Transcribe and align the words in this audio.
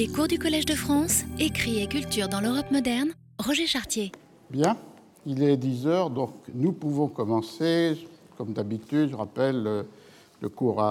Les 0.00 0.08
cours 0.08 0.28
du 0.28 0.38
Collège 0.38 0.64
de 0.64 0.72
France, 0.72 1.24
écrit 1.38 1.82
et 1.82 1.86
culture 1.86 2.26
dans 2.26 2.40
l'Europe 2.40 2.70
moderne, 2.70 3.10
Roger 3.38 3.66
Chartier. 3.66 4.12
Bien, 4.48 4.78
il 5.26 5.42
est 5.42 5.58
10 5.58 5.86
heures, 5.86 6.08
donc 6.08 6.32
nous 6.54 6.72
pouvons 6.72 7.08
commencer. 7.08 7.98
Comme 8.38 8.54
d'habitude, 8.54 9.10
je 9.10 9.14
rappelle, 9.14 9.62
le, 9.62 9.86
le 10.40 10.48
cours 10.48 10.82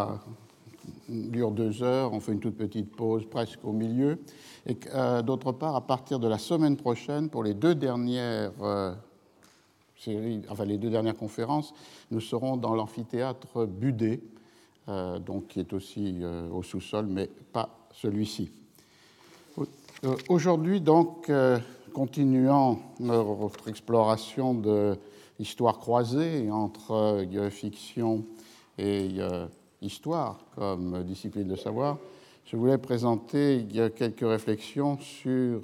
dure 1.07 1.49
deux 1.49 1.81
heures, 1.81 2.13
on 2.13 2.19
fait 2.19 2.33
une 2.33 2.39
toute 2.39 2.55
petite 2.55 2.95
pause 2.95 3.25
presque 3.27 3.57
au 3.63 3.71
milieu. 3.71 4.19
Et 4.67 4.77
euh, 4.93 5.23
d'autre 5.23 5.53
part, 5.53 5.75
à 5.75 5.81
partir 5.81 6.19
de 6.19 6.27
la 6.27 6.37
semaine 6.37 6.77
prochaine, 6.77 7.29
pour 7.29 7.43
les 7.43 7.55
deux 7.55 7.73
dernières 7.73 8.51
euh, 8.61 8.93
enfin 10.49 10.65
les 10.65 10.77
deux 10.77 10.91
dernières 10.91 11.17
conférences, 11.17 11.73
nous 12.11 12.21
serons 12.21 12.57
dans 12.57 12.75
l'amphithéâtre 12.75 13.65
Budet, 13.65 14.21
euh, 14.87 15.17
donc 15.17 15.47
qui 15.47 15.61
est 15.61 15.73
aussi 15.73 16.19
euh, 16.21 16.47
au 16.51 16.61
sous-sol, 16.61 17.07
mais 17.07 17.27
pas 17.51 17.69
celui-ci. 17.91 18.51
Euh, 20.05 20.15
Aujourd'hui, 20.29 20.79
donc, 20.79 21.29
euh, 21.29 21.59
continuant 21.93 22.79
notre 23.01 23.67
exploration 23.67 24.53
de 24.53 24.97
l'histoire 25.37 25.77
croisée 25.77 26.49
entre 26.49 26.93
euh, 26.93 27.49
fiction 27.49 28.23
et 28.77 29.09
histoire 29.81 30.39
comme 30.55 31.03
discipline 31.03 31.49
de 31.49 31.57
savoir, 31.57 31.97
je 32.45 32.55
voulais 32.55 32.77
présenter 32.77 33.65
quelques 33.93 34.21
réflexions 34.21 34.97
sur 34.99 35.61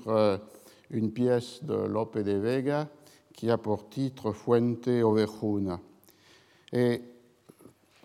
une 0.92 1.12
pièce 1.12 1.64
de 1.64 1.76
Lope 1.76 2.18
de 2.18 2.34
Vega 2.34 2.90
qui 3.34 3.50
a 3.50 3.58
pour 3.58 3.88
titre 3.88 4.34
Fuente 4.34 4.90
Ovejuna. 4.90 5.80
Et 6.74 7.02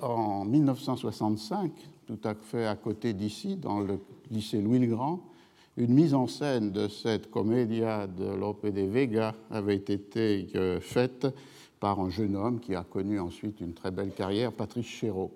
en 0.00 0.44
1965, 0.44 1.72
tout 2.06 2.20
à 2.22 2.34
fait 2.36 2.68
à 2.68 2.76
côté 2.76 3.12
d'ici, 3.12 3.56
dans 3.56 3.80
le 3.80 3.98
lycée 4.30 4.60
Louis-le-Grand, 4.60 5.18
une 5.80 5.94
mise 5.94 6.12
en 6.12 6.26
scène 6.26 6.72
de 6.72 6.88
cette 6.88 7.30
comédia 7.30 8.06
de 8.06 8.26
Lope 8.26 8.66
de 8.66 8.82
Vega 8.82 9.34
avait 9.50 9.76
été 9.76 10.48
euh, 10.54 10.78
faite 10.78 11.26
par 11.80 12.00
un 12.00 12.10
jeune 12.10 12.36
homme 12.36 12.60
qui 12.60 12.74
a 12.74 12.82
connu 12.82 13.18
ensuite 13.18 13.62
une 13.62 13.72
très 13.72 13.90
belle 13.90 14.10
carrière, 14.10 14.52
Patrice 14.52 14.84
Chéreau. 14.84 15.32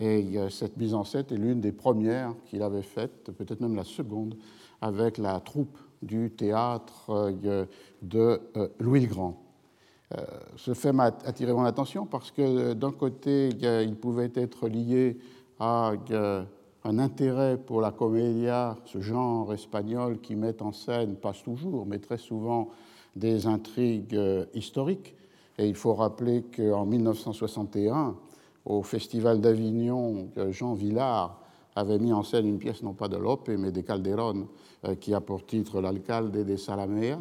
Et 0.00 0.38
euh, 0.38 0.48
cette 0.48 0.78
mise 0.78 0.94
en 0.94 1.04
scène 1.04 1.26
est 1.30 1.36
l'une 1.36 1.60
des 1.60 1.72
premières 1.72 2.32
qu'il 2.46 2.62
avait 2.62 2.80
faites, 2.80 3.30
peut-être 3.32 3.60
même 3.60 3.76
la 3.76 3.84
seconde, 3.84 4.38
avec 4.80 5.18
la 5.18 5.38
troupe 5.40 5.76
du 6.00 6.30
théâtre 6.30 7.10
euh, 7.10 7.66
de 8.00 8.40
Louis 8.80 9.00
le 9.00 9.08
Grand. 9.08 9.42
Ce 10.56 10.72
fait 10.72 10.92
m'a 10.92 11.06
attiré 11.26 11.52
mon 11.52 11.64
attention 11.64 12.06
parce 12.06 12.30
que 12.30 12.72
d'un 12.74 12.92
côté, 12.92 13.48
il 13.48 13.96
pouvait 13.96 14.30
être 14.36 14.68
lié 14.68 15.18
à 15.58 15.94
un 16.86 16.98
intérêt 16.98 17.56
pour 17.56 17.80
la 17.80 17.90
comédia, 17.90 18.76
ce 18.84 19.00
genre 19.00 19.52
espagnol 19.52 20.20
qui 20.20 20.36
met 20.36 20.62
en 20.62 20.72
scène, 20.72 21.16
pas 21.16 21.32
toujours, 21.32 21.84
mais 21.84 21.98
très 21.98 22.18
souvent, 22.18 22.68
des 23.16 23.46
intrigues 23.46 24.18
historiques. 24.54 25.14
Et 25.58 25.66
il 25.66 25.74
faut 25.74 25.94
rappeler 25.94 26.44
qu'en 26.44 26.86
1961, 26.86 28.16
au 28.64 28.82
Festival 28.82 29.40
d'Avignon, 29.40 30.28
Jean 30.50 30.74
Villard 30.74 31.40
avait 31.76 31.98
mis 31.98 32.12
en 32.12 32.22
scène 32.22 32.46
une 32.46 32.58
pièce 32.58 32.82
non 32.82 32.94
pas 32.94 33.06
de 33.06 33.16
Lope, 33.16 33.48
mais 33.48 33.70
de 33.70 33.82
Calderón, 33.82 34.48
euh, 34.84 34.94
qui 34.94 35.14
a 35.14 35.20
pour 35.20 35.44
titre 35.44 35.80
L'Alcalde 35.80 36.44
de 36.44 36.56
Salamea. 36.56 37.18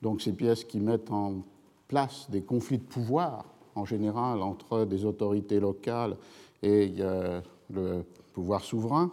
Donc 0.00 0.22
ces 0.22 0.32
pièces 0.32 0.64
qui 0.64 0.80
mettent 0.80 1.10
en 1.10 1.42
place 1.88 2.30
des 2.30 2.42
conflits 2.42 2.78
de 2.78 2.84
pouvoir, 2.84 3.44
en 3.74 3.84
général, 3.84 4.42
entre 4.42 4.84
des 4.84 5.04
autorités 5.04 5.58
locales 5.58 6.16
et 6.62 6.94
euh, 7.00 7.40
le 7.72 8.04
pouvoir 8.32 8.62
souverain. 8.62 9.10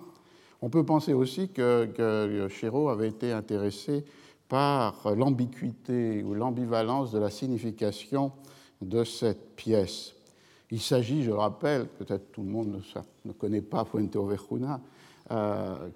On 0.62 0.70
peut 0.70 0.84
penser 0.84 1.14
aussi 1.14 1.50
que, 1.50 1.86
que 1.86 2.90
avait 2.90 3.10
été 3.10 3.32
intéressé 3.32 4.06
par 4.50 5.16
l'ambiguïté 5.16 6.24
ou 6.24 6.34
l'ambivalence 6.34 7.12
de 7.12 7.20
la 7.20 7.30
signification 7.30 8.32
de 8.82 9.04
cette 9.04 9.56
pièce. 9.56 10.14
Il 10.72 10.82
s'agit, 10.82 11.24
je 11.24 11.30
le 11.30 11.38
rappelle, 11.38 11.88
peut-être 11.88 12.32
tout 12.32 12.44
le 12.44 12.50
monde 12.50 12.82
ne, 13.26 13.32
connaît 13.32 13.62
pas 13.62 13.86
Fuente 13.86 14.16
Ovejuna, 14.16 14.82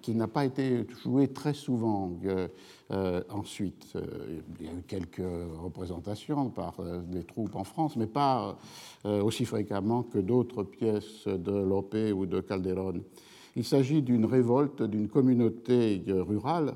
qui 0.02 0.16
n'a 0.16 0.28
pas 0.28 0.46
été 0.46 0.86
joué 1.04 1.30
très 1.30 1.54
souvent 1.54 2.12
euh, 2.26 2.48
euh, 2.92 3.22
ensuite. 3.30 3.88
Euh, 3.96 4.42
il 4.60 4.66
y 4.66 4.70
a 4.70 4.74
eu 4.74 4.84
quelques 4.86 5.22
représentations 5.62 6.50
par 6.50 6.80
euh, 6.80 7.02
les 7.12 7.24
troupes 7.24 7.56
en 7.56 7.64
France, 7.64 7.96
mais 7.96 8.08
pas 8.08 8.58
euh, 9.06 9.24
aussi 9.24 9.46
fréquemment 9.46 10.04
que 10.04 10.20
d'autres 10.20 10.64
pièces 10.64 11.26
de 11.26 11.52
Lope 11.52 11.96
ou 12.14 12.26
de 12.26 12.42
Calderón. 12.42 13.02
Il 13.56 13.64
s'agit 13.64 14.02
d'une 14.02 14.26
révolte 14.26 14.84
d'une 14.84 15.08
communauté 15.08 16.04
rurale 16.08 16.74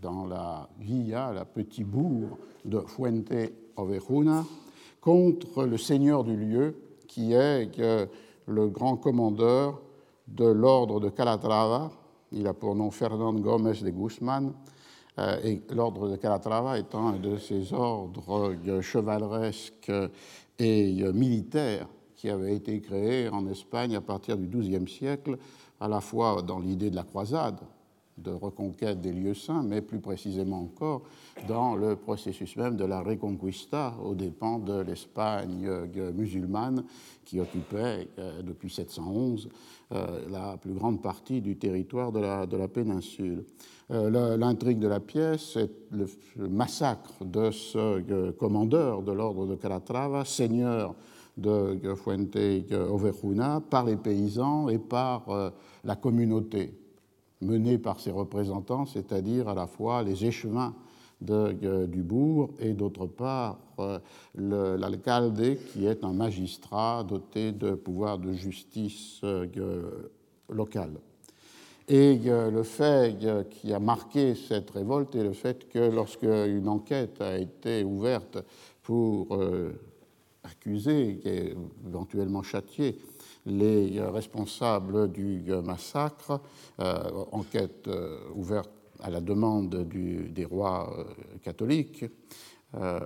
dans 0.00 0.26
la 0.26 0.68
villa, 0.78 1.32
la 1.32 1.44
petit 1.44 1.84
bourg 1.84 2.38
de 2.64 2.80
Fuente 2.80 3.32
Ovejuna, 3.76 4.44
contre 5.00 5.64
le 5.64 5.78
seigneur 5.78 6.22
du 6.22 6.36
lieu, 6.36 6.76
qui 7.08 7.32
est 7.32 7.70
le 8.46 8.68
grand 8.68 8.96
commandeur 8.96 9.80
de 10.30 10.46
l'ordre 10.46 11.00
de 11.00 11.08
Calatrava. 11.08 11.90
Il 12.32 12.46
a 12.46 12.54
pour 12.54 12.74
nom 12.74 12.90
Fernand 12.90 13.34
Gómez 13.34 13.82
de 13.82 13.90
Guzman. 13.90 14.52
Euh, 15.18 15.40
et 15.44 15.60
l'ordre 15.74 16.08
de 16.08 16.16
Calatrava 16.16 16.78
étant 16.78 17.08
un 17.08 17.18
de 17.18 17.36
ces 17.36 17.72
ordres 17.72 18.54
chevaleresques 18.80 19.92
et 20.58 21.12
militaires 21.12 21.88
qui 22.14 22.28
avaient 22.28 22.54
été 22.54 22.80
créés 22.80 23.28
en 23.28 23.46
Espagne 23.48 23.96
à 23.96 24.00
partir 24.00 24.36
du 24.36 24.46
XIIe 24.46 24.86
siècle, 24.88 25.38
à 25.80 25.88
la 25.88 26.00
fois 26.00 26.42
dans 26.42 26.58
l'idée 26.58 26.90
de 26.90 26.96
la 26.96 27.02
croisade, 27.02 27.58
de 28.18 28.30
reconquête 28.30 29.00
des 29.00 29.12
lieux 29.12 29.34
saints, 29.34 29.62
mais 29.62 29.80
plus 29.80 30.00
précisément 30.00 30.60
encore 30.60 31.02
dans 31.48 31.74
le 31.74 31.96
processus 31.96 32.56
même 32.56 32.76
de 32.76 32.84
la 32.84 33.00
Reconquista 33.00 33.94
aux 34.04 34.14
dépens 34.14 34.58
de 34.58 34.80
l'Espagne 34.80 35.66
musulmane 36.14 36.84
qui 37.24 37.40
occupait 37.40 38.08
euh, 38.18 38.42
depuis 38.42 38.70
711 38.70 39.48
euh, 39.48 39.50
la 39.90 40.56
plus 40.56 40.72
grande 40.72 41.02
partie 41.02 41.40
du 41.40 41.56
territoire 41.56 42.12
de 42.12 42.20
la, 42.20 42.68
péninsule. 42.68 43.44
L'intrigue 43.90 44.78
de 44.78 44.86
la 44.86 45.00
pièce 45.00 45.56
est 45.56 45.70
le, 45.90 46.06
massacre 46.48 47.24
de 47.24 47.50
ce 47.50 48.30
commandeur 48.32 49.02
de 49.02 49.10
l'ordre 49.10 49.46
de 49.46 49.56
Calatrava, 49.56 50.24
seigneur 50.24 50.94
de 51.36 51.94
Fuente 51.96 52.36
Ovejuna, 52.72 53.60
par 53.68 53.84
les 53.84 53.96
paysans 53.96 54.68
et 54.68 54.78
par 54.78 55.52
la 55.82 55.96
communauté 55.96 56.72
menée 57.40 57.78
par 57.78 58.00
ses 58.00 58.10
représentants, 58.10 58.86
c'est-à-dire 58.86 59.48
à 59.48 59.54
la 59.54 59.66
fois 59.66 60.02
les 60.02 60.24
échevins 60.24 60.74
euh, 61.28 61.86
du 61.86 62.02
bourg 62.02 62.48
et 62.60 62.72
d'autre 62.72 63.04
part 63.04 63.58
euh, 63.78 63.98
l'alcalde 64.34 65.58
qui 65.70 65.84
est 65.84 66.02
un 66.02 66.14
magistrat 66.14 67.04
doté 67.04 67.52
de 67.52 67.72
pouvoirs 67.72 68.18
de 68.18 68.32
justice 68.32 69.20
euh, 69.24 70.10
local. 70.48 70.92
Et 71.88 72.20
le 72.24 72.62
fait 72.62 73.18
qui 73.50 73.74
a 73.74 73.80
marqué 73.80 74.34
cette 74.34 74.70
révolte 74.70 75.14
est 75.16 75.24
le 75.24 75.32
fait 75.32 75.68
que 75.68 75.90
lorsque 75.90 76.22
une 76.22 76.68
enquête 76.68 77.20
a 77.20 77.36
été 77.36 77.82
ouverte 77.82 78.38
pour 78.80 79.36
accuser 80.44 81.20
et 81.24 81.54
éventuellement 81.84 82.44
châtier 82.44 82.96
les 83.44 84.00
responsables 84.00 85.10
du 85.10 85.42
massacre, 85.64 86.40
enquête 87.32 87.90
ouverte 88.36 88.79
à 89.02 89.10
la 89.10 89.20
demande 89.20 89.86
des 89.88 90.44
rois 90.44 91.06
catholiques 91.42 92.04
euh, 92.74 93.00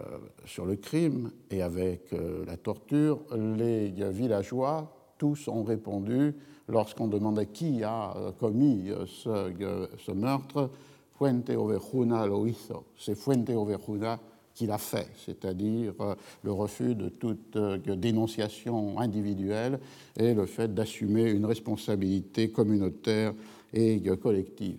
sur 0.45 0.67
le 0.67 0.77
crime 0.77 1.31
et 1.51 1.63
avec 1.63 2.13
euh, 2.13 2.45
la 2.47 2.57
torture, 2.57 3.21
les 3.35 3.91
villageois, 4.11 4.95
tous 5.17 5.49
ont 5.49 5.63
répondu 5.63 6.35
lorsqu'on 6.69 7.09
demandait 7.09 7.47
qui 7.47 7.83
a 7.83 8.15
commis 8.39 8.91
ce, 9.07 10.13
meurtre, 10.13 10.71
Fuente 11.17 11.51
Ovejuna 11.51 12.27
lo 12.27 12.47
hizo, 12.47 12.87
c'est 12.97 13.15
Fuente 13.15 13.51
Ovejuna 13.51 14.19
qu'il 14.55 14.71
a 14.71 14.79
fait, 14.79 15.09
c'est-à-dire 15.17 15.95
euh, 16.01 16.15
le 16.43 16.53
refus 16.53 16.95
de 16.95 17.09
toute 17.09 17.57
euh, 17.57 17.77
dénonciation 17.79 18.99
individuelle 18.99 19.81
et 20.17 20.33
le 20.33 20.47
fait 20.47 20.73
d'assumer 20.73 21.31
une 21.31 21.45
responsabilité 21.45 22.51
communautaire 22.51 23.35
et 23.73 24.01
euh, 24.07 24.17
collective. 24.17 24.79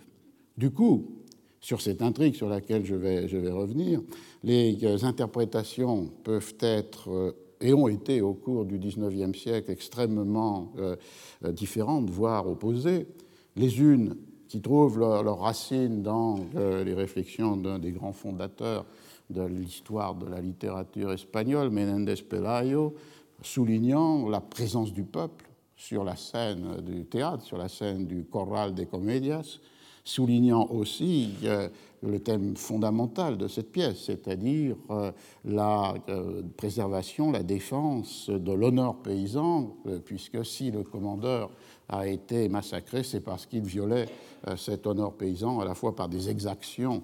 Du 0.58 0.72
coup, 0.72 1.24
sur 1.60 1.82
cette 1.82 2.02
intrigue 2.02 2.36
sur 2.36 2.48
laquelle 2.48 2.86
je 2.86 2.96
vais, 2.96 3.52
revenir, 3.52 4.02
les 4.44 5.04
interprétations 5.04 6.12
peuvent 6.24 6.56
être 6.60 7.36
et 7.62 7.74
ont 7.74 7.88
été 7.88 8.22
au 8.22 8.34
cours 8.34 8.66
du 8.66 8.78
XIXe 8.78 9.38
siècle 9.38 9.72
extrêmement 9.72 10.74
euh, 10.78 10.96
différentes, 11.52 12.10
voire 12.10 12.48
opposées. 12.48 13.08
Les 13.56 13.80
unes 13.80 14.16
qui 14.48 14.62
trouvent 14.62 15.00
leurs 15.00 15.24
leur 15.24 15.40
racines 15.40 16.02
dans 16.02 16.40
euh, 16.56 16.84
les 16.84 16.94
réflexions 16.94 17.58
d'un 17.58 17.80
des 17.80 17.92
grands 17.92 18.14
fondateurs 18.14 18.86
de 19.30 19.42
l'histoire 19.44 20.16
de 20.16 20.28
la 20.28 20.40
littérature 20.40 21.12
espagnole, 21.12 21.72
Menéndez 21.72 22.22
Pelayo, 22.30 22.94
soulignant 23.42 24.30
la 24.30 24.42
présence 24.42 24.94
du 24.94 25.04
peuple 25.04 25.50
sur 25.76 26.04
la 26.04 26.16
scène 26.16 26.82
du 26.82 27.06
théâtre, 27.06 27.44
sur 27.44 27.58
la 27.58 27.68
scène 27.68 28.06
du 28.06 28.26
Corral 28.26 28.74
des 28.76 28.86
Comedias, 28.86 29.60
soulignant 30.06 30.68
aussi 30.70 31.34
le 32.02 32.20
thème 32.20 32.56
fondamental 32.56 33.38
de 33.38 33.48
cette 33.48 33.72
pièce, 33.72 34.04
c'est-à-dire 34.06 34.78
la 35.44 35.96
préservation, 36.56 37.32
la 37.32 37.44
défense 37.44 38.30
de 38.30 38.54
l'honneur 38.54 38.96
paysan, 38.98 39.76
puisque 40.06 40.46
si 40.46 40.72
le 40.72 40.84
commandeur 40.84 41.50
a 41.90 42.08
été 42.08 42.48
massacré, 42.48 43.04
c'est 43.04 43.22
parce 43.22 43.46
qu'il 43.48 43.64
violait 43.64 44.08
cet 44.56 44.86
honneur 44.86 45.14
paysan 45.14 45.60
à 45.60 45.66
la 45.66 45.74
fois 45.74 45.96
par 45.96 46.08
des 46.08 46.30
exactions 46.30 47.02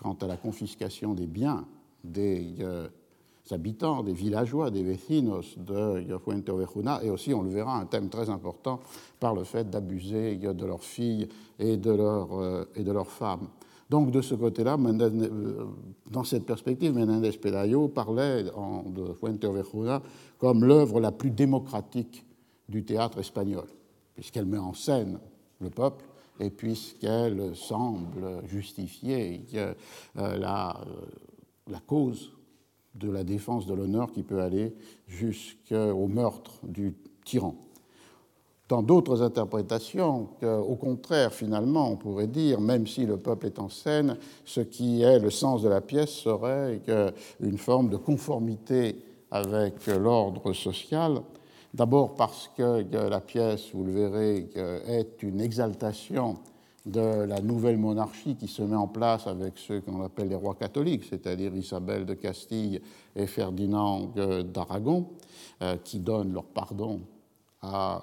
quant 0.00 0.16
à 0.22 0.26
la 0.26 0.36
confiscation 0.36 1.12
des 1.12 1.26
biens 1.26 1.66
des 2.04 2.54
habitants, 3.50 4.02
des 4.02 4.12
villageois, 4.12 4.70
des 4.70 4.82
vecinos 4.82 5.58
de 5.58 6.16
Fuente 6.22 6.48
Ovejuna, 6.48 7.02
et 7.02 7.10
aussi, 7.10 7.34
on 7.34 7.42
le 7.42 7.50
verra, 7.50 7.76
un 7.78 7.86
thème 7.86 8.08
très 8.08 8.30
important 8.30 8.80
par 9.20 9.34
le 9.34 9.44
fait 9.44 9.68
d'abuser 9.68 10.36
de 10.36 10.66
leurs 10.66 10.82
filles 10.82 11.28
et 11.58 11.76
de, 11.76 11.90
euh, 11.90 12.64
et 12.74 12.82
de 12.82 12.92
leurs 12.92 13.10
femmes. 13.10 13.48
Donc, 13.90 14.10
de 14.10 14.22
ce 14.22 14.34
côté-là, 14.34 14.78
euh, 14.78 15.64
dans 16.10 16.24
cette 16.24 16.46
perspective, 16.46 16.94
Menendez 16.94 17.32
Pelayo 17.32 17.88
parlait 17.88 18.44
de 18.44 19.12
Fuente 19.12 19.44
Ovejuna 19.44 20.02
comme 20.38 20.64
l'œuvre 20.64 21.00
la 21.00 21.12
plus 21.12 21.30
démocratique 21.30 22.24
du 22.68 22.84
théâtre 22.84 23.18
espagnol, 23.18 23.66
puisqu'elle 24.14 24.46
met 24.46 24.58
en 24.58 24.72
scène 24.72 25.18
le 25.60 25.68
peuple 25.68 26.06
et 26.40 26.50
puisqu'elle 26.50 27.54
semble 27.54 28.42
justifier 28.46 29.42
euh, 29.54 29.74
la, 30.14 30.80
la 31.68 31.80
cause 31.80 32.33
de 32.94 33.10
la 33.10 33.24
défense 33.24 33.66
de 33.66 33.74
l'honneur 33.74 34.12
qui 34.12 34.22
peut 34.22 34.40
aller 34.40 34.74
jusqu'au 35.06 36.06
meurtre 36.06 36.60
du 36.62 36.94
tyran. 37.24 37.56
Dans 38.68 38.82
d'autres 38.82 39.22
interprétations, 39.22 40.28
au 40.42 40.76
contraire, 40.76 41.34
finalement, 41.34 41.90
on 41.90 41.96
pourrait 41.96 42.26
dire, 42.26 42.60
même 42.60 42.86
si 42.86 43.04
le 43.04 43.18
peuple 43.18 43.46
est 43.46 43.58
en 43.58 43.68
scène, 43.68 44.16
ce 44.44 44.60
qui 44.60 45.02
est 45.02 45.18
le 45.18 45.28
sens 45.28 45.60
de 45.60 45.68
la 45.68 45.82
pièce 45.82 46.10
serait 46.10 46.80
une 47.40 47.58
forme 47.58 47.90
de 47.90 47.98
conformité 47.98 48.96
avec 49.30 49.86
l'ordre 49.86 50.52
social. 50.54 51.20
D'abord 51.74 52.14
parce 52.14 52.50
que 52.56 52.84
la 52.92 53.20
pièce, 53.20 53.70
vous 53.74 53.84
le 53.84 53.92
verrez, 53.92 54.48
est 54.86 55.22
une 55.22 55.42
exaltation 55.42 56.38
de 56.86 57.24
la 57.24 57.40
nouvelle 57.40 57.78
monarchie 57.78 58.36
qui 58.36 58.46
se 58.46 58.62
met 58.62 58.76
en 58.76 58.88
place 58.88 59.26
avec 59.26 59.54
ceux 59.56 59.80
qu'on 59.80 60.02
appelle 60.02 60.28
les 60.28 60.34
rois 60.34 60.54
catholiques, 60.54 61.04
c'est-à-dire 61.08 61.54
Isabelle 61.54 62.04
de 62.04 62.14
Castille 62.14 62.80
et 63.16 63.26
Ferdinand 63.26 64.12
d'Aragon, 64.52 65.08
euh, 65.62 65.76
qui 65.82 66.00
donnent 66.00 66.32
leur 66.32 66.44
pardon 66.44 67.00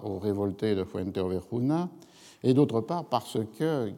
aux 0.04 0.18
révoltés 0.18 0.74
de 0.74 0.84
Fuente-Ovejuna, 0.84 1.88
et 2.42 2.56
d'autre 2.56 2.82
part 2.82 3.06
parce 3.06 3.38
que, 3.60 3.92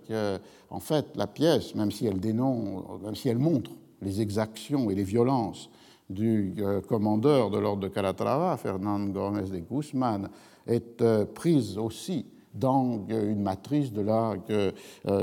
en 0.70 0.80
fait, 0.82 1.06
la 1.16 1.26
pièce, 1.26 1.74
même 1.74 1.90
si 1.90 2.06
elle 2.06 2.20
dénonce, 2.20 2.84
même 3.02 3.16
si 3.16 3.30
elle 3.30 3.38
montre 3.38 3.72
les 4.02 4.20
exactions 4.20 4.90
et 4.90 4.96
les 4.96 5.04
violences 5.06 5.70
du 6.10 6.56
euh, 6.60 6.82
commandeur 6.82 7.50
de 7.50 7.58
l'ordre 7.58 7.82
de 7.82 7.88
Calatrava, 7.88 8.58
Fernand 8.58 9.00
Gómez 9.08 9.50
de 9.50 9.60
Guzman, 9.60 10.30
est 10.68 11.02
euh, 11.02 11.26
prise 11.26 11.78
aussi 11.78 12.26
dans 12.54 13.06
une 13.10 13.42
matrice 13.42 13.92
de 13.92 14.02
la 14.02 14.36
euh, 14.50 14.72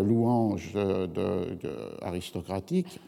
louange 0.02 0.76
aristocratique, 2.02 3.00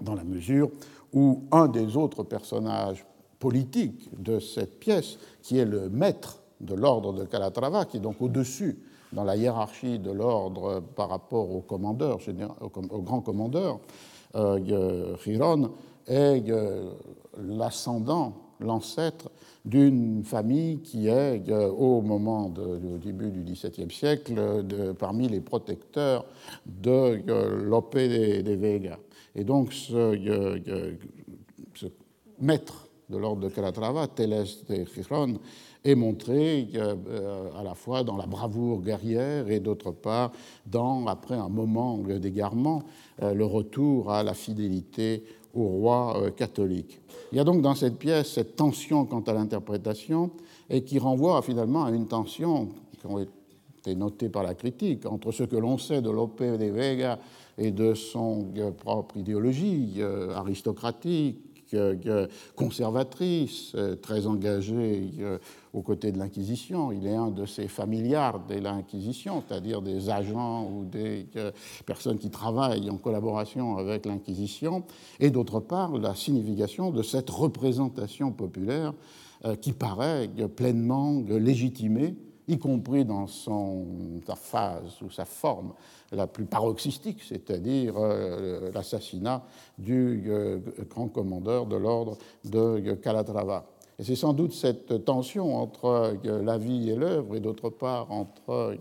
dans 0.00 0.14
la 0.14 0.24
mesure 0.24 0.70
où 1.12 1.44
un 1.50 1.68
des 1.68 1.96
autres 1.96 2.22
personnages 2.22 3.04
politiques 3.38 4.08
de 4.18 4.38
cette 4.38 4.78
pièce, 4.78 5.18
qui 5.42 5.58
est 5.58 5.64
le 5.64 5.88
maître 5.88 6.40
de 6.60 6.74
l'ordre 6.74 7.12
de 7.12 7.24
Calatrava, 7.24 7.84
qui 7.86 7.96
est 7.96 8.00
donc 8.00 8.20
au-dessus 8.20 8.78
dans 9.12 9.24
la 9.24 9.36
hiérarchie 9.36 9.98
de 9.98 10.12
l'ordre 10.12 10.80
par 10.94 11.08
rapport 11.08 11.50
au 11.50 11.60
commandeur, 11.60 12.18
au 12.60 13.02
grand 13.02 13.20
commandeur, 13.20 13.80
euh, 14.36 15.16
Chiron, 15.16 15.72
est 16.06 16.48
euh, 16.48 16.92
l'ascendant, 17.38 18.34
l'ancêtre 18.60 19.30
d'une 19.64 20.24
famille 20.24 20.80
qui 20.80 21.08
est, 21.08 21.48
euh, 21.48 21.68
au 21.68 22.00
moment 22.00 22.48
du 22.48 22.98
début 22.98 23.30
du 23.30 23.42
XVIIe 23.42 23.90
siècle, 23.90 24.34
parmi 24.98 25.28
les 25.28 25.40
protecteurs 25.40 26.24
de 26.66 27.22
euh, 27.28 27.62
Lope 27.64 27.96
de, 27.96 28.54
Vega. 28.54 28.98
Et 29.34 29.44
donc, 29.44 29.72
ce, 29.72 30.58
ce 31.74 31.86
maître 32.40 32.88
de 33.08 33.18
l'ordre 33.18 33.42
de 33.42 33.48
Calatrava, 33.48 34.06
Teles 34.08 34.46
de 34.68 34.84
Giron, 34.84 35.34
est 35.82 35.94
montré 35.94 36.68
à 37.56 37.62
la 37.62 37.74
fois 37.74 38.04
dans 38.04 38.16
la 38.16 38.26
bravoure 38.26 38.82
guerrière 38.82 39.48
et 39.48 39.60
d'autre 39.60 39.92
part 39.92 40.30
dans, 40.66 41.06
après 41.06 41.36
un 41.36 41.48
moment 41.48 41.96
d'égarement, 41.96 42.82
le 43.22 43.44
retour 43.44 44.12
à 44.12 44.22
la 44.22 44.34
fidélité 44.34 45.24
au 45.54 45.64
roi 45.64 46.30
catholique. 46.36 47.00
Il 47.32 47.38
y 47.38 47.40
a 47.40 47.44
donc 47.44 47.62
dans 47.62 47.74
cette 47.74 47.96
pièce 47.98 48.32
cette 48.32 48.56
tension 48.56 49.04
quant 49.04 49.20
à 49.20 49.32
l'interprétation 49.32 50.30
et 50.68 50.82
qui 50.82 50.98
renvoie 50.98 51.42
finalement 51.42 51.84
à 51.84 51.90
une 51.90 52.06
tension 52.06 52.68
qui 53.00 53.06
a 53.06 53.20
été 53.80 53.94
notée 53.94 54.28
par 54.28 54.42
la 54.42 54.54
critique 54.54 55.06
entre 55.06 55.32
ce 55.32 55.42
que 55.44 55.56
l'on 55.56 55.78
sait 55.78 56.02
de 56.02 56.10
Lope 56.10 56.42
de 56.42 56.66
Vega 56.66 57.18
et 57.58 57.70
de 57.70 57.94
son 57.94 58.46
euh, 58.56 58.70
propre 58.70 59.16
idéologie 59.16 59.94
euh, 59.98 60.34
aristocratique, 60.34 61.38
conservatrice, 62.54 63.72
euh, 63.74 63.96
très 63.96 64.26
engagée 64.26 65.10
euh, 65.20 65.38
aux 65.72 65.82
côtés 65.82 66.12
de 66.12 66.18
l'Inquisition. 66.18 66.92
Il 66.92 67.06
est 67.06 67.14
un 67.14 67.30
de 67.30 67.46
ces 67.46 67.68
familiards 67.68 68.44
de 68.46 68.54
l'Inquisition, 68.54 69.42
c'est-à-dire 69.46 69.82
des 69.82 70.10
agents 70.10 70.70
ou 70.70 70.84
des 70.84 71.26
euh, 71.36 71.50
personnes 71.86 72.18
qui 72.18 72.30
travaillent 72.30 72.90
en 72.90 72.96
collaboration 72.96 73.76
avec 73.76 74.06
l'Inquisition, 74.06 74.84
et 75.18 75.30
d'autre 75.30 75.60
part 75.60 75.96
la 75.98 76.14
signification 76.14 76.90
de 76.90 77.02
cette 77.02 77.30
représentation 77.30 78.32
populaire 78.32 78.94
qui 79.62 79.72
paraît 79.72 80.28
pleinement 80.54 81.22
légitimée 81.26 82.14
y 82.50 82.58
compris 82.58 83.04
dans 83.04 83.26
sa 83.26 84.34
phase 84.34 85.00
ou 85.02 85.10
sa 85.10 85.24
forme 85.24 85.72
la 86.12 86.26
plus 86.26 86.44
paroxystique, 86.44 87.22
c'est-à-dire 87.22 87.94
euh, 87.96 88.70
l'assassinat 88.72 89.44
du 89.78 90.24
euh, 90.26 90.58
grand 90.88 91.08
commandeur 91.08 91.66
de 91.66 91.76
l'ordre 91.76 92.18
de 92.44 92.94
Calatrava. 92.94 93.66
Et 93.98 94.04
c'est 94.04 94.16
sans 94.16 94.32
doute 94.32 94.52
cette 94.52 95.04
tension 95.04 95.56
entre 95.56 96.16
euh, 96.26 96.42
la 96.42 96.58
vie 96.58 96.90
et 96.90 96.96
l'œuvre, 96.96 97.36
et 97.36 97.40
d'autre 97.40 97.70
part 97.70 98.10
entre 98.10 98.76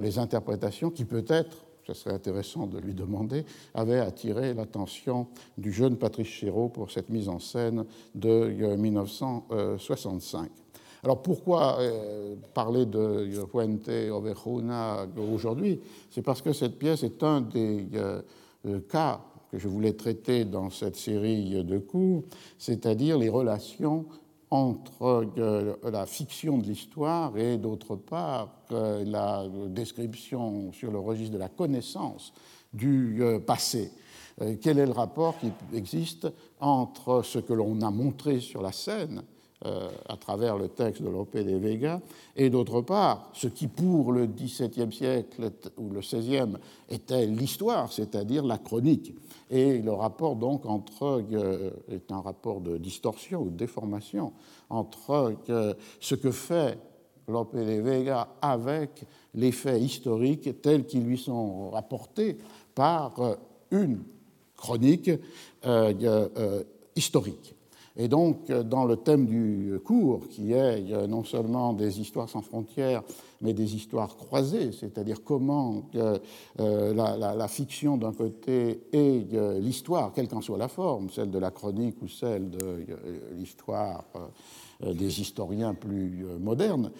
les 0.00 0.18
interprétations 0.18 0.90
qui 0.90 1.04
peut-être 1.04 1.66
ce 1.84 1.94
serait 1.94 2.14
intéressant 2.14 2.68
de 2.68 2.78
lui 2.78 2.94
demander, 2.94 3.44
avait 3.74 3.98
attiré 3.98 4.54
l'attention 4.54 5.26
du 5.58 5.72
jeune 5.72 5.96
Patrice 5.96 6.28
Chéreau 6.28 6.68
pour 6.68 6.92
cette 6.92 7.08
mise 7.08 7.28
en 7.28 7.40
scène 7.40 7.84
de 8.14 8.76
1965. 8.76 10.61
Alors 11.04 11.20
pourquoi 11.20 11.80
euh, 11.80 12.36
parler 12.54 12.86
de 12.86 13.28
Fuente 13.50 13.88
Ovejuna 13.88 15.08
aujourd'hui? 15.34 15.80
C'est 16.10 16.22
parce 16.22 16.40
que 16.40 16.52
cette 16.52 16.78
pièce 16.78 17.02
est 17.02 17.24
un 17.24 17.40
des 17.40 17.88
euh, 17.94 18.22
euh, 18.66 18.78
cas 18.88 19.20
que 19.50 19.58
je 19.58 19.66
voulais 19.66 19.94
traiter 19.94 20.44
dans 20.44 20.70
cette 20.70 20.94
série 20.94 21.64
de 21.64 21.78
cours, 21.78 22.22
c'est-à-dire 22.56 23.18
les 23.18 23.28
relations 23.28 24.06
entre 24.50 25.26
la 25.82 26.06
fiction 26.06 26.58
de 26.58 26.66
l'histoire 26.66 27.36
et 27.36 27.58
d'autre 27.58 27.96
part 27.96 28.50
la 28.70 29.46
description 29.68 30.72
sur 30.72 30.90
le 30.90 30.98
registre 30.98 31.34
de 31.34 31.38
la 31.38 31.48
connaissance 31.48 32.32
du 32.72 33.22
passé. 33.46 33.90
Quel 34.60 34.78
est 34.78 34.86
le 34.86 34.92
rapport 34.92 35.38
qui 35.38 35.50
existe 35.74 36.28
entre 36.60 37.22
ce 37.22 37.38
que 37.38 37.52
l'on 37.52 37.80
a 37.82 37.90
montré 37.90 38.40
sur 38.40 38.62
la 38.62 38.72
scène 38.72 39.22
à 39.64 40.16
travers 40.16 40.56
le 40.56 40.68
texte 40.68 41.02
de 41.02 41.08
Lope 41.08 41.36
de 41.36 41.56
Vega, 41.56 42.00
et 42.36 42.50
d'autre 42.50 42.80
part, 42.80 43.30
ce 43.32 43.46
qui 43.46 43.68
pour 43.68 44.12
le 44.12 44.26
XVIIe 44.26 44.92
siècle 44.92 45.50
ou 45.78 45.90
le 45.90 46.00
XVIe 46.00 46.56
était 46.88 47.26
l'histoire, 47.26 47.92
c'est-à-dire 47.92 48.44
la 48.44 48.58
chronique. 48.58 49.14
Et 49.50 49.78
le 49.78 49.92
rapport 49.92 50.36
donc 50.36 50.66
entre, 50.66 51.22
euh, 51.32 51.70
est 51.90 52.10
un 52.10 52.20
rapport 52.20 52.60
de 52.60 52.78
distorsion 52.78 53.42
ou 53.42 53.50
de 53.50 53.56
déformation 53.56 54.32
entre 54.70 55.36
euh, 55.50 55.74
ce 56.00 56.14
que 56.14 56.30
fait 56.30 56.78
Lope 57.28 57.54
de 57.54 57.80
Vega 57.80 58.28
avec 58.40 59.04
les 59.34 59.52
faits 59.52 59.80
historiques 59.80 60.60
tels 60.60 60.86
qu'ils 60.86 61.04
lui 61.04 61.18
sont 61.18 61.70
rapportés 61.70 62.36
par 62.74 63.14
une 63.70 64.02
chronique 64.56 65.10
historique. 66.96 67.54
Et 67.96 68.08
donc, 68.08 68.48
euh, 68.48 68.62
dans 68.62 68.84
le 68.84 68.96
thème 68.96 69.26
du 69.26 69.78
cours, 69.84 70.26
qui 70.28 70.52
est 70.52 70.92
euh, 70.92 71.06
non 71.06 71.24
seulement 71.24 71.72
des 71.72 72.00
histoires 72.00 72.28
sans 72.28 72.40
frontières, 72.40 73.02
mais 73.42 73.52
des 73.52 73.74
histoires 73.74 74.16
croisées, 74.16 74.72
c'est-à-dire 74.72 75.22
comment 75.22 75.82
euh, 75.96 76.18
la, 76.58 77.48
fiction 77.48 77.96
d'un 77.96 78.12
côté 78.12 78.80
et 78.92 79.26
l'histoire, 79.60 80.12
quelle 80.12 80.28
qu'en 80.28 80.40
soit 80.40 80.56
la 80.56 80.68
forme, 80.68 81.10
celle 81.10 81.30
de 81.30 81.38
la 81.38 81.50
chronique 81.50 82.00
ou 82.02 82.08
celle 82.08 82.50
de 82.50 82.86
l'histoire 83.34 84.04
des 84.80 85.20
historiens 85.20 85.74
plus 85.74 86.24
modernes, 86.40 86.92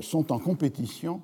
sont 0.00 0.32
en 0.32 0.40
compétition 0.40 1.20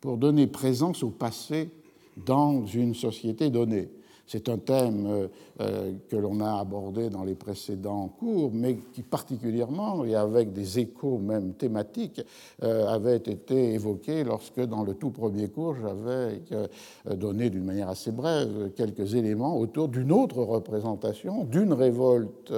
pour 0.00 0.16
donner 0.16 0.46
présence 0.46 1.02
au 1.02 1.10
passé 1.10 1.70
dans 2.16 2.64
une 2.66 2.94
société 2.94 3.50
donnée. 3.50 3.90
C'est 4.26 4.48
un 4.48 4.56
thème 4.56 5.06
euh, 5.06 5.28
euh, 5.60 5.92
que 6.08 6.16
l'on 6.16 6.40
a 6.40 6.58
abordé 6.58 7.10
dans 7.10 7.24
les 7.24 7.34
précédents 7.34 8.08
cours, 8.08 8.50
mais 8.52 8.78
qui 8.94 9.02
particulièrement, 9.02 10.04
et 10.04 10.14
avec 10.14 10.52
des 10.52 10.78
échos 10.78 11.18
même 11.18 11.52
thématiques, 11.54 12.22
euh, 12.62 12.86
avait 12.86 13.16
été 13.16 13.74
évoqué 13.74 14.24
lorsque, 14.24 14.60
dans 14.60 14.82
le 14.82 14.94
tout 14.94 15.10
premier 15.10 15.48
cours, 15.48 15.76
j'avais 15.80 16.40
donné 17.16 17.50
d'une 17.50 17.64
manière 17.64 17.88
assez 17.88 18.12
brève 18.12 18.70
quelques 18.76 19.14
éléments 19.14 19.58
autour 19.58 19.88
d'une 19.88 20.12
autre 20.12 20.42
représentation, 20.42 21.44
d'une 21.44 21.72
révolte 21.72 22.52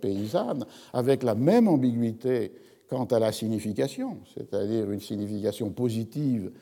paysanne, 0.00 0.64
avec 0.92 1.22
la 1.22 1.34
même 1.34 1.68
ambiguïté 1.68 2.52
quant 2.88 3.04
à 3.04 3.18
la 3.18 3.32
signification, 3.32 4.18
c'est-à-dire 4.34 4.90
une 4.90 5.00
signification 5.00 5.70
positive 5.70 6.52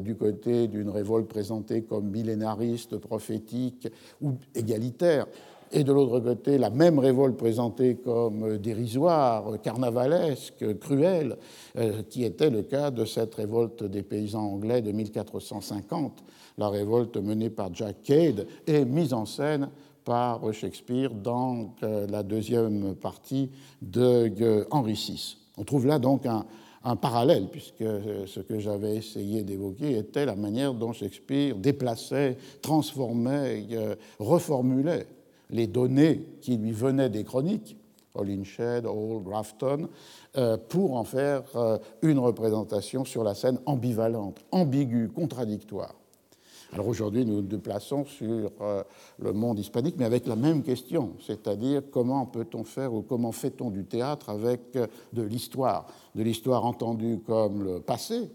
du 0.00 0.16
côté 0.16 0.68
d'une 0.68 0.90
révolte 0.90 1.28
présentée 1.28 1.82
comme 1.82 2.10
millénariste, 2.10 2.96
prophétique 2.98 3.88
ou 4.20 4.34
égalitaire, 4.54 5.26
et 5.72 5.84
de 5.84 5.92
l'autre 5.92 6.20
côté 6.20 6.58
la 6.58 6.70
même 6.70 6.98
révolte 6.98 7.36
présentée 7.36 7.96
comme 7.96 8.58
dérisoire, 8.58 9.60
carnavalesque, 9.62 10.78
cruelle, 10.78 11.36
euh, 11.76 12.02
qui 12.08 12.24
était 12.24 12.50
le 12.50 12.62
cas 12.62 12.90
de 12.90 13.04
cette 13.04 13.34
révolte 13.34 13.84
des 13.84 14.02
paysans 14.02 14.44
anglais 14.44 14.82
de 14.82 14.92
1450, 14.92 16.24
la 16.58 16.68
révolte 16.68 17.16
menée 17.16 17.50
par 17.50 17.74
Jack 17.74 18.02
Cade 18.02 18.46
et 18.66 18.84
mise 18.84 19.12
en 19.12 19.26
scène 19.26 19.68
par 20.04 20.52
Shakespeare 20.52 21.10
dans 21.12 21.74
euh, 21.82 22.06
la 22.06 22.22
deuxième 22.22 22.94
partie 22.94 23.50
de 23.82 24.66
Henri 24.70 24.94
VI. 24.94 25.36
On 25.58 25.64
trouve 25.64 25.86
là 25.86 25.98
donc 25.98 26.26
un, 26.26 26.44
un 26.86 26.94
parallèle, 26.94 27.48
puisque 27.48 27.84
ce 28.26 28.38
que 28.38 28.60
j'avais 28.60 28.94
essayé 28.96 29.42
d'évoquer 29.42 29.98
était 29.98 30.24
la 30.24 30.36
manière 30.36 30.72
dont 30.72 30.92
Shakespeare 30.92 31.56
déplaçait, 31.56 32.36
transformait, 32.62 33.66
euh, 33.72 33.96
reformulait 34.20 35.06
les 35.50 35.66
données 35.66 36.24
qui 36.40 36.56
lui 36.56 36.70
venaient 36.70 37.10
des 37.10 37.24
chroniques, 37.24 37.76
Holinshed, 38.14 38.86
Hall, 38.86 39.22
Grafton, 39.24 39.88
euh, 40.36 40.56
pour 40.56 40.94
en 40.94 41.02
faire 41.02 41.42
euh, 41.56 41.76
une 42.02 42.20
représentation 42.20 43.04
sur 43.04 43.24
la 43.24 43.34
scène 43.34 43.58
ambivalente, 43.66 44.44
ambiguë, 44.52 45.08
contradictoire. 45.08 45.94
Alors 46.72 46.88
aujourd'hui, 46.88 47.24
nous 47.24 47.36
nous 47.36 47.42
déplaçons 47.42 48.04
sur 48.04 48.50
euh, 48.60 48.82
le 49.18 49.32
monde 49.32 49.58
hispanique, 49.58 49.96
mais 49.98 50.04
avec 50.04 50.26
la 50.26 50.36
même 50.36 50.62
question, 50.62 51.14
c'est-à-dire 51.24 51.82
comment 51.90 52.26
peut-on 52.26 52.64
faire 52.64 52.92
ou 52.92 53.02
comment 53.02 53.32
fait-on 53.32 53.70
du 53.70 53.84
théâtre 53.84 54.30
avec 54.30 54.74
euh, 54.76 54.86
de 55.12 55.22
l'histoire, 55.22 55.86
de 56.14 56.22
l'histoire 56.22 56.64
entendue 56.64 57.20
comme 57.24 57.62
le 57.62 57.80
passé, 57.80 58.30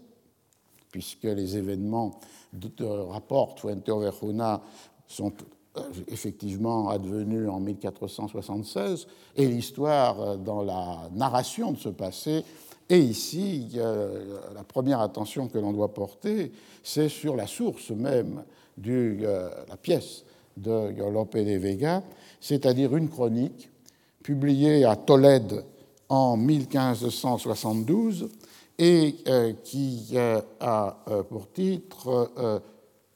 puisque 0.90 1.24
les 1.24 1.56
événements 1.56 2.20
de 2.52 2.84
rapport 2.84 3.58
Fuente 3.58 3.88
Overjuna 3.88 4.62
sont 5.06 5.32
euh, 5.76 5.82
effectivement 6.08 6.88
advenus 6.88 7.48
en 7.48 7.60
1476, 7.60 9.06
et 9.36 9.46
l'histoire 9.46 10.38
dans 10.38 10.62
la 10.62 11.10
narration 11.12 11.72
de 11.72 11.78
ce 11.78 11.90
passé 11.90 12.44
et 12.88 12.98
ici, 12.98 13.70
la 13.74 14.64
première 14.64 15.00
attention 15.00 15.48
que 15.48 15.58
l'on 15.58 15.72
doit 15.72 15.94
porter, 15.94 16.52
c'est 16.82 17.08
sur 17.08 17.36
la 17.36 17.46
source 17.46 17.90
même 17.90 18.42
de 18.76 19.18
euh, 19.22 19.50
la 19.68 19.76
pièce 19.76 20.24
de 20.56 20.92
Lope 21.10 21.36
de 21.36 21.56
Vega, 21.56 22.02
c'est-à-dire 22.40 22.94
une 22.96 23.08
chronique 23.08 23.70
publiée 24.22 24.84
à 24.84 24.96
Tolède 24.96 25.64
en 26.08 26.36
1572 26.36 28.28
et 28.78 29.16
euh, 29.28 29.52
qui 29.64 30.08
euh, 30.14 30.40
a 30.60 30.96
pour 31.28 31.50
titre 31.52 32.62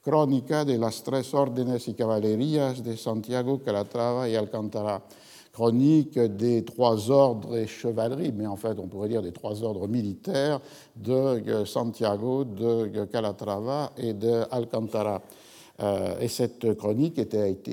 Crónica 0.03 0.65
de 0.65 0.79
las 0.79 1.03
tres 1.03 1.35
órdenes 1.35 1.89
y 1.89 1.95
caballerías 1.95 2.85
de 2.85 2.97
Santiago, 2.97 3.59
Calatrava 3.59 4.29
y 4.29 4.37
Alcantara 4.37 5.03
chronique 5.57 6.19
des 6.19 6.67
trois 6.67 7.11
ordres 7.11 7.57
et 7.57 7.67
chevaleries, 7.67 8.31
mais 8.31 8.47
en 8.47 8.57
fait 8.57 8.79
on 8.79 8.89
pourrait 8.89 9.09
dire 9.09 9.23
des 9.23 9.33
trois 9.33 9.63
ordres 9.63 9.89
militaires 9.89 10.61
de 10.97 11.13
euh, 11.13 11.65
Santiago, 11.65 12.45
de 12.45 12.91
euh, 12.95 13.07
Calatrava 13.07 13.91
et 13.97 14.13
de. 14.13 14.45
Euh, 15.81 16.21
et 16.21 16.29
cette 16.29 16.75
chronique 16.77 17.19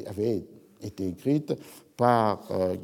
avait 0.08 0.46
été 0.82 1.08
écrite 1.08 1.54
par 1.98 2.50
un 2.52 2.78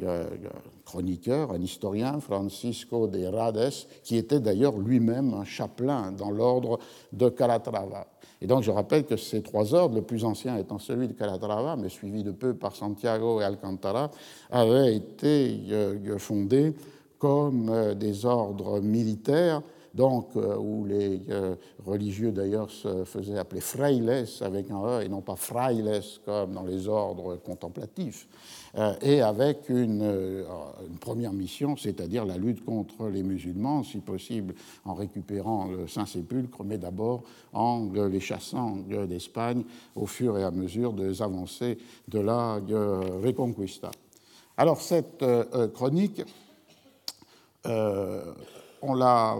chroniqueur, 0.83 1.53
un 1.53 1.61
historien, 1.61 2.19
Francisco 2.19 3.07
de 3.07 3.25
Rades, 3.25 3.71
qui 4.03 4.17
était 4.17 4.41
d'ailleurs 4.41 4.77
lui-même 4.77 5.33
un 5.33 5.45
chapelain 5.45 6.11
dans 6.11 6.29
l'ordre 6.29 6.77
de 7.13 7.29
Calatrava. 7.29 8.05
Et 8.41 8.47
donc 8.47 8.63
je 8.63 8.71
rappelle 8.71 9.05
que 9.05 9.17
ces 9.17 9.41
trois 9.41 9.73
ordres, 9.73 9.95
le 9.95 10.01
plus 10.01 10.23
ancien 10.23 10.57
étant 10.57 10.79
celui 10.79 11.07
de 11.07 11.13
Calatrava, 11.13 11.75
mais 11.75 11.89
suivi 11.89 12.23
de 12.23 12.31
peu 12.31 12.53
par 12.53 12.75
Santiago 12.75 13.41
et 13.41 13.43
Alcantara, 13.43 14.11
avaient 14.49 14.95
été 14.95 15.59
euh, 15.71 16.17
fondés 16.17 16.73
comme 17.17 17.69
euh, 17.69 17.93
des 17.95 18.25
ordres 18.25 18.79
militaires, 18.79 19.61
donc 19.93 20.29
euh, 20.37 20.55
où 20.55 20.85
les 20.85 21.21
religieux 21.85 22.31
d'ailleurs 22.31 22.69
se 22.69 23.03
faisaient 23.03 23.37
appeler 23.37 23.61
frailes 23.61 24.25
avec 24.41 24.71
un 24.71 24.83
E 24.85 25.01
et 25.03 25.09
non 25.09 25.21
pas 25.21 25.35
frailes 25.35 26.01
comme 26.25 26.53
dans 26.53 26.63
les 26.63 26.87
ordres 26.87 27.35
contemplatifs. 27.37 28.27
Euh, 28.75 28.93
et 29.01 29.21
avec 29.21 29.69
une, 29.69 30.01
euh, 30.03 30.43
une 30.87 30.97
première 30.97 31.33
mission, 31.33 31.75
c'est-à-dire 31.75 32.25
la 32.25 32.37
lutte 32.37 32.63
contre 32.63 33.07
les 33.07 33.23
musulmans, 33.23 33.83
si 33.83 33.99
possible 33.99 34.53
en 34.85 34.93
récupérant 34.93 35.67
le 35.67 35.87
Saint-Sépulcre, 35.87 36.63
mais 36.63 36.77
d'abord 36.77 37.23
en 37.53 37.89
les 37.93 38.19
chassant 38.19 38.77
d'Espagne 39.07 39.63
au 39.95 40.05
fur 40.05 40.37
et 40.37 40.43
à 40.43 40.51
mesure 40.51 40.93
des 40.93 41.21
avancées 41.21 41.77
de 42.07 42.19
la 42.19 42.55
Reconquista. 42.55 43.91
Alors 44.57 44.81
cette 44.81 45.23
euh, 45.23 45.67
chronique, 45.69 46.21
on 47.65 48.93
l'a 48.93 49.37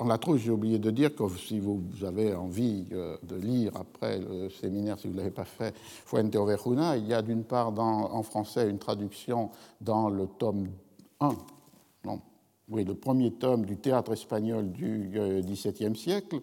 on 0.00 0.06
la 0.06 0.18
trouve, 0.18 0.38
j'ai 0.38 0.50
oublié 0.50 0.78
de 0.78 0.90
dire 0.90 1.14
que 1.14 1.28
si 1.36 1.60
vous 1.60 1.82
avez 2.02 2.34
envie 2.34 2.86
euh, 2.92 3.16
de 3.22 3.36
lire 3.36 3.72
après 3.76 4.18
le 4.18 4.48
séminaire, 4.48 4.98
si 4.98 5.06
vous 5.06 5.12
ne 5.12 5.18
l'avez 5.18 5.30
pas 5.30 5.44
fait, 5.44 5.74
Fuente 5.76 6.34
Ovejuna, 6.34 6.96
il 6.96 7.06
y 7.06 7.14
a 7.14 7.20
d'une 7.20 7.44
part 7.44 7.78
en 7.78 8.22
français 8.22 8.68
une 8.68 8.78
traduction 8.78 9.50
dans 9.80 10.08
le 10.08 10.26
tome 10.26 10.68
1, 11.20 11.36
non, 12.06 12.20
oui, 12.70 12.84
le 12.84 12.94
premier 12.94 13.32
tome 13.32 13.66
du 13.66 13.76
théâtre 13.76 14.12
espagnol 14.12 14.70
du 14.72 15.10
XVIIe 15.12 15.90
euh, 15.90 15.94
siècle, 15.94 16.40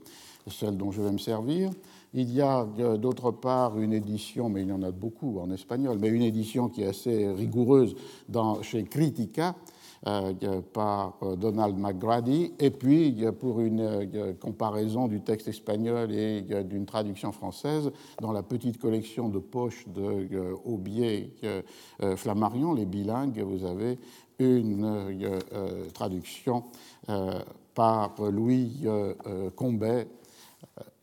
celle 0.48 0.78
dont 0.78 0.92
je 0.92 1.02
vais 1.02 1.12
me 1.12 1.18
servir. 1.18 1.72
Il 2.14 2.32
y 2.32 2.42
a 2.42 2.68
euh, 2.80 2.98
d'autre 2.98 3.32
part 3.32 3.80
une 3.80 3.94
édition, 3.94 4.50
mais 4.50 4.62
il 4.62 4.68
y 4.68 4.74
en 4.74 4.84
a 4.84 4.92
beaucoup 4.92 5.40
en 5.40 5.50
espagnol, 5.52 5.98
mais 6.00 6.10
une 6.10 6.22
édition 6.22 6.70
qui 6.70 6.84
est 6.84 6.88
assez 6.88 7.28
rigoureuse 7.30 7.96
dans, 8.30 8.62
chez 8.62 8.84
Critica, 8.84 9.56
par 10.74 11.18
euh, 11.24 11.36
Donald 11.36 11.78
McGrady, 11.78 12.54
et 12.60 12.70
puis 12.70 13.26
pour 13.40 13.62
une 13.62 13.82
euh, 13.82 14.34
comparaison 14.34 15.08
du 15.08 15.22
texte 15.22 15.48
espagnol 15.48 16.12
et 16.12 16.42
d'une 16.64 16.86
traduction 16.86 17.32
française, 17.32 17.92
dans 18.22 18.32
la 18.32 18.44
petite 18.44 18.80
collection 18.80 19.30
de 19.30 19.40
poches 19.40 19.88
de 19.88 20.54
Aubier 20.66 21.34
Flammarion, 22.16 22.74
les 22.74 22.86
bilingues, 22.86 23.40
vous 23.40 23.66
avez 23.66 23.98
une 24.40 25.10
traduction 25.94 26.64
par 27.74 28.16
Louis 28.20 28.86
Combet. 29.56 30.08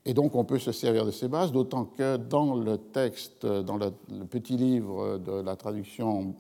Et 0.07 0.15
donc 0.15 0.35
on 0.35 0.45
peut 0.45 0.59
se 0.59 0.73
servir 0.73 1.07
de 1.07 1.11
ces 1.11 1.29
bases, 1.29 1.53
d'autant 1.53 1.87
que 1.87 2.17
dans 2.17 2.55
le 2.55 2.77
texte, 2.79 3.47
dans 3.47 3.77
le, 3.77 3.91
petit 4.27 4.57
livre 4.57 5.19
de 5.19 5.33
la 5.41 5.57
traduction 5.57 6.35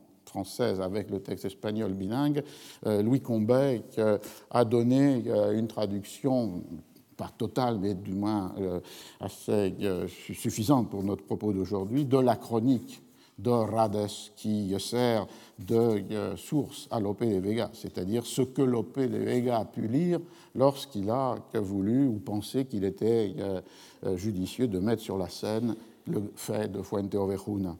avec 0.80 1.10
le 1.10 1.20
texte 1.20 1.44
espagnol 1.44 1.92
bilingue, 1.92 2.42
euh, 2.86 3.02
Louis 3.02 3.20
Combet 3.20 3.82
a 4.50 4.64
donné 4.64 5.22
euh, 5.26 5.56
une 5.56 5.68
traduction 5.68 6.62
pas 7.16 7.30
totale, 7.36 7.78
mais 7.80 7.94
du 7.94 8.12
moins 8.12 8.52
euh, 8.58 8.80
assez 9.20 9.72
suffisante 10.08 10.90
pour 10.90 11.04
notre 11.04 11.24
propos 11.24 11.52
d'aujourd'hui, 11.52 12.04
de 12.04 12.18
la 12.18 12.36
chronique 12.36 13.00
de 13.38 13.50
Rades 13.50 14.08
qui 14.36 14.74
sert 14.78 15.26
de 15.58 16.04
source 16.36 16.86
à 16.90 17.00
Lope 17.00 17.24
de 17.24 17.38
Vega, 17.38 17.70
c'est-à-dire 17.72 18.26
ce 18.26 18.42
que 18.42 18.62
Lope 18.62 19.00
de 19.00 19.18
Vega 19.18 19.58
a 19.58 19.64
pu 19.64 19.88
lire 19.88 20.20
lorsqu'il 20.54 21.10
a 21.10 21.36
voulu 21.54 22.06
ou 22.06 22.20
pensé 22.20 22.64
qu'il 22.64 22.84
était 22.84 23.34
judicieux 24.14 24.68
de 24.68 24.78
mettre 24.78 25.02
sur 25.02 25.18
la 25.18 25.28
scène 25.28 25.74
le 26.06 26.22
fait 26.36 26.70
de 26.70 26.80
Fuente 26.80 27.12
Ovejuna 27.16 27.76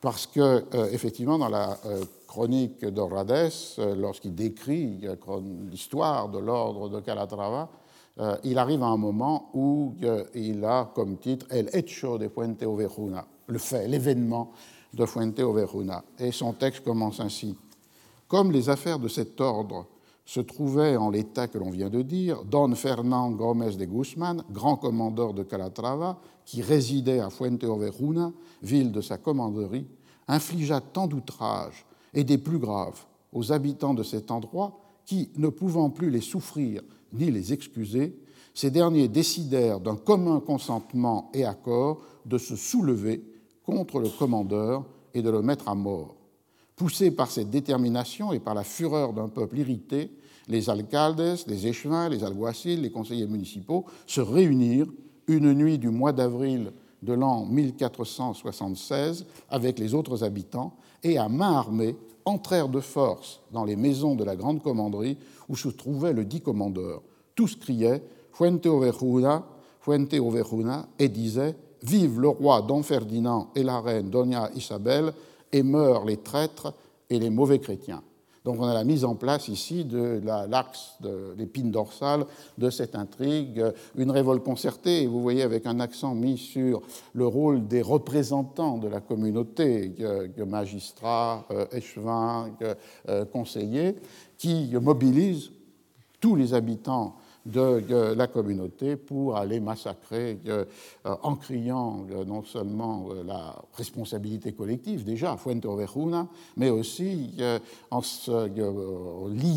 parce 0.00 0.26
que, 0.26 0.40
euh, 0.74 0.88
effectivement, 0.92 1.38
dans 1.38 1.48
la 1.48 1.78
euh, 1.84 2.04
chronique 2.26 2.84
d'Orades, 2.84 3.50
euh, 3.78 3.94
lorsqu'il 3.94 4.34
décrit 4.34 5.00
l'histoire 5.70 6.28
de 6.28 6.38
l'ordre 6.38 6.88
de 6.88 7.00
Calatrava, 7.00 7.68
il 8.44 8.58
arrive 8.58 8.82
à 8.82 8.88
un 8.88 8.98
moment 8.98 9.48
où 9.54 9.94
il 10.34 10.62
a 10.66 10.90
comme 10.94 11.16
titre 11.16 11.46
El 11.48 11.70
hecho 11.72 12.18
de 12.18 12.28
Fuente 12.28 12.62
Ovejuna, 12.64 13.24
le 13.46 13.56
fait, 13.56 13.88
l'événement 13.88 14.52
de 14.92 15.06
Fuente 15.06 15.40
Ovejuna. 15.40 16.04
Et 16.18 16.30
son 16.30 16.52
texte 16.52 16.84
commence 16.84 17.20
ainsi 17.20 17.56
Comme 18.28 18.52
les 18.52 18.68
affaires 18.68 18.98
de 18.98 19.08
cet 19.08 19.40
ordre 19.40 19.86
se 20.24 20.40
trouvait 20.40 20.96
en 20.96 21.10
l'état 21.10 21.48
que 21.48 21.58
l'on 21.58 21.70
vient 21.70 21.90
de 21.90 22.02
dire 22.02 22.44
Don 22.44 22.74
Fernand 22.74 23.30
Gómez 23.32 23.76
de 23.76 23.84
Guzman, 23.84 24.44
grand 24.50 24.76
commandeur 24.76 25.34
de 25.34 25.42
Calatrava, 25.42 26.20
qui 26.44 26.62
résidait 26.62 27.20
à 27.20 27.30
Fuenteovejuna, 27.30 28.32
ville 28.62 28.92
de 28.92 29.00
sa 29.00 29.18
commanderie, 29.18 29.86
infligea 30.28 30.80
tant 30.80 31.06
d'outrages 31.06 31.84
et 32.14 32.24
des 32.24 32.38
plus 32.38 32.58
graves 32.58 33.06
aux 33.32 33.52
habitants 33.52 33.94
de 33.94 34.02
cet 34.02 34.30
endroit 34.30 34.80
qui, 35.04 35.30
ne 35.36 35.48
pouvant 35.48 35.90
plus 35.90 36.10
les 36.10 36.20
souffrir 36.20 36.82
ni 37.12 37.30
les 37.30 37.52
excuser, 37.52 38.16
ces 38.54 38.70
derniers 38.70 39.08
décidèrent 39.08 39.80
d'un 39.80 39.96
commun 39.96 40.40
consentement 40.40 41.30
et 41.34 41.44
accord 41.44 42.00
de 42.26 42.38
se 42.38 42.56
soulever 42.56 43.24
contre 43.64 44.00
le 44.00 44.08
commandeur 44.08 44.84
et 45.14 45.22
de 45.22 45.30
le 45.30 45.42
mettre 45.42 45.68
à 45.68 45.74
mort. 45.74 46.19
Poussés 46.80 47.10
par 47.10 47.30
cette 47.30 47.50
détermination 47.50 48.32
et 48.32 48.38
par 48.38 48.54
la 48.54 48.64
fureur 48.64 49.12
d'un 49.12 49.28
peuple 49.28 49.58
irrité, 49.58 50.10
les 50.48 50.70
alcaldes, 50.70 51.36
les 51.46 51.66
échevins, 51.66 52.08
les 52.08 52.24
alguacils, 52.24 52.80
les 52.80 52.90
conseillers 52.90 53.26
municipaux 53.26 53.84
se 54.06 54.22
réunirent 54.22 54.90
une 55.26 55.52
nuit 55.52 55.76
du 55.76 55.90
mois 55.90 56.14
d'avril 56.14 56.72
de 57.02 57.12
l'an 57.12 57.44
1476 57.44 59.26
avec 59.50 59.78
les 59.78 59.92
autres 59.92 60.24
habitants 60.24 60.72
et 61.02 61.18
à 61.18 61.28
main 61.28 61.52
armée 61.52 61.96
entrèrent 62.24 62.70
de 62.70 62.80
force 62.80 63.42
dans 63.52 63.64
les 63.64 63.76
maisons 63.76 64.14
de 64.14 64.24
la 64.24 64.34
grande 64.34 64.62
commanderie 64.62 65.18
où 65.50 65.56
se 65.56 65.68
trouvait 65.68 66.14
le 66.14 66.24
dit 66.24 66.40
commandeur. 66.40 67.02
Tous 67.34 67.56
criaient 67.56 68.02
Fuente 68.32 68.64
Overjuna, 68.64 69.44
Fuente 69.80 70.14
Overjuna 70.14 70.88
et 70.98 71.10
disaient 71.10 71.56
Vive 71.82 72.20
le 72.20 72.28
roi 72.28 72.62
Don 72.62 72.82
Ferdinand 72.82 73.50
et 73.54 73.62
la 73.62 73.80
reine 73.80 74.08
Doña 74.08 74.50
Isabel 74.54 75.12
et 75.52 75.62
meurent 75.62 76.04
les 76.04 76.16
traîtres 76.16 76.74
et 77.08 77.18
les 77.18 77.30
mauvais 77.30 77.58
chrétiens. 77.58 78.02
Donc 78.44 78.56
on 78.58 78.64
a 78.64 78.72
la 78.72 78.84
mise 78.84 79.04
en 79.04 79.16
place 79.16 79.48
ici 79.48 79.84
de 79.84 80.22
l'axe 80.24 80.94
de 81.00 81.34
l'épine 81.36 81.70
dorsale 81.70 82.24
de 82.56 82.70
cette 82.70 82.94
intrigue, 82.94 83.62
une 83.96 84.10
révolte 84.10 84.42
concertée, 84.42 85.02
et 85.02 85.06
vous 85.06 85.20
voyez 85.20 85.42
avec 85.42 85.66
un 85.66 85.78
accent 85.78 86.14
mis 86.14 86.38
sur 86.38 86.80
le 87.12 87.26
rôle 87.26 87.68
des 87.68 87.82
représentants 87.82 88.78
de 88.78 88.88
la 88.88 89.00
communauté, 89.00 89.94
magistrats, 90.46 91.44
euh, 91.50 91.66
échevins, 91.72 92.50
euh, 93.08 93.24
conseillers, 93.26 93.96
qui 94.38 94.70
mobilisent 94.80 95.50
tous 96.18 96.34
les 96.34 96.54
habitants 96.54 97.16
de 97.46 98.14
la 98.14 98.26
communauté 98.26 98.96
pour 98.96 99.36
aller 99.36 99.60
massacrer 99.60 100.38
euh, 100.46 100.64
en 101.04 101.36
criant 101.36 102.06
euh, 102.10 102.24
non 102.24 102.42
seulement 102.42 103.08
euh, 103.10 103.24
la 103.24 103.56
responsabilité 103.74 104.52
collective, 104.52 105.04
déjà, 105.04 105.36
Fuente 105.36 105.64
Ovejuna, 105.64 106.28
mais 106.56 106.70
aussi 106.70 107.34
en 107.90 108.02
se 108.02 108.48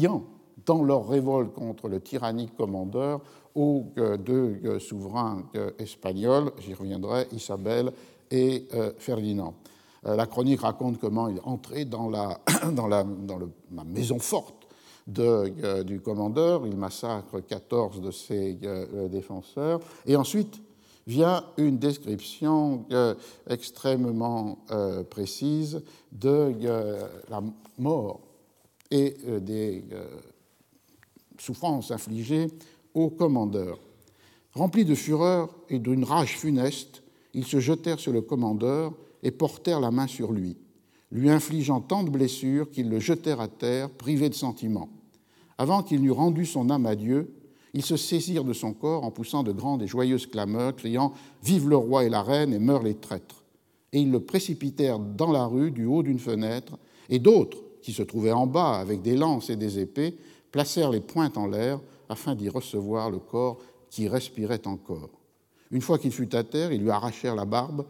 liant 0.01 0.23
dans 0.65 0.83
leur 0.83 1.07
révolte 1.07 1.53
contre 1.53 1.89
le 1.89 1.99
tyrannique 1.99 2.55
commandeur 2.55 3.21
aux 3.55 3.85
deux 4.25 4.79
souverains 4.79 5.43
espagnols, 5.77 6.51
j'y 6.59 6.73
reviendrai, 6.73 7.27
Isabelle 7.31 7.91
et 8.31 8.65
Ferdinand. 8.97 9.53
La 10.03 10.25
chronique 10.25 10.61
raconte 10.61 10.99
comment 10.99 11.27
il 11.27 11.37
est 11.37 11.43
entré 11.43 11.85
dans 11.85 12.09
la, 12.09 12.39
dans 12.71 12.87
la, 12.87 13.03
dans 13.03 13.39
la 13.39 13.83
maison 13.83 14.19
forte 14.19 14.62
euh, 15.17 15.83
du 15.83 15.99
commandeur, 15.99 16.65
il 16.65 16.77
massacre 16.77 17.41
14 17.41 17.99
de 17.99 18.11
ses 18.11 18.57
euh, 18.63 19.07
défenseurs, 19.09 19.81
et 20.05 20.15
ensuite 20.15 20.61
vient 21.05 21.43
une 21.57 21.77
description 21.77 22.85
euh, 22.91 23.13
extrêmement 23.49 24.59
précise 25.09 25.81
de 26.13 26.53
la 27.29 27.41
mort 27.77 28.21
et 28.89 29.17
des 29.41 29.83
souffrances 31.37 31.91
infligées 31.91 32.47
au 32.93 33.09
commandeur. 33.09 33.79
Remplis 34.53 34.85
de 34.85 34.95
fureur 34.95 35.49
et 35.67 35.79
d'une 35.79 36.05
rage 36.05 36.37
funeste, 36.37 37.03
ils 37.33 37.45
se 37.45 37.59
jetèrent 37.59 37.99
sur 37.99 38.13
le 38.13 38.21
commandeur 38.21 38.93
et 39.23 39.31
portèrent 39.31 39.81
la 39.81 39.91
main 39.91 40.07
sur 40.07 40.31
lui 40.31 40.55
lui 41.13 41.29
infligeant 41.29 41.79
tant 41.79 42.03
de 42.03 42.09
blessures 42.09 42.69
qu'ils 42.71 42.89
le 42.89 42.99
jetèrent 42.99 43.39
à 43.39 43.47
terre, 43.47 43.89
privé 43.89 44.29
de 44.29 44.33
sentiment. 44.33 44.89
Avant 45.57 45.83
qu'il 45.83 46.01
n'eût 46.01 46.11
rendu 46.11 46.45
son 46.45 46.69
âme 46.69 46.85
à 46.85 46.95
Dieu, 46.95 47.33
ils 47.73 47.83
se 47.83 47.97
saisirent 47.97 48.43
de 48.43 48.53
son 48.53 48.73
corps 48.73 49.03
en 49.03 49.11
poussant 49.11 49.43
de 49.43 49.51
grandes 49.51 49.81
et 49.81 49.87
joyeuses 49.87 50.27
clameurs, 50.27 50.75
criant 50.75 51.13
Vive 51.43 51.69
le 51.69 51.77
roi 51.77 52.05
et 52.05 52.09
la 52.09 52.21
reine 52.21 52.53
et 52.53 52.59
meurent 52.59 52.83
les 52.83 52.95
traîtres. 52.95 53.43
Et 53.91 54.01
ils 54.01 54.11
le 54.11 54.19
précipitèrent 54.19 54.99
dans 54.99 55.31
la 55.31 55.45
rue 55.45 55.71
du 55.71 55.85
haut 55.85 56.03
d'une 56.03 56.19
fenêtre, 56.19 56.77
et 57.09 57.19
d'autres, 57.19 57.59
qui 57.81 57.93
se 57.93 58.03
trouvaient 58.03 58.31
en 58.31 58.47
bas 58.47 58.79
avec 58.79 59.01
des 59.01 59.15
lances 59.15 59.49
et 59.49 59.55
des 59.55 59.79
épées, 59.79 60.15
placèrent 60.51 60.91
les 60.91 61.01
pointes 61.01 61.37
en 61.37 61.47
l'air 61.47 61.79
afin 62.09 62.35
d'y 62.35 62.49
recevoir 62.49 63.09
le 63.09 63.19
corps 63.19 63.59
qui 63.89 64.07
respirait 64.07 64.67
encore. 64.67 65.09
Une 65.71 65.81
fois 65.81 65.97
qu'il 65.97 66.11
fut 66.11 66.35
à 66.35 66.43
terre, 66.43 66.71
ils 66.71 66.81
lui 66.81 66.91
arrachèrent 66.91 67.35
la 67.35 67.45
barbe 67.45 67.85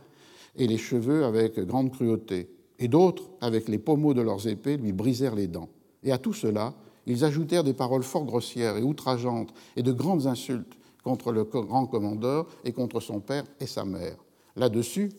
et 0.55 0.67
les 0.67 0.77
cheveux 0.77 1.25
avec 1.25 1.59
grande 1.59 1.91
cruauté 1.91 2.49
et 2.79 2.87
d'autres, 2.87 3.29
avec 3.39 3.67
les 3.67 3.77
pommeaux 3.77 4.13
de 4.13 4.21
leurs 4.21 4.47
épées, 4.47 4.77
lui 4.77 4.91
brisèrent 4.91 5.35
les 5.35 5.47
dents. 5.47 5.69
Et 6.03 6.11
à 6.11 6.17
tout 6.17 6.33
cela, 6.33 6.73
ils 7.05 7.25
ajoutèrent 7.25 7.63
des 7.63 7.73
paroles 7.73 8.03
fort 8.03 8.25
grossières 8.25 8.77
et 8.77 8.83
outrageantes 8.83 9.53
et 9.75 9.83
de 9.83 9.91
grandes 9.91 10.27
insultes 10.27 10.77
contre 11.03 11.31
le 11.31 11.43
grand 11.43 11.85
commandeur 11.85 12.47
et 12.63 12.71
contre 12.71 12.99
son 12.99 13.19
père 13.19 13.43
et 13.59 13.67
sa 13.67 13.83
mère. 13.83 14.15
Là-dessus, 14.55 15.11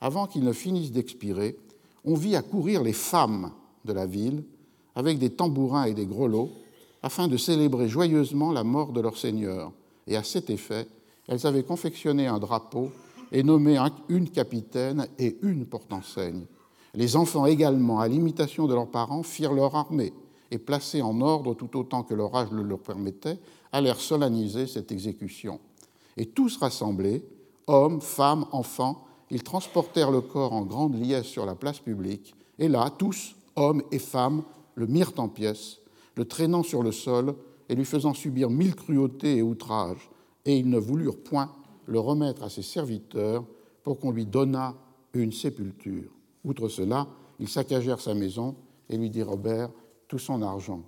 avant 0.00 0.26
qu'ils 0.26 0.44
ne 0.44 0.52
finissent 0.52 0.92
d'expirer, 0.92 1.56
on 2.04 2.14
vit 2.14 2.36
accourir 2.36 2.82
les 2.82 2.92
femmes 2.92 3.52
de 3.84 3.92
la 3.92 4.06
ville 4.06 4.44
avec 4.94 5.18
des 5.18 5.30
tambourins 5.30 5.84
et 5.84 5.94
des 5.94 6.06
grelots 6.06 6.50
afin 7.02 7.26
de 7.26 7.36
célébrer 7.36 7.88
joyeusement 7.88 8.52
la 8.52 8.64
mort 8.64 8.92
de 8.92 9.00
leur 9.00 9.16
seigneur. 9.16 9.72
Et 10.06 10.16
à 10.16 10.22
cet 10.22 10.50
effet, 10.50 10.86
elles 11.28 11.46
avaient 11.46 11.62
confectionné 11.62 12.26
un 12.26 12.38
drapeau 12.38 12.90
et 13.32 13.42
nommé 13.42 13.78
une 14.08 14.28
capitaine 14.28 15.08
et 15.18 15.36
une 15.42 15.66
porte-enseigne. 15.66 16.44
Les 16.94 17.16
enfants 17.16 17.46
également, 17.46 18.00
à 18.00 18.08
l'imitation 18.08 18.66
de 18.66 18.74
leurs 18.74 18.90
parents, 18.90 19.22
firent 19.22 19.54
leur 19.54 19.74
armée 19.74 20.12
et, 20.52 20.58
placés 20.58 21.02
en 21.02 21.20
ordre 21.20 21.54
tout 21.54 21.76
autant 21.78 22.02
que 22.02 22.14
leur 22.14 22.34
âge 22.36 22.50
le 22.50 22.62
leur 22.62 22.78
permettait, 22.78 23.38
allèrent 23.72 24.00
solenniser 24.00 24.66
cette 24.66 24.92
exécution. 24.92 25.58
Et 26.16 26.26
tous 26.26 26.58
rassemblés, 26.58 27.24
hommes, 27.66 28.00
femmes, 28.00 28.46
enfants, 28.52 29.04
ils 29.30 29.42
transportèrent 29.42 30.10
le 30.10 30.20
corps 30.20 30.52
en 30.52 30.62
grande 30.62 30.94
liesse 30.94 31.26
sur 31.26 31.46
la 31.46 31.54
place 31.54 31.78
publique, 31.78 32.34
et 32.58 32.68
là, 32.68 32.90
tous, 32.96 33.34
hommes 33.56 33.82
et 33.90 33.98
femmes, 33.98 34.42
le 34.74 34.86
mirent 34.86 35.14
en 35.16 35.28
pièces, 35.28 35.78
le 36.16 36.26
traînant 36.26 36.62
sur 36.62 36.82
le 36.82 36.92
sol 36.92 37.34
et 37.68 37.74
lui 37.74 37.84
faisant 37.84 38.12
subir 38.12 38.50
mille 38.50 38.74
cruautés 38.74 39.38
et 39.38 39.42
outrages, 39.42 40.10
et 40.44 40.58
ils 40.58 40.68
ne 40.68 40.78
voulurent 40.78 41.22
point 41.22 41.50
le 41.86 41.98
remettre 41.98 42.42
à 42.42 42.50
ses 42.50 42.62
serviteurs 42.62 43.44
pour 43.82 43.98
qu'on 43.98 44.10
lui 44.10 44.26
donnât 44.26 44.74
une 45.14 45.32
sépulture. 45.32 46.10
Outre 46.44 46.68
cela, 46.68 47.06
ils 47.38 47.48
saccagèrent 47.48 48.00
sa 48.00 48.14
maison 48.14 48.54
et 48.88 48.96
lui 48.96 49.10
dit 49.10 49.22
Robert 49.22 49.70
tout 50.12 50.18
son 50.18 50.42
argent. 50.42 50.82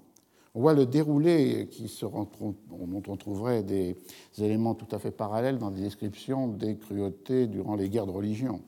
On 0.54 0.60
voit 0.60 0.74
le 0.74 0.84
déroulé 0.84 1.66
qui 1.70 1.88
se 1.88 2.04
dont 2.04 3.02
on 3.08 3.16
trouverait 3.16 3.62
des 3.62 3.96
éléments 4.36 4.74
tout 4.74 4.94
à 4.94 4.98
fait 4.98 5.10
parallèles 5.10 5.56
dans 5.56 5.70
des 5.70 5.80
descriptions 5.80 6.46
des 6.46 6.76
cruautés 6.76 7.46
durant 7.46 7.74
les 7.74 7.88
guerres 7.88 8.04
de 8.04 8.10
religion 8.10 8.60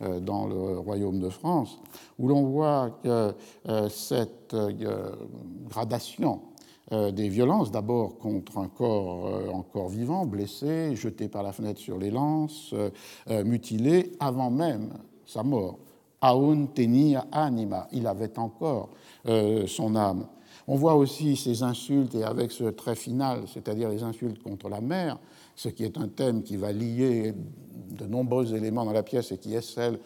euh, 0.00 0.18
dans 0.18 0.46
le 0.46 0.78
royaume 0.78 1.20
de 1.20 1.28
France, 1.28 1.78
où 2.18 2.26
l'on 2.26 2.44
voit 2.44 2.98
que 3.02 3.34
euh, 3.68 3.88
cette 3.90 4.54
euh, 4.54 5.12
gradation 5.68 6.40
des 6.90 7.28
violences, 7.28 7.70
d'abord 7.70 8.16
contre 8.16 8.56
un 8.56 8.68
corps 8.68 9.54
encore 9.54 9.90
vivant, 9.90 10.24
blessé, 10.24 10.96
jeté 10.96 11.28
par 11.28 11.42
la 11.42 11.52
fenêtre 11.52 11.80
sur 11.80 11.98
les 11.98 12.10
lances, 12.10 12.74
mutilé, 13.44 14.12
avant 14.20 14.50
même 14.50 14.94
sa 15.26 15.42
mort 15.42 15.78
aun 16.20 16.66
tenia 16.66 17.26
anima, 17.32 17.88
il 17.92 18.06
avait 18.06 18.38
encore 18.38 18.90
euh, 19.26 19.66
son 19.66 19.94
âme. 19.96 20.26
On 20.66 20.76
voit 20.76 20.96
aussi 20.96 21.36
ces 21.36 21.62
insultes, 21.62 22.14
et 22.14 22.24
avec 22.24 22.52
ce 22.52 22.64
trait 22.64 22.94
final, 22.94 23.44
c'est-à-dire 23.52 23.88
les 23.88 24.02
insultes 24.02 24.42
contre 24.42 24.68
la 24.68 24.80
mère, 24.80 25.18
ce 25.56 25.68
qui 25.68 25.84
est 25.84 25.96
un 25.96 26.08
thème 26.08 26.42
qui 26.42 26.56
va 26.56 26.72
lier 26.72 27.34
de 27.90 28.04
nombreux 28.04 28.54
éléments 28.54 28.84
dans 28.84 28.92
la 28.92 29.02
pièce 29.02 29.32
et 29.32 29.38
qui 29.38 29.54
est 29.54 29.78
euh, 29.78 29.96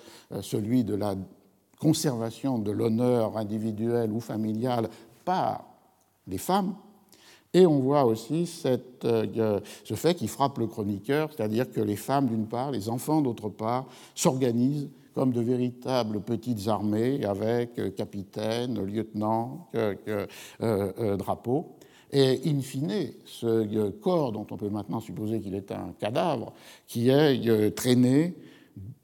celui 0.41 0.85
de 0.85 0.95
la 0.95 1.15
conservation 1.81 2.59
de 2.59 2.71
l'honneur 2.71 3.37
individuel 3.37 4.13
ou 4.13 4.21
familial 4.21 4.89
par 5.25 5.65
les 6.29 6.39
femmes. 6.39 6.75
Et 7.55 7.67
on 7.67 7.81
voit 7.81 8.05
aussi 8.05 8.49
euh, 8.65 9.61
ce 9.85 9.95
fait 9.95 10.15
qui 10.15 10.29
frappe 10.29 10.59
le 10.59 10.67
chroniqueur, 10.67 11.31
c'est-à-dire 11.35 11.71
que 11.71 11.81
les 11.81 11.97
femmes 11.97 12.27
d'une 12.27 12.47
part, 12.47 12.71
les 12.71 12.89
enfants 12.89 13.21
d'autre 13.21 13.49
part, 13.49 13.87
s'organisent 14.15 14.89
comme 15.15 15.33
de 15.33 15.41
véritables 15.41 16.21
petites 16.21 16.69
armées 16.69 17.25
avec 17.25 17.79
euh, 17.79 17.91
capitaine, 17.91 18.83
lieutenant, 18.85 19.69
euh, 19.75 19.95
euh, 20.63 21.17
drapeau. 21.17 21.77
Et 22.13 22.41
in 22.47 22.61
fine, 22.61 23.13
ce 23.25 23.91
corps 23.91 24.33
dont 24.33 24.47
on 24.51 24.57
peut 24.57 24.69
maintenant 24.69 25.01
supposer 25.01 25.41
qu'il 25.41 25.55
est 25.55 25.73
un 25.73 25.95
cadavre, 25.99 26.53
qui 26.87 27.09
est 27.09 27.75
traîné, 27.75 28.35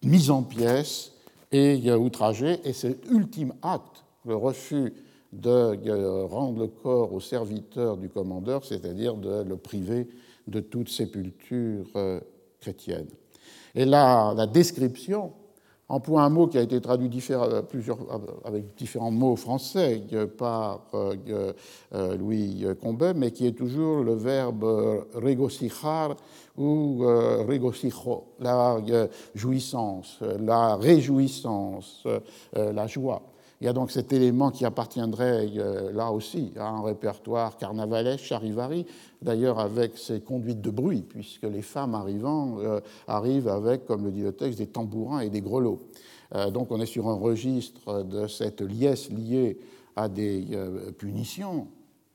mis 0.02 0.28
en 0.28 0.42
pièces 0.42 1.12
et 1.50 1.90
outragé, 1.92 2.60
et 2.64 2.74
cet 2.74 3.10
ultime 3.10 3.54
acte, 3.62 4.04
le 4.26 4.36
refus 4.36 4.92
de 5.32 6.26
rendre 6.26 6.60
le 6.60 6.66
corps 6.66 7.14
au 7.14 7.20
serviteur 7.20 7.96
du 7.96 8.10
commandeur, 8.10 8.62
c'est-à-dire 8.62 9.14
de 9.14 9.42
le 9.42 9.56
priver 9.56 10.06
de 10.46 10.60
toute 10.60 10.90
sépulture 10.90 11.86
chrétienne. 12.60 13.08
Et 13.74 13.86
là, 13.86 14.34
la 14.34 14.46
description 14.46 15.32
emploie 15.88 16.22
un 16.22 16.28
mot 16.28 16.46
qui 16.46 16.58
a 16.58 16.62
été 16.62 16.80
traduit 16.80 17.10
euh, 17.30 17.62
plusieurs, 17.62 17.98
euh, 18.00 18.18
avec 18.44 18.74
différents 18.74 19.10
mots 19.10 19.36
français 19.36 20.02
par 20.36 20.82
euh, 20.94 21.52
Louis 22.16 22.66
Combet, 22.80 23.14
mais 23.14 23.30
qui 23.30 23.46
est 23.46 23.52
toujours 23.52 24.02
le 24.02 24.14
verbe 24.14 24.64
regocijar 25.14 26.16
ou 26.56 27.04
regocijo, 27.04 28.34
la 28.40 28.78
jouissance, 29.34 30.18
la 30.40 30.76
réjouissance, 30.76 32.06
la 32.52 32.86
joie. 32.86 33.22
Il 33.60 33.64
y 33.64 33.68
a 33.68 33.72
donc 33.72 33.90
cet 33.90 34.12
élément 34.12 34.50
qui 34.52 34.64
appartiendrait 34.64 35.48
euh, 35.56 35.90
là 35.92 36.12
aussi 36.12 36.52
à 36.56 36.68
un 36.68 36.82
répertoire 36.82 37.56
carnavalesque, 37.56 38.24
charivari, 38.24 38.86
d'ailleurs 39.20 39.58
avec 39.58 39.98
ses 39.98 40.20
conduites 40.20 40.60
de 40.60 40.70
bruit, 40.70 41.02
puisque 41.02 41.42
les 41.42 41.62
femmes 41.62 41.96
arrivant 41.96 42.58
euh, 42.60 42.80
arrivent 43.08 43.48
avec, 43.48 43.84
comme 43.84 44.04
le 44.04 44.12
dit 44.12 44.22
le 44.22 44.32
texte, 44.32 44.58
des 44.58 44.68
tambourins 44.68 45.20
et 45.20 45.30
des 45.30 45.40
grelots. 45.40 45.82
Euh, 46.36 46.50
donc 46.50 46.70
on 46.70 46.80
est 46.80 46.86
sur 46.86 47.08
un 47.08 47.14
registre 47.14 48.04
de 48.04 48.28
cette 48.28 48.60
liesse 48.60 49.10
liée 49.10 49.58
à 49.96 50.08
des 50.08 50.46
punitions, 50.96 51.66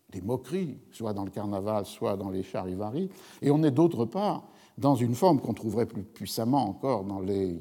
des 0.09 0.21
moqueries, 0.21 0.77
soit 0.91 1.11
dans 1.11 1.25
le 1.25 1.31
carnaval, 1.31 1.85
soit 1.85 2.15
dans 2.15 2.29
les 2.29 2.43
charivari, 2.43 3.09
et 3.41 3.51
on 3.51 3.61
est 3.63 3.71
d'autre 3.71 4.05
part 4.05 4.43
dans 4.77 4.95
une 4.95 5.13
forme 5.13 5.41
qu'on 5.41 5.53
trouverait 5.53 5.85
plus 5.85 6.03
puissamment 6.03 6.69
encore 6.69 7.03
dans 7.03 7.19
les 7.19 7.59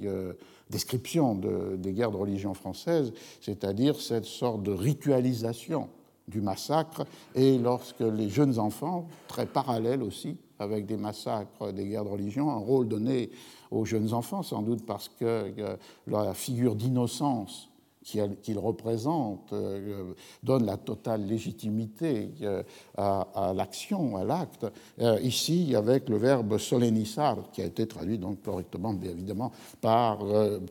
description 0.73 1.35
des 1.77 1.93
guerres 1.93 2.11
de 2.11 2.17
religion 2.17 2.55
françaises, 2.55 3.13
c'est-à-dire 3.41 4.01
cette 4.01 4.25
sorte 4.25 4.63
de 4.63 4.73
ritualisation 4.73 5.89
du 6.27 6.41
massacre, 6.41 7.05
et 7.35 7.59
lorsque 7.59 8.01
les 8.01 8.29
jeunes 8.29 8.59
enfants, 8.59 9.07
très 9.29 9.47
parallèles 9.47 10.03
aussi 10.03 10.37
avec 10.59 10.87
des 10.87 10.97
massacres 10.97 11.73
des 11.73 11.87
guerres 11.87 12.05
de 12.05 12.11
religion, 12.11 12.51
un 12.51 12.57
rôle 12.57 12.89
donné 12.89 13.31
aux 13.71 13.85
jeunes 13.85 14.13
enfants, 14.15 14.43
sans 14.43 14.63
doute 14.63 14.87
parce 14.87 15.09
que 15.09 15.53
euh, 15.59 15.77
la 16.07 16.35
figure 16.35 16.77
d'innocence 16.77 17.72
qu'il 18.03 18.59
représente 18.59 19.53
euh, 19.53 20.15
donne 20.43 20.67
la 20.67 20.77
totale 20.77 21.25
légitimité 21.27 22.31
euh, 22.43 22.63
à, 22.97 23.53
l'action, 23.55 24.17
à 24.17 24.25
l'acte. 24.25 24.67
Euh, 25.01 25.19
ici, 25.23 25.75
avec 25.77 26.09
le 26.09 26.17
verbe 26.17 26.59
solennissar, 26.59 27.51
qui 27.53 27.63
a 27.63 27.67
été 27.67 27.87
traduit 27.87 28.19
donc 28.19 28.43
correctement, 28.43 28.93
bien 28.93 29.11
évidemment, 29.11 29.53
par 29.81 30.19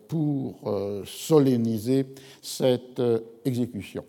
pour 0.07 0.55
solenniser 1.05 2.07
cette 2.41 3.01
exécution. 3.45 4.03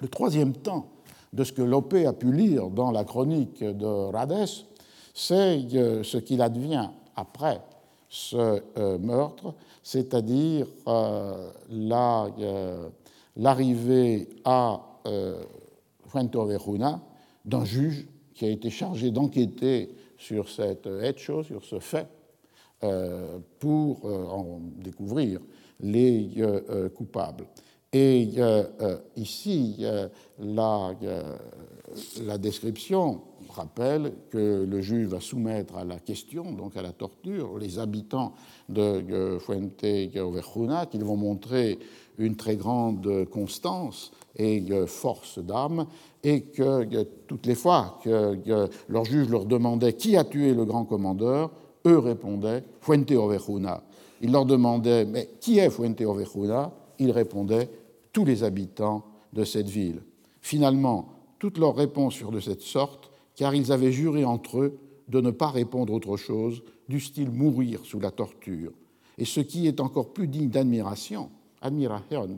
Le 0.00 0.08
troisième 0.08 0.52
temps 0.52 0.88
de 1.32 1.44
ce 1.44 1.52
que 1.52 1.62
Lopé 1.62 2.06
a 2.06 2.12
pu 2.12 2.32
lire 2.32 2.68
dans 2.68 2.90
la 2.90 3.04
chronique 3.04 3.62
de 3.62 4.10
Rades, 4.12 4.48
c'est 5.14 5.60
ce 6.02 6.16
qu'il 6.18 6.42
advient 6.42 6.90
après 7.16 7.60
ce 8.08 8.62
meurtre 8.98 9.54
c'est-à-dire 9.88 10.66
euh, 10.86 11.50
euh, 11.70 12.88
l'arrivée 13.36 14.28
à 14.44 14.82
euh, 15.06 15.42
Fuenteovejuna 16.08 17.00
d'un 17.46 17.64
juge 17.64 18.06
qui 18.34 18.44
a 18.44 18.50
été 18.50 18.68
chargé 18.68 19.10
d'enquêter 19.10 19.94
sur 20.18 20.50
cette 20.50 20.86
hecho, 20.86 21.42
sur 21.42 21.64
ce 21.64 21.78
fait, 21.78 22.06
pour 23.58 24.04
en 24.04 24.60
découvrir 24.76 25.40
les 25.80 26.30
coupables. 26.94 27.46
Et 27.92 28.30
ici, 29.16 29.84
la 30.38 30.94
description 32.38 33.22
rappelle 33.50 34.12
que 34.30 34.64
le 34.68 34.80
juge 34.80 35.08
va 35.08 35.20
soumettre 35.20 35.76
à 35.76 35.84
la 35.84 35.98
question, 35.98 36.52
donc 36.52 36.76
à 36.76 36.82
la 36.82 36.92
torture, 36.92 37.58
les 37.58 37.78
habitants 37.78 38.32
de 38.68 39.38
Fuente 39.40 39.84
Ovejuna, 40.16 40.86
qu'ils 40.86 41.04
vont 41.04 41.16
montrer 41.16 41.78
une 42.18 42.36
très 42.36 42.56
grande 42.56 43.26
constance 43.30 44.10
et 44.36 44.64
force 44.86 45.38
d'âme, 45.38 45.86
et 46.24 46.42
que 46.42 47.04
toutes 47.26 47.46
les 47.46 47.54
fois 47.54 47.98
que 48.02 48.68
leur 48.88 49.04
juge 49.04 49.28
leur 49.28 49.44
demandait 49.44 49.92
qui 49.92 50.16
a 50.16 50.24
tué 50.24 50.54
le 50.54 50.64
grand 50.64 50.84
commandeur, 50.84 51.50
eux 51.86 51.98
répondaient 51.98 52.64
Fuente 52.80 53.10
Ovejuna. 53.12 53.82
Il 54.20 54.32
leur 54.32 54.46
demandait 54.46 55.04
mais 55.04 55.30
qui 55.40 55.58
est 55.58 55.70
Fuente 55.70 56.00
Ovejuna? 56.00 56.72
Ils 56.98 57.12
répondaient 57.12 57.70
tous 58.12 58.24
les 58.24 58.42
habitants 58.42 59.04
de 59.32 59.44
cette 59.44 59.68
ville. 59.68 60.02
Finalement, 60.40 61.08
toutes 61.38 61.58
leurs 61.58 61.76
réponses 61.76 62.14
furent 62.14 62.32
de 62.32 62.40
cette 62.40 62.62
sorte 62.62 63.07
car 63.38 63.54
ils 63.54 63.70
avaient 63.70 63.92
juré 63.92 64.24
entre 64.24 64.58
eux 64.58 64.78
de 65.06 65.20
ne 65.20 65.30
pas 65.30 65.48
répondre 65.48 65.92
autre 65.94 66.16
chose, 66.16 66.62
du 66.88 66.98
style 66.98 67.30
mourir 67.30 67.80
sous 67.84 68.00
la 68.00 68.10
torture. 68.10 68.72
Et 69.16 69.24
ce 69.24 69.40
qui 69.40 69.68
est 69.68 69.80
encore 69.80 70.12
plus 70.12 70.26
digne 70.26 70.48
d'admiration, 70.48 71.30
admiration, 71.62 72.28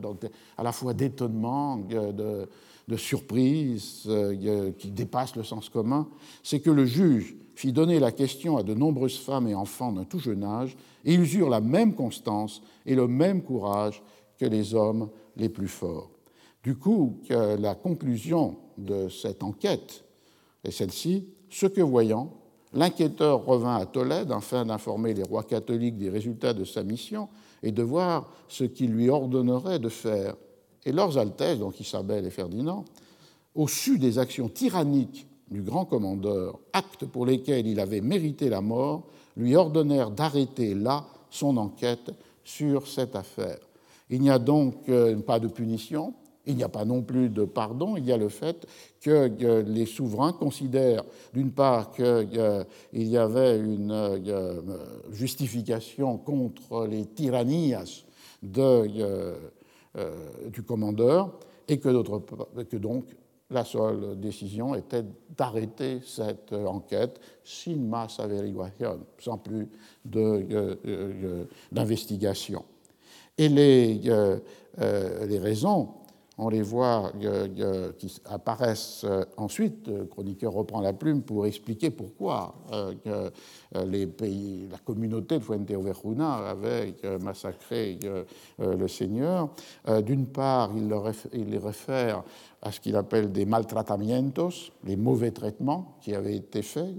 à 0.57 0.63
la 0.63 0.71
fois 0.71 0.93
d'étonnement, 0.93 1.77
de, 1.77 2.47
de, 2.87 2.97
surprise, 2.97 4.03
euh, 4.07 4.71
qui 4.77 4.91
dépasse 4.91 5.35
le 5.35 5.43
sens 5.43 5.69
commun, 5.69 6.07
c'est 6.43 6.59
que 6.59 6.69
le 6.69 6.85
juge 6.85 7.35
fit 7.55 7.73
donner 7.73 7.99
la 7.99 8.11
question 8.11 8.57
à 8.57 8.63
de 8.63 8.75
nombreuses 8.75 9.17
femmes 9.17 9.47
et 9.47 9.55
enfants 9.55 9.91
d'un 9.91 10.03
tout 10.03 10.19
jeune 10.19 10.43
âge, 10.43 10.77
et 11.03 11.15
ils 11.15 11.35
eurent 11.35 11.49
la 11.49 11.61
même 11.61 11.95
constance 11.95 12.61
et 12.85 12.93
le 12.93 13.07
même 13.07 13.41
courage 13.41 14.03
que 14.37 14.45
les 14.45 14.75
hommes 14.75 15.09
les 15.35 15.49
plus 15.49 15.67
forts. 15.67 16.11
Du 16.63 16.75
coup, 16.75 17.17
la 17.29 17.73
conclusion 17.73 18.57
de 18.77 19.09
cette 19.09 19.41
enquête 19.41 20.05
et 20.63 20.71
celle-ci, 20.71 21.27
ce 21.49 21.65
que 21.65 21.81
voyant, 21.81 22.33
l'inquiéteur 22.73 23.45
revint 23.45 23.75
à 23.75 23.85
Tolède 23.85 24.31
afin 24.31 24.65
d'informer 24.65 25.13
les 25.13 25.23
rois 25.23 25.43
catholiques 25.43 25.97
des 25.97 26.09
résultats 26.09 26.53
de 26.53 26.63
sa 26.63 26.83
mission 26.83 27.27
et 27.63 27.71
de 27.71 27.83
voir 27.83 28.29
ce 28.47 28.63
qu'il 28.63 28.91
lui 28.91 29.09
ordonnerait 29.09 29.79
de 29.79 29.89
faire. 29.89 30.35
Et 30.85 30.91
leurs 30.91 31.17
Altesses, 31.17 31.59
donc 31.59 31.79
Isabelle 31.79 32.25
et 32.25 32.31
Ferdinand, 32.31 32.85
au 33.53 33.67
su 33.67 33.99
des 33.99 34.17
actions 34.17 34.49
tyranniques 34.49 35.27
du 35.49 35.61
grand 35.61 35.85
commandeur, 35.85 36.59
actes 36.73 37.05
pour 37.05 37.25
lesquels 37.25 37.67
il 37.67 37.79
avait 37.79 38.01
mérité 38.01 38.49
la 38.49 38.61
mort, 38.61 39.03
lui 39.35 39.55
ordonnèrent 39.55 40.11
d'arrêter 40.11 40.73
là 40.73 41.05
son 41.29 41.57
enquête 41.57 42.11
sur 42.43 42.87
cette 42.87 43.15
affaire. 43.15 43.59
Il 44.09 44.21
n'y 44.21 44.29
a 44.29 44.39
donc 44.39 44.89
euh, 44.89 45.17
pas 45.17 45.39
de 45.39 45.47
punition, 45.47 46.13
il 46.45 46.55
n'y 46.55 46.63
a 46.63 46.69
pas 46.69 46.85
non 46.85 47.01
plus 47.01 47.29
de 47.29 47.45
pardon, 47.45 47.95
il 47.97 48.05
y 48.05 48.11
a 48.11 48.17
le 48.17 48.29
fait 48.29 48.67
que 48.99 49.61
les 49.61 49.85
souverains 49.85 50.33
considèrent 50.33 51.03
d'une 51.33 51.51
part 51.51 51.91
qu'il 51.91 52.27
y 52.93 53.17
avait 53.17 53.59
une 53.59 53.91
euh, 53.91 54.59
justification 55.11 56.17
contre 56.17 56.87
les 56.87 57.05
tyrannies 57.05 57.73
euh, 58.57 59.35
du 60.51 60.63
commandeur 60.63 61.31
et 61.67 61.79
que, 61.79 62.77
donc 62.77 63.05
la 63.49 63.65
seule 63.65 64.19
décision 64.19 64.73
était 64.75 65.03
d'arrêter 65.37 65.99
cette 66.05 66.53
enquête 66.53 67.19
sin 67.43 67.75
más 67.75 68.19
averiguación, 68.19 68.99
sans 69.19 69.37
plus 69.37 69.67
euh, 70.15 71.45
d'investigation. 71.71 72.65
Et 73.37 73.49
les 73.49 73.99
raisons 75.39 76.00
on 76.37 76.49
les 76.49 76.61
voit 76.61 77.11
euh, 77.23 77.91
qui 77.97 78.21
apparaissent 78.25 79.03
euh, 79.03 79.23
ensuite. 79.37 79.87
Le 79.87 80.05
chroniqueur 80.05 80.53
reprend 80.53 80.81
la 80.81 80.93
plume 80.93 81.21
pour 81.21 81.45
expliquer 81.45 81.91
pourquoi 81.91 82.55
euh, 82.71 83.29
les 83.85 84.07
pays, 84.07 84.67
la 84.71 84.77
communauté 84.79 85.39
de 85.39 85.43
Fuente 85.43 85.69
Ovejuna 85.71 86.49
avait 86.49 86.95
massacré 87.21 87.97
le 88.59 88.87
Seigneur. 88.87 89.49
D'une 90.03 90.25
part, 90.25 90.71
il, 90.75 90.89
les 91.49 91.57
réfère 91.57 92.23
à 92.61 92.71
ce 92.71 92.81
qu'il 92.81 92.95
appelle 92.97 93.31
des 93.31 93.45
maltratamientos, 93.45 94.71
les 94.83 94.97
mauvais 94.97 95.31
traitements 95.31 95.97
qui 96.01 96.13
avaient 96.13 96.35
été 96.35 96.61
faits 96.61 96.93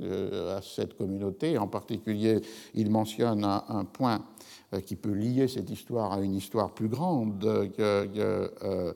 à 0.57 0.62
cette 0.62 0.97
communauté. 0.97 1.59
En 1.59 1.68
particulier, 1.68 2.40
il 2.75 2.90
mentionne 2.90 3.45
un 3.45 3.85
point 3.85 4.16
euh, 4.16 4.32
qui 4.80 4.96
peut 4.96 5.12
lier 5.12 5.48
cette 5.48 5.70
histoire 5.70 6.12
à 6.12 6.20
une 6.20 6.35
histoire 6.35 6.70
plus 6.70 6.88
grande. 6.88 7.44
Euh, 7.44 8.94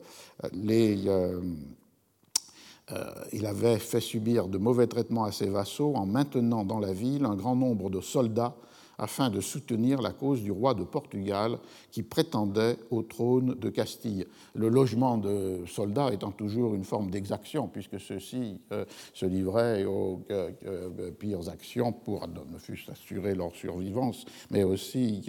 euh, 2.89 3.13
il 3.33 3.45
avait 3.45 3.79
fait 3.79 3.99
subir 3.99 4.47
de 4.47 4.57
mauvais 4.57 4.87
traitements 4.87 5.25
à 5.25 5.31
ses 5.33 5.49
vassaux 5.49 5.93
en 5.95 6.05
maintenant 6.05 6.63
dans 6.63 6.79
la 6.79 6.93
ville 6.93 7.25
un 7.25 7.35
grand 7.35 7.55
nombre 7.55 7.89
de 7.89 7.99
soldats 7.99 8.55
afin 8.97 9.29
de 9.29 9.41
soutenir 9.41 10.01
la 10.01 10.11
cause 10.11 10.41
du 10.41 10.51
roi 10.51 10.73
de 10.73 10.83
Portugal 10.83 11.59
qui 11.91 12.03
prétendait 12.03 12.77
au 12.89 13.03
trône 13.03 13.55
de 13.55 13.69
Castille. 13.69 14.25
Le 14.55 14.69
logement 14.69 15.17
de 15.17 15.63
soldats 15.67 16.11
étant 16.11 16.31
toujours 16.31 16.73
une 16.73 16.83
forme 16.83 17.11
d'exaction, 17.11 17.67
puisque 17.67 17.99
ceux-ci 17.99 18.59
euh, 18.71 18.85
se 19.13 19.25
livraient 19.25 19.85
aux 19.85 20.23
euh, 20.31 20.51
euh, 20.65 21.11
pires 21.11 21.47
actions 21.49 21.91
pour 21.91 22.27
ne 22.27 22.57
fût-ce 22.57 22.91
assurer 22.91 23.35
leur 23.35 23.55
survivance, 23.55 24.25
mais 24.49 24.63
aussi 24.63 25.23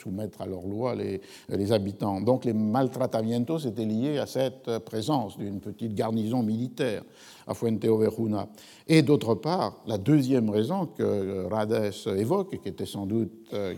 soumettre 0.00 0.40
à 0.40 0.46
leurs 0.46 0.66
lois 0.66 0.94
les, 0.94 1.20
les 1.48 1.72
habitants. 1.72 2.20
Donc 2.20 2.44
les 2.44 2.52
maltratamientos 2.52 3.58
étaient 3.58 3.84
liés 3.84 4.18
à 4.18 4.26
cette 4.26 4.78
présence 4.80 5.36
d'une 5.36 5.60
petite 5.60 5.94
garnison 5.94 6.42
militaire 6.42 7.02
à 7.46 7.54
Fuenteovejuna. 7.54 8.48
Et 8.86 9.02
d'autre 9.02 9.34
part, 9.34 9.76
la 9.86 9.98
deuxième 9.98 10.50
raison 10.50 10.86
que 10.86 11.46
Rades 11.46 11.92
évoque, 12.16 12.60
qui 12.60 12.68
était 12.68 12.86
sans 12.86 13.06
doute 13.06 13.32
euh, 13.52 13.74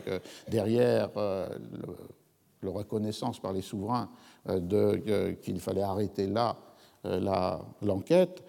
derrière 0.49 1.11
euh, 1.17 1.47
la 2.63 2.71
reconnaissance 2.71 3.41
par 3.41 3.53
les 3.53 3.63
souverains 3.63 4.09
euh, 4.49 5.35
qu'il 5.35 5.61
fallait 5.61 5.83
arrêter 5.83 6.27
là 6.27 6.57
l'enquête, 7.81 8.43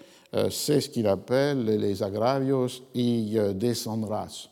c'est 0.49 0.81
ce 0.81 0.89
qu'il 0.89 1.07
appelle 1.07 1.65
les 1.65 2.01
agravios 2.01 2.67
y 2.95 3.37
descendras. 3.53 4.49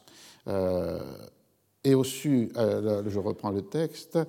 et 1.84 1.95
au 1.95 2.03
su, 2.03 2.51
je 2.56 3.19
reprends 3.19 3.49
le 3.49 3.63
texte, 3.63 4.19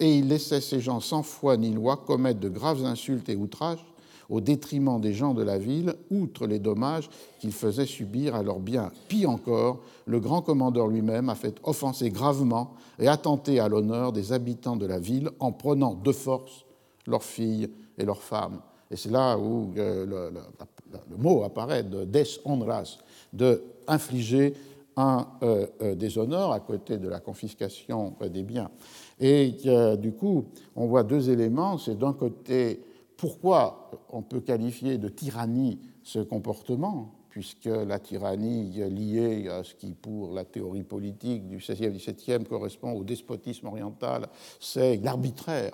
et 0.00 0.18
il 0.18 0.28
laissait 0.28 0.60
ces 0.60 0.80
gens 0.80 1.00
sans 1.00 1.24
foi 1.24 1.56
ni 1.56 1.72
loi 1.72 1.96
commettre 1.96 2.38
de 2.38 2.48
graves 2.48 2.84
insultes 2.84 3.28
et 3.28 3.34
outrages 3.34 3.84
au 4.28 4.40
détriment 4.40 5.00
des 5.00 5.12
gens 5.12 5.34
de 5.34 5.42
la 5.42 5.58
ville, 5.58 5.94
outre 6.10 6.46
les 6.46 6.58
dommages 6.58 7.08
qu'ils 7.38 7.52
faisaient 7.52 7.86
subir 7.86 8.34
à 8.34 8.42
leurs 8.42 8.60
biens. 8.60 8.90
Pis 9.08 9.26
encore, 9.26 9.80
le 10.06 10.20
grand 10.20 10.42
commandeur 10.42 10.88
lui-même 10.88 11.28
a 11.28 11.34
fait 11.34 11.56
offenser 11.62 12.10
gravement 12.10 12.74
et 12.98 13.08
attenter 13.08 13.60
à 13.60 13.68
l'honneur 13.68 14.12
des 14.12 14.32
habitants 14.32 14.76
de 14.76 14.86
la 14.86 14.98
ville 14.98 15.30
en 15.40 15.52
prenant 15.52 15.94
de 15.94 16.12
force 16.12 16.64
leurs 17.06 17.22
filles 17.22 17.70
et 17.98 18.04
leurs 18.04 18.22
femmes. 18.22 18.60
Et 18.90 18.96
c'est 18.96 19.10
là 19.10 19.36
où 19.36 19.72
euh, 19.76 20.30
le, 20.30 21.16
mot 21.18 21.42
apparaît 21.42 21.82
de 21.82 22.04
des 22.04 22.24
honras, 22.44 22.98
de 23.32 23.62
infliger 23.86 24.54
un 24.96 25.26
euh, 25.42 25.66
euh, 25.82 25.94
déshonneur 25.94 26.52
à 26.52 26.60
côté 26.60 26.96
de 26.96 27.08
la 27.08 27.20
confiscation 27.20 28.14
des 28.32 28.42
biens. 28.42 28.70
Et 29.18 29.54
du 29.98 30.12
coup, 30.12 30.44
on 30.74 30.86
voit 30.86 31.02
deux 31.02 31.30
éléments. 31.30 31.78
C'est 31.78 31.98
d'un 31.98 32.12
côté 32.12 32.80
pourquoi 33.16 33.90
on 34.10 34.22
peut 34.22 34.40
qualifier 34.40 34.98
de 34.98 35.08
tyrannie 35.08 35.78
ce 36.02 36.18
comportement, 36.18 37.14
puisque 37.30 37.66
la 37.66 37.98
tyrannie 37.98 38.70
liée 38.90 39.48
à 39.48 39.64
ce 39.64 39.74
qui, 39.74 39.92
pour 39.94 40.32
la 40.32 40.44
théorie 40.44 40.84
politique 40.84 41.46
du 41.46 41.58
XVIe 41.58 41.90
XVIIe, 41.90 42.44
correspond 42.44 42.92
au 42.92 43.04
despotisme 43.04 43.66
oriental, 43.66 44.28
c'est 44.60 44.96
l'arbitraire 44.98 45.72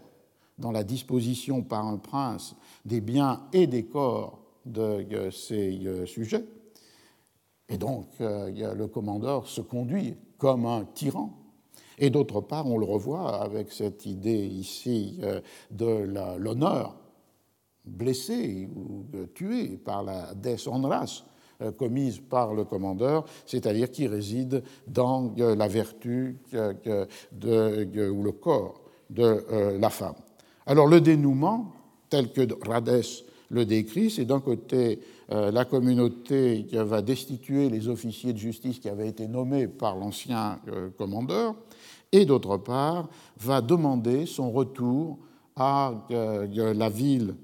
dans 0.59 0.73
la 0.73 0.85
disposition 0.85 1.63
par 1.63 1.87
un 1.87 1.99
prince 1.99 2.55
des 2.85 3.01
biens 3.01 3.43
et 3.53 3.67
des 3.67 3.85
corps 3.85 4.41
de 4.65 5.31
ces 5.31 5.81
euh, 5.87 6.07
sujets. 6.07 6.45
Et 7.69 7.79
donc, 7.79 8.07
euh, 8.21 8.75
le 8.75 8.87
commandeur 8.87 9.49
se 9.49 9.61
conduit 9.61 10.17
comme 10.39 10.67
un 10.67 10.85
tyran. 10.85 11.31
Et 11.99 12.11
d'autre 12.11 12.41
part, 12.41 12.67
on 12.67 12.79
le 12.79 12.85
revoit 12.85 13.43
avec 13.43 13.73
cette 13.73 14.07
idée 14.07 14.47
ici 14.47 15.19
euh, 15.23 15.41
de 15.71 15.87
l'honneur 16.39 16.97
blessé 17.85 18.69
ou 18.75 19.05
tué 19.35 19.77
par 19.77 20.03
la 20.03 20.35
deshonras 20.35 21.25
euh, 21.63 21.71
commise 21.71 22.19
par 22.19 22.55
le 22.55 22.65
commandeur, 22.65 23.25
c'est-à-dire 23.47 23.91
qui 23.91 24.07
réside 24.07 24.63
dans 24.87 25.35
euh, 25.39 25.55
la 25.55 25.69
vertu 25.69 26.39
ou 26.53 28.23
le 28.23 28.31
corps 28.33 28.81
de 29.11 29.23
euh, 29.23 29.79
la 29.79 29.91
femme. 29.91 30.15
Alors 30.67 30.87
le 30.87 31.01
dénouement, 31.01 31.73
tel 32.09 32.33
que 32.33 32.43
Rades 32.67 33.05
le 33.51 33.65
décrit, 33.67 34.11
c'est 34.11 34.25
d'un 34.25 34.41
côté 34.41 35.01
la 35.29 35.65
communauté 35.67 36.65
qui 36.67 36.77
va 36.77 37.03
destituer 37.03 37.69
les 37.69 37.89
officiers 37.89 38.33
de 38.33 38.39
justice 38.39 38.79
qui 38.79 38.89
avaient 38.89 39.09
été 39.09 39.29
nommés 39.29 39.69
par 39.69 39.97
l'ancien 39.97 40.59
commandeur, 40.97 41.55
et 42.13 42.25
d'autre 42.25 42.57
part 42.57 43.11
va 43.39 43.61
demander 43.61 44.25
son 44.25 44.51
retour 44.51 45.19
à 45.57 45.93
euh, 46.11 46.75
la 46.75 46.89
ville, 46.89 47.35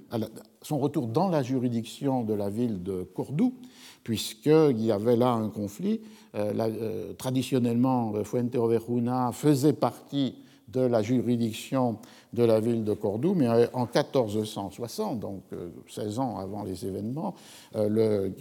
son 0.62 0.78
retour 0.78 1.06
dans 1.06 1.28
la 1.28 1.42
juridiction 1.42 2.24
de 2.24 2.34
la 2.34 2.48
ville 2.48 2.82
de 2.82 3.02
Cordoue, 3.02 3.54
puisqu'il 4.02 4.80
y 4.80 4.92
avait 4.92 5.16
là 5.16 5.32
un 5.32 5.50
conflit. 5.50 6.00
Euh, 6.34 6.52
euh, 6.58 7.12
traditionnellement, 7.14 8.12
Fuenteovejuna 8.24 9.32
faisait 9.32 9.74
partie 9.74 10.36
de 10.68 10.80
la 10.80 11.02
juridiction 11.02 11.98
de 12.32 12.44
la 12.44 12.60
ville 12.60 12.84
de 12.84 12.92
Cordoue, 12.92 13.34
mais 13.34 13.48
en 13.72 13.86
1460, 13.86 15.18
donc 15.18 15.42
16 15.88 16.18
ans 16.18 16.36
avant 16.36 16.62
les 16.62 16.84
événements, 16.84 17.34
le, 17.74 18.34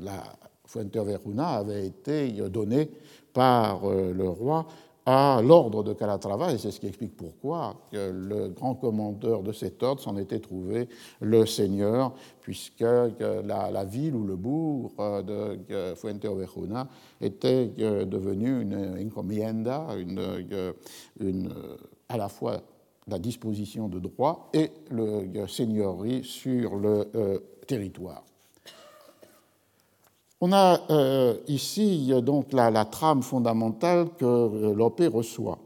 la 0.00 0.22
Fuenteovejuna 0.64 1.48
avait 1.48 1.86
été 1.86 2.30
donnée 2.48 2.88
par 3.34 3.82
le 3.86 4.28
roi 4.30 4.66
à 5.04 5.40
l'ordre 5.42 5.82
de 5.82 5.92
Calatrava, 5.92 6.52
et 6.52 6.58
c'est 6.58 6.70
ce 6.70 6.78
qui 6.78 6.86
explique 6.86 7.16
pourquoi 7.16 7.74
le 7.92 8.48
grand 8.48 8.74
commandeur 8.74 9.42
de 9.42 9.52
cet 9.52 9.82
ordre 9.82 10.00
s'en 10.00 10.16
était 10.16 10.38
trouvé 10.38 10.88
le 11.20 11.44
seigneur, 11.44 12.14
puisque 12.40 12.80
la, 12.80 13.84
ville 13.84 14.14
ou 14.14 14.24
le 14.24 14.36
bourg 14.36 14.92
de 14.98 15.94
Fuenteovejuna 15.96 16.86
était 17.20 17.66
devenu 17.66 18.62
une 18.62 18.96
encomienda, 19.04 19.88
une, 19.98 21.52
à 22.08 22.16
la 22.16 22.28
fois 22.28 22.62
la 23.08 23.18
disposition 23.18 23.88
de 23.88 23.98
droit 23.98 24.50
et 24.52 24.70
le 24.90 25.46
seigneurie 25.48 26.22
sur 26.22 26.76
le 26.76 27.08
euh, 27.16 27.38
territoire. 27.66 28.24
On 30.44 30.50
a 30.52 30.80
euh, 30.90 31.36
ici 31.46 32.12
donc 32.20 32.52
la, 32.52 32.84
trame 32.84 33.22
fondamentale 33.22 34.08
que 34.18 34.24
euh, 34.24 34.74
Lopé 34.74 35.06
reçoit, 35.06 35.60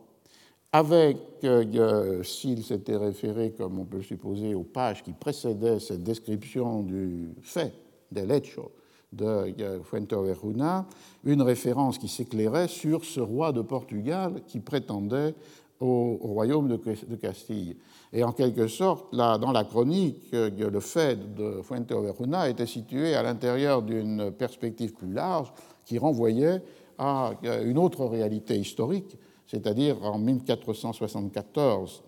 avec, 0.70 1.16
euh, 1.44 2.22
s'il 2.22 2.62
s'était 2.62 2.98
référé, 2.98 3.54
comme 3.56 3.78
on 3.78 3.86
peut 3.86 4.02
supposer, 4.02 4.54
aux 4.54 4.64
pages 4.64 5.02
qui 5.02 5.12
précédaient 5.12 5.80
cette 5.80 6.02
description 6.02 6.82
du 6.82 7.30
fait, 7.40 7.72
des 8.12 8.26
lecho 8.26 8.70
de 9.14 9.80
Fuenteovejuna, 9.82 10.84
une 11.24 11.40
référence 11.40 11.96
qui 11.96 12.08
s'éclairait 12.08 12.68
sur 12.68 13.02
ce 13.06 13.20
roi 13.20 13.52
de 13.52 13.62
Portugal 13.62 14.42
qui 14.46 14.60
prétendait 14.60 15.34
au, 15.80 16.18
royaume 16.20 16.68
de, 16.68 17.16
Castille. 17.16 17.76
Et 18.12 18.22
en 18.22 18.32
quelque 18.32 18.68
sorte, 18.68 19.12
là, 19.12 19.38
dans 19.38 19.52
la 19.52 19.64
chronique, 19.64 20.32
euh, 20.32 20.50
le 20.50 20.80
fait 20.80 21.34
de 21.34 21.60
Fuenteovejuna 21.62 22.48
était 22.48 22.66
situé 22.66 23.14
à 23.14 23.22
l'intérieur 23.22 23.82
d'une 23.82 24.30
perspective 24.30 24.94
plus 24.94 25.12
large 25.12 25.52
qui 25.84 25.98
renvoyait 25.98 26.62
à 26.98 27.32
euh, 27.44 27.64
une 27.64 27.78
autre 27.78 28.04
réalité 28.04 28.56
historique, 28.56 29.18
c'est-à-dire 29.46 30.02
en 30.02 30.18
1474, 30.18 32.02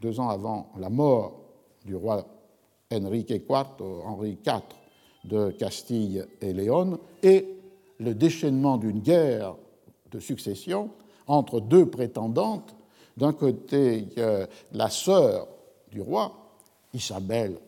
deux 0.00 0.20
ans 0.20 0.28
avant 0.28 0.70
la 0.78 0.90
mort 0.90 1.40
du 1.84 1.96
roi 1.96 2.26
Enrique 2.92 3.32
Henri 3.50 4.38
IV 4.46 4.62
de 5.24 5.50
Castille 5.50 6.24
et 6.40 6.52
Léon, 6.52 6.98
et 7.22 7.58
le 7.98 8.14
déchaînement 8.14 8.78
d'une 8.78 9.00
guerre 9.00 9.56
de 10.10 10.20
succession 10.20 10.90
entre 11.26 11.60
deux 11.60 11.86
prétendantes 11.86 12.74
d'un 13.18 13.32
côté, 13.32 14.06
la 14.72 14.88
sœur 14.88 15.48
du 15.90 16.00
roi, 16.00 16.32
Isabelle 16.94 17.58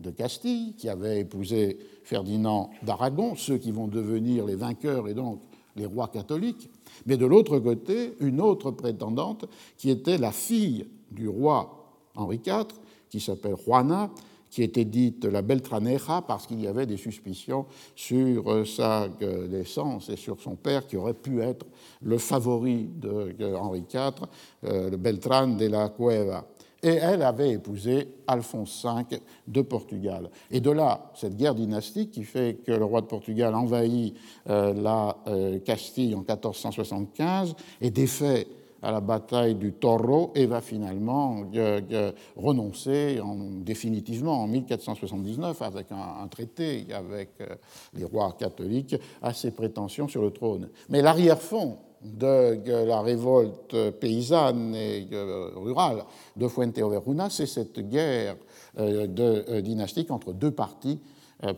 de 0.00 0.10
Castille, 0.10 0.74
qui 0.76 0.88
avait 0.88 1.20
épousé 1.20 1.78
Ferdinand 2.04 2.70
d'Aragon, 2.82 3.34
ceux 3.36 3.58
qui 3.58 3.70
vont 3.70 3.88
devenir 3.88 4.44
les 4.44 4.56
vainqueurs 4.56 5.08
et 5.08 5.14
donc 5.14 5.40
les 5.76 5.86
rois 5.86 6.08
catholiques, 6.08 6.68
mais 7.06 7.16
de 7.16 7.26
l'autre 7.26 7.58
côté, 7.58 8.14
une 8.20 8.40
autre 8.40 8.70
prétendante 8.70 9.46
qui 9.76 9.90
était 9.90 10.18
la 10.18 10.32
fille 10.32 10.86
du 11.10 11.28
roi 11.28 11.92
Henri 12.14 12.40
IV, 12.44 12.66
qui 13.08 13.20
s'appelle 13.20 13.56
Juana, 13.64 14.10
qui 14.50 14.62
était 14.62 14.84
dite 14.84 15.24
la 15.24 15.42
Beltraneja 15.42 16.22
parce 16.26 16.46
qu'il 16.46 16.60
y 16.60 16.66
avait 16.66 16.86
des 16.86 16.96
suspicions 16.96 17.66
sur 17.94 18.50
euh, 18.50 18.64
sa 18.64 19.08
euh, 19.22 19.48
naissance 19.48 20.08
et 20.08 20.16
sur 20.16 20.40
son 20.40 20.56
père 20.56 20.86
qui 20.86 20.96
aurait 20.96 21.14
pu 21.14 21.42
être 21.42 21.66
le 22.02 22.18
favori 22.18 22.88
de 22.96 23.54
Henri 23.54 23.84
IV, 23.92 24.26
euh, 24.64 24.90
le 24.90 24.96
Beltran 24.96 25.48
de 25.48 25.66
la 25.66 25.88
Cueva. 25.90 26.46
Et 26.82 26.94
elle 26.94 27.22
avait 27.22 27.52
épousé 27.52 28.06
Alphonse 28.26 28.86
V 29.10 29.18
de 29.48 29.62
Portugal. 29.62 30.30
Et 30.50 30.60
de 30.60 30.70
là, 30.70 31.10
cette 31.14 31.36
guerre 31.36 31.54
dynastique 31.54 32.12
qui 32.12 32.22
fait 32.22 32.58
que 32.64 32.70
le 32.70 32.84
roi 32.84 33.00
de 33.00 33.06
Portugal 33.06 33.54
envahit 33.54 34.14
la 34.46 35.16
Castille 35.64 36.14
en 36.14 36.18
1475 36.18 37.56
et 37.80 37.90
défait 37.90 38.46
à 38.82 38.90
la 38.90 39.00
bataille 39.00 39.54
du 39.54 39.72
Toro 39.72 40.32
et 40.34 40.46
va 40.46 40.60
finalement 40.60 41.44
euh, 41.54 41.80
euh, 41.92 42.12
renoncer 42.36 43.20
définitivement 43.62 44.42
en 44.42 44.46
1479 44.46 45.62
avec 45.62 45.86
un, 45.92 46.26
traité 46.28 46.86
avec 46.94 47.30
euh, 47.40 47.46
les 47.94 48.04
rois 48.04 48.34
catholiques 48.38 48.96
à 49.22 49.32
ses 49.32 49.50
prétentions 49.50 50.08
sur 50.08 50.22
le 50.22 50.30
trône. 50.30 50.68
Mais 50.88 51.02
l'arrière-fond 51.02 51.78
de 52.02 52.84
la 52.86 53.00
révolte 53.00 53.90
paysanne 53.98 54.74
et 54.74 55.08
rurale 55.56 56.04
de 56.36 56.46
Fuenteoveruna, 56.46 57.30
c'est 57.30 57.46
cette 57.46 57.80
guerre 57.80 58.36
de, 58.76 59.60
dynastique 59.60 60.10
entre 60.10 60.32
deux 60.32 60.52
partis 60.52 61.00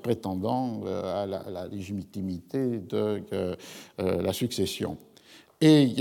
prétendant 0.03 0.81
à 0.87 1.27
la, 1.27 1.67
légitimité 1.67 2.79
de 2.79 3.21
la 3.99 4.33
succession. 4.33 4.97
Et 5.61 5.97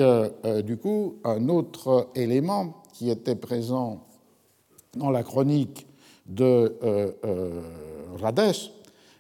du 0.64 0.78
coup, 0.78 1.16
un 1.24 1.50
autre 1.50 2.10
élément 2.16 2.84
qui 2.94 3.10
était 3.10 3.36
présent 3.36 4.06
dans 4.96 5.10
la 5.10 5.24
chronique 5.24 5.88
de 6.28 6.78
Rades 8.20 8.56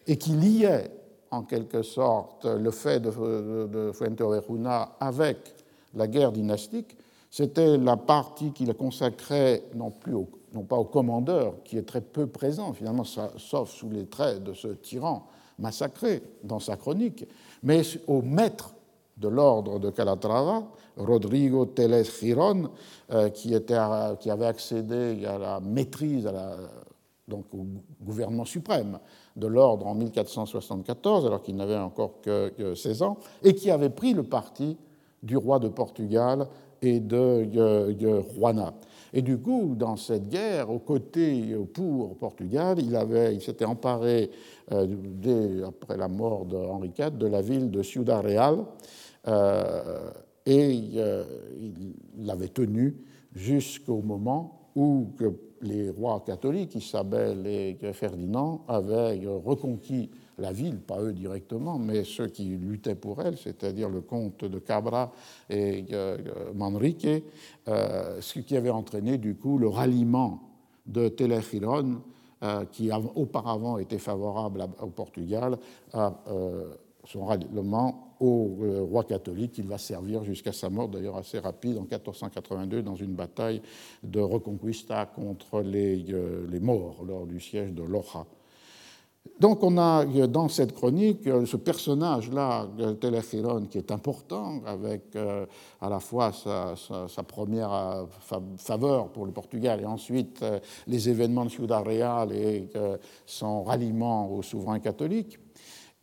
et 0.06 0.17
qui 0.17 0.32
liait 0.32 0.91
en 1.32 1.43
quelque 1.43 1.82
sorte 1.82 2.45
le 2.45 2.71
fait 2.71 3.00
de, 3.00 3.67
de, 3.67 3.91
Fuenteovejuna 3.91 4.95
avec 5.00 5.38
la 5.93 6.08
guerre 6.08 6.32
dynastique, 6.32 6.95
c'était 7.30 7.78
la 7.78 7.97
partie 7.97 8.52
qu'il 8.52 8.73
consacrait 8.73 9.63
non, 9.76 9.91
plus 9.91 10.15
non 10.54 10.63
pas 10.63 10.78
au 10.78 10.86
commandeur, 10.86 11.56
qui 11.63 11.78
est 11.78 11.84
très 11.84 12.02
peu 12.02 12.28
présent 12.28 12.73
finalement, 12.73 13.04
sauf 13.04 13.69
sous 13.69 13.89
les 13.89 14.06
traits 14.06 14.43
de 14.43 14.54
ce 14.54 14.69
tyran 14.69 15.28
massacré 15.60 16.21
dans 16.43 16.60
sa 16.60 16.78
chronique, 16.78 17.26
mais 17.63 17.82
au 18.08 18.21
maître 18.21 18.76
de 19.17 19.27
l'ordre 19.27 19.80
de 19.80 19.89
Calatrava, 19.89 20.63
Rodrigo 20.95 21.65
Teles 21.65 22.06
Giron, 22.06 22.69
euh, 23.12 23.30
qui, 23.30 23.53
était, 23.53 23.77
qui, 24.19 24.30
avait 24.30 24.45
accédé 24.45 25.25
à 25.25 25.38
la 25.38 25.60
maîtrise, 25.60 26.30
donc 27.27 27.45
au 27.53 27.65
gouvernement 28.01 28.45
suprême 28.45 28.99
de 29.36 29.47
l'ordre 29.47 29.88
en 29.88 29.95
1474, 29.95 31.25
alors 31.25 31.41
qu'il 31.41 31.56
n'avait 31.56 31.77
encore 31.77 32.21
que 32.21 32.73
16 32.75 33.01
ans, 33.01 33.17
et 33.43 33.53
qui 33.53 33.69
avait 33.69 33.89
pris 33.89 34.13
le 34.13 34.23
parti 34.23 34.77
du 35.23 35.38
roi 35.38 35.60
de 35.60 35.67
Portugal 35.67 36.47
et 36.82 36.99
de, 36.99 37.47
Juana. 38.36 38.73
Et 39.13 39.21
du 39.21 39.38
coup, 39.38 39.73
dans 39.75 39.95
cette 39.95 40.27
guerre, 40.30 40.69
aux 40.69 40.80
côtés 40.80 41.56
pour 41.73 42.17
Portugal, 42.17 42.77
il, 42.80 42.97
il 43.34 43.41
s'était 43.41 43.65
emparé, 43.65 44.30
euh, 44.71 44.86
dès, 44.88 45.63
après 45.63 45.97
la 45.97 46.08
mort 46.08 46.45
d'Henri 46.45 46.91
IV, 46.97 47.17
de 47.17 47.27
la 47.27 47.41
ville 47.41 47.71
de 47.71 47.82
Ciudad 47.82 48.23
Real, 48.23 48.65
euh, 49.28 50.12
et 50.46 50.92
euh, 50.96 51.26
il 51.60 52.26
l'avait 52.26 52.48
tenue 52.48 52.96
jusqu'au 53.34 54.02
moment 54.02 54.72
où 54.76 55.12
les 55.62 55.90
rois 55.90 56.24
catholiques, 56.26 56.76
Isabelle 56.76 57.46
et 57.48 57.78
Ferdinand, 57.94 58.63
avaient 58.68 59.20
reconquis 59.26 60.10
la 60.38 60.52
ville, 60.52 60.80
pas 60.80 61.02
eux 61.02 61.13
directement, 61.13 61.80
mais 61.80 62.04
ceux 62.04 62.28
qui 62.28 62.46
luttaient 62.46 62.96
pour 62.96 63.22
elle, 63.22 63.38
c'est-à-dire 63.38 63.90
le 63.90 64.02
comte 64.02 64.46
de 64.46 64.60
Cabra 64.60 65.12
et 65.50 65.86
euh, 65.92 66.18
Manrique, 66.54 67.08
ce 67.66 68.40
qui 68.40 68.56
avait 68.56 68.70
entraîné 68.70 69.18
du 69.18 69.36
coup 69.36 69.58
le 69.58 69.68
ralliement 69.68 70.42
de 70.86 71.10
Telechiron, 71.10 72.02
euh, 72.44 72.66
qui 72.66 72.92
auparavant 73.16 73.80
était 73.80 73.98
favorable 73.98 74.68
au 74.80 74.88
Portugal, 74.88 75.58
à 75.92 76.13
son 77.04 77.26
ralliement 77.26 78.07
au 78.19 78.58
euh, 78.62 78.82
roi 78.82 79.03
catholique. 79.03 79.58
Il 79.58 79.67
va 79.67 79.77
servir 79.77 80.23
jusqu'à 80.23 80.53
sa 80.53 80.69
mort, 80.69 80.88
d'ailleurs 80.89 81.17
assez 81.17 81.39
rapide, 81.39 81.77
en 81.77 81.82
1482, 81.82 82.82
dans 82.82 82.95
une 82.95 83.13
bataille 83.13 83.62
de 84.03 84.19
reconquista 84.19 85.06
contre 85.06 85.62
les, 85.62 86.06
euh, 86.10 86.47
les 86.49 86.60
morts 86.60 87.03
lors 87.06 87.25
du 87.25 87.39
siège 87.39 87.73
de 87.73 87.84
Loja. 87.84 88.25
Donc 89.39 89.62
on 89.62 89.77
a 89.77 90.06
euh, 90.06 90.25
dans 90.25 90.47
cette 90.47 90.73
chronique 90.73 91.23
ce 91.23 91.58
personnage-là, 91.58 92.67
Telechiron, 92.99 93.65
qui 93.65 93.77
est 93.77 93.91
important, 93.91 94.62
avec 94.65 95.15
à 95.82 95.89
la 95.89 95.99
fois 95.99 96.32
sa, 96.32 96.75
sa, 96.75 97.23
première 97.23 98.08
faveur 98.58 99.10
pour 99.10 99.25
le 99.25 99.32
Portugal 99.32 99.82
et 99.82 99.86
ensuite 99.86 100.43
les 100.88 101.10
événements 101.10 101.45
de 101.45 101.49
Ciudad 101.49 101.86
Real 101.86 102.32
et 102.32 102.69
son 103.25 103.63
ralliement 103.63 104.32
au 104.32 104.41
souverain 104.41 104.80
catholique. 104.80 105.38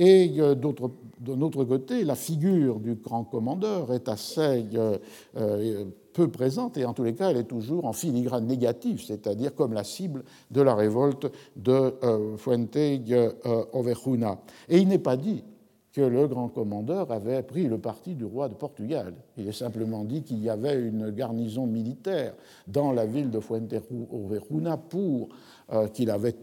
Et 0.01 0.29
de 0.29 1.35
notre 1.37 1.65
côté, 1.65 2.03
la 2.03 2.17
figure 2.17 2.81
du 2.81 2.97
grand 2.97 3.23
commandeur 3.23 3.93
est 3.93 4.09
assez 4.09 4.65
euh, 4.75 4.99
euh, 5.37 5.85
peu 6.13 6.29
présente 6.29 6.77
et 6.77 6.85
en 6.85 6.93
tous 6.93 7.05
les 7.05 7.15
cas, 7.15 7.31
elle 7.31 7.37
est 7.37 7.45
toujours 7.45 7.85
en 7.85 7.93
filigrane 7.93 8.45
négative, 8.45 9.05
c'est-à-dire 9.05 9.55
comme 9.55 9.73
la 9.73 9.85
cible 9.85 10.25
de 10.51 10.63
la 10.63 10.75
révolte 10.75 11.31
de 11.55 11.95
euh, 12.03 12.37
Fuente 12.37 12.77
Ovejuna. 13.73 14.41
Et 14.69 14.79
il 14.79 14.89
n'est 14.89 14.99
pas 14.99 15.17
dit 15.17 15.45
que 15.93 16.01
le 16.01 16.27
grand 16.27 16.49
commandeur 16.49 17.13
avait 17.13 17.45
pris 17.45 17.69
le 17.69 17.79
parti 17.79 18.17
du 18.17 18.25
roi 18.25 18.49
de 18.49 18.55
Portugal. 18.55 19.15
Il 19.37 19.47
est 19.47 19.53
simplement 19.53 20.03
dit 20.03 20.25
qu'il 20.25 20.43
y 20.43 20.51
avait 20.51 20.75
une 20.75 21.11
garnison 21.11 21.69
militaire 21.69 22.35
dans 22.67 22.91
la 22.91 23.07
ville 23.07 23.31
de 23.31 23.39
Fuente 23.39 23.75
Ovejuna 24.11 24.77
pour 24.77 25.29
qu'il 25.93 26.11
avait 26.11 26.35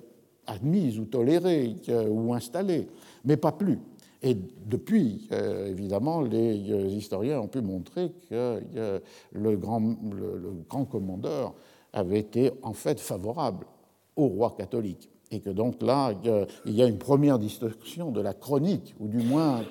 admise 0.47 0.99
ou 0.99 1.05
tolérée 1.05 1.75
ou 2.09 2.33
installée 2.33 2.87
mais 3.25 3.37
pas 3.37 3.51
plus. 3.51 3.79
Et 4.23 4.37
depuis, 4.65 5.27
euh, 5.31 5.67
évidemment, 5.67 6.21
les 6.21 6.71
euh, 6.71 6.85
historiens 6.87 7.39
ont 7.39 7.47
pu 7.47 7.61
montrer 7.61 8.11
que 8.29 8.61
euh, 8.75 8.99
le, 9.33 9.57
grand, 9.57 10.85
commandeur 10.85 11.53
avait 11.91 12.19
été 12.19 12.51
en 12.61 12.73
fait 12.73 12.99
favorable 12.99 13.65
au 14.15 14.27
roi 14.27 14.53
catholique. 14.55 15.09
Et 15.31 15.39
que 15.39 15.49
donc 15.49 15.81
là, 15.81 16.13
il 16.65 16.75
y 16.75 16.83
a 16.83 16.87
une 16.87 16.97
première 16.97 17.39
distorsion 17.39 18.11
de 18.11 18.19
la 18.19 18.33
chronique, 18.33 18.93
ou 18.99 19.07
du 19.07 19.19
moins 19.19 19.61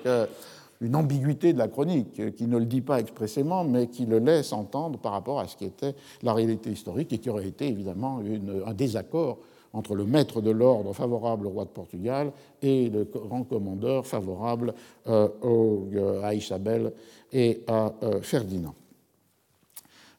une 0.81 0.97
ambiguïté 0.97 1.53
de 1.53 1.59
la 1.59 1.69
chronique, 1.69 2.35
qui 2.35 2.47
ne 2.47 2.57
le 2.57 2.65
dit 2.65 2.81
pas 2.81 2.99
expressément, 2.99 3.63
mais 3.63 3.89
qui 3.89 4.07
le 4.07 4.21
laisse 4.21 4.55
entendre 4.55 4.99
par 4.99 5.13
rapport 5.13 5.39
à 5.39 5.47
ce 5.47 5.57
qui 5.57 5.67
était 5.67 5.95
la 6.23 6.33
réalité 6.33 6.71
historique 6.71 7.13
et 7.13 7.19
qui 7.19 7.29
aurait 7.29 7.47
été 7.47 7.69
évidemment 7.69 8.23
un 8.65 8.73
désaccord 8.73 9.41
entre 9.73 9.95
le 9.95 10.05
maître 10.05 10.41
de 10.41 10.51
l'ordre 10.51 10.93
favorable 10.93 11.47
au 11.47 11.51
roi 11.51 11.65
de 11.65 11.71
Portugal 11.71 12.33
et 12.61 12.89
le 12.91 13.05
grand 13.05 13.45
commandeur 13.45 14.07
favorable 14.07 14.75
euh, 15.07 15.29
euh, 15.45 16.23
à 16.23 16.35
Isabelle 16.35 16.93
et 17.33 17.63
à 17.67 17.93
euh, 18.03 18.21
Ferdinand. 18.21 18.75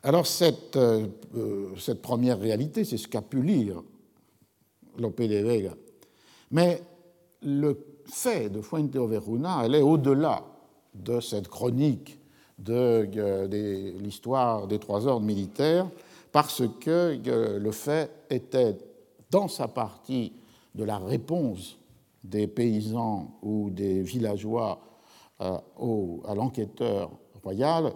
Alors 0.03 0.25
cette, 0.25 0.79
première 2.01 2.39
réalité, 2.39 2.85
c'est 2.85 2.97
ce 2.97 3.07
qu'a 3.07 3.21
pu 3.21 3.41
lire 3.41 3.83
Lope 4.97 5.21
de 5.21 5.35
Vega. 5.35 5.73
Mais 6.49 6.81
le 7.43 7.77
fait 8.05 8.49
de 8.49 8.61
Fuente 8.61 8.95
Overuna 8.95 9.61
elle 9.63 9.75
est 9.75 9.81
au-delà 9.81 10.43
de 10.95 11.19
cette 11.19 11.47
chronique 11.47 12.17
de 12.57 13.07
l'histoire 13.99 14.67
des 14.67 14.79
trois 14.79 15.07
ordres 15.07 15.25
militaires, 15.25 15.87
parce 16.31 16.63
que 16.79 17.17
le 17.59 17.71
fait 17.71 18.09
était 18.29 18.75
dans 19.31 19.47
sa 19.47 19.67
partie 19.67 20.33
de 20.75 20.83
la 20.83 20.99
réponse 20.99 21.79
des 22.23 22.47
paysans 22.47 23.39
ou 23.41 23.71
des 23.71 24.01
villageois 24.03 24.81
euh, 25.41 25.57
à 26.27 26.35
l'enquêteur 26.35 27.11
royal 27.43 27.93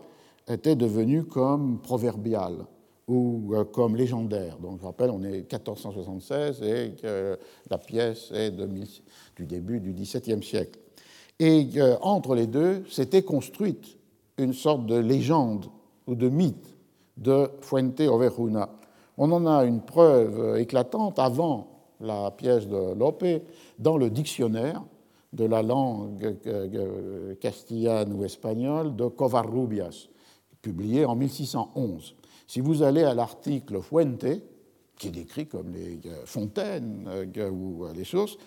était 0.48 0.76
devenu 0.76 1.26
comme 1.26 1.80
proverbial 1.80 2.66
ou 3.08 3.54
euh, 3.54 3.66
comme 3.66 3.96
légendaire. 3.96 4.58
Donc 4.58 4.80
je 4.80 4.86
rappelle, 4.86 5.12
on 5.12 5.22
est 5.22 5.52
1476 5.52 6.64
et 6.64 6.96
la 7.70 7.78
pièce 7.78 8.32
est 8.32 8.52
du 9.36 9.46
début 9.46 9.80
du 9.80 9.94
XVIIe 9.94 10.44
siècle. 10.44 10.80
Et 11.40 11.68
euh, 11.78 11.98
entre 12.02 12.34
les 12.36 12.48
deux, 12.48 12.84
s'était 12.90 13.24
construite 13.24 13.98
une 14.38 14.54
sorte 14.54 14.86
de 14.86 14.96
légende 14.96 15.66
ou 16.08 16.16
de 16.16 16.30
mythe 16.30 16.76
de 17.18 17.50
Fuente 17.62 18.00
Overuna, 18.02 18.70
on 19.18 19.32
en 19.32 19.46
a 19.46 19.66
une 19.66 19.82
preuve 19.82 20.58
éclatante 20.58 21.20
avant 21.20 21.68
la 22.00 22.32
pièce 22.32 22.68
de 22.68 22.94
Lope 22.94 23.26
dans 23.80 23.98
le 23.98 24.10
dictionnaire 24.10 24.84
de 25.34 25.46
la 25.46 25.62
langue 25.62 26.38
castillane 27.40 28.14
ou 28.14 28.24
espagnole 28.24 28.96
de 28.96 29.08
Covarrubias, 29.08 30.08
publié 30.62 31.06
en 31.06 31.16
1611. 31.16 32.16
Si 32.48 32.62
vous 32.62 32.84
allez 32.84 33.04
à 33.04 33.14
l'article 33.14 33.82
Fuente, 33.82 34.26
qui 34.98 35.08
est 35.08 35.12
décrit 35.12 35.48
comme 35.48 35.74
les 35.74 36.00
fontaines 36.26 37.06
euh, 37.08 37.50
ou 37.50 37.86
les 37.94 38.06
sources, 38.06 38.38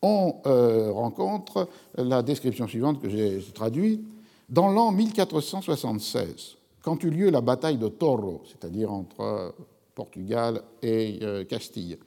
on 0.00 0.36
euh, 0.46 0.92
rencontre 0.92 1.68
la 1.96 2.22
description 2.22 2.66
suivante 2.68 3.00
que 3.00 3.08
j'ai 3.08 3.40
traduite. 3.52 4.02
Dans 4.48 4.68
l'an 4.68 4.92
1476, 4.92 6.56
quand 6.82 7.02
eut 7.04 7.10
lieu 7.10 7.30
la 7.30 7.40
bataille 7.40 7.76
de 7.76 7.88
Toro, 7.88 8.42
c'est-à-dire 8.46 8.92
entre 8.92 9.54
Portugal 9.98 10.62
et 10.80 11.18
euh, 11.22 11.44
Castille. 11.44 11.98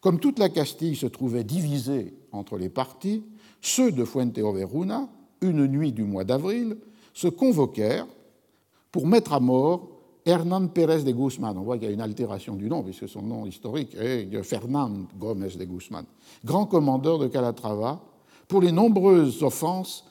Comme 0.00 0.18
toute 0.18 0.40
la 0.40 0.48
Castille 0.48 0.96
se 0.96 1.06
trouvait 1.06 1.44
divisée 1.44 2.12
entre 2.32 2.58
les 2.58 2.68
partis, 2.68 3.22
ceux 3.60 3.92
de 3.92 4.04
Fuenteoveruna, 4.04 5.08
une 5.42 5.68
nuit 5.68 5.92
du 5.92 6.02
mois 6.02 6.24
d'avril, 6.24 6.76
se 7.14 7.28
convoquèrent 7.28 8.08
pour 8.90 9.06
mettre 9.06 9.32
à 9.32 9.38
mort 9.38 9.90
Hernán 10.24 10.70
Pérez 10.70 11.04
de 11.04 11.12
Guzmán. 11.12 11.56
On 11.56 11.62
voit 11.62 11.78
qu'il 11.78 11.86
y 11.86 11.90
a 11.90 11.94
une 11.94 12.00
altération 12.00 12.56
du 12.56 12.68
nom, 12.68 12.82
puisque 12.82 13.08
son 13.08 13.22
nom 13.22 13.46
historique 13.46 13.94
est 13.94 14.42
Fernand 14.42 15.06
Gómez 15.16 15.56
de 15.56 15.64
Guzmán, 15.64 16.04
grand 16.44 16.66
commandeur 16.66 17.20
de 17.20 17.28
Calatrava, 17.28 18.00
pour 18.48 18.60
les 18.60 18.72
nombreuses 18.72 19.44
offenses 19.44 20.04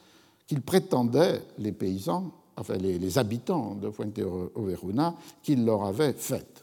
qu'ils 0.48 0.62
prétendaient, 0.62 1.42
les 1.58 1.74
paysans, 1.74 2.32
enfin 2.56 2.78
les, 2.78 3.18
habitants 3.18 3.76
de 3.76 3.92
Fuente 3.92 4.20
Overuna, 4.56 5.16
qu'il 5.44 5.66
leur 5.66 5.84
avait 5.84 6.14
faite. 6.14 6.55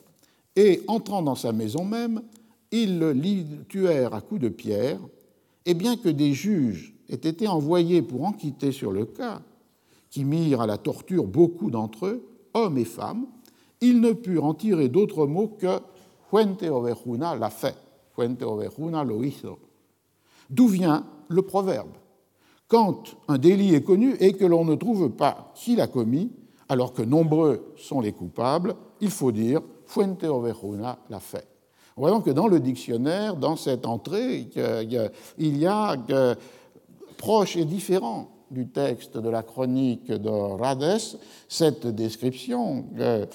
Et 0.57 0.83
entrant 0.87 1.23
dans 1.23 1.35
sa 1.35 1.53
maison 1.53 1.85
même, 1.85 2.23
ils 2.71 2.99
le 2.99 3.15
tuèrent 3.69 4.15
à 4.15 4.21
coups 4.21 4.41
de 4.41 4.49
pierre, 4.49 4.99
et 5.65 5.75
bien 5.75 5.97
que 5.97 6.09
des 6.09 6.33
juges 6.33 6.95
aient 7.09 7.15
été 7.15 7.49
envoyés 7.49 8.03
pour 8.03 8.25
enquêter 8.25 8.73
sur 8.73 8.93
le 8.93 9.05
cas, 9.05 9.43
qui 10.11 10.25
mirent 10.25 10.61
à 10.61 10.67
la 10.67 10.79
torture 10.79 11.27
beaucoup 11.27 11.71
d'entre 11.71 12.07
eux, 12.07 12.29
hommes 12.55 12.79
et 12.79 12.85
femmes, 12.85 13.27
ils 13.81 14.01
ne 14.01 14.13
purent 14.13 14.45
en 14.45 14.55
tirer 14.55 14.89
d'autres 14.89 15.27
mots 15.27 15.49
que 15.49 15.81
Fuente 16.31 16.63
Overuna 16.63 17.35
l'a 17.35 17.51
fait, 17.51 17.77
Fuente 18.15 18.43
Overuna 18.43 19.05
lo 19.05 19.23
hizo. 19.23 19.59
D'où 20.51 20.69
vient 20.69 21.07
le 21.29 21.43
proverbe 21.43 21.93
quand 22.73 23.17
un 23.29 23.37
délit 23.37 23.75
est 23.75 23.83
connu 23.83 24.15
et 24.19 24.33
que 24.33 24.47
l'on 24.47 24.65
ne 24.65 24.75
trouve 24.77 25.11
pas 25.11 25.53
qui 25.55 25.77
l'a 25.77 25.89
commis, 25.89 26.33
alors 26.71 26.95
que 26.95 27.03
nombreux 27.03 27.75
sont 27.77 28.01
les 28.01 28.13
coupables, 28.13 28.75
il 29.03 29.11
faut 29.11 29.31
dire 29.31 29.61
Fuente 29.93 30.25
Overuna 30.25 30.99
l'a 31.11 31.21
fait. 31.21 31.47
Voyons 31.97 32.23
que 32.23 32.31
dans 32.31 32.49
le 32.49 32.61
dictionnaire, 32.61 33.37
dans 33.37 33.57
cette 33.57 33.87
entrée, 33.87 34.49
il 35.39 35.59
y 35.59 35.67
a 35.67 35.97
proche 37.19 37.57
et 37.57 37.67
différent 37.67 38.29
du 38.51 38.69
texte 38.69 39.19
de 39.19 39.29
la 39.29 39.43
chronique 39.43 40.11
de 40.11 40.29
Rades, 40.29 40.99
cette 41.49 41.87
description, 41.87 42.87
euh, 42.99 43.27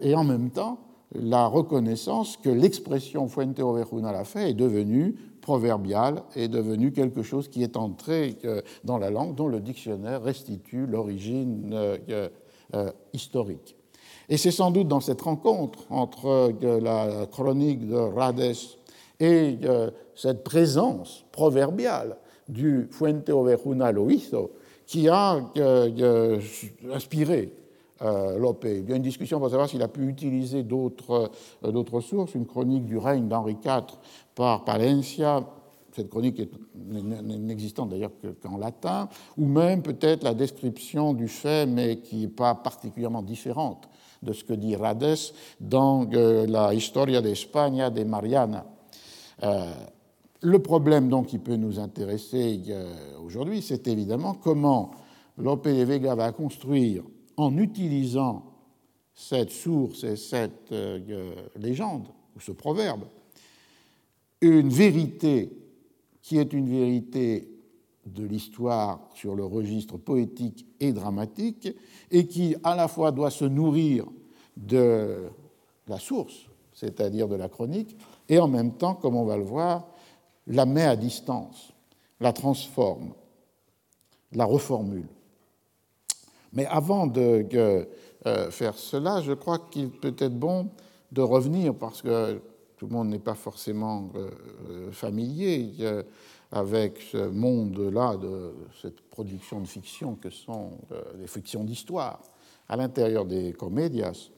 et 0.00 0.14
en 0.14 0.24
même 0.24 0.50
temps 0.50 0.78
la 1.14 1.46
reconnaissance 1.46 2.36
que 2.36 2.50
l'expression 2.50 3.28
Fuente 3.28 3.60
Overuna 3.60 4.12
l'a 4.12 4.24
fait 4.24 4.50
est 4.50 4.54
devenue 4.54 5.14
proverbial 5.40 6.22
est 6.34 6.48
devenu 6.48 6.92
quelque 6.92 7.22
chose 7.22 7.48
qui 7.48 7.62
est 7.62 7.76
entré 7.76 8.36
dans 8.82 8.98
la 8.98 9.10
langue 9.10 9.34
dont 9.34 9.46
le 9.46 9.60
dictionnaire 9.60 10.22
restitue 10.22 10.86
l'origine 10.86 11.70
euh, 11.72 12.28
euh, 12.74 12.90
historique. 13.12 13.76
Et 14.28 14.36
c'est 14.36 14.50
sans 14.50 14.70
doute 14.70 14.88
dans 14.88 15.00
cette 15.00 15.20
rencontre 15.20 15.80
entre 15.90 16.52
la 16.62 17.26
chronique 17.26 17.86
de 17.86 17.96
Rades 17.96 18.54
et 19.20 19.58
cette 20.14 20.44
présence 20.44 21.24
proverbiale 21.32 22.16
du 22.48 22.88
Fuente 22.90 23.28
Overuna 23.28 23.92
Loizo 23.92 24.52
qui 24.86 25.08
a 25.08 25.40
inspiré 26.92 27.52
Lope. 28.00 28.66
Il 28.66 28.88
y 28.88 28.92
a 28.92 28.96
une 28.96 29.02
discussion 29.02 29.38
pour 29.38 29.50
savoir 29.50 29.68
s'il 29.68 29.82
a 29.82 29.88
pu 29.88 30.06
utiliser 30.08 30.62
d'autres 30.62 31.30
sources. 32.00 32.34
Une 32.34 32.46
chronique 32.46 32.84
du 32.84 32.98
règne 32.98 33.28
d'Henri 33.28 33.56
IV 33.64 33.98
par 34.34 34.64
Palencia, 34.64 35.46
cette 35.92 36.10
chronique 36.10 36.42
n'existant 36.74 37.86
d'ailleurs 37.86 38.10
qu'en 38.42 38.58
latin, 38.58 39.08
ou 39.38 39.46
même 39.46 39.80
peut-être 39.82 40.24
la 40.24 40.34
description 40.34 41.14
du 41.14 41.28
fait, 41.28 41.66
mais 41.66 41.98
qui 41.98 42.16
n'est 42.22 42.28
pas 42.28 42.54
particulièrement 42.54 43.22
différente 43.22 43.88
de 44.24 44.32
ce 44.32 44.44
que 44.44 44.54
dit 44.54 44.76
Rades 44.76 45.16
dans 45.60 46.08
euh, 46.12 46.46
la 46.46 46.74
Historia 46.74 47.20
de 47.20 47.28
España 47.28 47.90
de 47.90 48.04
Mariana. 48.04 48.66
Euh, 49.42 49.72
le 50.40 50.58
problème 50.58 51.08
donc 51.08 51.26
qui 51.26 51.38
peut 51.38 51.56
nous 51.56 51.78
intéresser 51.78 52.60
euh, 52.68 52.92
aujourd'hui, 53.24 53.62
c'est 53.62 53.86
évidemment 53.88 54.34
comment 54.34 54.92
Lope 55.38 55.68
de 55.68 55.84
Vega 55.84 56.14
va 56.14 56.32
construire, 56.32 57.02
en 57.36 57.56
utilisant 57.58 58.44
cette 59.14 59.50
source 59.50 60.04
et 60.04 60.16
cette 60.16 60.72
légende, 61.56 62.06
ou 62.36 62.40
ce 62.40 62.52
proverbe, 62.52 63.02
une 64.40 64.68
vérité 64.68 65.50
qui 66.22 66.38
est 66.38 66.52
une 66.52 66.68
vérité 66.68 67.53
de 68.06 68.24
l'histoire 68.24 69.00
sur 69.14 69.34
le 69.34 69.44
registre 69.44 69.96
poétique 69.96 70.66
et 70.80 70.92
dramatique, 70.92 71.68
et 72.10 72.26
qui 72.26 72.54
à 72.62 72.76
la 72.76 72.88
fois 72.88 73.12
doit 73.12 73.30
se 73.30 73.44
nourrir 73.44 74.06
de 74.56 75.24
la 75.88 75.98
source, 75.98 76.46
c'est-à-dire 76.72 77.28
de 77.28 77.36
la 77.36 77.48
chronique, 77.48 77.96
et 78.28 78.38
en 78.38 78.48
même 78.48 78.72
temps, 78.72 78.94
comme 78.94 79.16
on 79.16 79.24
va 79.24 79.36
le 79.36 79.44
voir, 79.44 79.88
la 80.46 80.66
met 80.66 80.84
à 80.84 80.96
distance, 80.96 81.72
la 82.20 82.32
transforme, 82.32 83.14
la 84.32 84.44
reformule. 84.44 85.08
Mais 86.52 86.66
avant 86.66 87.06
de 87.06 87.46
euh, 88.26 88.50
faire 88.50 88.74
cela, 88.74 89.20
je 89.22 89.32
crois 89.32 89.58
qu'il 89.58 89.90
peut 89.90 90.14
être 90.18 90.38
bon 90.38 90.68
de 91.12 91.22
revenir, 91.22 91.74
parce 91.74 92.02
que 92.02 92.40
tout 92.76 92.86
le 92.86 92.92
monde 92.92 93.08
n'est 93.08 93.18
pas 93.18 93.34
forcément 93.34 94.10
euh, 94.14 94.30
euh, 94.70 94.92
familier 94.92 95.72
avec 96.54 97.00
ce 97.00 97.28
monde-là 97.28 98.16
de 98.16 98.54
cette 98.80 99.00
production 99.10 99.60
de 99.60 99.66
fiction 99.66 100.14
que 100.14 100.30
sont 100.30 100.70
euh, 100.92 101.02
les 101.18 101.26
fictions 101.26 101.64
d'histoire 101.64 102.20
à 102.68 102.76
l'intérieur 102.76 103.24
des 103.24 103.52
comédias, 103.52 104.30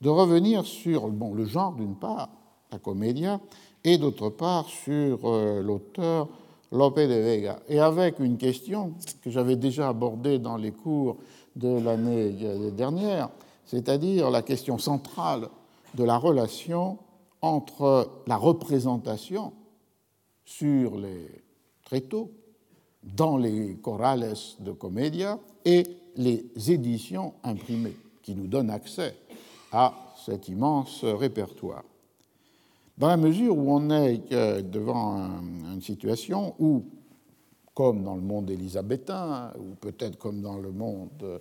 de 0.00 0.08
revenir 0.08 0.64
sur 0.64 1.08
le 1.08 1.44
genre 1.44 1.74
d'une 1.74 1.96
part, 1.96 2.30
la 2.70 2.78
comédia, 2.78 3.40
et 3.82 3.98
d'autre 3.98 4.30
part 4.30 4.66
sur 4.66 5.18
l'auteur 5.62 6.28
Lope 6.72 6.98
de 6.98 7.14
Vega, 7.14 7.60
et 7.68 7.78
avec 7.78 8.20
une 8.20 8.38
question 8.38 8.94
que 9.22 9.30
j'avais 9.30 9.56
déjà 9.56 9.88
abordée 9.88 10.38
dans 10.38 10.56
les 10.56 10.70
cours 10.70 11.18
de 11.56 11.78
l'année 11.78 12.70
dernière, 12.70 13.28
c'est-à-dire 13.66 14.30
la 14.30 14.40
question 14.42 14.78
centrale 14.78 15.48
de 15.94 16.04
la 16.04 16.16
relation 16.16 16.98
entre 17.42 18.10
la 18.26 18.36
représentation 18.36 19.52
sur 20.44 20.96
les 20.96 21.43
tréteaux, 21.84 22.30
dans 23.02 23.36
les 23.36 23.76
chorales 23.76 24.32
de 24.60 24.72
comédia 24.72 25.38
et 25.64 25.84
les 26.16 26.46
éditions 26.68 27.34
imprimées 27.42 27.96
qui 28.22 28.34
nous 28.34 28.46
donnent 28.46 28.70
accès 28.70 29.14
à 29.72 29.92
cet 30.24 30.48
immense 30.48 31.04
répertoire. 31.04 31.84
Dans 32.96 33.08
la 33.08 33.16
mesure 33.16 33.58
où 33.58 33.74
on 33.74 33.90
est 33.90 34.32
euh, 34.32 34.62
devant 34.62 35.16
une 35.16 35.82
situation 35.82 36.54
où, 36.60 36.84
comme 37.74 38.04
dans 38.04 38.14
le 38.14 38.22
monde 38.22 38.50
élisabétain, 38.50 39.52
ou 39.58 39.74
peut-être 39.74 40.16
comme 40.16 40.40
dans 40.40 40.58
le 40.58 40.70
monde 40.70 41.40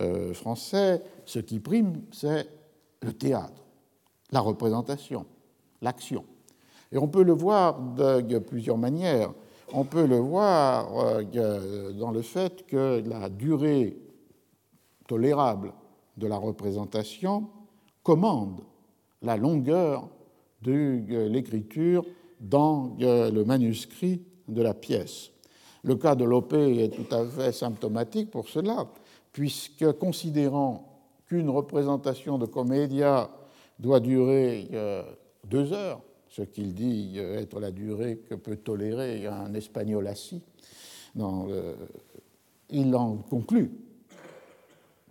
euh, 0.00 0.32
français, 0.32 1.02
ce 1.26 1.38
qui 1.40 1.60
prime, 1.60 2.00
c'est 2.10 2.48
le 3.02 3.12
théâtre, 3.12 3.62
la 4.32 4.40
représentation, 4.40 5.26
l'action. 5.82 6.24
Et 6.90 6.96
on 6.96 7.06
peut 7.06 7.22
le 7.22 7.34
voir 7.34 7.78
de 7.78 8.38
plusieurs 8.38 8.78
manières. 8.78 9.34
On 9.72 9.84
peut 9.84 10.06
le 10.06 10.18
voir 10.18 10.88
euh, 10.96 11.92
dans 11.92 12.10
le 12.10 12.22
fait 12.22 12.66
que 12.66 13.02
la 13.06 13.28
durée 13.28 13.96
tolérable 15.08 15.72
de 16.16 16.26
la 16.26 16.36
représentation 16.36 17.48
commande 18.02 18.60
la 19.22 19.36
longueur 19.36 20.08
de 20.62 21.26
l'écriture 21.28 22.04
dans 22.40 22.96
euh, 23.00 23.30
le 23.30 23.44
manuscrit 23.44 24.22
de 24.48 24.62
la 24.62 24.74
pièce. 24.74 25.30
Le 25.82 25.96
cas 25.96 26.14
de 26.14 26.24
Lope 26.24 26.54
est 26.54 26.94
tout 26.94 27.14
à 27.14 27.26
fait 27.26 27.52
symptomatique 27.52 28.30
pour 28.30 28.48
cela, 28.48 28.86
puisque 29.32 29.92
considérant 29.92 31.02
qu'une 31.26 31.50
représentation 31.50 32.38
de 32.38 32.46
comédia 32.46 33.30
doit 33.78 34.00
durer 34.00 34.68
euh, 34.72 35.02
deux 35.46 35.72
heures, 35.72 36.00
ce 36.34 36.42
qu'il 36.42 36.74
dit 36.74 37.18
être 37.18 37.60
la 37.60 37.70
durée 37.70 38.18
que 38.28 38.34
peut 38.34 38.56
tolérer 38.56 39.26
un 39.26 39.54
espagnol 39.54 40.06
assis. 40.08 40.42
il 42.70 42.96
en 42.96 43.16
conclut 43.16 43.70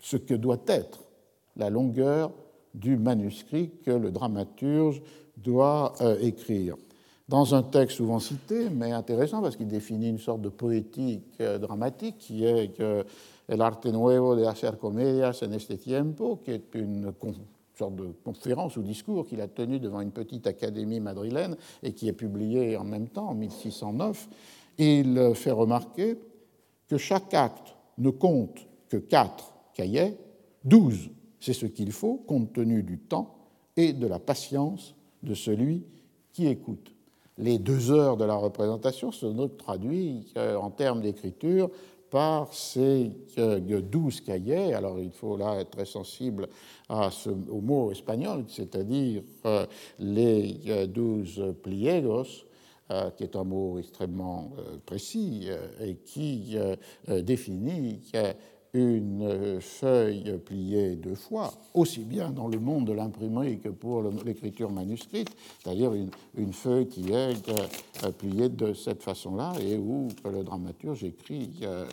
ce 0.01 0.17
que 0.17 0.33
doit 0.33 0.61
être 0.67 1.03
la 1.55 1.69
longueur 1.69 2.31
du 2.73 2.97
manuscrit 2.97 3.71
que 3.85 3.91
le 3.91 4.11
dramaturge 4.11 5.01
doit 5.37 5.93
euh, 6.01 6.17
écrire. 6.19 6.75
Dans 7.29 7.55
un 7.55 7.63
texte 7.63 7.97
souvent 7.97 8.19
cité, 8.19 8.69
mais 8.69 8.91
intéressant 8.91 9.41
parce 9.41 9.55
qu'il 9.55 9.67
définit 9.67 10.09
une 10.09 10.19
sorte 10.19 10.41
de 10.41 10.49
poétique 10.49 11.23
euh, 11.39 11.57
dramatique 11.57 12.17
qui 12.17 12.45
est 12.45 12.75
que 12.75 13.05
El 13.49 13.61
arte 13.61 13.87
nuevo 13.87 14.37
de 14.37 14.45
hacer 14.45 14.77
comedias 14.79 15.43
en 15.43 15.51
este 15.51 15.77
tiempo, 15.77 16.37
qui 16.37 16.51
est 16.51 16.75
une 16.75 17.11
de 17.91 18.13
conférence 18.23 18.77
ou 18.77 18.81
discours 18.81 19.25
qu'il 19.25 19.41
a 19.41 19.47
tenu 19.47 19.79
devant 19.79 20.01
une 20.01 20.11
petite 20.11 20.47
académie 20.47 20.99
madrilène 20.99 21.55
et 21.81 21.93
qui 21.93 22.07
est 22.07 22.13
publié 22.13 22.77
en 22.77 22.83
même 22.83 23.07
temps, 23.07 23.29
en 23.29 23.33
1609. 23.33 24.29
il 24.77 25.31
fait 25.35 25.51
remarquer 25.51 26.17
que 26.87 26.97
chaque 26.97 27.33
acte 27.33 27.75
ne 27.97 28.09
compte 28.09 28.67
que 28.89 28.97
quatre 28.97 29.53
cahiers, 29.73 30.17
douze, 30.63 31.09
c'est 31.39 31.53
ce 31.53 31.65
qu'il 31.65 31.91
faut 31.91 32.15
compte 32.15 32.53
tenu 32.53 32.83
du 32.83 32.99
temps 32.99 33.35
et 33.75 33.93
de 33.93 34.07
la 34.07 34.19
patience 34.19 34.95
de 35.23 35.33
celui 35.33 35.83
qui 36.31 36.47
écoute. 36.47 36.93
Les 37.37 37.57
deux 37.57 37.91
heures 37.91 38.17
de 38.17 38.25
la 38.25 38.35
représentation 38.35 39.09
donc 39.33 39.57
traduites 39.57 40.31
euh, 40.37 40.55
en 40.55 40.69
termes 40.69 41.01
d'écriture 41.01 41.69
par 42.13 42.53
ces 42.53 43.09
douze 43.91 44.21
cahiers. 44.21 44.75
Alors 44.75 44.99
il 44.99 45.09
faut 45.09 45.35
là 45.35 45.59
être 45.59 45.71
très 45.71 45.85
sensible 45.85 46.47
au 46.87 47.59
mot 47.59 47.91
espagnol, 47.91 48.45
c'est-à-dire 48.47 49.23
euh, 49.47 49.65
les 49.97 50.59
euh, 50.67 50.85
douze 50.85 51.41
pliegos, 51.63 52.45
euh, 52.91 53.09
qui 53.17 53.23
est 53.23 53.35
un 53.35 53.43
mot 53.43 53.79
extrêmement 53.79 54.51
précis 54.85 55.47
et 55.81 55.95
qui 56.05 56.55
définit 57.07 57.99
une 58.73 59.61
feuille 59.61 60.39
pliée 60.39 60.95
deux 60.95 61.13
fois, 61.13 61.53
aussi 61.75 61.99
bien 61.99 62.31
dans 62.31 62.47
le 62.47 62.59
monde 62.59 62.87
de 62.87 62.93
l'imprimerie 62.93 63.59
que 63.59 63.69
pour 63.69 64.01
l'écriture 64.25 64.71
manuscrite, 64.71 65.29
c'est-à-dire 65.61 65.93
une, 65.93 66.53
feuille 66.53 66.87
qui 66.87 67.11
est 67.11 67.49
euh, 67.49 68.11
pliée 68.11 68.49
de 68.49 68.73
cette 68.73 69.03
façon-là 69.03 69.53
et 69.61 69.77
où 69.77 70.07
le 70.25 70.43
dramaturge 70.43 71.03
écrit 71.03 71.51
euh, 71.61 71.85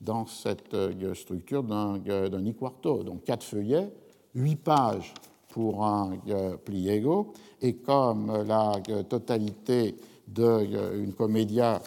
dans 0.00 0.26
cette 0.26 0.72
euh, 0.72 1.14
structure 1.14 1.62
d'un 1.62 2.44
i-quarto. 2.46 3.02
Donc 3.02 3.24
quatre 3.24 3.44
feuillets, 3.44 3.92
huit 4.34 4.56
pages 4.56 5.12
pour 5.50 5.84
un 5.84 6.18
pliego, 6.64 7.32
et 7.62 7.76
comme 7.76 8.44
la 8.46 8.74
totalité 9.08 9.96
d'une 10.28 11.14
comédia 11.14 11.80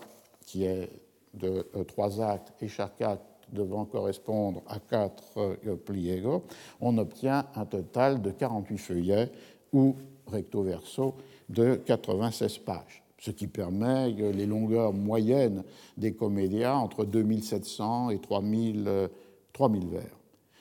qui 0.44 0.64
est 0.66 0.90
de 1.36 1.68
trois 1.88 2.20
actes 2.20 2.52
et 2.62 2.68
chaque 2.68 3.00
acte 3.02 3.29
devant 3.54 3.86
correspondre 3.86 4.62
à 4.68 4.80
4 4.80 5.24
euh, 5.38 5.76
pliegos, 5.76 6.44
on 6.82 6.98
obtient 6.98 7.46
un 7.56 7.66
total 7.66 8.22
de 8.22 8.32
48 8.32 8.78
feuillets 8.78 9.32
ou 9.74 9.96
recto 10.28 10.64
verso 10.64 11.16
de 11.50 11.76
96 11.76 12.60
pages, 12.60 13.04
ce 13.18 13.32
qui 13.32 13.48
permet 13.48 14.12
les 14.12 14.46
longueurs 14.46 14.94
moyennes 14.94 15.64
des 15.98 16.14
comédias 16.14 16.76
entre 16.76 17.06
2700 17.06 18.12
et 18.12 18.20
3000, 18.20 19.10
3000 19.54 19.88
vers. 19.88 20.04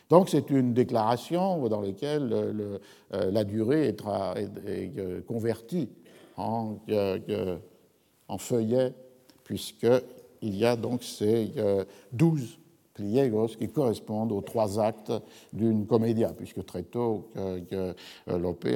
Donc 0.09 0.31
c'est 0.31 0.49
une 0.49 0.73
déclaration 0.73 1.69
dans 1.69 1.83
laquelle 1.83 2.31
euh, 2.33 2.79
la 3.11 3.45
durée 3.45 3.89
est, 3.89 4.03
euh, 4.07 5.21
convertie 5.23 5.91
en, 6.39 6.79
en 8.29 8.39
feuillets, 8.39 8.95
puisqu'il 9.45 10.57
y 10.57 10.65
a 10.65 10.77
donc 10.77 11.03
ces 11.03 11.53
12 12.13 12.59
qui 13.57 13.69
correspondent 13.69 14.33
aux 14.33 14.41
trois 14.41 14.81
actes 14.81 15.13
d'une 15.53 15.87
comédia, 15.87 16.33
puisque 16.37 16.65
très 16.65 16.83
tôt, 16.83 17.29
que, 17.35 17.95
euh, 18.29 18.39
Lope, 18.39 18.67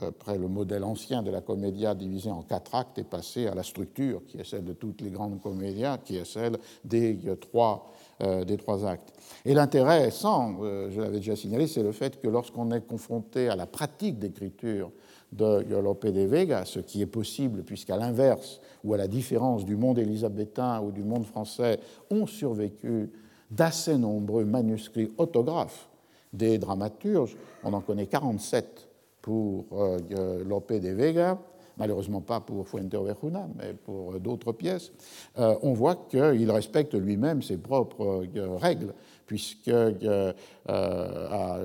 après 0.00 0.38
le 0.38 0.48
modèle 0.48 0.84
ancien 0.84 1.22
de 1.22 1.30
la 1.30 1.40
comédia 1.40 1.94
divisée 1.94 2.30
en 2.30 2.42
quatre 2.42 2.74
actes, 2.74 2.98
est 2.98 3.04
passé 3.04 3.46
à 3.46 3.54
la 3.54 3.62
structure 3.62 4.22
qui 4.26 4.38
est 4.38 4.44
celle 4.44 4.64
de 4.64 4.72
toutes 4.72 5.00
les 5.00 5.10
grandes 5.10 5.40
comédias, 5.40 5.98
qui 5.98 6.16
est 6.16 6.24
celle 6.24 6.58
des 6.84 7.18
euh, 7.26 7.36
trois, 7.36 7.90
euh, 8.22 8.44
des 8.44 8.56
trois 8.56 8.84
actes. 8.86 9.12
Et 9.44 9.54
l'intérêt, 9.54 10.10
sans, 10.10 10.58
je 10.90 11.00
l'avais 11.00 11.18
déjà 11.18 11.36
signalé, 11.36 11.66
c'est 11.66 11.82
le 11.82 11.92
fait 11.92 12.20
que 12.20 12.28
lorsqu'on 12.28 12.70
est 12.72 12.86
confronté 12.86 13.48
à 13.48 13.56
la 13.56 13.66
pratique 13.66 14.18
d'écriture 14.18 14.90
de 15.32 15.74
Lope 15.80 16.06
de 16.06 16.22
Vega, 16.22 16.64
ce 16.64 16.80
qui 16.80 17.02
est 17.02 17.06
possible, 17.06 17.62
puisqu'à 17.62 17.96
l'inverse, 17.96 18.60
ou 18.82 18.94
à 18.94 18.96
la 18.96 19.08
différence 19.08 19.64
du 19.64 19.76
monde 19.76 19.98
élisabétain 19.98 20.80
ou 20.80 20.90
du 20.90 21.02
monde 21.02 21.26
français, 21.26 21.78
ont 22.10 22.26
survécu 22.26 23.10
d'assez 23.50 23.96
nombreux 23.96 24.44
manuscrits 24.44 25.12
autographes 25.18 25.88
des 26.32 26.58
dramaturges. 26.58 27.36
On 27.64 27.72
en 27.72 27.80
connaît 27.80 28.06
47 28.06 28.88
pour 29.22 29.66
euh, 29.72 30.44
Lope 30.44 30.72
de 30.72 30.90
Vega, 30.90 31.38
malheureusement 31.76 32.20
pas 32.20 32.40
pour 32.40 32.68
Fuente 32.68 32.94
Ovejuna, 32.94 33.48
mais 33.56 33.72
pour 33.72 34.18
d'autres 34.20 34.52
pièces. 34.52 34.92
Euh, 35.38 35.54
on 35.62 35.72
voit 35.72 36.06
qu'il 36.08 36.50
respecte 36.50 36.94
lui-même 36.94 37.42
ses 37.42 37.56
propres 37.56 38.26
euh, 38.36 38.56
règles 38.56 38.92
puisque 39.28 39.68
euh, 39.68 40.32
à, 40.66 41.58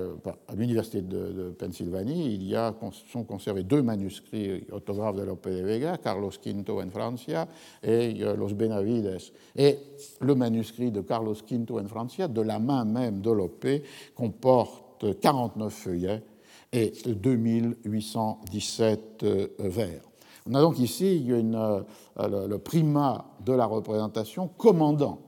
l'université 0.54 1.00
de, 1.00 1.52
Pennsylvanie, 1.58 2.34
il 2.34 2.44
y 2.44 2.54
a, 2.54 2.72
sont 3.10 3.24
conservés 3.24 3.64
deux 3.64 3.82
manuscrits 3.82 4.64
autographes 4.70 5.16
de 5.16 5.22
Lope 5.22 5.48
de 5.48 5.62
Vega, 5.62 5.96
Carlos 5.96 6.30
V 6.44 6.54
en 6.68 6.90
Francia 6.90 7.48
et 7.82 8.16
euh, 8.20 8.36
Los 8.36 8.54
Benavides. 8.54 9.16
Et 9.56 9.78
le 10.20 10.34
manuscrit 10.34 10.90
de 10.90 11.00
Carlos 11.00 11.36
V 11.50 11.64
en 11.70 11.88
Francia, 11.88 12.28
de 12.28 12.42
la 12.42 12.58
main 12.58 12.84
même 12.84 13.22
de 13.22 13.30
Lope, 13.30 13.66
comporte 14.14 15.18
49 15.18 15.72
feuillets 15.72 16.22
et 16.70 16.92
2817 17.06 19.22
euh, 19.22 19.48
vers. 19.58 20.02
On 20.46 20.54
a 20.54 20.60
donc 20.60 20.78
ici 20.78 21.24
le 21.26 22.56
primat 22.58 23.24
de 23.42 23.54
la 23.54 23.64
représentation 23.64 24.50
commandant 24.58 25.18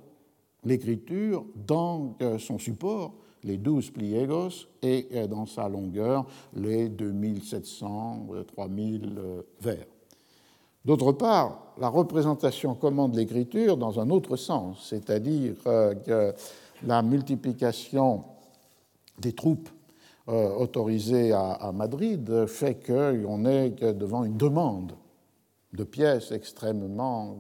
l'écriture 0.67 1.45
dans 1.55 2.17
euh, 2.21 2.39
son 2.39 2.59
support, 2.59 3.15
les 3.45 3.57
douze 3.57 3.91
pliegos, 3.91 4.67
et 4.83 5.07
euh, 5.15 5.27
dans 5.27 5.47
sa 5.47 5.69
longueur, 5.69 6.27
les 6.55 6.89
2700, 6.89 8.27
3000 8.55 9.15
euh, 9.17 9.43
vers. 9.61 9.87
D'autre 10.85 11.13
part, 11.13 11.75
la 11.79 11.89
représentation 11.89 12.75
commande 12.75 13.15
l'écriture 13.15 13.77
dans 13.77 13.99
un 14.01 14.11
autre 14.11 14.37
sens, 14.37 14.87
c'est-à-dire 14.89 15.55
que 15.65 16.33
la 16.85 17.03
multiplication 17.03 18.23
des 19.19 19.33
troupes 19.33 19.69
autorisées 20.29 21.33
à 21.33 21.73
Madrid 21.75 22.47
fait 22.47 22.77
qu'on 22.87 23.47
est 23.47 23.83
devant 23.83 24.23
une 24.23 24.37
demande 24.37 24.93
de 25.77 25.85
pièces 25.85 26.33
extrêmement 26.33 27.37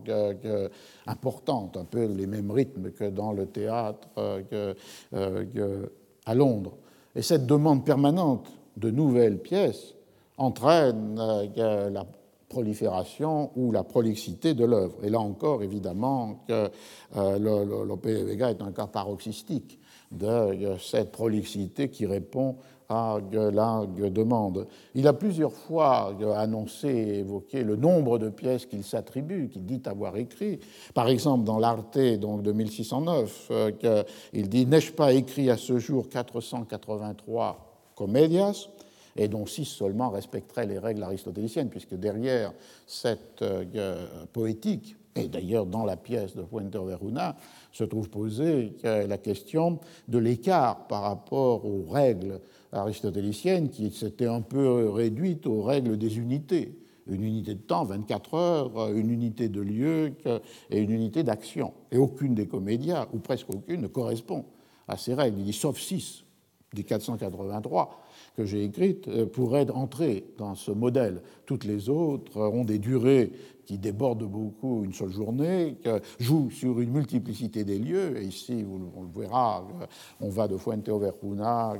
importantes, 1.07 1.77
un 1.77 1.85
peu 1.85 2.05
les 2.05 2.27
mêmes 2.27 2.51
rythmes 2.51 2.91
que 2.93 3.05
dans 3.11 3.33
le 3.33 3.47
théâtre 3.47 4.09
euh, 4.19 5.87
à 6.27 6.35
Londres. 6.35 6.77
Et 7.15 7.23
cette 7.23 7.47
demande 7.47 7.85
permanente 7.85 8.51
de 8.77 8.91
nouvelles 8.91 9.39
pièces 9.39 9.95
entraîne 10.37 11.19
euh, 11.19 11.91
la 11.91 12.07
prolifération 12.49 13.51
ou 13.57 13.73
la 13.73 13.83
prolixité 13.83 14.55
de 14.55 14.65
l'œuvre. 14.65 14.97
Et 15.03 15.11
là 15.11 15.21
encore, 15.21 15.63
évidemment, 15.63 16.45
que 16.47 16.71
euh, 17.17 17.39
Lope 17.39 18.07
Vega 18.07 18.51
est 18.51 18.63
un 18.63 18.73
cas 18.73 18.87
paroxystique 18.87 19.81
de 20.13 20.77
cette 20.79 21.11
prolixité 21.11 21.89
qui 21.89 22.07
répond 22.07 22.57
à 22.89 23.19
la 23.33 23.85
demande. 24.11 24.67
Il 24.95 25.09
a 25.09 25.13
plusieurs 25.13 25.53
fois 25.53 26.15
annoncé 26.37 26.89
et 26.89 27.19
évoqué 27.19 27.65
le 27.65 27.77
nombre 27.77 28.19
de 28.19 28.29
pièces 28.29 28.67
qu'il 28.67 28.85
s'attribue, 28.85 29.49
qu'il 29.49 29.65
dit 29.65 29.83
avoir 29.87 30.17
écrit. 30.17 30.61
Par 30.95 31.09
exemple, 31.09 31.45
dans 31.45 31.59
l'Arte 31.59 31.99
donc, 32.19 32.43
de 32.43 32.53
1609, 32.53 33.49
euh, 33.51 34.03
il 34.33 34.49
dit 34.49 34.67
N'ai-je 34.67 34.93
pas 34.93 35.13
écrit 35.13 35.51
à 35.51 35.57
ce 35.57 35.79
jour 35.79 36.09
483 36.09 37.93
comédias 37.95 38.69
et 39.17 39.29
dont 39.29 39.47
six 39.47 39.65
seulement 39.65 40.11
respecteraient 40.11 40.67
les 40.67 40.79
règles 40.79 41.03
aristotéliciennes, 41.03 41.71
puisque 41.71 41.95
derrière 41.95 42.53
cette 42.87 43.43
euh, 43.43 44.07
poétique, 44.33 44.97
et 45.15 45.29
d'ailleurs 45.29 45.65
dans 45.65 45.85
la 45.85 45.97
pièce 45.97 46.37
de 46.37 46.43
Puente 46.43 46.77
Veruna, 46.77 47.37
se 47.73 47.85
trouve 47.85 48.11
posée 48.11 48.77
la 48.83 49.19
question 49.19 49.79
de 50.09 50.19
l'écart 50.19 50.87
par 50.87 51.03
rapport 51.03 51.65
aux 51.65 51.85
règles 51.91 52.41
aristotélicienne 52.77 53.71
qui 53.71 53.91
s'était 53.91 54.27
un 54.27 54.41
peu 54.41 54.91
réduite 54.91 55.47
aux 55.47 55.63
règles 55.63 55.97
des 55.97 56.19
unités. 56.19 56.79
Une 57.09 57.23
unité 57.23 57.55
de 57.55 57.61
temps, 57.61 57.85
24 57.85 58.35
heures, 58.35 58.93
une 58.93 59.11
unité 59.11 59.49
de 59.49 59.61
lieu 59.61 60.13
et 60.71 60.81
une 60.81 60.91
unité 60.91 61.23
d'action. 61.23 61.73
Et 61.93 61.99
aucune 61.99 62.35
des 62.35 62.49
comédias, 62.49 63.07
ou 63.13 63.19
presque 63.19 63.49
aucune, 63.51 63.83
ne 63.83 63.87
correspond 63.87 64.45
à 64.89 64.97
ces 64.97 65.15
règles. 65.15 65.53
Sauf 65.53 65.79
6 65.79 66.25
des 66.75 66.83
483 66.83 68.06
que 68.37 68.45
j'ai 68.45 68.65
écrites 68.65 69.09
euh, 69.09 69.27
pourraient 69.27 69.71
entrer 69.71 70.25
dans 70.39 70.55
ce 70.55 70.71
modèle. 70.71 71.23
Toutes 71.47 71.65
les 71.65 71.89
autres 71.89 72.41
ont 72.41 72.65
des 72.65 72.79
durées 72.79 73.33
qui 73.67 73.79
déborde 73.79 74.23
beaucoup 74.23 74.85
une 74.85 74.93
seule 74.93 75.11
journée, 75.11 75.77
qui 75.83 76.25
joue 76.25 76.51
sur 76.51 76.81
une 76.81 76.91
multiplicité 76.91 77.65
des 77.65 77.79
lieux. 77.79 78.17
Et 78.17 78.25
ici, 78.25 78.65
on 78.97 79.03
le 79.03 79.21
verra, 79.21 79.67
on 80.21 80.29
va 80.29 80.47
de 80.47 80.57
Fuente 80.57 80.89
Overcuna 80.89 81.75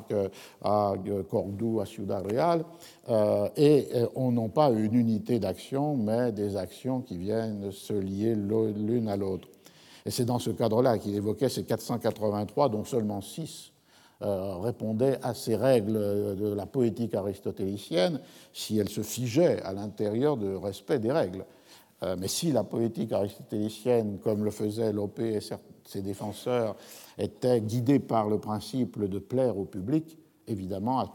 à 0.63 0.95
Cordoue, 1.31 1.81
à 1.81 1.87
Ciudad 1.87 2.27
Real, 2.27 2.65
euh, 3.09 3.49
et 3.57 3.87
euh, 3.95 4.09
on 4.17 4.33
n'a 4.33 4.49
pas 4.49 4.71
une 4.71 4.95
unité 4.95 5.39
d'action, 5.39 5.97
mais 5.97 6.33
des 6.33 6.57
actions 6.57 7.01
qui 7.01 7.17
viennent 7.17 7.71
se 7.71 7.95
lier 7.95 8.35
l'une 8.35 9.09
à 9.09 9.17
l'autre. 9.17 9.49
Et 10.05 10.11
c'est 10.11 10.25
dans 10.25 10.39
ce 10.41 10.51
cadre-là 10.51 10.99
qu'il 10.99 11.15
évoquait 11.15 11.49
ces 11.49 11.65
483, 11.65 12.69
dont 12.69 12.85
seulement 12.85 13.21
6 13.21 13.73
euh, 14.23 14.57
répondaient 14.57 15.19
à 15.23 15.35
ces 15.35 15.57
règles 15.57 15.93
de 16.37 16.53
la 16.55 16.67
poétique 16.67 17.15
aristotélicienne 17.15 18.21
si 18.53 18.79
elles 18.79 18.89
se 18.89 19.03
figeaient 19.03 19.63
à 19.63 19.73
l'intérieur 19.73 20.37
du 20.37 20.57
respect 20.57 20.99
des 20.99 21.13
règles. 21.13 21.45
Euh, 22.03 22.17
mais 22.19 22.29
si 22.29 22.53
la 22.53 22.65
poétique 22.65 23.13
aristotélicienne, 23.13 24.19
comme 24.23 24.45
le 24.45 24.51
faisaient 24.51 24.93
Lope 24.93 25.19
et 25.21 25.41
ses 25.85 26.03
défenseurs, 26.03 26.77
était 27.19 27.61
guidée 27.61 27.99
par 27.99 28.29
le 28.29 28.39
principe 28.39 29.03
de 29.03 29.19
plaire 29.19 29.57
au 29.57 29.65
public, 29.65 30.19
évidemment, 30.47 30.99
à 30.99 31.13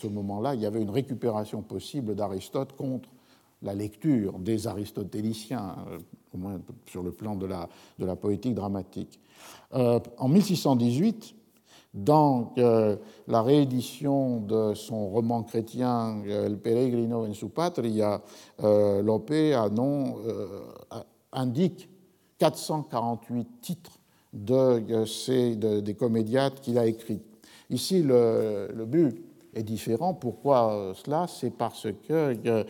ce 0.00 0.06
moment-là, 0.06 0.54
il 0.54 0.60
y 0.60 0.66
avait 0.66 0.82
une 0.82 0.90
récupération 0.90 1.62
possible 1.62 2.14
d'Aristote 2.14 2.74
contre 2.74 3.08
la 3.62 3.74
lecture 3.74 4.38
des 4.38 4.66
aristotéliciens, 4.66 5.76
euh, 5.90 5.98
au 6.34 6.38
moins 6.38 6.60
sur 6.86 7.02
le 7.02 7.12
plan 7.12 7.36
de 7.36 7.46
la, 7.46 7.68
de 7.98 8.06
la 8.06 8.16
poétique 8.16 8.54
dramatique. 8.54 9.20
Euh, 9.74 10.00
en 10.18 10.28
1618, 10.28 11.34
dans 11.94 12.54
la 13.26 13.42
réédition 13.42 14.40
de 14.40 14.74
son 14.74 15.08
roman 15.08 15.42
chrétien 15.42 16.22
El 16.26 16.58
Peregrino 16.58 17.26
en 17.26 17.34
su 17.34 17.48
patria, 17.48 18.22
euh, 18.62 19.02
Lope 19.02 19.30
euh, 19.30 19.68
indique 21.32 21.88
448 22.38 23.48
titres 23.60 23.98
de, 24.32 25.04
ces, 25.04 25.56
des 25.56 25.94
comédiates 25.94 26.60
qu'il 26.60 26.78
a 26.78 26.86
écrites. 26.86 27.24
Ici, 27.68 28.02
le, 28.02 28.68
le, 28.74 28.86
but 28.86 29.22
est 29.54 29.62
différent. 29.62 30.14
Pourquoi 30.14 30.92
cela? 30.94 31.26
C'est 31.28 31.50
parce 31.50 31.88
que, 32.08 32.64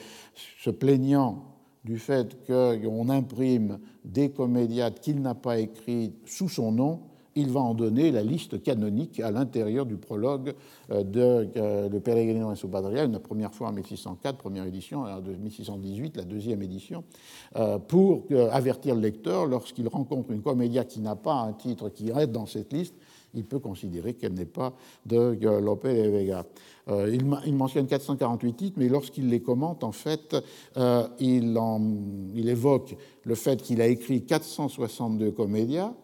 se 0.59 0.71
plaignant 0.71 1.45
du 1.85 1.99
fait 1.99 2.37
qu'on 2.47 3.09
imprime 3.09 3.79
des 4.05 4.31
comédiates 4.31 5.01
qu'il 5.01 5.23
n'a 5.23 5.35
pas 5.35 5.59
écrits 5.59 6.13
sous 6.25 6.49
son 6.49 6.73
nom, 6.73 7.01
il 7.35 7.51
va 7.51 7.61
en 7.61 7.75
donner 7.75 8.11
la 8.11 8.23
liste 8.23 8.63
canonique 8.63 9.21
à 9.21 9.31
l'intérieur 9.31 9.87
du 9.87 9.97
prologue 9.97 10.55
euh, 10.91 11.03
de 11.03 11.49
euh, 11.57 11.89
Le 11.89 12.01
Peregrino 12.01 12.49
en 12.49 12.55
su 12.55 12.67
la 12.73 13.19
première 13.19 13.55
fois 13.55 13.69
en 13.69 13.73
1604, 13.73 14.39
première 14.39 14.65
édition, 14.65 15.03
en 15.03 15.21
1618, 15.21 16.17
la 16.17 16.25
deuxième 16.25 16.63
édition, 16.63 17.05
euh, 17.57 17.79
pour 17.79 18.25
avertir 18.51 18.95
le 18.95 19.01
lecteur, 19.01 19.47
lorsqu'il 19.47 19.89
rencontre 19.89 20.31
une 20.31 20.43
comédia 20.43 20.85
qui 20.85 21.01
n'a 21.01 21.17
pas 21.17 21.35
un 21.35 21.53
titre 21.53 21.89
qui 21.89 22.11
est 22.11 22.27
dans 22.27 22.47
cette 22.47 22.73
liste, 22.73 22.95
il 23.35 23.45
peut 23.45 23.59
considérer 23.59 24.15
qu'elle 24.15 24.35
n'est 24.35 24.45
pas 24.45 24.75
de 25.07 25.39
Lope 25.61 25.87
de 25.87 26.09
Vega. 26.09 26.45
il, 26.89 27.55
mentionne 27.55 27.87
448 27.87 28.53
titres, 28.53 28.77
mais 28.79 28.89
lorsqu'il 28.89 29.31
les 29.31 29.41
commente, 29.41 29.85
en 29.85 29.93
fait, 29.93 30.37
il, 31.19 31.59
il, 32.35 32.49
évoque 32.49 32.95
le 33.25 33.35
fait 33.35 33.63
qu'il 33.63 33.81
a 33.81 33.87
écrit 33.87 34.23
462 34.25 35.31
comédias, 35.31 35.95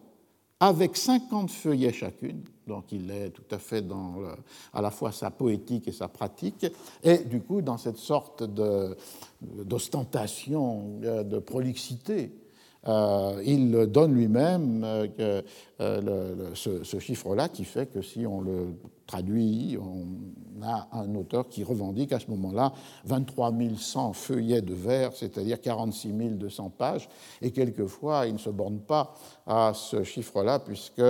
avec 0.59 0.97
50 0.97 1.51
feuillets 1.51 1.93
chacune, 1.93 2.41
donc 2.67 2.91
il 2.91 3.09
est 3.11 3.29
tout 3.29 3.45
à 3.51 3.57
fait 3.57 3.81
dans 3.81 4.15
à 4.73 4.81
la 4.81 4.91
fois 4.91 5.11
sa 5.11 5.31
poétique 5.31 5.87
et 5.87 5.91
sa 5.91 6.07
pratique, 6.07 6.67
et 7.03 7.17
du 7.19 7.41
coup 7.41 7.61
dans 7.61 7.77
cette 7.77 7.97
sorte 7.97 8.43
d'ostentation, 8.43 10.99
de, 10.99 11.23
de, 11.23 11.39
prolixité 11.39 12.31
euh, 12.87 13.41
il 13.45 13.71
donne 13.87 14.13
lui-même 14.13 14.83
euh, 14.85 15.41
euh, 15.81 16.51
ce, 16.53 16.99
chiffre-là 16.99 17.49
qui 17.49 17.65
fait 17.65 17.87
que 17.87 18.01
si 18.01 18.25
on 18.25 18.39
le 18.39 18.67
traduit, 19.05 19.77
on 19.77 20.63
a 20.63 20.87
un 20.93 21.13
auteur 21.15 21.49
qui 21.49 21.63
revendique 21.63 22.13
à 22.13 22.19
ce 22.19 22.31
moment-là 22.31 22.71
23 23.03 23.53
100 23.77 24.13
feuillets 24.13 24.61
de 24.61 24.73
vers, 24.73 25.13
c'est-à-dire 25.13 25.59
46 25.59 26.13
200 26.13 26.71
pages, 26.77 27.09
et 27.41 27.51
quelquefois 27.51 28.27
il 28.27 28.33
ne 28.33 28.39
se 28.39 28.49
borne 28.49 28.79
pas 28.79 29.13
à 29.49 29.73
ce 29.73 30.03
chiffre-là, 30.03 30.59
puisque 30.59 31.01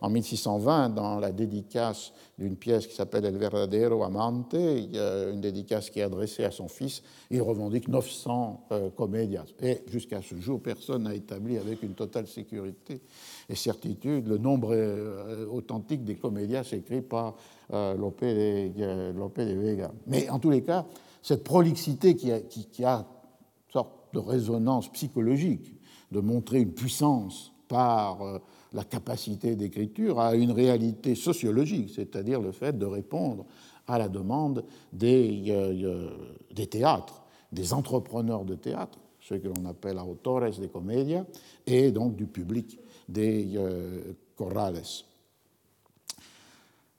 en 0.00 0.10
1620, 0.10 0.90
dans 0.90 1.20
la 1.20 1.30
dédicace 1.30 2.12
d'une 2.38 2.56
pièce 2.56 2.88
qui 2.88 2.94
s'appelle 2.94 3.24
El 3.24 3.36
Verdadero 3.36 4.02
Amante, 4.02 4.54
une 4.54 5.40
dédicace 5.40 5.88
qui 5.88 6.00
est 6.00 6.02
adressée 6.02 6.44
à 6.44 6.50
son 6.50 6.66
fils, 6.66 7.02
il 7.30 7.40
revendique 7.40 7.86
900 7.86 8.66
comédias. 8.96 9.44
Et 9.60 9.82
jusqu'à 9.86 10.20
ce 10.22 10.34
jour, 10.36 10.60
personne 10.60 11.04
n'a 11.04 11.14
établi 11.14 11.56
avec 11.56 11.82
une 11.84 11.94
totale 11.94 12.26
sécurité 12.26 13.00
et 13.48 13.54
certitude 13.54 14.26
le 14.26 14.38
nombre 14.38 14.74
euh, 14.74 15.46
authentique 15.46 16.04
des 16.04 16.16
comédias 16.16 16.68
écrits 16.72 17.02
par 17.02 17.36
euh, 17.72 17.94
Lope, 17.96 18.24
de, 18.24 19.54
Vega. 19.54 19.92
Mais 20.06 20.28
en 20.28 20.38
tous 20.38 20.50
les 20.50 20.62
cas, 20.62 20.86
cette 21.22 21.44
prolixité 21.44 22.16
qui 22.16 22.32
a, 22.32 22.40
qui 22.40 22.84
a 22.84 22.98
une 22.98 23.72
sorte 23.72 23.92
de 24.12 24.18
résonance 24.18 24.90
psychologique, 24.92 25.74
de 26.10 26.20
montrer 26.20 26.60
une 26.60 26.72
puissance 26.72 27.51
par 27.72 28.20
euh, 28.20 28.38
la 28.74 28.84
capacité 28.84 29.56
d'écriture, 29.56 30.20
a 30.20 30.34
une 30.34 30.50
réalité 30.50 31.14
sociologique, 31.14 31.90
c'est-à-dire 31.94 32.38
le 32.38 32.52
fait 32.52 32.78
de 32.78 32.84
répondre 32.84 33.46
à 33.88 33.96
la 33.96 34.10
demande 34.10 34.62
des, 34.92 36.06
des 36.54 36.66
théâtres, 36.66 37.22
des 37.50 37.72
entrepreneurs 37.72 38.44
de 38.44 38.54
théâtre, 38.54 38.98
ceux 39.20 39.38
que 39.38 39.48
l'on 39.48 39.64
appelle 39.64 39.98
autores 39.98 40.50
de 40.50 40.66
comédia, 40.66 41.24
et 41.66 41.90
donc 41.90 42.14
du 42.14 42.26
public 42.26 42.78
des 43.08 43.52
euh, 43.56 44.12
corrales. 44.36 44.82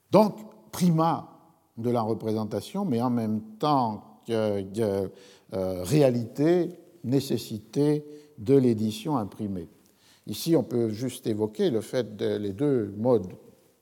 Donc, 0.10 0.36
primat 0.72 1.30
de 1.78 1.90
la 1.90 2.02
représentation, 2.02 2.86
mais 2.86 3.02
en 3.02 3.10
même 3.10 3.42
temps 3.60 4.22
euh, 4.30 5.04
réalité, 5.52 6.70
nécessité 7.04 8.06
de 8.38 8.56
l'édition 8.56 9.18
imprimée. 9.18 9.68
Ici, 10.28 10.56
on 10.56 10.64
peut 10.64 10.90
juste 10.90 11.28
évoquer 11.28 11.70
le 11.70 11.82
fait 11.82 12.16
de 12.16 12.38
les 12.38 12.54
deux 12.54 12.94
modes 12.98 13.34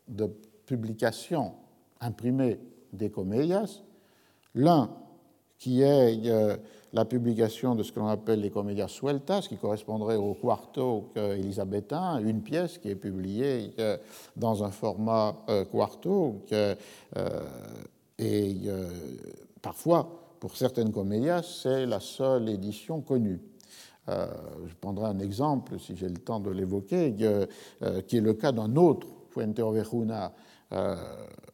de 0.08 0.30
publication 0.66 1.54
imprimée 2.00 2.60
des 2.94 3.10
comédias. 3.10 3.84
L'un 4.56 4.90
qui 5.62 5.84
est 5.84 6.26
euh, 6.26 6.58
la 6.92 7.06
publication 7.06 7.76
de 7.76 7.84
ce 7.84 7.92
que 7.92 8.00
l'on 8.00 8.08
appelle 8.08 8.42
les 8.42 8.50
comedias 8.50 8.88
sueltas, 8.88 9.46
qui 9.48 9.58
correspondrait 9.58 10.16
au 10.16 10.34
quarto 10.34 11.10
élisabétain, 11.16 12.18
une 12.18 12.42
pièce 12.42 12.80
qui 12.80 12.90
est 12.90 12.96
publiée 12.96 13.72
euh, 13.78 13.96
dans 14.36 14.64
un 14.64 14.72
format 14.72 15.38
euh, 15.50 15.64
quarto, 15.66 16.42
et 18.18 18.56
parfois, 19.62 20.36
pour 20.40 20.58
certaines 20.58 20.92
comédias, 20.92 21.44
c'est 21.44 21.86
la 21.86 22.00
seule 22.00 22.50
édition 22.50 23.02
connue. 23.02 23.40
Je 24.08 24.74
prendrai 24.80 25.06
un 25.06 25.20
exemple, 25.20 25.80
si 25.80 25.96
j'ai 25.96 26.10
le 26.10 26.18
temps 26.18 26.40
de 26.40 26.50
l'évoquer, 26.50 27.16
qui 28.08 28.18
est 28.18 28.22
le 28.22 28.34
cas 28.34 28.52
d'un 28.52 28.76
autre 28.76 29.08
Fuente 29.30 29.60
Ovejuna 29.60 30.34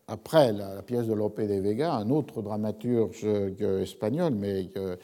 après 0.07 0.53
la, 0.53 0.81
pièce 0.83 1.05
de 1.07 1.13
Lope 1.13 1.41
de 1.41 1.59
Vega, 1.59 1.93
un 1.93 2.09
autre 2.09 2.41
dramaturge 2.41 3.25
espagnol, 3.25 4.33
mais 4.33 4.69
euh, 4.77 4.95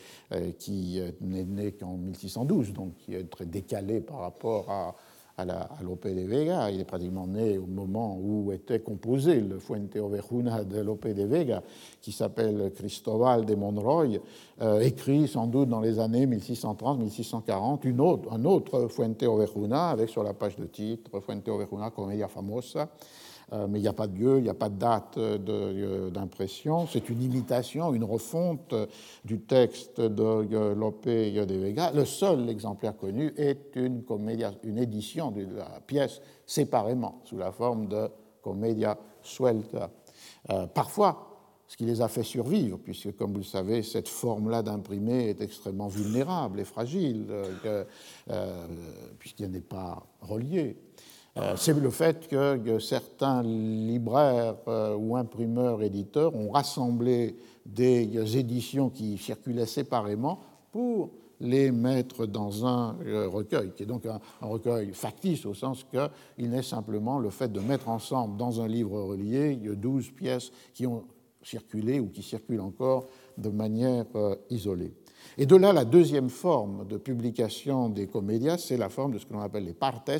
qui 0.57 1.01
n'est 1.19 1.43
né 1.43 1.73
qu'en 1.73 1.97
1612, 1.97 2.71
donc 2.71 2.95
qui 2.97 3.13
est 3.13 3.29
très 3.29 3.45
décalé 3.45 3.99
par 3.99 4.19
rapport 4.19 4.71
à, 4.71 4.95
Lope 5.81 6.07
de 6.07 6.21
Vega. 6.21 6.69
Il 6.69 6.79
est 6.79 6.85
pratiquement 6.85 7.27
né 7.27 7.57
au 7.57 7.65
moment 7.65 8.17
où 8.21 8.51
était 8.51 8.79
composé 8.79 9.41
le 9.41 9.59
Fuente 9.59 9.95
Ovejuna 9.95 10.63
de 10.63 10.79
Lope 10.79 11.07
de 11.07 11.23
Vega, 11.23 11.63
qui 12.01 12.11
s'appelle 12.11 12.71
Cristobal 12.75 13.45
de 13.45 13.55
Monroy, 13.55 14.19
euh, 14.61 14.79
écrit 14.81 15.27
sans 15.27 15.47
doute 15.47 15.69
dans 15.69 15.81
les 15.81 15.99
années 15.99 16.25
1630-1640, 16.27 17.99
autre, 17.99 18.31
un 18.31 18.45
autre 18.45 18.87
Fuente 18.89 19.23
Ovejuna, 19.23 19.89
avec 19.89 20.09
sur 20.09 20.23
la 20.23 20.33
page 20.33 20.55
de 20.57 20.65
titre 20.65 21.19
Fuente 21.19 21.47
Ovejuna 21.47 21.89
Comedia 21.89 22.27
Famosa. 22.27 22.89
Euh, 23.53 23.67
mais 23.69 23.79
il 23.79 23.81
n'y 23.83 23.87
a 23.87 23.93
pas 23.93 24.07
de 24.07 24.17
lieu, 24.17 24.37
il 24.37 24.43
n'y 24.43 24.49
a 24.49 24.55
pas 24.55 24.69
de 24.69 24.79
date 24.79 25.17
euh, 25.17 26.09
d'impression. 26.09 26.87
C'est 26.87 27.09
une 27.09 27.21
imitation, 27.21 27.93
une 27.93 28.03
refonte 28.03 28.73
du 29.23 29.41
texte 29.41 30.01
de 30.01 30.73
Lope 30.73 31.05
de 31.05 31.55
Vega. 31.55 31.91
Le 31.91 32.05
seul 32.05 32.49
exemplaire 32.49 32.97
connu 32.97 33.31
est 33.37 33.75
une, 33.75 34.03
une 34.63 34.77
édition 34.77 35.29
de 35.31 35.45
la 35.55 35.81
pièce 35.85 36.21
séparément, 36.47 37.21
sous 37.25 37.37
la 37.37 37.51
forme 37.51 37.87
de 37.87 38.09
Commedia 38.41 38.97
Suelta. 39.21 39.91
Euh, 40.49 40.65
parfois, 40.65 41.29
ce 41.67 41.77
qui 41.77 41.85
les 41.85 42.01
a 42.01 42.07
fait 42.07 42.23
survivre, 42.23 42.77
puisque, 42.77 43.15
comme 43.15 43.31
vous 43.31 43.39
le 43.39 43.43
savez, 43.43 43.83
cette 43.83 44.09
forme-là 44.09 44.63
d'imprimé 44.63 45.29
est 45.29 45.41
extrêmement 45.41 45.87
vulnérable 45.87 46.59
et 46.59 46.65
fragile, 46.65 47.25
puisqu'il 49.17 49.49
n'est 49.49 49.61
pas 49.61 50.03
relié. 50.21 50.75
Euh, 51.37 51.55
c'est 51.57 51.73
le 51.73 51.89
fait 51.89 52.27
que 52.27 52.77
certains 52.77 53.41
libraires 53.41 54.57
euh, 54.67 54.95
ou 54.95 55.15
imprimeurs, 55.15 55.81
éditeurs 55.81 56.35
ont 56.35 56.51
rassemblé 56.51 57.35
des 57.65 58.37
éditions 58.37 58.91
qui 58.91 59.17
circulaient 59.17 59.65
séparément 59.65 60.39
pour 60.71 61.09
les 61.39 61.71
mettre 61.71 62.27
dans 62.27 62.67
un 62.67 62.95
euh, 63.03 63.27
recueil, 63.27 63.71
qui 63.71 63.81
est 63.81 63.87
donc 63.87 64.05
un, 64.05 64.19
recueil 64.41 64.93
factice 64.93 65.47
au 65.47 65.55
sens 65.55 65.83
qu'il 65.83 66.49
n'est 66.51 66.61
simplement 66.61 67.17
le 67.17 67.31
fait 67.31 67.51
de 67.51 67.59
mettre 67.59 67.89
ensemble 67.89 68.37
dans 68.37 68.61
un 68.61 68.67
livre 68.67 69.01
relié 69.01 69.55
12 69.55 70.11
pièces 70.11 70.51
qui 70.75 70.85
ont 70.85 71.03
circulé 71.41 71.99
ou 71.99 72.09
qui 72.09 72.21
circulent 72.21 72.61
encore 72.61 73.07
de 73.39 73.49
manière 73.49 74.05
isolée. 74.51 74.93
Et 75.37 75.45
de 75.45 75.55
là, 75.55 75.73
la 75.73 75.85
deuxième 75.85 76.29
forme 76.29 76.85
de 76.87 76.97
publication 76.97 77.89
des 77.89 78.07
comédias, 78.07 78.57
c'est 78.57 78.77
la 78.77 78.89
forme 78.89 79.13
de 79.13 79.19
ce 79.19 79.25
que 79.25 79.33
l'on 79.33 79.41
appelle 79.41 79.65
les 79.65 79.73
partes, 79.73 80.11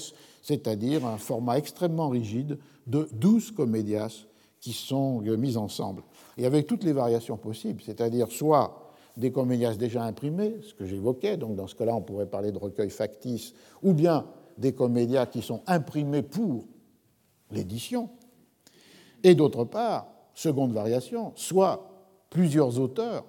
c'est-à-dire 0.42 1.06
un 1.06 1.18
format 1.18 1.58
extrêmement 1.58 2.10
rigide 2.10 2.58
de 2.88 3.08
douze 3.14 3.52
comédias 3.52 4.26
qui 4.60 4.74
sont 4.74 5.22
mis 5.22 5.58
ensemble. 5.58 6.04
Et 6.38 6.46
avec 6.46 6.68
toutes 6.68 6.84
les 6.84 6.94
variations 6.94 7.38
possibles, 7.38 7.82
c'est-à-dire 7.86 8.32
soit 8.32 8.92
des 9.18 9.32
comédias 9.32 9.76
déjà 9.76 10.04
imprimés, 10.04 10.56
ce 10.64 10.74
que 10.74 10.86
j'évoquais, 10.86 11.38
donc 11.38 11.56
dans 11.56 11.68
ce 11.68 11.76
cas-là, 11.76 11.96
on 11.96 12.02
pourrait 12.02 12.30
parler 12.30 12.52
de 12.52 12.58
recueil 12.58 12.90
factice, 12.90 13.54
ou 13.84 13.94
bien 13.94 14.26
des 14.58 14.74
comédias 14.74 15.28
qui 15.28 15.42
sont 15.42 15.62
imprimés 15.68 16.24
pour 16.24 16.66
l'édition. 17.52 18.10
Et 19.22 19.36
d'autre 19.36 19.66
part, 19.66 20.08
seconde 20.34 20.74
variation, 20.74 21.34
soit 21.36 21.90
plusieurs 22.30 22.80
auteurs 22.80 23.26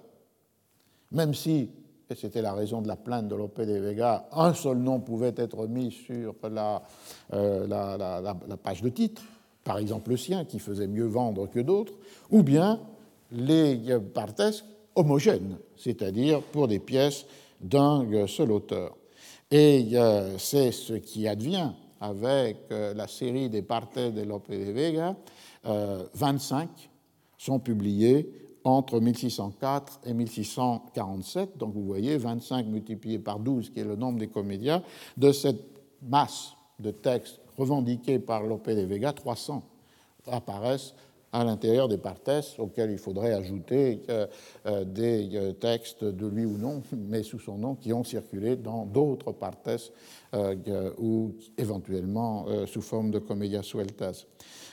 même 1.15 1.33
si, 1.33 1.69
et 2.09 2.15
c'était 2.15 2.41
la 2.41 2.53
raison 2.53 2.81
de 2.81 2.87
la 2.87 2.97
plainte 2.97 3.27
de 3.27 3.35
Lope 3.35 3.61
de 3.61 3.73
Vega, 3.73 4.27
un 4.33 4.53
seul 4.53 4.77
nom 4.77 4.99
pouvait 4.99 5.33
être 5.37 5.65
mis 5.65 5.91
sur 5.91 6.35
euh, 6.43 7.67
la, 7.67 8.57
page 8.61 8.81
de 8.81 8.89
titre, 8.89 9.23
par 9.63 9.77
exemple 9.77 10.11
le 10.11 10.17
sien, 10.17 10.45
qui 10.45 10.59
faisait 10.59 10.87
mieux 10.87 11.05
vendre 11.05 11.47
que 11.47 11.59
d'autres, 11.61 11.93
ou 12.29 12.43
bien 12.43 12.79
les 13.31 13.79
partes 14.13 14.63
homogènes, 14.93 15.57
c'est-à-dire 15.77 16.41
pour 16.41 16.67
des 16.67 16.79
pièces 16.79 17.25
d'un 17.61 18.05
seul 18.27 18.51
auteur. 18.51 18.95
Et 19.49 19.91
c'est 20.37 20.71
ce 20.71 20.93
qui 20.93 21.27
advient 21.27 21.71
avec 22.01 22.57
la 22.69 23.07
série 23.07 23.49
des 23.49 23.61
Partes 23.61 23.97
de 23.97 24.21
Lope 24.21 24.51
de 24.51 24.71
Vega, 24.71 25.15
25 25.63 26.69
sont 27.37 27.59
publiés 27.59 28.44
entre 28.65 28.99
1604 28.99 30.01
et 30.05 30.13
1647. 30.13 31.57
Donc 31.57 31.73
vous 31.73 31.85
voyez, 31.85 32.17
25 32.17 32.65
multiplié 32.65 33.19
par 33.19 33.39
12, 33.39 33.69
qui 33.69 33.79
est 33.79 33.85
le 33.85 33.95
nombre 33.95 34.19
des 34.19 34.27
comédias, 34.27 34.81
de 35.15 35.31
cette 35.31 35.63
masse 36.01 36.53
de 36.79 36.91
textes 36.91 37.39
revendiqués 37.57 38.19
par 38.19 38.43
Lope 38.43 38.69
de 38.69 38.81
Vega, 38.81 39.13
300 39.13 39.63
apparaissent 40.27 40.93
à 41.35 41.43
l'intérieur 41.43 41.89
des 41.89 41.97
partes 41.97 42.29
auxquels 42.59 42.91
il 42.91 42.97
faudrait 42.97 43.33
ajouter 43.33 44.01
euh, 44.09 44.25
euh, 44.65 44.85
des 44.85 45.29
euh, 45.33 45.51
textes 45.51 46.05
de 46.05 46.27
lui 46.27 46.45
ou 46.45 46.57
non, 46.57 46.81
mais 46.95 47.23
sous 47.23 47.39
son 47.39 47.57
nom, 47.57 47.75
qui 47.75 47.91
ont 47.91 48.05
circulé 48.05 48.55
dans 48.55 48.85
d'autres 48.85 49.31
partes 49.31 49.69
ou 50.97 51.33
éventuellement 51.57 52.45
sous 52.65 52.81
forme 52.81 53.09
de 53.09 53.19
comédia 53.19 53.63
sueltas. 53.63 54.25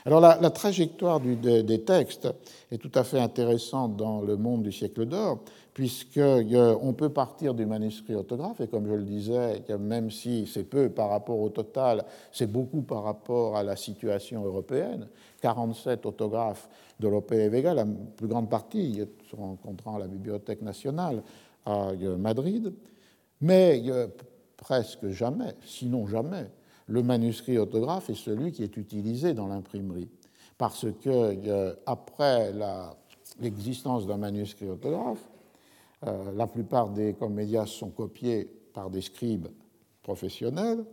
Alors 0.05 0.19
la, 0.19 0.49
trajectoire 0.49 1.21
des 1.21 1.81
textes 1.83 2.27
est 2.69 2.77
tout 2.77 2.91
à 2.95 3.05
fait 3.05 3.19
intéressante 3.19 3.95
dans 3.95 4.19
le 4.21 4.35
monde 4.35 4.63
du 4.63 4.73
siècle 4.73 5.05
d'or, 5.05 5.39
puisqu'on 5.73 6.93
peut 6.93 7.09
partir 7.09 7.53
du 7.53 7.65
manuscrit 7.65 8.15
autographe, 8.15 8.59
et 8.59 8.67
comme 8.67 8.87
je 8.87 8.93
le 8.93 9.03
disais, 9.03 9.63
même 9.79 10.11
si 10.11 10.47
c'est 10.51 10.63
peu 10.63 10.89
par 10.89 11.09
rapport 11.09 11.39
au 11.39 11.49
total, 11.49 12.03
c'est 12.31 12.51
beaucoup 12.51 12.81
par 12.81 13.03
rapport 13.03 13.55
à 13.55 13.63
la 13.63 13.77
situation 13.77 14.43
européenne. 14.43 15.07
47 15.43 16.05
autographes 16.05 16.69
de 17.01 17.07
Lope 17.09 17.33
de 17.33 17.49
Vega, 17.49 17.73
la 17.73 17.85
plus 17.85 18.27
grande 18.27 18.49
partie 18.49 19.01
se 19.29 19.35
rencontrant 19.35 19.97
à 19.97 19.99
la 19.99 20.07
Bibliothèque 20.07 20.61
nationale 20.61 21.21
à 21.65 21.91
Madrid, 22.17 22.73
mais 23.41 23.83
presque 24.55 25.09
jamais, 25.09 25.53
sinon 25.65 26.07
jamais, 26.07 26.49
le 26.87 27.03
manuscrit 27.03 27.57
autographe 27.57 28.09
est 28.09 28.15
celui 28.15 28.53
qui 28.53 28.63
est 28.63 28.77
utilisé 28.77 29.33
dans 29.33 29.47
l'imprimerie. 29.47 30.09
Parce 30.57 30.85
que 31.01 31.09
euh, 31.09 31.73
après 31.85 32.53
l'existence 33.41 34.07
d'un 34.07 34.17
manuscrit 34.17 34.69
autographe, 34.69 35.29
euh, 36.05 36.31
la 36.35 36.47
plupart 36.47 36.89
des 36.89 37.15
comédias 37.15 37.65
sont 37.65 37.89
copiés 37.89 38.49
par 38.73 38.89
des 38.89 39.01
scribes 39.01 39.49
professionnels, 40.03 40.85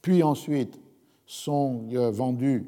puis 0.00 0.22
ensuite 0.22 0.80
sont 1.26 1.84
euh, 1.92 2.10
vendus 2.10 2.66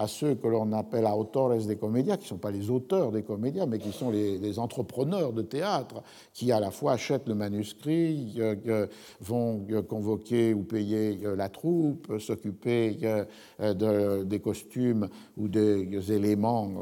à 0.00 0.06
ceux 0.06 0.34
que 0.34 0.48
l'on 0.48 0.72
appelle 0.72 1.04
autores 1.04 1.54
des 1.58 1.76
comédias, 1.76 2.16
qui 2.16 2.24
ne 2.24 2.28
sont 2.28 2.38
pas 2.38 2.50
les 2.50 2.70
auteurs 2.70 3.12
des 3.12 3.22
comédias, 3.22 3.66
mais 3.66 3.78
qui 3.78 3.92
sont 3.92 4.10
les, 4.10 4.58
entrepreneurs 4.58 5.34
de 5.34 5.42
théâtre, 5.42 6.02
qui 6.32 6.50
à 6.52 6.58
la 6.58 6.70
fois 6.70 6.92
achètent 6.92 7.28
le 7.28 7.34
manuscrit, 7.34 8.34
euh, 8.38 8.86
vont 9.20 9.66
euh, 9.70 9.82
convoquer 9.82 10.54
ou 10.54 10.62
payer 10.62 11.20
euh, 11.22 11.36
la 11.36 11.50
troupe, 11.50 12.18
s'occuper 12.18 12.96
des 13.60 14.40
costumes 14.40 15.08
ou 15.36 15.48
des 15.48 16.12
éléments 16.12 16.72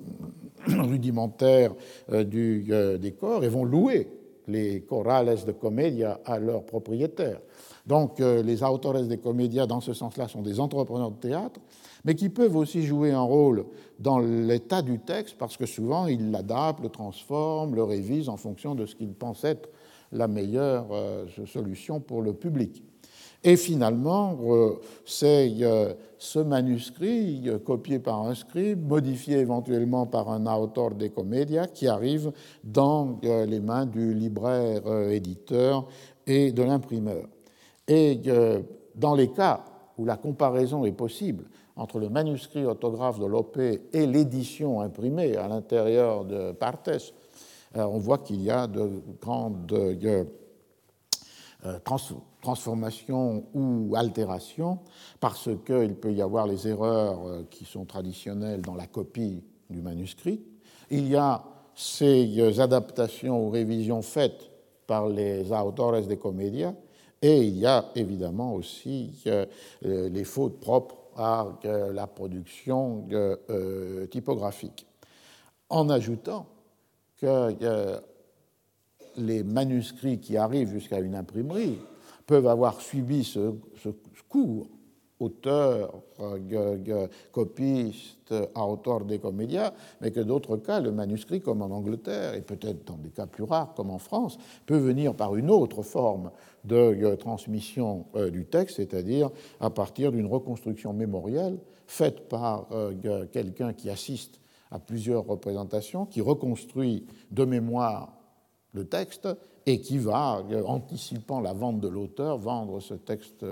rudimentaires 0.66 1.74
du 2.10 2.72
décor, 2.98 3.44
et 3.44 3.48
vont 3.48 3.64
louer 3.64 4.08
les 4.46 4.80
chorales 4.80 5.36
de 5.44 5.52
comédia 5.52 6.20
à 6.24 6.38
leurs 6.38 6.64
propriétaires. 6.64 7.40
Donc 7.86 8.18
les 8.20 8.62
autores 8.62 9.02
des 9.02 9.18
comédias, 9.18 9.66
dans 9.66 9.80
ce 9.80 9.92
sens-là, 9.92 10.28
sont 10.28 10.42
des 10.42 10.60
entrepreneurs 10.60 11.10
de 11.10 11.20
théâtre 11.20 11.60
mais 12.08 12.14
qui 12.14 12.30
peuvent 12.30 12.56
aussi 12.56 12.86
jouer 12.86 13.12
un 13.12 13.20
rôle 13.20 13.66
dans 13.98 14.18
l'état 14.18 14.80
du 14.80 14.98
texte, 14.98 15.36
parce 15.36 15.58
que 15.58 15.66
souvent 15.66 16.06
ils 16.06 16.30
l'adaptent, 16.30 16.80
le 16.80 16.88
transforment, 16.88 17.74
le 17.74 17.82
révisent 17.82 18.30
en 18.30 18.38
fonction 18.38 18.74
de 18.74 18.86
ce 18.86 18.94
qu'ils 18.94 19.12
pensent 19.12 19.44
être 19.44 19.68
la 20.10 20.26
meilleure 20.26 20.86
euh, 20.90 21.26
solution 21.44 22.00
pour 22.00 22.22
le 22.22 22.32
public. 22.32 22.82
Et 23.44 23.56
finalement, 23.56 24.38
euh, 24.42 24.76
c'est 25.04 25.52
euh, 25.60 25.92
ce 26.16 26.38
manuscrit, 26.38 27.46
copié 27.66 27.98
par 27.98 28.26
un 28.26 28.34
scribe, 28.34 28.88
modifié 28.88 29.36
éventuellement 29.36 30.06
par 30.06 30.30
un 30.30 30.46
auteur 30.56 30.94
des 30.94 31.10
comédias, 31.10 31.66
qui 31.66 31.88
arrive 31.88 32.32
dans 32.64 33.20
les 33.22 33.60
mains 33.60 33.84
du 33.84 34.14
libraire 34.14 35.10
éditeur 35.10 35.86
et 36.26 36.52
de 36.52 36.62
l'imprimeur. 36.62 37.28
Et 37.86 38.18
dans 38.94 39.14
les 39.14 39.28
cas 39.28 39.62
où 39.98 40.06
la 40.06 40.16
comparaison 40.16 40.86
est 40.86 40.92
possible 40.92 41.44
entre 41.78 42.00
le 42.00 42.08
manuscrit 42.08 42.66
autographe 42.66 43.20
de 43.20 43.26
Lope 43.26 43.58
et 43.58 44.06
l'édition 44.06 44.80
imprimée 44.80 45.36
à 45.36 45.46
l'intérieur 45.46 46.24
de 46.24 46.52
Partes, 46.52 46.90
euh, 47.76 47.84
on 47.84 47.98
voit 47.98 48.18
qu'il 48.18 48.42
y 48.42 48.50
a 48.50 48.66
de 48.66 48.90
grandes 49.20 49.72
euh, 49.72 50.24
euh, 51.64 51.78
transformations 52.40 53.44
ou 53.54 53.94
altérations, 53.96 54.80
parce 55.20 55.48
qu'il 55.64 55.94
peut 55.94 56.12
y 56.12 56.20
avoir 56.20 56.46
les 56.46 56.66
erreurs 56.66 57.44
qui 57.50 57.64
sont 57.64 57.84
traditionnelles 57.84 58.62
dans 58.62 58.74
la 58.74 58.86
copie 58.86 59.42
du 59.70 59.80
manuscrit. 59.80 60.40
Il 60.90 61.08
y 61.08 61.16
a 61.16 61.44
ces 61.74 62.60
adaptations 62.60 63.46
ou 63.46 63.50
révisions 63.50 64.02
faites 64.02 64.50
par 64.86 65.08
les 65.08 65.52
autores 65.52 66.00
des 66.00 66.16
comédias, 66.16 66.74
et 67.20 67.38
il 67.38 67.58
y 67.58 67.66
a 67.66 67.86
évidemment 67.94 68.54
aussi 68.54 69.24
les 69.82 70.24
fautes 70.24 70.60
propres 70.60 70.97
à 71.18 71.48
la 71.92 72.06
production 72.06 73.06
euh, 73.12 74.06
typographique, 74.06 74.86
en 75.68 75.90
ajoutant 75.90 76.46
que 77.20 78.00
les 79.16 79.42
manuscrits 79.42 80.20
qui 80.20 80.36
arrivent 80.36 80.70
jusqu'à 80.70 81.00
une 81.00 81.16
imprimerie 81.16 81.78
peuvent 82.26 82.46
avoir 82.46 82.80
subi 82.80 83.24
ce 83.24 83.50
cours 84.28 84.68
auteur, 85.20 86.02
copiste, 87.32 88.34
auteur 88.54 89.04
des 89.04 89.18
comédias, 89.18 89.72
mais 90.00 90.10
que 90.10 90.20
d'autres 90.20 90.56
cas, 90.56 90.80
le 90.80 90.92
manuscrit, 90.92 91.40
comme 91.40 91.62
en 91.62 91.70
Angleterre, 91.70 92.34
et 92.34 92.42
peut-être 92.42 92.84
dans 92.86 92.96
des 92.96 93.10
cas 93.10 93.26
plus 93.26 93.44
rares 93.44 93.74
comme 93.74 93.90
en 93.90 93.98
France, 93.98 94.38
peut 94.66 94.76
venir 94.76 95.14
par 95.14 95.36
une 95.36 95.50
autre 95.50 95.82
forme 95.82 96.30
de 96.64 96.76
euh, 96.76 97.16
transmission 97.16 98.06
euh, 98.14 98.30
du 98.30 98.44
texte, 98.44 98.76
c'est-à-dire 98.76 99.30
à 99.60 99.70
partir 99.70 100.12
d'une 100.12 100.26
reconstruction 100.26 100.92
mémorielle 100.92 101.58
faite 101.86 102.28
par 102.28 102.66
euh, 102.72 103.26
quelqu'un 103.32 103.72
qui 103.72 103.90
assiste 103.90 104.40
à 104.70 104.78
plusieurs 104.78 105.26
représentations, 105.26 106.04
qui 106.04 106.20
reconstruit 106.20 107.06
de 107.30 107.44
mémoire 107.44 108.12
le 108.74 108.84
texte 108.84 109.28
et 109.68 109.82
qui 109.82 109.98
va, 109.98 110.42
anticipant 110.64 111.40
la 111.42 111.52
vente 111.52 111.78
de 111.78 111.88
l'auteur, 111.88 112.38
vendre 112.38 112.80
ce 112.80 112.94
texte 112.94 113.44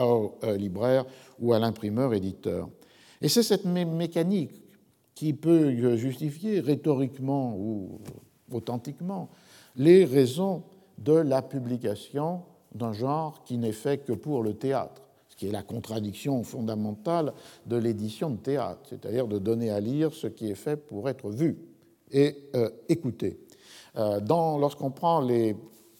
au 0.00 0.32
libraire 0.56 1.04
ou 1.38 1.52
à 1.52 1.58
l'imprimeur 1.58 2.14
éditeur. 2.14 2.70
Et 3.20 3.28
c'est 3.28 3.42
cette 3.42 3.66
mécanique 3.66 4.62
qui 5.14 5.34
peut 5.34 5.96
justifier 5.96 6.60
rhétoriquement 6.60 7.54
ou 7.54 8.00
authentiquement 8.50 9.28
les 9.76 10.06
raisons 10.06 10.62
de 10.96 11.12
la 11.12 11.42
publication 11.42 12.40
d'un 12.74 12.94
genre 12.94 13.42
qui 13.44 13.58
n'est 13.58 13.72
fait 13.72 13.98
que 13.98 14.14
pour 14.14 14.42
le 14.42 14.54
théâtre, 14.54 15.02
ce 15.28 15.36
qui 15.36 15.48
est 15.48 15.52
la 15.52 15.62
contradiction 15.62 16.42
fondamentale 16.44 17.34
de 17.66 17.76
l'édition 17.76 18.30
de 18.30 18.38
théâtre, 18.38 18.80
c'est-à-dire 18.88 19.28
de 19.28 19.38
donner 19.38 19.68
à 19.68 19.80
lire 19.80 20.14
ce 20.14 20.28
qui 20.28 20.50
est 20.50 20.54
fait 20.54 20.78
pour 20.78 21.10
être 21.10 21.28
vu 21.28 21.58
et 22.10 22.34
euh, 22.54 22.70
écouté. 22.88 23.38
Euh, 23.98 24.20
lorsqu'on 24.58 24.90
prend 24.90 25.20
les 25.20 25.56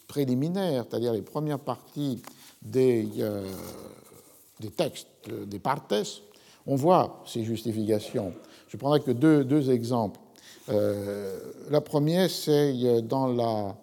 préliminaires, 0.06 0.84
c'est-à-dire 0.88 1.12
les 1.12 1.22
premières 1.22 1.58
parties 1.58 2.22
des, 2.62 3.08
euh, 3.18 3.44
textes, 4.76 5.08
des 5.46 5.58
partes, 5.58 5.94
on 6.66 6.76
voit 6.76 7.22
ces 7.26 7.44
justifications. 7.44 8.32
Je 8.68 8.76
prendrai 8.76 9.00
que 9.00 9.10
deux, 9.10 9.44
deux 9.44 9.70
exemples. 9.70 10.20
la 10.68 11.80
première, 11.80 12.28
c'est 12.28 13.02
dans 13.02 13.26
la 13.26 13.74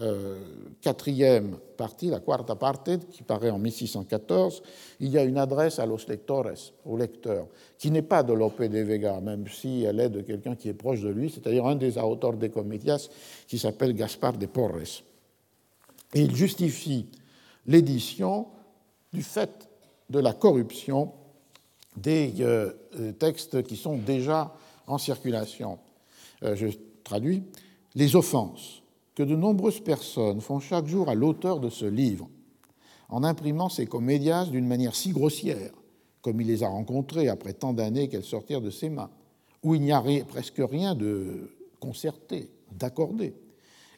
euh, 0.00 0.40
quatrième 0.80 1.56
partie, 1.76 2.08
la 2.08 2.18
quarta 2.18 2.56
parte, 2.56 2.90
qui 3.10 3.22
paraît 3.22 3.50
en 3.50 3.58
1614, 3.58 4.62
il 4.98 5.10
y 5.10 5.18
a 5.18 5.22
une 5.22 5.38
adresse 5.38 5.78
à 5.78 5.86
los 5.86 5.98
lectores, 6.08 6.72
aux 6.84 6.96
lecteurs, 6.96 7.46
qui 7.78 7.92
n'est 7.92 8.02
pas 8.02 8.24
de 8.24 8.32
Lope 8.32 8.60
de 8.60 8.78
Vega, 8.80 9.20
même 9.20 9.46
si 9.46 9.84
elle 9.84 10.00
est 10.00 10.08
de 10.08 10.20
quelqu'un 10.20 10.56
qui 10.56 10.68
est 10.68 10.74
proche 10.74 11.00
de 11.00 11.10
lui, 11.10 11.30
c'est-à-dire 11.30 11.64
un 11.66 11.76
des 11.76 11.96
auteurs 11.96 12.32
des 12.32 12.50
comedias 12.50 13.08
qui 13.46 13.58
s'appelle 13.58 13.94
Gaspar 13.94 14.32
de 14.32 14.46
Porres. 14.46 15.02
Et 16.12 16.22
il 16.22 16.34
justifie 16.34 17.06
l'édition 17.66 18.48
du 19.12 19.22
fait 19.22 19.68
de 20.10 20.18
la 20.18 20.32
corruption 20.32 21.12
des 21.96 22.34
euh, 22.40 22.72
textes 23.18 23.62
qui 23.62 23.76
sont 23.76 23.96
déjà 23.96 24.54
en 24.88 24.98
circulation. 24.98 25.78
Euh, 26.42 26.56
je 26.56 26.66
traduis 27.04 27.44
les 27.94 28.16
offenses 28.16 28.83
que 29.14 29.22
de 29.22 29.36
nombreuses 29.36 29.80
personnes 29.80 30.40
font 30.40 30.60
chaque 30.60 30.86
jour 30.86 31.08
à 31.08 31.14
l'auteur 31.14 31.60
de 31.60 31.70
ce 31.70 31.84
livre, 31.84 32.28
en 33.08 33.22
imprimant 33.22 33.68
ces 33.68 33.86
comédias 33.86 34.46
d'une 34.46 34.66
manière 34.66 34.94
si 34.94 35.10
grossière, 35.10 35.72
comme 36.22 36.40
il 36.40 36.46
les 36.46 36.62
a 36.62 36.68
rencontrées 36.68 37.28
après 37.28 37.52
tant 37.52 37.72
d'années 37.72 38.08
qu'elles 38.08 38.24
sortirent 38.24 38.60
de 38.60 38.70
ses 38.70 38.88
mains, 38.88 39.10
où 39.62 39.74
il 39.74 39.82
n'y 39.82 39.92
a 39.92 40.02
presque 40.26 40.60
rien 40.60 40.94
de 40.94 41.50
concerté, 41.80 42.50
d'accordé. 42.72 43.34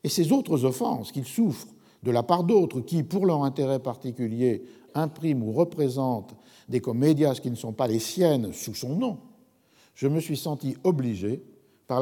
Et 0.04 0.08
ces 0.08 0.32
autres 0.32 0.64
offenses 0.64 1.12
qu'il 1.12 1.24
souffre 1.24 1.68
de 2.02 2.10
la 2.10 2.22
part 2.22 2.44
d'autres 2.44 2.80
qui, 2.80 3.02
pour 3.02 3.26
leur 3.26 3.42
intérêt 3.42 3.80
particulier, 3.80 4.64
impriment 4.94 5.42
ou 5.42 5.52
représentent 5.52 6.34
des 6.68 6.80
comédias 6.80 7.34
qui 7.34 7.50
ne 7.50 7.56
sont 7.56 7.72
pas 7.72 7.88
les 7.88 7.98
siennes 7.98 8.52
sous 8.52 8.74
son 8.74 8.96
nom, 8.96 9.18
je 9.94 10.08
me 10.08 10.20
suis 10.20 10.36
senti 10.36 10.76
obligé, 10.84 11.42
par 11.86 12.00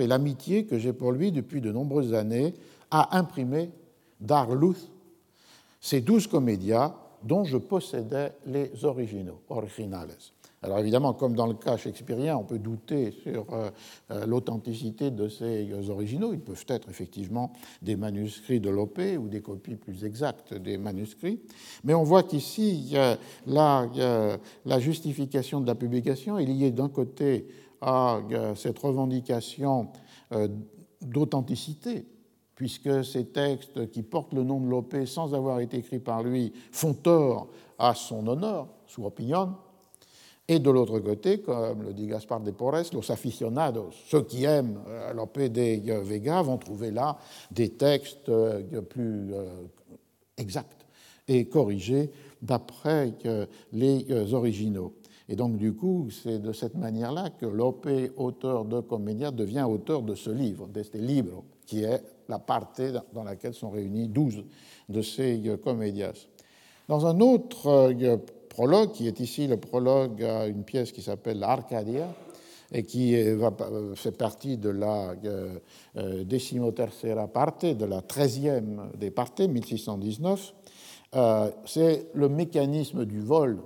et 0.00 0.06
l'amitié 0.06 0.64
que 0.64 0.78
j'ai 0.78 0.92
pour 0.92 1.12
lui 1.12 1.32
depuis 1.32 1.60
de 1.60 1.72
nombreuses 1.72 2.14
années, 2.14 2.54
à 2.90 3.16
imprimer 3.16 3.70
d'Arluth 4.20 4.90
ces 5.80 6.00
douze 6.00 6.26
comédias 6.26 6.94
dont 7.22 7.44
je 7.44 7.56
possédais 7.56 8.32
les 8.46 8.84
originaux, 8.84 9.40
originales. 9.48 10.10
Alors 10.62 10.78
évidemment, 10.78 11.12
comme 11.12 11.34
dans 11.34 11.46
le 11.46 11.54
cas 11.54 11.76
shakespearien, 11.76 12.36
on 12.36 12.42
peut 12.42 12.58
douter 12.58 13.12
sur 13.22 13.46
euh, 13.52 13.70
euh, 14.10 14.26
l'authenticité 14.26 15.10
de 15.10 15.28
ces 15.28 15.70
originaux. 15.88 16.32
Ils 16.32 16.40
peuvent 16.40 16.64
être 16.68 16.88
effectivement 16.88 17.52
des 17.82 17.94
manuscrits 17.94 18.58
de 18.58 18.70
Lope 18.70 19.00
ou 19.18 19.28
des 19.28 19.42
copies 19.42 19.76
plus 19.76 20.04
exactes 20.04 20.54
des 20.54 20.76
manuscrits. 20.76 21.40
Mais 21.84 21.94
on 21.94 22.02
voit 22.02 22.24
qu'ici, 22.24 22.96
la, 23.46 23.86
la 24.64 24.80
justification 24.80 25.60
de 25.60 25.66
la 25.66 25.74
publication 25.74 26.38
est 26.38 26.46
liée 26.46 26.72
d'un 26.72 26.88
côté 26.88 27.46
à 27.80 28.20
cette 28.54 28.78
revendication 28.78 29.88
euh, 30.32 30.48
d'authenticité 31.00 32.06
puisque 32.54 33.04
ces 33.04 33.26
textes 33.26 33.90
qui 33.90 34.02
portent 34.02 34.32
le 34.32 34.42
nom 34.42 34.60
de 34.60 34.66
Lope 34.66 34.96
sans 35.04 35.34
avoir 35.34 35.60
été 35.60 35.76
écrits 35.76 35.98
par 35.98 36.22
lui 36.22 36.54
font 36.72 36.94
tort 36.94 37.48
à 37.78 37.94
son 37.94 38.26
honneur, 38.26 38.66
sous 38.86 39.04
opinion, 39.04 39.54
et 40.48 40.58
de 40.58 40.70
l'autre 40.70 40.98
côté, 41.00 41.40
comme 41.42 41.82
le 41.82 41.92
dit 41.92 42.06
Gaspard 42.06 42.40
de 42.40 42.52
Porres, 42.52 42.94
los 42.94 43.10
aficionados, 43.10 43.90
ceux 44.06 44.22
qui 44.22 44.44
aiment 44.44 44.80
euh, 44.88 45.12
Lope 45.12 45.38
de 45.38 45.92
Vega, 46.00 46.40
vont 46.40 46.56
trouver 46.56 46.90
là 46.90 47.18
des 47.50 47.70
textes 47.70 48.30
euh, 48.30 48.62
plus 48.80 49.34
exacts 50.38 50.86
et 51.28 51.46
corrigés 51.46 52.10
d'après 52.40 53.12
les 53.72 54.32
originaux. 54.32 54.94
Et 55.28 55.36
donc, 55.36 55.56
du 55.56 55.74
coup, 55.74 56.08
c'est 56.10 56.38
de 56.38 56.52
cette 56.52 56.76
manière-là 56.76 57.30
que 57.30 57.46
Lope, 57.46 57.88
auteur 58.16 58.64
de 58.64 58.80
Comédia, 58.80 59.30
devient 59.30 59.66
auteur 59.68 60.02
de 60.02 60.14
ce 60.14 60.30
livre, 60.30 60.68
de 60.68 60.82
ce 60.82 60.96
livre, 60.98 61.42
qui 61.66 61.82
est 61.82 62.02
la 62.28 62.38
partie 62.38 62.92
dans 63.12 63.24
laquelle 63.24 63.54
sont 63.54 63.70
réunis 63.70 64.08
douze 64.08 64.44
de 64.88 65.02
ces 65.02 65.42
comédias. 65.62 66.28
Dans 66.88 67.06
un 67.06 67.20
autre 67.20 67.92
prologue, 68.48 68.92
qui 68.92 69.08
est 69.08 69.18
ici 69.18 69.48
le 69.48 69.56
prologue 69.56 70.22
à 70.22 70.46
une 70.46 70.62
pièce 70.62 70.92
qui 70.92 71.02
s'appelle 71.02 71.42
Arcadia, 71.42 72.08
et 72.72 72.84
qui 72.84 73.20
va, 73.34 73.52
fait 73.94 74.16
partie 74.16 74.56
de 74.56 74.70
la 74.70 75.14
euh, 75.24 75.58
euh, 75.96 76.24
décimotercera 76.24 77.28
parte, 77.28 77.64
de 77.64 77.84
la 77.84 78.02
treizième 78.02 78.90
des 78.98 79.10
parties, 79.10 79.48
1619. 79.48 80.54
Euh, 81.14 81.50
c'est 81.64 82.08
le 82.14 82.28
mécanisme 82.28 83.04
du 83.04 83.20
vol 83.20 83.62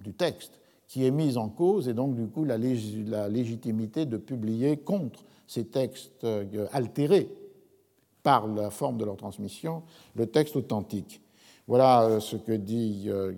du 0.00 0.14
texte 0.14 0.55
qui 0.88 1.04
est 1.04 1.10
mis 1.10 1.36
en 1.36 1.48
cause, 1.48 1.88
et 1.88 1.94
donc 1.94 2.14
du 2.14 2.26
coup 2.26 2.44
la, 2.44 2.58
légitimité 2.58 4.06
de 4.06 4.16
publier 4.16 4.76
contre 4.76 5.24
ces 5.46 5.64
textes 5.64 6.26
altérés 6.72 7.28
par 8.22 8.46
la 8.48 8.70
forme 8.70 8.98
de 8.98 9.04
leur 9.04 9.16
transmission, 9.16 9.82
le 10.14 10.26
texte 10.26 10.56
authentique. 10.56 11.20
Voilà 11.68 12.04
euh, 12.04 12.20
ce 12.20 12.36
que 12.36 12.52
dit. 12.52 13.04
Euh, 13.06 13.32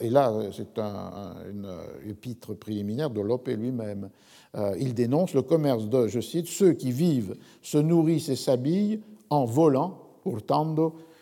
et 0.00 0.10
là, 0.10 0.32
c'est 0.52 0.78
un, 0.78 1.34
une 1.50 1.68
épître 2.08 2.54
préliminaire 2.54 3.10
de 3.10 3.20
Lope 3.20 3.48
lui-même. 3.48 4.10
Euh, 4.56 4.74
il 4.78 4.94
dénonce 4.94 5.34
le 5.34 5.42
commerce 5.42 5.86
de, 5.88 6.08
je 6.08 6.20
cite, 6.20 6.46
ceux 6.46 6.72
qui 6.72 6.92
vivent, 6.92 7.36
se 7.62 7.78
nourrissent 7.78 8.28
et 8.28 8.36
s'habillent 8.36 9.00
en 9.30 9.44
volant, 9.44 9.98
pourtant, 10.22 10.74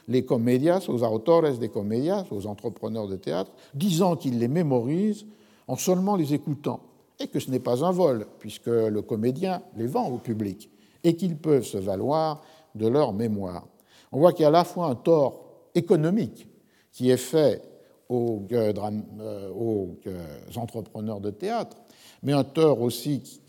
les 0.06 0.24
comédias, 0.24 0.84
aux 0.88 1.02
autores 1.02 1.50
des 1.58 1.68
comédias, 1.68 2.24
aux 2.30 2.46
entrepreneurs 2.46 3.08
de 3.08 3.16
théâtre, 3.16 3.52
disant 3.74 4.16
qu'ils 4.16 4.38
les 4.38 4.48
mémorisent 4.48 5.26
en 5.68 5.76
seulement 5.76 6.16
les 6.16 6.34
écoutant, 6.34 6.80
et 7.20 7.28
que 7.28 7.40
ce 7.40 7.50
n'est 7.50 7.60
pas 7.60 7.84
un 7.84 7.92
vol, 7.92 8.26
puisque 8.38 8.66
le 8.66 9.02
comédien 9.02 9.62
les 9.76 9.86
vend 9.86 10.08
au 10.08 10.18
public, 10.18 10.70
et 11.02 11.16
qu'ils 11.16 11.36
peuvent 11.36 11.64
se 11.64 11.78
valoir 11.78 12.42
de 12.74 12.86
leur 12.86 13.12
mémoire. 13.12 13.66
On 14.12 14.18
voit 14.18 14.32
qu'il 14.32 14.42
y 14.42 14.46
a 14.46 14.48
à 14.48 14.52
la 14.52 14.64
fois 14.64 14.86
un 14.86 14.94
tort 14.94 15.44
économique 15.74 16.48
qui 16.92 17.10
est 17.10 17.16
fait 17.16 17.62
aux, 18.08 18.42
euh, 18.52 18.72
euh, 19.20 19.94
euh, 20.06 20.26
entrepreneurs 20.56 21.20
de 21.20 21.30
théâtre, 21.30 21.76
mais 22.22 22.32
un 22.32 22.44
tort 22.44 22.80
aussi 22.80 23.40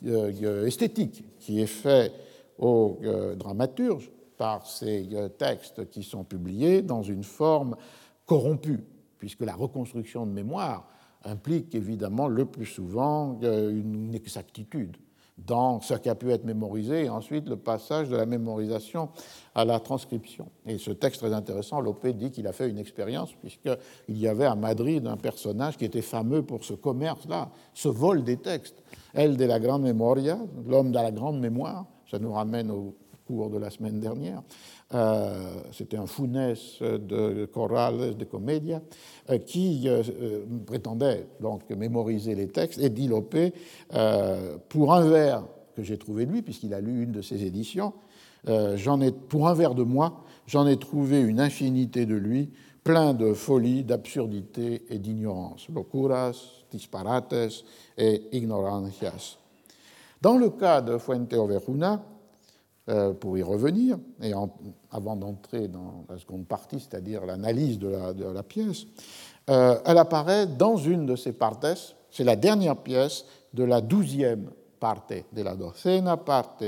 esthétique 0.65 1.23
qui 1.39 1.61
est 1.61 1.67
fait 1.67 2.11
aux 2.57 2.99
dramaturges 3.37 4.11
par 4.37 4.65
ces 4.67 5.07
textes 5.37 5.89
qui 5.89 6.03
sont 6.03 6.23
publiés 6.23 6.81
dans 6.81 7.01
une 7.01 7.23
forme 7.23 7.75
corrompue, 8.25 8.83
puisque 9.17 9.41
la 9.41 9.55
reconstruction 9.55 10.25
de 10.25 10.31
mémoire 10.31 10.89
implique 11.25 11.75
évidemment 11.75 12.27
le 12.27 12.45
plus 12.45 12.65
souvent 12.65 13.39
une 13.41 14.15
exactitude 14.15 14.97
dans 15.37 15.81
ce 15.81 15.95
qui 15.95 16.07
a 16.07 16.15
pu 16.15 16.31
être 16.31 16.45
mémorisé, 16.45 17.05
et 17.05 17.09
ensuite 17.09 17.49
le 17.49 17.57
passage 17.57 18.07
de 18.07 18.15
la 18.15 18.25
mémorisation 18.25 19.09
à 19.53 19.65
la 19.65 19.81
transcription. 19.81 20.47
Et 20.65 20.77
ce 20.77 20.91
texte 20.91 21.19
très 21.19 21.33
intéressant, 21.33 21.81
Lopé 21.81 22.13
dit 22.13 22.31
qu'il 22.31 22.47
a 22.47 22.53
fait 22.53 22.69
une 22.69 22.77
expérience, 22.77 23.33
puisqu'il 23.33 24.17
y 24.17 24.29
avait 24.29 24.45
à 24.45 24.55
Madrid 24.55 25.05
un 25.05 25.17
personnage 25.17 25.75
qui 25.75 25.83
était 25.83 26.01
fameux 26.01 26.41
pour 26.41 26.63
ce 26.63 26.73
commerce-là, 26.73 27.49
ce 27.73 27.89
vol 27.89 28.23
des 28.23 28.37
textes. 28.37 28.81
Elle 29.13 29.35
de 29.35 29.43
la 29.43 29.59
grande 29.59 29.81
memoria, 29.81 30.39
l'homme 30.65 30.91
de 30.91 30.99
la 30.99 31.11
grande 31.11 31.41
mémoire, 31.41 31.85
ça 32.09 32.17
nous 32.17 32.31
ramène 32.31 32.71
au 32.71 32.95
cours 33.25 33.49
de 33.49 33.57
la 33.57 33.69
semaine 33.69 33.99
dernière, 33.99 34.41
euh, 34.93 35.61
c'était 35.71 35.97
un 35.97 36.07
Funès 36.07 36.81
de 36.81 37.45
Corrales 37.45 38.15
de 38.15 38.25
Comédia, 38.25 38.81
euh, 39.29 39.37
qui 39.39 39.83
euh, 39.87 40.03
prétendait 40.65 41.27
donc 41.39 41.69
mémoriser 41.71 42.35
les 42.35 42.47
textes, 42.47 42.79
et 42.79 42.89
dit 42.89 43.07
Lopé, 43.07 43.53
pour 44.69 44.93
un 44.93 45.09
vers 45.09 45.43
que 45.75 45.83
j'ai 45.83 45.97
trouvé 45.97 46.25
lui, 46.25 46.41
puisqu'il 46.41 46.73
a 46.73 46.81
lu 46.81 47.03
une 47.03 47.11
de 47.11 47.21
ses 47.21 47.43
éditions, 47.43 47.93
j'en 48.47 49.01
ai, 49.01 49.11
pour 49.11 49.47
un 49.47 49.53
vers 49.53 49.75
de 49.75 49.83
moi, 49.83 50.23
j'en 50.47 50.67
ai 50.67 50.77
trouvé 50.77 51.19
une 51.19 51.39
infinité 51.39 52.05
de 52.05 52.15
lui, 52.15 52.51
plein 52.83 53.13
de 53.13 53.33
folie, 53.33 53.83
d'absurdité 53.83 54.85
et 54.89 54.99
d'ignorance. 54.99 55.67
Locuras, 55.73 56.63
disparates 56.71 57.35
et 57.97 58.21
ignorancias. 58.31 59.37
Dans 60.21 60.37
le 60.37 60.49
cas 60.49 60.81
de 60.81 60.97
Fuente 60.97 61.33
Overuna, 61.33 62.03
pour 63.19 63.35
y 63.35 63.41
revenir, 63.41 63.97
et 64.21 64.31
avant 64.91 65.15
d'entrer 65.15 65.67
dans 65.67 66.05
la 66.07 66.19
seconde 66.19 66.45
partie, 66.45 66.79
c'est-à-dire 66.79 67.25
l'analyse 67.25 67.79
de, 67.79 67.87
la, 67.87 68.43
pièce, 68.43 68.85
euh, 69.49 69.79
elle 69.85 69.97
apparaît 69.97 70.45
dans 70.45 70.77
une 70.77 71.05
de 71.05 71.15
ces 71.15 71.33
partes, 71.33 71.65
c'est 72.11 72.23
la 72.23 72.35
dernière 72.35 72.77
pièce 72.77 73.25
de 73.53 73.63
la 73.63 73.81
douzième 73.81 74.51
parte, 74.79 75.13
de 75.33 75.41
la 75.41 75.55
docena 75.55 76.17
parte, 76.17 76.63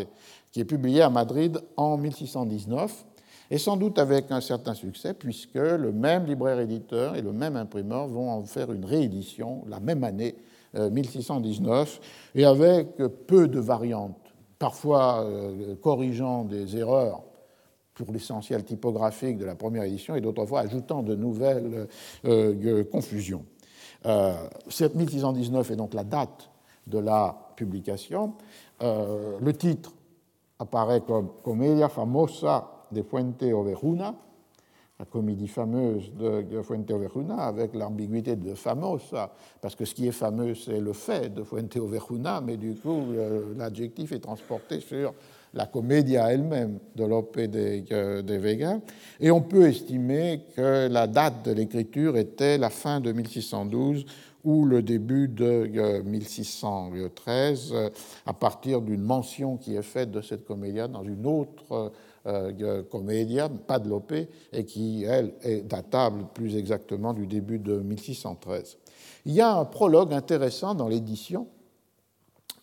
qui 0.52 0.60
est 0.60 0.66
publiée 0.66 1.04
à 1.04 1.10
Madrid 1.10 1.60
en 1.76 1.98
1619, 1.98 3.06
et 3.50 3.58
sans 3.58 3.78
doute 3.78 4.00
avec 4.00 4.32
un 4.32 4.42
certain 4.42 4.74
succès, 4.74 5.14
puisque 5.14 5.56
le 5.56 5.92
même 5.92 6.26
libraire-éditeur 6.26 7.16
et 7.16 7.22
le 7.22 7.32
même 7.32 7.56
imprimeur 7.56 8.08
vont 8.08 8.32
en 8.32 8.44
faire 8.44 8.72
une 8.72 8.86
réédition 8.86 9.64
la 9.68 9.80
même 9.80 10.04
année, 10.04 10.36
1619, 10.74 12.00
euh, 12.36 12.40
et 12.40 12.46
avec 12.46 12.98
peu 13.28 13.48
de 13.48 13.60
variantes 13.60 14.27
parfois 14.60 15.24
euh, 15.24 15.76
corrigeant 15.76 16.44
des 16.44 16.78
erreurs 16.78 17.24
pour 17.94 18.12
l'essentiel 18.12 18.64
typographique 18.64 19.38
de 19.38 19.46
la 19.46 19.56
première 19.56 19.84
édition, 19.84 20.16
et 20.16 20.22
d'autres 20.22 20.46
fois 20.46 20.62
ajoutant 20.62 21.02
de 21.02 21.16
nouvelles 21.16 21.88
euh, 22.26 22.54
euh, 22.64 22.84
confusions. 22.84 23.46
1619 24.06 25.72
est 25.72 25.76
donc 25.76 25.94
la 25.94 26.04
date 26.04 26.50
de 26.86 27.00
la 27.00 27.36
publication. 27.56 28.36
le 28.80 29.52
titre 29.52 29.92
apparaît 30.60 31.02
comme 31.02 31.32
Comedia 31.44 31.90
famosa 31.90 32.86
de 32.92 33.02
Fuente 33.02 33.44
Overuna, 33.44 34.16
la 35.00 35.06
comédie 35.06 35.48
fameuse 35.48 36.12
de 36.14 36.62
Fuente 36.64 36.90
Overuna, 36.90 37.38
avec 37.44 37.76
l'ambiguïté 37.76 38.36
de 38.36 38.56
famosa, 38.56 39.32
parce 39.62 39.76
que 39.76 39.86
ce 39.86 39.94
qui 39.94 40.08
est 40.08 40.12
fameux, 40.12 40.56
c'est 40.56 40.80
le 40.80 40.94
fait 40.94 41.34
de 41.34 41.44
Fuente 41.44 41.78
Overuna, 41.78 42.42
mais 42.42 42.58
du 42.58 42.74
coup, 42.74 43.04
l'adjectif 43.56 44.12
est 44.12 44.20
transporté 44.20 44.80
sur 44.80 45.14
la 45.54 45.66
comédia 45.66 46.32
elle-même 46.32 46.80
de 46.96 47.04
Lope 47.06 47.40
de, 47.40 48.22
de, 48.22 48.34
Vega. 48.36 48.80
Et 49.20 49.32
on 49.32 49.42
peut 49.42 49.68
estimer 49.68 50.42
que 50.56 50.88
la 50.88 51.08
date 51.08 51.46
de 51.46 51.52
l'écriture 51.52 52.18
était 52.18 52.58
la 52.58 52.70
fin 52.70 53.00
de 53.00 53.12
1612 53.12 54.06
ou 54.44 54.66
le 54.66 54.82
début 54.82 55.28
de 55.28 56.02
1613, 56.06 57.74
à 58.26 58.34
partir 58.34 58.82
d'une 58.82 59.02
mention 59.02 59.58
qui 59.58 59.76
est 59.76 59.82
faite 59.82 60.12
de 60.12 60.22
cette 60.22 60.46
comédia 60.46 60.88
dans 60.88 61.04
une 61.04 61.26
autre 61.26 61.92
euh, 62.28 62.84
comédia, 62.84 63.50
pas 63.50 63.80
de 63.80 63.90
Lope, 63.90 64.14
et 64.54 64.66
qui, 64.66 65.04
elle, 65.04 65.34
est 65.42 65.62
datable 65.62 66.26
plus 66.34 66.56
exactement 66.56 67.14
du 67.14 67.28
début 67.28 67.60
de 67.60 67.80
1613. 67.80 68.78
Il 69.26 69.34
y 69.34 69.42
a 69.42 69.56
un 69.56 69.66
prologue 69.66 70.14
intéressant 70.14 70.76
dans 70.76 70.88
l'édition 70.88 71.48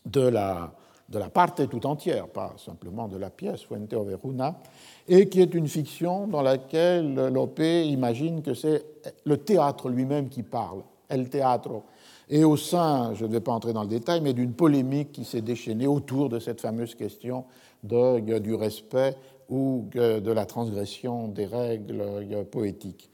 de 0.07 0.21
la 0.21 0.73
de 1.09 1.19
la 1.19 1.29
parte 1.29 1.69
tout 1.69 1.87
entière, 1.87 2.29
pas 2.29 2.55
simplement 2.57 3.09
de 3.09 3.19
la 3.19 3.31
pièce, 3.31 3.63
Fuente 3.63 3.93
o 3.93 4.05
Veruna, 4.05 4.59
et 5.07 5.29
qui 5.29 5.41
est 5.41 5.55
une 5.55 5.69
fiction 5.69 6.27
dans 6.27 6.43
laquelle 6.43 7.15
Lope 7.29 7.61
imagine 7.61 8.43
que 8.43 8.55
c'est 8.55 8.85
le 9.25 9.37
théâtre 9.37 9.91
lui-même 9.91 10.29
qui 10.29 10.43
parle, 10.43 10.83
el 11.11 11.29
teatro, 11.29 11.85
et 12.29 12.43
au 12.43 12.57
sein, 12.57 13.13
je 13.15 13.27
ne 13.27 13.33
vais 13.33 13.41
pas 13.41 13.53
entrer 13.53 13.73
dans 13.73 13.83
le 13.83 13.89
détail, 13.89 14.23
mais 14.23 14.33
d'une 14.33 14.55
polémique 14.55 15.13
qui 15.13 15.25
s'est 15.25 15.43
déchaînée 15.43 15.87
autour 15.87 16.31
de 16.31 16.39
cette 16.39 16.61
fameuse 16.61 16.95
question 16.95 17.45
du 17.83 18.55
respect 18.55 19.15
ou 19.49 19.89
de 19.95 20.33
la 20.33 20.47
transgression 20.47 21.29
des 21.29 21.47
règles 21.47 22.45
poétiques, 22.51 23.11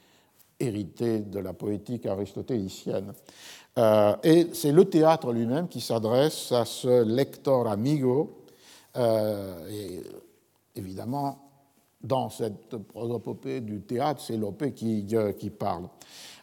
héritées 0.58 1.20
de 1.20 1.38
la 1.38 1.52
poétique 1.52 2.06
aristotélicienne. 2.06 3.12
Euh, 3.78 4.14
et 4.22 4.48
c'est 4.52 4.72
le 4.72 4.84
théâtre 4.84 5.32
lui-même 5.32 5.68
qui 5.68 5.80
s'adresse 5.80 6.52
à 6.52 6.64
ce 6.64 7.04
lecteur 7.04 7.66
amigo. 7.68 8.44
Euh, 8.96 9.68
et 9.70 10.02
évidemment, 10.74 11.38
dans 12.02 12.30
cette 12.30 12.76
prosopopée 12.76 13.60
du 13.60 13.82
théâtre, 13.82 14.20
c'est 14.20 14.36
Lopé 14.36 14.72
qui, 14.72 15.06
euh, 15.12 15.32
qui 15.32 15.50
parle. 15.50 15.88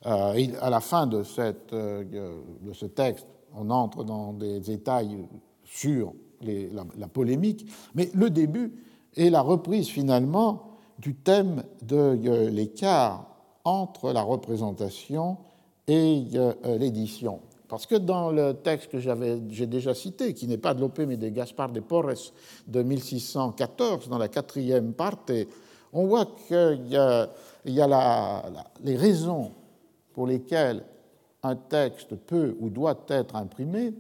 à 0.03 0.69
la 0.69 0.79
fin 0.79 1.07
de, 1.07 1.23
cette, 1.23 1.73
de, 1.73 2.73
ce 2.73 2.85
texte, 2.85 3.27
on 3.55 3.69
entre 3.69 4.03
dans 4.03 4.33
des 4.33 4.59
détails 4.59 5.27
sur 5.63 6.13
la, 6.41 6.83
la, 6.97 7.07
polémique, 7.07 7.65
mais 7.95 8.09
le 8.13 8.29
début 8.29 8.71
est 9.17 9.29
la 9.29 9.41
reprise 9.41 9.87
finalement 9.87 10.63
du 10.99 11.15
thème 11.15 11.63
de 11.81 12.47
l'écart 12.49 13.25
entre 13.63 14.13
la 14.13 14.21
représentation 14.21 15.37
et 15.87 16.23
euh, 16.35 16.53
l'édition. 16.77 17.41
Parce 17.67 17.85
que 17.85 17.95
dans 17.95 18.31
le 18.31 18.53
texte 18.53 18.89
que 18.91 18.99
j'ai 18.99 19.65
déjà 19.67 19.93
cité, 19.93 20.33
qui 20.33 20.47
n'est 20.47 20.57
pas 20.57 20.73
de 20.73 20.79
Lope 20.79 20.99
mais 20.99 21.17
de 21.17 21.27
Gaspar 21.27 21.69
de 21.69 21.81
Porres 21.81 22.31
de 22.67 22.81
1614, 22.81 24.07
dans 24.07 24.17
la 24.17 24.29
quatrième 24.29 24.93
partie, 24.93 25.47
on 25.91 26.07
voit 26.07 26.25
qu'il 26.47 26.87
y 26.87 26.95
a, 26.95 27.29
les 28.83 28.95
raisons 28.95 29.51
pour 30.13 30.27
lesquelles 30.27 30.83
un 31.43 31.55
texte 31.55 32.15
peut 32.15 32.55
ou 32.59 32.69
doit 32.69 33.05
être 33.09 33.35
imprimé 33.35 33.93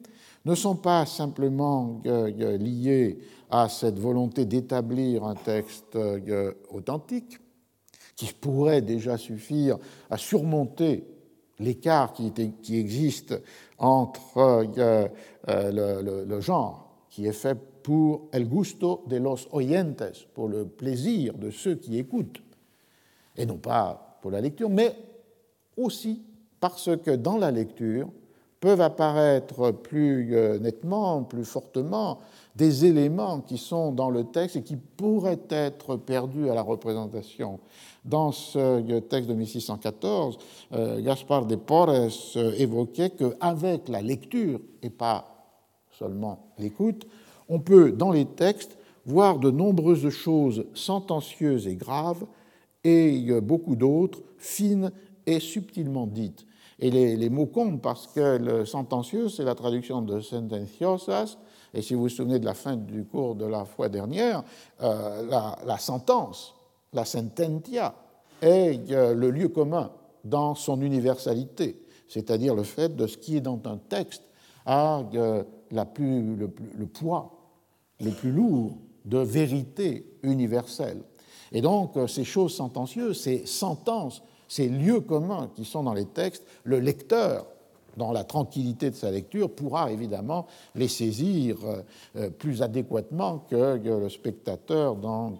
ne 0.47 0.55
sont 0.55 0.75
pas 0.75 1.05
simplement 1.05 2.01
euh, 2.05 2.57
liées 2.57 3.19
à 3.49 3.69
cette 3.69 3.99
volonté 3.99 4.45
d'établir 4.45 5.23
un 5.25 5.35
texte 5.35 5.95
euh, 5.95 6.53
authentique, 6.69 7.37
qui 8.15 8.33
pourrait 8.33 8.81
déjà 8.81 9.17
suffire 9.17 9.77
à 10.09 10.17
surmonter 10.17 11.05
l'écart 11.59 12.13
qui, 12.13 12.31
existe 12.69 13.39
entre 13.77 14.37
euh, 14.37 15.07
euh, 15.49 16.25
le, 16.25 16.41
genre 16.41 17.05
qui 17.09 17.25
est 17.27 17.33
fait 17.33 17.57
pour 17.83 18.29
el 18.31 18.47
gusto 18.47 19.03
de 19.07 19.17
los 19.17 19.47
oyentes, 19.51 20.27
pour 20.33 20.47
le 20.47 20.65
plaisir 20.65 21.35
de 21.35 21.51
ceux 21.51 21.75
qui 21.75 21.97
écoutent, 21.97 22.41
et 23.35 23.45
non 23.45 23.57
pas 23.57 24.19
pour 24.21 24.31
la 24.31 24.41
lecture, 24.41 24.69
mais 24.69 24.95
aussi 25.77 26.23
parce 26.59 26.89
que 26.97 27.11
dans 27.11 27.37
la 27.37 27.51
lecture 27.51 28.09
peuvent 28.59 28.81
apparaître 28.81 29.71
plus 29.71 30.35
euh, 30.35 30.57
nettement, 30.59 31.23
plus 31.23 31.45
fortement, 31.45 32.19
des 32.55 32.85
éléments 32.85 33.41
qui 33.41 33.57
sont 33.57 33.91
dans 33.91 34.09
le 34.09 34.23
texte 34.23 34.55
et 34.55 34.63
qui 34.63 34.77
pourraient 34.77 35.39
être 35.49 35.95
perdus 35.95 36.49
à 36.49 36.55
la 36.55 36.63
représentation. 36.63 37.59
Dans 38.03 38.31
ce 38.31 38.99
texte 38.99 39.29
de 39.29 39.35
1614, 39.35 40.39
euh, 40.73 41.01
Gaspard 41.01 41.45
de 41.45 41.55
Porres 41.55 42.09
euh, 42.35 42.51
évoquait 42.57 43.11
qu'avec 43.11 43.89
la 43.89 44.01
lecture, 44.01 44.59
et 44.81 44.89
pas 44.89 45.53
seulement 45.91 46.47
l'écoute, 46.57 47.07
on 47.49 47.59
peut, 47.59 47.91
dans 47.91 48.11
les 48.11 48.25
textes, 48.25 48.77
voir 49.05 49.39
de 49.39 49.51
nombreuses 49.51 50.09
choses 50.09 50.65
sentencieuses 50.73 51.67
et 51.67 51.75
graves, 51.75 52.25
et 52.83 53.41
beaucoup 53.41 53.75
d'autres 53.75 54.21
fines 54.37 54.91
et 55.25 55.39
subtilement 55.39 56.07
dites. 56.07 56.46
Et 56.79 56.91
les, 56.91 57.29
mots 57.29 57.47
comptent 57.47 57.81
parce 57.81 58.05
que 58.07 58.37
le 58.37 58.65
sentencieux, 58.65 59.29
c'est 59.29 59.43
la 59.43 59.55
traduction 59.55 60.01
de 60.03 60.19
sentenciosas, 60.21 61.37
et 61.73 61.81
si 61.81 61.95
vous 61.95 62.01
vous 62.01 62.09
souvenez 62.09 62.39
de 62.39 62.45
la 62.45 62.53
fin 62.53 62.75
du 62.75 63.03
cours 63.03 63.35
de 63.35 63.45
la 63.45 63.65
fois 63.65 63.89
dernière, 63.89 64.43
euh, 64.81 65.55
la, 65.65 65.77
sentence, 65.79 66.53
la 66.93 67.03
sententia, 67.03 67.95
est 68.41 68.91
euh, 68.91 69.15
le 69.15 69.31
lieu 69.31 69.49
commun 69.49 69.91
dans 70.23 70.53
son 70.53 70.81
universalité, 70.81 71.83
c'est-à-dire 72.07 72.53
le 72.53 72.63
fait 72.63 72.95
de 72.95 73.07
ce 73.07 73.17
qui 73.17 73.37
est 73.37 73.41
dans 73.41 73.59
un 73.65 73.77
texte 73.77 74.23
a 74.65 75.03
euh, 75.15 75.43
le, 75.71 76.49
le, 76.77 76.85
poids 76.85 77.31
le 78.01 78.11
plus 78.11 78.31
lourd 78.31 78.77
de 79.05 79.17
vérité 79.17 80.19
universelle. 80.21 81.01
Et 81.51 81.61
donc, 81.61 81.97
ces 82.07 82.25
choses 82.25 82.53
sentencieuses, 82.53 83.21
ces 83.21 83.45
sentences, 83.45 84.21
ces 84.47 84.69
lieux 84.69 85.01
communs 85.01 85.49
qui 85.55 85.65
sont 85.65 85.83
dans 85.83 85.93
les 85.93 86.05
textes, 86.05 86.45
le 86.63 86.79
lecteur 86.79 87.45
dans 87.97 88.11
la 88.11 88.23
tranquillité 88.23 88.89
de 88.91 88.95
sa 88.95 89.11
lecture, 89.11 89.49
pourra 89.49 89.91
évidemment 89.91 90.45
les 90.75 90.87
saisir 90.87 91.57
euh, 91.65 91.81
euh, 92.15 92.29
plus 92.29 92.61
adéquatement 92.61 93.39
que 93.49 93.79
le 93.83 94.09
spectateur 94.09 94.95
dans 94.95 95.33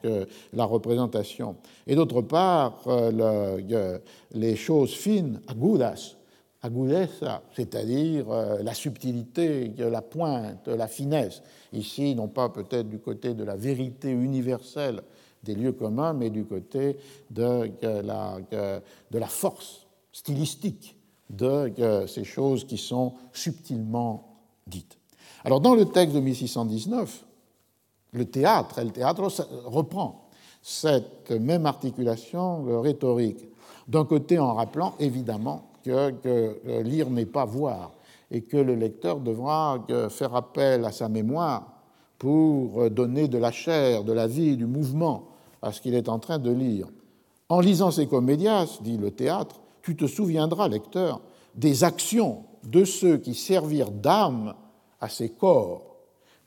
la 0.54 0.66
représentation. 0.66 1.56
Et 1.86 1.96
d'autre 1.96 2.22
part, 2.22 2.82
euh, 2.88 4.00
les 4.34 4.56
choses 4.56 4.92
fines, 4.92 5.40
agudas, 5.48 6.16
agudeza, 6.64 7.44
c'est-à-dire 7.56 8.26
la 8.64 8.74
subtilité, 8.74 9.72
la 9.78 10.02
pointe, 10.02 10.68
la 10.68 10.88
finesse. 10.88 11.44
Ici, 11.72 12.16
non 12.16 12.28
pas 12.28 12.50
peut-être 12.50 12.90
du 12.90 12.98
côté 12.98 13.36
de 13.36 13.44
la 13.44 13.56
vérité 13.56 14.10
universelle 14.10 15.02
des 15.44 15.56
lieux 15.56 15.72
communs, 15.72 16.14
mais 16.14 16.30
du 16.30 16.46
côté 16.46 16.98
de 17.30 17.72
la, 17.82 18.38
de 18.50 19.18
la 19.20 19.28
force 19.28 19.88
stylistique 20.12 20.96
de 21.30 22.06
ces 22.08 22.24
choses 22.24 22.66
qui 22.66 22.78
sont 22.78 23.14
subtilement 23.34 24.38
dites. 24.66 24.98
Alors 25.44 25.62
dans 25.62 25.76
le 25.76 25.86
texte 25.86 26.16
de 26.16 26.20
1619, 26.20 27.26
le 28.14 28.26
théâtre, 28.26 28.82
le 28.82 28.92
théâtre 28.92 29.30
reprend 29.66 30.30
cette 30.62 31.32
même 31.32 31.66
articulation 31.66 32.82
rhétorique. 32.82 33.46
D'un 33.88 34.06
côté 34.06 34.40
en 34.40 34.54
rappelant 34.56 34.96
évidemment 35.00 35.70
que, 35.84 36.12
que 36.12 36.82
lire 36.82 37.10
n'est 37.10 37.26
pas 37.26 37.46
voir 37.46 37.92
et 38.32 38.42
que 38.42 38.58
le 38.58 38.76
lecteur 38.76 39.20
devra 39.20 39.86
faire 40.10 40.36
appel 40.36 40.84
à 40.84 40.92
sa 40.92 41.08
mémoire 41.08 41.77
pour 42.18 42.90
donner 42.90 43.28
de 43.28 43.38
la 43.38 43.52
chair, 43.52 44.04
de 44.04 44.14
la 44.14 44.28
vie, 44.28 44.58
du 44.58 44.66
mouvement 44.66 45.30
à 45.62 45.72
ce 45.72 45.82
qu'il 45.82 45.94
est 45.94 46.10
en 46.10 46.20
train 46.20 46.40
de 46.40 46.52
lire. 46.52 46.88
En 47.50 47.60
lisant 47.60 47.92
ces 47.92 48.08
comédias, 48.08 48.80
dit 48.82 48.98
le 48.98 49.12
théâtre, 49.12 49.62
tu 49.82 49.96
te 49.96 50.06
souviendras, 50.06 50.68
lecteur, 50.68 51.22
des 51.56 51.84
actions 51.84 52.44
de 52.64 52.84
ceux 52.84 53.18
qui 53.18 53.34
servirent 53.34 53.92
d'âme 53.92 54.54
à 55.00 55.10
ces 55.10 55.30
corps 55.30 55.96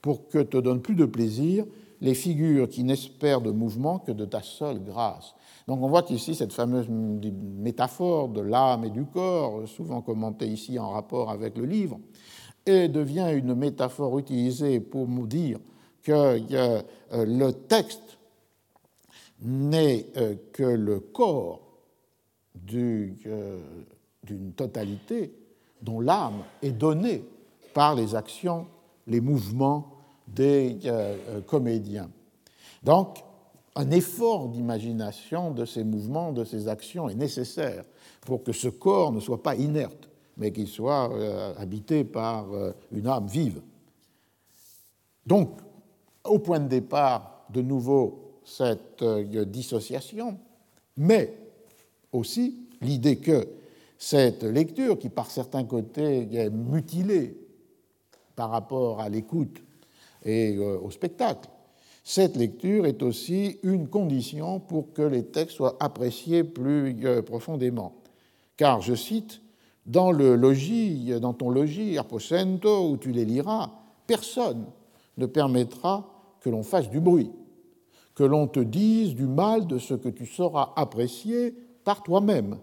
pour 0.02 0.28
que 0.28 0.38
te 0.38 0.56
donnent 0.56 0.82
plus 0.82 0.94
de 0.94 1.06
plaisir 1.06 1.64
les 2.00 2.14
figures 2.14 2.68
qui 2.68 2.82
n'espèrent 2.82 3.40
de 3.40 3.50
mouvement 3.50 3.98
que 3.98 4.12
de 4.12 4.24
ta 4.24 4.42
seule 4.42 4.82
grâce. 4.82 5.34
Donc 5.68 5.82
on 5.82 5.88
voit 5.88 6.02
qu'ici, 6.02 6.34
cette 6.34 6.52
fameuse 6.52 6.88
métaphore 6.88 8.28
de 8.28 8.40
l'âme 8.40 8.84
et 8.84 8.90
du 8.90 9.04
corps, 9.04 9.68
souvent 9.68 10.00
commentée 10.00 10.46
ici 10.46 10.78
en 10.78 10.90
rapport 10.90 11.30
avec 11.30 11.58
le 11.58 11.66
livre, 11.66 11.98
et 12.66 12.88
devient 12.88 13.32
une 13.34 13.54
métaphore 13.54 14.18
utilisée 14.18 14.80
pour 14.80 15.08
nous 15.08 15.26
dire 15.26 15.58
que 16.02 16.12
euh, 16.12 16.82
le 17.10 17.50
texte 17.52 18.18
n'est 19.42 20.06
euh, 20.16 20.34
que 20.52 20.62
le 20.62 21.00
corps 21.00 21.60
euh, 22.74 23.58
d'une 24.24 24.52
totalité 24.52 25.32
dont 25.82 26.00
l'âme 26.00 26.44
est 26.62 26.72
donnée 26.72 27.24
par 27.72 27.94
les 27.94 28.14
actions, 28.14 28.66
les 29.06 29.20
mouvements 29.20 29.96
des 30.28 30.78
comédiens. 31.46 32.10
Donc, 32.82 33.24
un 33.74 33.90
effort 33.90 34.48
d'imagination 34.48 35.50
de 35.50 35.64
ces 35.64 35.82
mouvements, 35.82 36.32
de 36.32 36.44
ces 36.44 36.68
actions 36.68 37.08
est 37.08 37.14
nécessaire 37.14 37.84
pour 38.20 38.42
que 38.42 38.52
ce 38.52 38.68
corps 38.68 39.12
ne 39.12 39.20
soit 39.20 39.42
pas 39.42 39.56
inerte, 39.56 40.09
mais 40.36 40.52
qu'il 40.52 40.68
soit 40.68 41.12
euh, 41.12 41.54
habité 41.58 42.04
par 42.04 42.46
une 42.92 43.06
âme 43.06 43.26
vive. 43.26 43.60
Donc, 45.26 45.58
au 46.24 46.38
point 46.38 46.60
de 46.60 46.68
départ, 46.68 47.46
de 47.50 47.62
nouveau, 47.62 48.40
cette 48.44 49.04
dissociation, 49.04 50.38
mais 50.96 51.34
aussi 52.12 52.56
l'idée 52.80 53.16
que 53.16 53.46
cette 53.98 54.42
lecture, 54.44 54.98
qui 54.98 55.10
par 55.10 55.30
certains 55.30 55.64
côtés 55.64 56.26
est 56.32 56.50
mutilée 56.50 57.36
par 58.34 58.50
rapport 58.50 59.00
à 59.00 59.10
l'écoute 59.10 59.62
et 60.24 60.56
euh, 60.56 60.78
au 60.78 60.90
spectacle, 60.90 61.48
cette 62.02 62.36
lecture 62.36 62.86
est 62.86 63.02
aussi 63.02 63.58
une 63.62 63.88
condition 63.88 64.58
pour 64.58 64.92
que 64.94 65.02
les 65.02 65.24
textes 65.24 65.56
soient 65.56 65.76
appréciés 65.80 66.44
plus 66.44 66.96
euh, 67.04 67.20
profondément. 67.20 67.94
Car, 68.56 68.80
je 68.80 68.94
cite, 68.94 69.42
dans 69.90 70.12
le 70.12 70.36
logis, 70.36 71.12
dans 71.20 71.32
ton 71.32 71.50
logis, 71.50 71.98
Aposento, 71.98 72.90
où 72.90 72.96
tu 72.96 73.10
les 73.10 73.24
liras, 73.24 73.70
personne 74.06 74.66
ne 75.18 75.26
permettra 75.26 76.08
que 76.40 76.48
l'on 76.48 76.62
fasse 76.62 76.88
du 76.88 77.00
bruit, 77.00 77.32
que 78.14 78.22
l'on 78.22 78.46
te 78.46 78.60
dise 78.60 79.16
du 79.16 79.26
mal 79.26 79.66
de 79.66 79.78
ce 79.78 79.94
que 79.94 80.08
tu 80.08 80.26
sauras 80.26 80.72
apprécier 80.76 81.56
par 81.82 82.04
toi-même, 82.04 82.58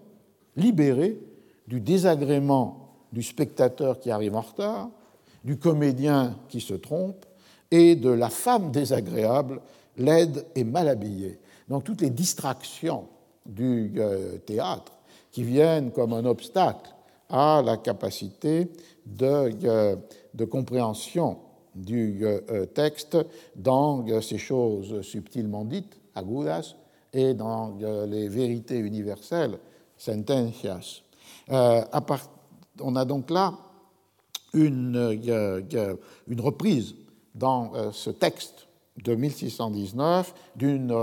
libéré 0.56 1.20
du 1.66 1.82
désagrément 1.82 2.94
du 3.12 3.22
spectateur 3.22 4.00
qui 4.00 4.10
arrive 4.10 4.34
en 4.34 4.40
retard, 4.40 4.88
du 5.44 5.58
comédien 5.58 6.34
qui 6.48 6.62
se 6.62 6.74
trompe 6.74 7.26
et 7.70 7.94
de 7.94 8.10
la 8.10 8.30
femme 8.30 8.70
désagréable, 8.70 9.60
laide 9.98 10.46
et 10.54 10.64
mal 10.64 10.88
habillée. 10.88 11.38
Donc 11.68 11.84
toutes 11.84 12.00
les 12.00 12.10
distractions 12.10 13.06
du 13.44 13.92
euh, 13.98 14.38
théâtre 14.38 14.92
qui 15.30 15.42
viennent 15.42 15.90
comme 15.90 16.14
un 16.14 16.24
obstacle 16.24 16.94
à 17.28 17.62
la 17.64 17.76
capacité 17.76 18.70
de, 19.04 19.50
euh, 19.64 19.96
compréhension 20.50 21.38
du 21.74 22.20
euh, 22.24 22.66
texte 22.66 23.16
dans 23.54 24.04
ces 24.20 24.38
choses 24.38 25.02
subtilement 25.02 25.64
dites, 25.64 25.98
agudas, 26.14 26.74
et 27.12 27.34
dans 27.34 27.74
les 28.06 28.28
vérités 28.28 28.78
universelles, 28.78 29.58
sentencias. 29.96 31.02
on 31.48 32.96
a 32.96 33.04
donc 33.06 33.30
là 33.30 33.54
une, 34.52 35.18
une 36.26 36.40
reprise 36.40 36.94
dans 37.34 37.72
ce 37.92 38.10
texte 38.10 38.68
de 39.02 39.14
1619 39.14 40.34
d'une 40.56 40.94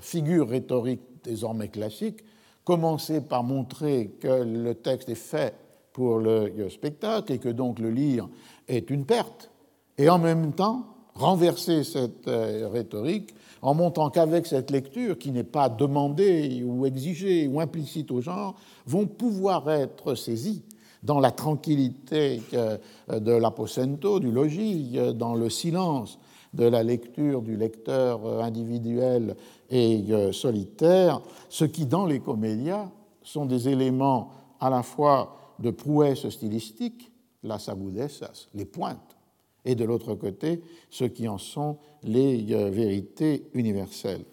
figure 0.00 0.48
rhétorique 0.48 1.02
désormais 1.22 1.68
classique, 1.68 2.24
commencer 2.64 3.20
par 3.20 3.42
montrer 3.42 4.16
que 4.20 4.42
le 4.42 4.74
texte 4.74 5.08
est 5.08 5.14
fait 5.14 5.54
pour 5.92 6.18
le 6.18 6.68
spectacle 6.70 7.32
et 7.32 7.38
que 7.38 7.48
donc 7.48 7.78
le 7.78 7.90
lire 7.90 8.28
est 8.68 8.90
une 8.90 9.04
perte, 9.04 9.50
et 9.98 10.08
en 10.08 10.18
même 10.18 10.52
temps 10.52 10.86
renverser 11.14 11.84
cette 11.84 12.28
euh, 12.28 12.68
rhétorique 12.72 13.34
en 13.60 13.74
montrant 13.74 14.10
qu'avec 14.10 14.46
cette 14.46 14.70
lecture, 14.70 15.18
qui 15.18 15.30
n'est 15.30 15.44
pas 15.44 15.68
demandée 15.68 16.64
ou 16.64 16.84
exigée 16.86 17.46
ou 17.46 17.60
implicite 17.60 18.10
au 18.10 18.20
genre, 18.20 18.56
vont 18.86 19.06
pouvoir 19.06 19.70
être 19.70 20.14
saisis 20.14 20.64
dans 21.02 21.20
la 21.20 21.30
tranquillité 21.30 22.42
euh, 22.54 22.78
de 23.08 23.32
l'aposento, 23.32 24.20
du 24.20 24.32
logis, 24.32 24.92
euh, 24.96 25.12
dans 25.12 25.34
le 25.34 25.50
silence 25.50 26.18
de 26.54 26.64
la 26.64 26.82
lecture 26.82 27.40
du 27.40 27.56
lecteur 27.56 28.42
individuel 28.42 29.36
et 29.70 30.04
solitaire, 30.32 31.22
ce 31.48 31.64
qui, 31.64 31.86
dans 31.86 32.04
les 32.04 32.20
comédias, 32.20 32.90
sont 33.22 33.46
des 33.46 33.70
éléments 33.70 34.28
à 34.60 34.68
la 34.68 34.82
fois 34.82 35.41
de 35.58 35.70
prouesse 35.70 36.28
stylistique, 36.28 37.10
las 37.42 37.68
agudezas, 37.68 38.48
les 38.54 38.64
pointes, 38.64 39.16
et 39.64 39.74
de 39.74 39.84
l'autre 39.84 40.14
côté, 40.14 40.62
ce 40.90 41.04
qui 41.04 41.28
en 41.28 41.38
sont 41.38 41.78
les 42.02 42.52
euh, 42.52 42.70
vérités 42.70 43.48
universelles. 43.54 44.24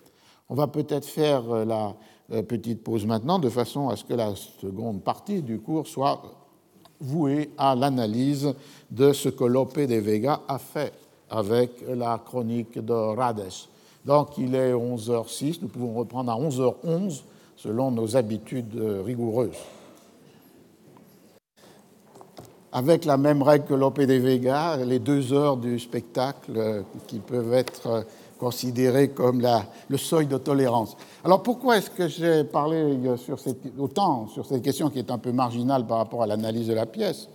On 0.50 0.56
va 0.56 0.68
peut-être 0.68 1.06
faire 1.06 1.50
euh, 1.52 1.66
la 1.66 1.96
euh, 2.32 2.42
petite 2.42 2.84
pause 2.84 3.06
maintenant, 3.06 3.40
de 3.40 3.50
façon 3.50 3.90
à 3.90 3.96
ce 3.96 4.04
que 4.04 4.14
la 4.14 4.36
seconde 4.36 5.04
partie 5.04 5.42
du 5.42 5.60
cours 5.60 5.88
soit 5.88 6.22
vouée 7.00 7.52
à 7.58 7.76
l'analyse 7.76 8.54
de 8.90 9.14
ce 9.14 9.30
que 9.30 9.44
Lope 9.44 9.80
de 9.80 9.96
Vega 9.96 10.42
a 10.48 10.58
fait 10.58 10.94
avec 11.30 11.72
la 11.88 12.18
chronique 12.18 12.84
de 12.84 12.94
Rades. 12.94 13.54
Donc 14.04 14.38
il 14.38 14.56
est 14.56 14.74
11h06, 14.74 15.60
nous 15.62 15.68
pouvons 15.68 15.94
reprendre 15.94 16.32
à 16.32 16.36
11h11 16.36 17.22
selon 17.56 17.92
nos 17.92 18.18
habitudes 18.18 18.76
rigoureuses. 19.06 19.56
Avec 22.72 23.06
la 23.06 23.18
même 23.18 23.42
règle 23.42 23.66
que 23.66 23.74
Lope 23.74 24.00
de 24.00 24.14
Vega, 24.14 24.78
les 24.78 25.00
deux 25.00 25.34
heures 25.34 25.58
du 25.58 25.80
spectacle 25.80 26.52
euh, 26.56 26.84
qui 27.08 27.18
peuvent 27.18 27.54
être 27.54 27.88
euh, 27.88 28.02
considérées 28.38 29.10
comme 29.10 29.42
le 29.88 29.98
seuil 29.98 30.28
de 30.28 30.38
tolérance. 30.38 30.96
Alors 31.24 31.42
pourquoi 31.42 31.78
est-ce 31.78 31.90
que 31.90 32.08
j'ai 32.08 32.44
parlé 32.44 32.78
euh, 32.78 33.16
autant 33.80 34.28
sur 34.28 34.46
cette 34.46 34.62
question 34.62 34.92
qui 34.92 35.00
est 35.00 35.10
un 35.10 35.18
peu 35.18 35.32
marginale 35.32 35.88
par 35.88 35.98
rapport 35.98 36.22
à 36.22 36.28
l'analyse 36.28 36.68
de 36.68 36.74
la 36.74 36.86
pièce 36.86 37.30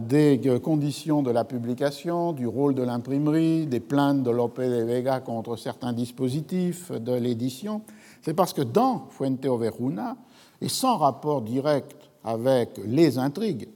des 0.00 0.40
conditions 0.64 1.22
de 1.22 1.30
la 1.30 1.44
publication, 1.44 2.32
du 2.32 2.44
rôle 2.48 2.74
de 2.74 2.82
l'imprimerie, 2.82 3.68
des 3.68 3.78
plaintes 3.78 4.24
de 4.24 4.30
Lope 4.32 4.60
de 4.60 4.82
Vega 4.82 5.20
contre 5.20 5.54
certains 5.54 5.92
dispositifs 5.92 6.90
de 6.90 7.12
l'édition, 7.12 7.82
c'est 8.20 8.34
parce 8.34 8.52
que 8.52 8.62
dans 8.62 9.06
Fuente 9.10 9.46
Overuna, 9.46 10.16
et 10.60 10.68
sans 10.68 10.96
rapport 10.96 11.42
direct 11.42 11.94
avec 12.24 12.80
les 12.84 13.16
intrigues, 13.16 13.68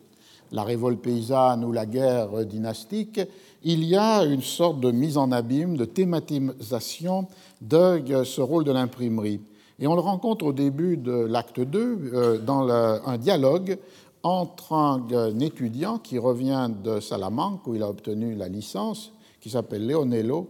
la 0.55 0.65
révolte 0.65 1.01
paysanne 1.01 1.65
ou 1.65 1.73
la 1.73 1.87
guerre 1.87 2.45
dynastique, 2.47 3.21
il 3.63 3.85
y 3.85 3.97
a 3.97 4.25
une 4.25 4.43
sorte 4.43 4.81
de 4.81 4.91
mise 4.91 5.17
en 5.17 5.33
abîme, 5.33 5.77
de 5.77 5.85
thématisation 5.85 7.27
de 7.61 8.25
ce 8.25 8.41
rôle 8.41 8.65
de 8.65 8.73
l'imprimerie. 8.73 9.41
Et 9.79 9.87
on 9.87 9.95
le 9.95 10.01
rencontre 10.01 10.45
au 10.45 10.53
début 10.53 10.97
de 10.97 11.13
l'acte 11.13 11.61
2 11.61 11.99
euh, 12.15 12.39
dans 12.39 12.69
un 12.69 13.19
dialogue 13.19 13.79
entre 14.23 14.73
un 14.73 15.39
étudiant 15.41 15.99
qui 15.99 16.19
revient 16.19 16.71
de 16.83 16.99
Salamanque, 17.01 17.67
où 17.67 17.75
il 17.75 17.83
a 17.83 17.89
obtenu 17.89 18.35
la 18.35 18.49
licence, 18.49 19.13
qui 19.41 19.51
s'appelle 19.51 19.87
Leonello, 19.87 20.49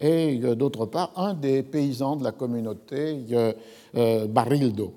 et 0.00 0.40
euh, 0.42 0.54
d'autre 0.54 0.86
part 0.86 1.12
un 1.16 1.34
des 1.34 1.62
paysans 1.62 2.16
de 2.16 2.24
la 2.24 2.32
communauté, 2.32 3.24
euh, 3.32 3.52
euh, 3.96 4.26
Barildo. 4.26 4.92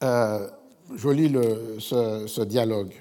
je 0.00 1.08
lis 1.10 1.32
ce, 1.78 2.42
dialogue. 2.44 2.94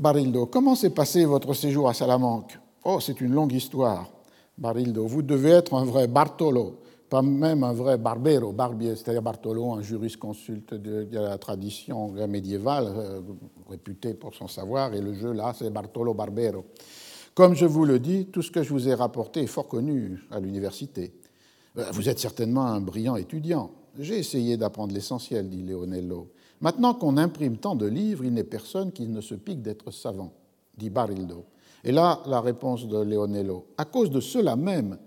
Barildo, 0.00 0.46
comment 0.46 0.74
s'est 0.74 0.90
passé 0.90 1.26
votre 1.26 1.52
séjour 1.52 1.88
à 1.88 1.94
Salamanque? 1.94 2.58
Oh, 2.84 3.00
c'est 3.00 3.20
une 3.20 3.32
longue 3.32 3.52
histoire. 3.52 4.08
Barildo, 4.56 5.06
vous 5.06 5.20
devez 5.20 5.50
être 5.50 5.74
un 5.74 5.84
vrai 5.84 6.08
Bartolo 6.08 6.80
pas 7.10 7.22
même 7.22 7.64
un 7.64 7.72
vrai 7.72 7.98
barbero, 7.98 8.52
barbier, 8.52 8.94
c'est-à-dire 8.94 9.20
Bartolo, 9.20 9.72
un 9.72 9.82
jurisconsulte 9.82 10.74
de, 10.74 11.02
de 11.02 11.18
la 11.18 11.36
tradition 11.38 12.12
médiévale, 12.28 12.86
euh, 12.86 13.20
réputé 13.68 14.14
pour 14.14 14.32
son 14.32 14.46
savoir, 14.46 14.94
et 14.94 15.00
le 15.00 15.12
jeu 15.12 15.32
là, 15.32 15.52
c'est 15.58 15.70
Bartolo 15.70 16.14
Barbero. 16.14 16.64
Comme 17.34 17.54
je 17.54 17.66
vous 17.66 17.84
le 17.84 17.98
dis, 17.98 18.26
tout 18.26 18.42
ce 18.42 18.52
que 18.52 18.62
je 18.62 18.70
vous 18.70 18.88
ai 18.88 18.94
rapporté 18.94 19.42
est 19.42 19.48
fort 19.48 19.66
connu 19.66 20.22
à 20.30 20.38
l'université. 20.38 21.12
Euh, 21.78 21.84
vous 21.92 22.08
êtes 22.08 22.20
certainement 22.20 22.66
un 22.66 22.80
brillant 22.80 23.16
étudiant. 23.16 23.72
J'ai 23.98 24.18
essayé 24.18 24.56
d'apprendre 24.56 24.94
l'essentiel, 24.94 25.48
dit 25.48 25.62
Leonello. 25.62 26.28
Maintenant 26.60 26.92
qu'on 26.92 27.16
imprime 27.16 27.56
tant 27.56 27.74
de 27.74 27.86
livres, 27.86 28.24
il 28.24 28.34
n'est 28.34 28.44
personne 28.44 28.92
qui 28.92 29.08
ne 29.08 29.20
se 29.20 29.34
pique 29.34 29.62
d'être 29.62 29.90
savant, 29.90 30.32
dit 30.76 30.90
Barildo. 30.90 31.44
Et 31.84 31.92
là, 31.92 32.22
la 32.26 32.40
réponse 32.40 32.86
de 32.86 32.98
Leonello. 32.98 33.66
À 33.78 33.86
cause 33.86 34.10
de 34.10 34.20
cela 34.20 34.56
même, 34.56 34.98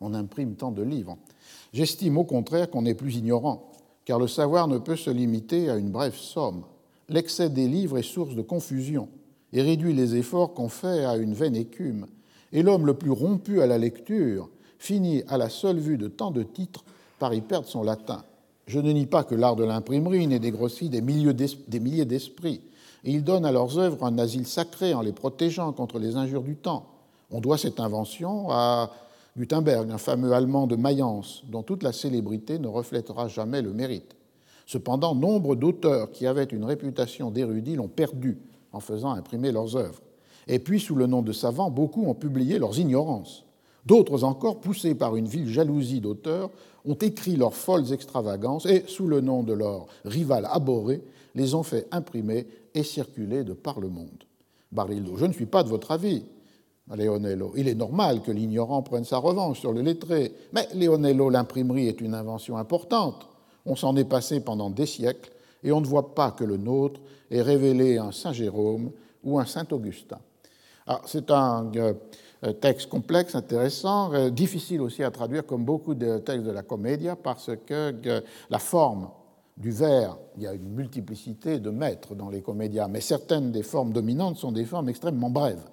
on 0.00 0.12
imprime 0.12 0.54
tant 0.54 0.70
de 0.70 0.82
livres. 0.82 1.16
J'estime 1.72 2.18
au 2.18 2.24
contraire 2.24 2.70
qu'on 2.70 2.84
est 2.84 2.94
plus 2.94 3.16
ignorant, 3.16 3.72
car 4.04 4.18
le 4.18 4.28
savoir 4.28 4.68
ne 4.68 4.78
peut 4.78 4.96
se 4.96 5.10
limiter 5.10 5.70
à 5.70 5.76
une 5.76 5.90
brève 5.90 6.16
somme. 6.16 6.64
L'excès 7.08 7.48
des 7.48 7.68
livres 7.68 7.96
est 7.96 8.02
source 8.02 8.34
de 8.34 8.42
confusion 8.42 9.08
et 9.54 9.62
réduit 9.62 9.94
les 9.94 10.14
efforts 10.14 10.52
qu'on 10.52 10.68
fait 10.68 11.06
à 11.06 11.16
une 11.16 11.32
vaine 11.32 11.56
écume. 11.56 12.06
Et 12.52 12.62
l'homme 12.62 12.86
le 12.86 12.94
plus 12.94 13.10
rompu 13.10 13.62
à 13.62 13.66
la 13.66 13.78
lecture 13.78 14.50
finit, 14.78 15.22
à 15.28 15.38
la 15.38 15.48
seule 15.48 15.78
vue 15.78 15.96
de 15.96 16.08
tant 16.08 16.30
de 16.30 16.42
titres, 16.42 16.84
par 17.18 17.32
y 17.34 17.40
perdre 17.40 17.66
son 17.66 17.82
latin. 17.82 18.22
Je 18.68 18.78
ne 18.80 18.92
nie 18.92 19.06
pas 19.06 19.24
que 19.24 19.34
l'art 19.34 19.56
de 19.56 19.64
l'imprimerie 19.64 20.26
n'ait 20.26 20.38
dégrossi 20.38 20.90
des, 20.90 21.00
des 21.00 21.80
milliers 21.80 22.04
d'esprits, 22.04 22.60
et 23.02 23.10
il 23.10 23.24
donne 23.24 23.46
à 23.46 23.50
leurs 23.50 23.78
œuvres 23.78 24.04
un 24.04 24.18
asile 24.18 24.46
sacré 24.46 24.92
en 24.92 25.00
les 25.00 25.12
protégeant 25.12 25.72
contre 25.72 25.98
les 25.98 26.16
injures 26.16 26.42
du 26.42 26.54
temps. 26.54 26.86
On 27.30 27.40
doit 27.40 27.56
cette 27.56 27.80
invention 27.80 28.50
à 28.50 28.90
Gutenberg, 29.38 29.90
un 29.90 29.98
fameux 29.98 30.32
Allemand 30.32 30.66
de 30.66 30.76
Mayence, 30.76 31.44
dont 31.48 31.62
toute 31.62 31.82
la 31.82 31.92
célébrité 31.92 32.58
ne 32.58 32.68
reflètera 32.68 33.28
jamais 33.28 33.62
le 33.62 33.72
mérite. 33.72 34.16
Cependant, 34.66 35.14
nombre 35.14 35.56
d'auteurs 35.56 36.10
qui 36.10 36.26
avaient 36.26 36.44
une 36.44 36.64
réputation 36.64 37.30
d'érudits 37.30 37.76
l'ont 37.76 37.88
perdu 37.88 38.36
en 38.72 38.80
faisant 38.80 39.12
imprimer 39.12 39.50
leurs 39.50 39.76
œuvres. 39.76 40.02
Et 40.46 40.58
puis, 40.58 40.78
sous 40.78 40.94
le 40.94 41.06
nom 41.06 41.22
de 41.22 41.32
savants, 41.32 41.70
beaucoup 41.70 42.04
ont 42.04 42.14
publié 42.14 42.58
leurs 42.58 42.78
ignorances. 42.78 43.44
D'autres 43.88 44.22
encore, 44.22 44.60
poussés 44.60 44.94
par 44.94 45.16
une 45.16 45.26
vile 45.26 45.48
jalousie 45.48 46.02
d'auteurs, 46.02 46.50
ont 46.84 46.94
écrit 46.94 47.36
leurs 47.36 47.54
folles 47.54 47.90
extravagances 47.90 48.66
et, 48.66 48.84
sous 48.86 49.06
le 49.06 49.22
nom 49.22 49.42
de 49.42 49.54
leur 49.54 49.86
rival 50.04 50.46
abhorré, 50.50 51.02
les 51.34 51.54
ont 51.54 51.62
fait 51.62 51.88
imprimer 51.90 52.46
et 52.74 52.82
circuler 52.82 53.44
de 53.44 53.54
par 53.54 53.80
le 53.80 53.88
monde. 53.88 54.24
Barildo, 54.72 55.16
je 55.16 55.24
ne 55.24 55.32
suis 55.32 55.46
pas 55.46 55.62
de 55.62 55.70
votre 55.70 55.90
avis. 55.90 56.22
Leonello. 56.94 57.52
Il 57.56 57.66
est 57.66 57.74
normal 57.74 58.20
que 58.20 58.30
l'ignorant 58.30 58.82
prenne 58.82 59.04
sa 59.04 59.16
revanche 59.16 59.60
sur 59.60 59.72
le 59.72 59.80
lettré, 59.80 60.34
mais 60.52 60.68
Leonello, 60.74 61.30
l'imprimerie 61.30 61.88
est 61.88 62.02
une 62.02 62.14
invention 62.14 62.58
importante. 62.58 63.26
On 63.64 63.74
s'en 63.74 63.96
est 63.96 64.04
passé 64.04 64.40
pendant 64.40 64.68
des 64.68 64.86
siècles 64.86 65.30
et 65.64 65.72
on 65.72 65.80
ne 65.80 65.86
voit 65.86 66.14
pas 66.14 66.30
que 66.30 66.44
le 66.44 66.58
nôtre 66.58 67.00
ait 67.30 67.42
révélé 67.42 67.96
un 67.96 68.12
Saint 68.12 68.32
Jérôme 68.34 68.90
ou 69.24 69.38
un 69.38 69.46
Saint 69.46 69.66
Augustin. 69.70 70.18
Ah, 70.86 71.00
c'est 71.04 71.30
un 71.30 71.70
euh, 71.76 71.92
texte 72.60 72.88
complexe, 72.88 73.34
intéressant, 73.34 74.12
euh, 74.12 74.30
difficile 74.30 74.80
aussi 74.80 75.02
à 75.02 75.10
traduire 75.10 75.44
comme 75.44 75.64
beaucoup 75.64 75.94
de 75.94 76.18
textes 76.18 76.44
de 76.44 76.52
la 76.52 76.62
comédia 76.62 77.16
parce 77.16 77.50
que 77.66 77.94
euh, 78.06 78.20
la 78.50 78.58
forme 78.58 79.10
du 79.56 79.70
vers, 79.70 80.16
il 80.36 80.44
y 80.44 80.46
a 80.46 80.54
une 80.54 80.70
multiplicité 80.70 81.58
de 81.58 81.70
maîtres 81.70 82.14
dans 82.14 82.30
les 82.30 82.42
comédias, 82.42 82.86
mais 82.86 83.00
certaines 83.00 83.50
des 83.50 83.64
formes 83.64 83.92
dominantes 83.92 84.36
sont 84.36 84.52
des 84.52 84.64
formes 84.64 84.88
extrêmement 84.88 85.30
brèves. 85.30 85.64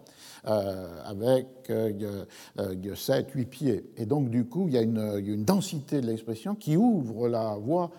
avec 0.46 1.48
7, 2.96 3.32
8 3.32 3.46
pieds. 3.46 3.92
Et 3.98 4.06
donc, 4.06 4.30
du 4.30 4.46
coup, 4.46 4.68
il 4.68 4.74
y 4.74 4.78
a 4.78 4.82
une 4.82 5.44
densité 5.44 6.02
de 6.02 6.08
l'expression 6.08 6.56
qui 6.56 6.78
ouvre 6.78 7.28
la 7.28 7.56
voie 7.56 7.92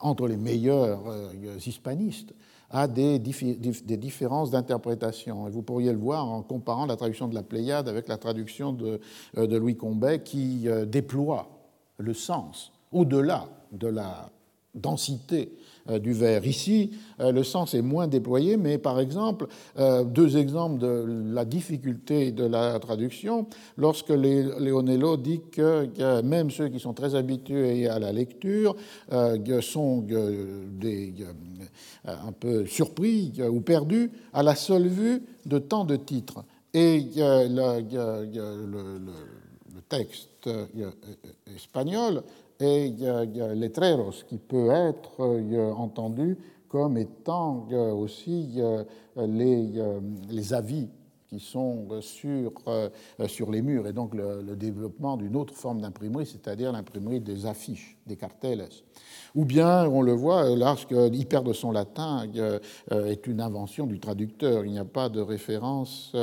entre 0.00 0.26
les 0.26 0.36
meilleurs 0.36 1.02
hispanistes 1.66 2.34
à 2.70 2.86
des, 2.86 3.18
des 3.18 3.96
différences 3.96 4.50
d'interprétation. 4.50 5.48
Et 5.48 5.50
vous 5.50 5.62
pourriez 5.62 5.92
le 5.92 5.98
voir 5.98 6.26
en 6.26 6.42
comparant 6.42 6.86
la 6.86 6.96
traduction 6.96 7.28
de 7.28 7.34
la 7.34 7.42
Pléiade 7.42 7.88
avec 7.88 8.08
la 8.08 8.16
traduction 8.16 8.72
de, 8.72 9.00
de 9.36 9.56
Louis 9.56 9.76
Combet 9.76 10.22
qui 10.22 10.68
déploie 10.86 11.48
le 11.98 12.14
sens 12.14 12.72
au-delà 12.92 13.48
de 13.72 13.88
la 13.88 14.30
densité 14.74 15.52
euh, 15.90 15.98
du 15.98 16.12
vers. 16.12 16.46
Ici, 16.46 16.90
euh, 17.20 17.32
le 17.32 17.42
sens 17.42 17.74
est 17.74 17.82
moins 17.82 18.06
déployé, 18.06 18.56
mais 18.56 18.78
par 18.78 19.00
exemple, 19.00 19.46
euh, 19.78 20.04
deux 20.04 20.36
exemples 20.36 20.78
de 20.78 21.04
la 21.32 21.44
difficulté 21.44 22.30
de 22.32 22.44
la 22.44 22.78
traduction, 22.78 23.46
lorsque 23.76 24.10
Leonello 24.10 25.16
dit 25.16 25.40
que 25.50 25.88
même 26.22 26.50
ceux 26.50 26.68
qui 26.68 26.78
sont 26.78 26.94
très 26.94 27.14
habitués 27.14 27.88
à 27.88 27.98
la 27.98 28.12
lecture 28.12 28.76
sont 29.60 30.04
un 32.08 32.32
peu 32.32 32.66
surpris 32.66 33.32
ou 33.50 33.60
perdus 33.60 34.10
à 34.32 34.42
la 34.42 34.54
seule 34.54 34.88
vue 34.88 35.22
de 35.46 35.58
tant 35.58 35.84
de 35.84 35.96
titres. 35.96 36.44
Et 36.74 37.06
le, 37.16 37.78
le 39.74 39.80
texte 39.88 40.48
espagnol 41.54 42.22
et 42.60 42.92
letreros 43.54 44.24
qui 44.28 44.38
peut 44.38 44.70
être 44.70 45.20
euh, 45.20 45.72
entendu 45.72 46.36
comme 46.68 46.98
étant 46.98 47.66
euh, 47.72 47.92
aussi 47.92 48.54
euh, 48.58 48.84
les 49.16 50.52
avis 50.52 50.88
qui 51.28 51.40
sont 51.40 51.86
sur, 52.00 52.52
sur 53.26 53.50
les 53.50 53.62
murs, 53.62 53.86
et 53.86 53.92
donc 53.92 54.14
le, 54.14 54.56
développement 54.56 55.16
d'une 55.16 55.36
autre 55.36 55.54
forme 55.54 55.80
d'imprimerie, 55.80 56.26
c'est-à-dire 56.26 56.72
l'imprimerie 56.72 57.20
des 57.20 57.46
affiches, 57.46 57.96
des 58.06 58.16
cartels. 58.16 58.66
Ou 59.34 59.44
bien, 59.44 59.86
on 59.88 60.02
le 60.02 60.12
voit, 60.12 60.56
lorsque 60.56 60.92
l'hyper 60.92 61.42
de 61.42 61.52
son 61.52 61.70
latin 61.70 62.26
est 62.90 63.26
une 63.26 63.40
invention 63.40 63.86
du 63.86 64.00
traducteur, 64.00 64.64
il 64.64 64.72
n'y 64.72 64.78
a 64.78 64.84
pas 64.84 65.08
de 65.08 65.20
référence 65.20 66.16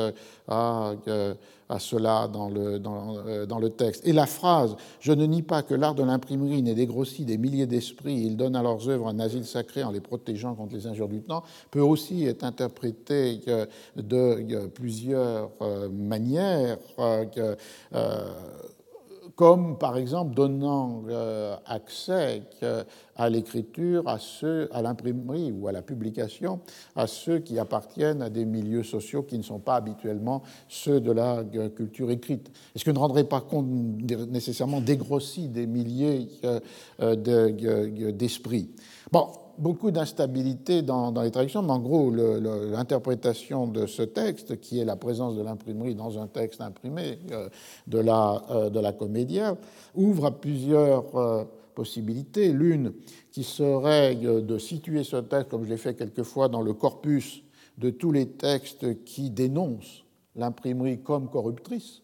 à 0.47 0.95
à 1.69 1.79
cela 1.79 2.27
dans 2.27 2.49
le, 2.49 2.81
euh, 2.85 3.45
dans, 3.45 3.59
le 3.59 3.69
texte. 3.69 4.07
Et 4.07 4.13
la 4.13 4.25
phrase 4.25 4.75
Je 4.99 5.11
ne 5.11 5.25
nie 5.25 5.41
pas 5.41 5.63
que 5.63 5.73
l'art 5.73 5.95
de 5.95 6.03
l'imprimerie 6.03 6.61
n'ait 6.61 6.75
dégrossi 6.75 7.25
des 7.25 7.37
milliers 7.37 7.65
d'esprits, 7.65 8.21
il 8.25 8.37
donne 8.37 8.55
à 8.55 8.61
leurs 8.61 8.87
œuvres 8.89 9.07
un 9.07 9.19
asile 9.19 9.45
sacré 9.45 9.83
en 9.83 9.91
les 9.91 10.01
protégeant 10.01 10.55
contre 10.55 10.75
les 10.75 10.87
injures 10.87 11.09
du 11.09 11.21
temps, 11.21 11.43
peut 11.71 11.81
aussi 11.81 12.25
être 12.25 12.43
interprétée 12.43 13.41
de 13.95 14.67
plusieurs 14.67 15.51
euh, 15.61 15.89
manières. 15.89 16.77
Euh, 16.99 17.55
comme 19.35 19.77
par 19.77 19.97
exemple 19.97 20.33
donnant 20.33 21.03
euh, 21.09 21.55
accès 21.65 22.43
euh, 22.63 22.83
à 23.15 23.29
l'écriture, 23.29 24.07
à 24.07 24.17
à 24.71 24.81
l'imprimerie 24.81 25.51
ou 25.51 25.67
à 25.67 25.71
la 25.71 25.81
publication, 25.81 26.59
à 26.95 27.07
ceux 27.07 27.39
qui 27.39 27.59
appartiennent 27.59 28.21
à 28.21 28.29
des 28.29 28.45
milieux 28.45 28.83
sociaux 28.83 29.23
qui 29.23 29.37
ne 29.37 29.43
sont 29.43 29.59
pas 29.59 29.75
habituellement 29.75 30.41
ceux 30.67 30.99
de 30.99 31.11
la 31.11 31.43
euh, 31.55 31.69
culture 31.69 32.11
écrite. 32.11 32.49
Est-ce 32.75 32.85
que 32.85 32.91
ne 32.91 32.99
rendrait 32.99 33.25
pas 33.25 33.41
compte 33.41 33.67
nécessairement 33.67 34.81
dégrossi 34.81 35.47
des 35.47 35.67
milliers 35.67 36.29
d'esprits 38.13 38.69
Bon, 39.11 39.27
beaucoup 39.57 39.91
d'instabilité 39.91 40.81
dans, 40.81 41.11
les 41.21 41.31
traductions, 41.31 41.61
mais 41.61 41.71
en 41.71 41.79
gros, 41.79 42.11
l'interprétation 42.11 43.67
de 43.67 43.85
ce 43.85 44.03
texte, 44.03 44.59
qui 44.59 44.79
est 44.79 44.85
la 44.85 44.95
présence 44.95 45.35
de 45.35 45.41
l'imprimerie 45.41 45.95
dans 45.95 46.19
un 46.19 46.27
texte 46.27 46.61
imprimé 46.61 47.19
euh, 47.31 47.49
de, 47.87 47.99
la, 47.99 48.43
euh, 48.49 48.69
de 48.69 48.79
la 48.79 48.93
comédia, 48.93 49.57
ouvre 49.95 50.25
à 50.25 50.31
plusieurs 50.31 51.15
euh, 51.15 51.43
possibilités. 51.73 52.51
L'une 52.51 52.93
qui 53.31 53.43
serait 53.43 54.15
de 54.15 54.57
situer 54.57 55.03
ce 55.03 55.17
texte, 55.17 55.49
comme 55.49 55.65
je 55.65 55.69
l'ai 55.69 55.77
fait 55.77 55.95
quelquefois, 55.95 56.47
dans 56.47 56.61
le 56.61 56.73
corpus 56.73 57.43
de 57.77 57.89
tous 57.89 58.11
les 58.11 58.29
textes 58.29 59.03
qui 59.03 59.29
dénoncent 59.29 60.05
l'imprimerie 60.35 61.01
comme 61.01 61.29
corruptrice 61.29 62.01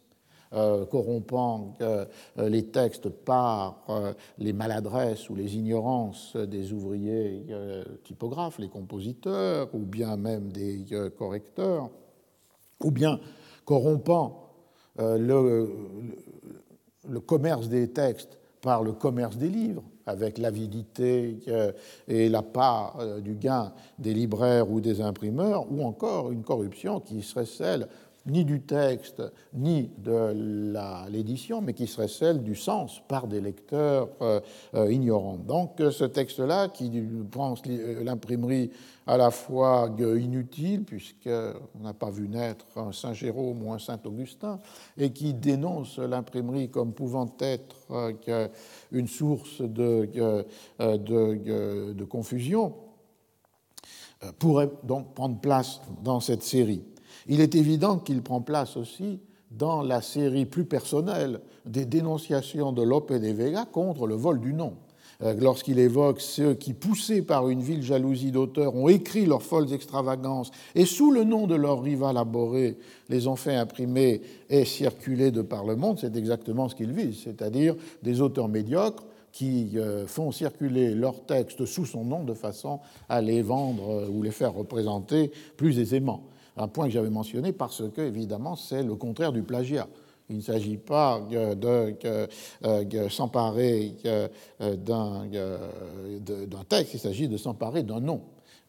corrompant 0.51 1.77
euh, 1.81 2.05
les 2.37 2.65
textes 2.65 3.09
par 3.09 3.83
euh, 3.89 4.13
les 4.37 4.51
maladresses 4.51 5.29
ou 5.29 5.35
les 5.35 5.55
ignorances 5.55 6.35
des 6.35 6.73
ouvriers 6.73 7.45
typographes, 8.03 8.59
les 8.59 8.67
compositeurs, 8.67 9.69
ou 9.73 9.79
bien 9.79 10.17
même 10.17 10.51
des 10.51 10.85
correcteurs, 11.17 11.89
ou 12.83 12.91
bien 12.91 13.19
corrompant 13.65 14.49
le 14.97 15.67
commerce 17.25 17.69
des 17.69 17.89
textes 17.89 18.37
par 18.61 18.83
le 18.83 18.91
commerce 18.91 19.37
des 19.37 19.49
livres, 19.49 19.83
avec 20.05 20.37
l'avidité 20.37 21.37
et 22.07 22.29
la 22.29 22.41
part 22.41 22.99
du 23.21 23.35
gain 23.35 23.71
des 23.99 24.13
libraires 24.13 24.69
ou 24.69 24.81
des 24.81 25.01
imprimeurs, 25.01 25.71
ou 25.71 25.83
encore 25.83 26.31
une 26.31 26.43
corruption 26.43 26.99
qui 26.99 27.21
serait 27.21 27.45
celle 27.45 27.87
ni 28.25 28.45
du 28.45 28.61
texte, 28.61 29.23
ni 29.53 29.89
de 29.97 31.09
l'édition, 31.09 31.61
mais 31.61 31.73
qui 31.73 31.87
serait 31.87 32.07
celle 32.07 32.43
du 32.43 32.55
sens 32.55 33.01
par 33.07 33.27
des 33.27 33.41
lecteurs 33.41 34.09
euh, 34.21 34.39
euh, 34.75 34.91
ignorants. 34.91 35.37
Donc 35.37 35.77
ce 35.79 36.03
texte-là, 36.03 36.69
qui 36.69 36.91
pense 37.31 37.63
l'imprimerie 37.65 38.69
à 39.07 39.17
la 39.17 39.31
fois 39.31 39.89
inutile, 39.99 40.83
puisqu'on 40.83 41.79
n'a 41.81 41.93
pas 41.93 42.11
vu 42.11 42.27
naître 42.27 42.65
un 42.75 42.91
Saint 42.91 43.13
Jérôme 43.13 43.63
ou 43.63 43.73
un 43.73 43.79
Saint 43.79 43.99
Augustin, 44.05 44.59
et 44.97 45.11
qui 45.11 45.33
dénonce 45.33 45.97
l'imprimerie 45.97 46.69
comme 46.69 46.93
pouvant 46.93 47.35
être 47.39 47.75
euh, 47.89 48.47
une 48.91 49.07
source 49.07 49.61
de 49.61 50.43
confusion, 52.03 52.75
pourrait 54.37 54.69
donc 54.83 55.15
prendre 55.15 55.39
place 55.39 55.81
dans 56.03 56.19
cette 56.19 56.43
série. 56.43 56.83
Il 57.27 57.41
est 57.41 57.55
évident 57.55 57.97
qu'il 57.97 58.21
prend 58.21 58.41
place 58.41 58.77
aussi 58.77 59.19
dans 59.51 59.81
la 59.81 60.01
série 60.01 60.45
plus 60.45 60.65
personnelle 60.65 61.41
des 61.65 61.85
dénonciations 61.85 62.71
de 62.71 62.81
Lope 62.81 63.11
de 63.11 63.31
Vega 63.31 63.65
contre 63.65 64.07
le 64.07 64.15
vol 64.15 64.39
du 64.39 64.53
nom, 64.53 64.73
euh, 65.23 65.35
lorsqu'il 65.39 65.77
évoque 65.77 66.21
ceux 66.21 66.53
qui, 66.53 66.73
poussés 66.73 67.21
par 67.21 67.49
une 67.49 67.61
ville 67.61 67.83
jalousie 67.83 68.31
d'auteur, 68.31 68.75
ont 68.75 68.87
écrit 68.87 69.25
leurs 69.25 69.43
folles 69.43 69.71
extravagances 69.73 70.51
et, 70.73 70.85
sous 70.85 71.11
le 71.11 71.23
nom 71.23 71.47
de 71.47 71.55
leur 71.55 71.83
rival 71.83 72.17
aboré, 72.17 72.77
les 73.09 73.27
ont 73.27 73.35
fait 73.35 73.55
imprimer 73.55 74.21
et 74.49 74.65
circuler 74.65 75.31
de 75.31 75.41
par 75.41 75.65
le 75.65 75.75
monde, 75.75 75.99
c'est 75.99 76.15
exactement 76.15 76.69
ce 76.69 76.75
qu'il 76.75 76.91
vise, 76.91 77.21
c'est-à-dire 77.23 77.75
des 78.01 78.21
auteurs 78.21 78.47
médiocres 78.47 79.03
qui 79.31 79.71
euh, 79.75 80.07
font 80.07 80.31
circuler 80.31 80.93
leurs 80.93 81.25
textes 81.25 81.65
sous 81.65 81.85
son 81.85 82.03
nom 82.03 82.23
de 82.23 82.33
façon 82.33 82.79
à 83.07 83.21
les 83.21 83.41
vendre 83.41 83.89
euh, 83.89 84.07
ou 84.09 84.23
les 84.23 84.31
faire 84.31 84.53
représenter 84.53 85.31
plus 85.55 85.79
aisément 85.79 86.23
un 86.61 86.67
point 86.67 86.85
que 86.85 86.91
j'avais 86.91 87.09
mentionné 87.09 87.51
parce 87.51 87.83
que, 87.89 88.01
évidemment, 88.01 88.55
c'est 88.55 88.83
le 88.83 88.95
contraire 88.95 89.31
du 89.31 89.43
plagiat. 89.43 89.87
Il 90.31 90.37
ne 90.37 90.41
s'agit 90.41 90.77
pas 90.77 91.21
de, 91.29 91.93
euh, 92.63 93.09
s'emparer 93.09 93.95
euh, 94.05 94.27
d'un 94.77 95.27
texte, 96.69 96.93
il 96.93 96.99
s'agit 96.99 97.27
de 97.27 97.35
s'emparer 97.37 97.83
d'un 97.83 97.99
nom. 97.99 98.21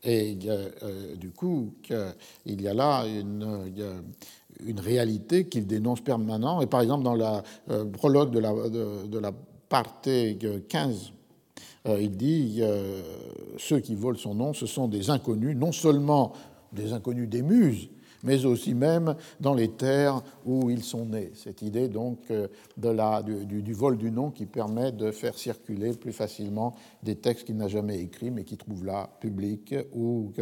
Et 0.03 0.37
euh, 0.47 1.15
du 1.15 1.31
coup, 1.31 1.75
il 2.45 2.61
y 2.61 2.67
a 2.67 2.75
là 2.75 3.05
une, 3.07 3.71
réalité 4.79 5.47
qu'il 5.47 5.69
dénonce 5.69 6.01
permanent. 6.01 6.61
Et 6.61 6.67
par 6.67 6.81
exemple, 6.81 7.05
dans 7.05 7.15
la 7.15 7.45
prologue 7.93 8.33
de 8.33 8.41
la, 8.41 8.53
de, 8.53 9.19
la 9.19 9.31
partie 9.69 10.37
15, 10.69 11.13
il 11.87 12.17
dit 12.17 12.61
ceux 13.57 13.79
qui 13.79 13.95
volent 13.95 14.19
son 14.19 14.35
nom, 14.35 14.53
ce 14.53 14.67
sont 14.67 14.89
des 14.89 15.11
inconnus, 15.11 15.57
non 15.57 15.71
seulement 15.71 16.33
des 16.73 16.93
inconnus 16.93 17.29
des 17.29 17.43
muses, 17.43 17.89
mais 18.23 18.45
aussi 18.45 18.75
même 18.75 19.17
dans 19.41 19.55
les 19.55 19.69
terres 19.69 20.23
où 20.45 20.71
ils 20.71 20.83
sont 20.83 21.07
nés. 21.07 21.33
Cette 21.35 21.63
idée 21.63 21.89
donc 21.89 22.19
euh, 22.31 22.49
du, 23.23 23.73
vol 23.73 23.97
du 23.97 24.11
nom 24.11 24.31
qui 24.31 24.47
permet 24.47 24.93
de 24.93 25.11
faire 25.11 25.37
circuler 25.37 25.93
plus 25.93 26.13
facilement 26.13 26.75
des 27.03 27.17
textes 27.17 27.47
qu'il 27.47 27.57
n'a 27.57 27.69
jamais 27.69 28.01
écrits, 28.01 28.31
mais 28.31 28.45
qui 28.45 28.57
trouvent 28.57 28.85
là 28.85 29.11
public 29.21 29.75
ou 29.95 30.33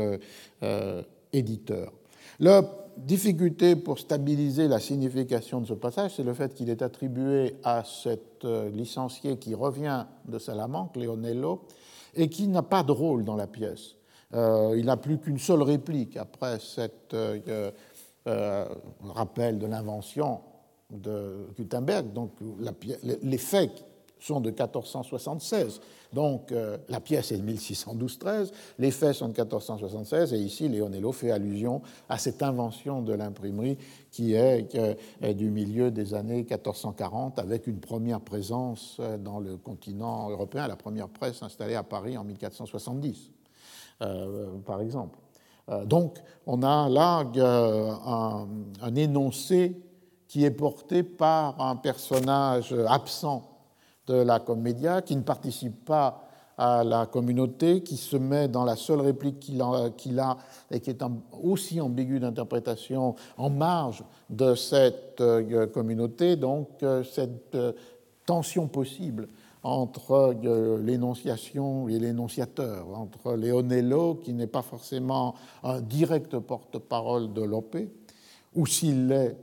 euh, 0.62 1.02
éditeur. 1.32 1.92
La 2.38 2.62
difficulté 2.96 3.76
pour 3.76 3.98
stabiliser 3.98 4.68
la 4.68 4.78
signification 4.78 5.60
de 5.60 5.66
ce 5.66 5.74
passage, 5.74 6.14
c'est 6.16 6.22
le 6.22 6.34
fait 6.34 6.54
qu'il 6.54 6.70
est 6.70 6.82
attribué 6.82 7.56
à 7.64 7.82
cet 7.84 8.44
euh, 8.44 8.70
licencié 8.70 9.36
qui 9.36 9.54
revient 9.54 10.06
de 10.26 10.38
Salamanque, 10.38 10.96
Leonello, 10.96 11.62
et 12.14 12.28
qui 12.28 12.48
n'a 12.48 12.62
pas 12.62 12.82
de 12.82 12.92
rôle 12.92 13.24
dans 13.24 13.36
la 13.36 13.46
pièce. 13.46 13.94
Euh, 14.34 14.74
il 14.76 14.86
n'a 14.86 14.96
plus 14.96 15.18
qu'une 15.18 15.38
seule 15.38 15.62
réplique 15.62 16.16
après 16.16 16.58
cet 16.60 17.14
euh, 17.14 17.70
euh, 18.26 18.64
rappel 19.02 19.58
de 19.58 19.66
l'invention 19.66 20.40
de 20.90 21.46
Gutenberg. 21.56 22.12
Donc 22.12 22.32
les 23.22 23.38
faits 23.38 23.84
sont 24.18 24.40
de 24.40 24.50
1476. 24.50 25.80
Donc 26.12 26.52
la 26.88 26.98
pièce 26.98 27.30
est 27.30 27.36
de 27.36 27.52
1612-13, 27.52 28.50
les 28.80 28.90
faits 28.90 29.14
sont 29.14 29.28
de 29.28 29.32
1476, 29.32 30.34
et 30.34 30.38
ici 30.38 30.68
Leonello 30.68 31.12
fait 31.12 31.30
allusion 31.30 31.82
à 32.08 32.18
cette 32.18 32.42
invention 32.42 33.00
de 33.00 33.12
l'imprimerie 33.12 33.78
qui 34.10 34.34
est 34.34 34.76
du 35.34 35.50
milieu 35.50 35.92
des 35.92 36.14
années 36.14 36.42
1440, 36.42 37.38
avec 37.38 37.68
une 37.68 37.78
première 37.78 38.20
présence 38.20 39.00
dans 39.20 39.38
le 39.38 39.56
continent 39.56 40.28
européen, 40.28 40.66
la 40.66 40.74
première 40.74 41.08
presse 41.08 41.44
installée 41.44 41.76
à 41.76 41.84
Paris 41.84 42.18
en 42.18 42.24
1470, 42.24 43.30
par 44.66 44.80
exemple. 44.80 45.18
donc 45.84 46.18
on 46.46 46.62
a 46.62 46.88
là 46.88 47.24
un, 47.36 48.48
un 48.80 48.94
énoncé 48.94 49.80
qui 50.26 50.44
est 50.44 50.50
porté 50.50 51.02
par 51.02 51.60
un 51.60 51.76
personnage 51.76 52.74
absent 52.88 53.50
de 54.06 54.14
la 54.14 54.40
comédia, 54.40 55.02
qui 55.02 55.16
ne 55.16 55.22
participe 55.22 55.84
pas 55.84 56.22
à 56.60 56.84
la 56.84 57.06
communauté, 57.06 57.82
qui 57.82 57.96
se 57.96 58.18
met 58.18 58.46
dans 58.46 58.64
la 58.64 58.76
seule 58.76 59.00
réplique 59.00 59.40
qu'il 59.40 59.60
a, 60.20 60.36
et 60.70 60.80
qui 60.80 60.90
est 60.90 61.02
aussi 61.42 61.80
ambigu 61.80 62.20
d'interprétation 62.20 63.14
en 63.38 63.48
marge 63.48 64.04
de 64.28 64.54
cette 64.54 65.22
euh, 65.22 65.66
communauté, 65.68 66.36
donc 66.36 66.68
euh, 66.82 67.02
cette 67.02 67.54
euh, 67.54 67.72
tension 68.26 68.68
possible 68.68 69.26
entre 69.62 70.34
l'énonciation 70.82 71.88
et 71.88 71.98
l'énonciateur, 71.98 72.88
entre 72.98 73.34
Leonello, 73.34 74.14
qui 74.14 74.32
n'est 74.32 74.46
pas 74.46 74.62
forcément 74.62 75.34
un 75.62 75.80
direct 75.80 76.38
porte-parole 76.38 77.32
de 77.32 77.42
Lope, 77.42 77.76
ou 78.54 78.66
s'il 78.66 79.08
l'est, 79.08 79.36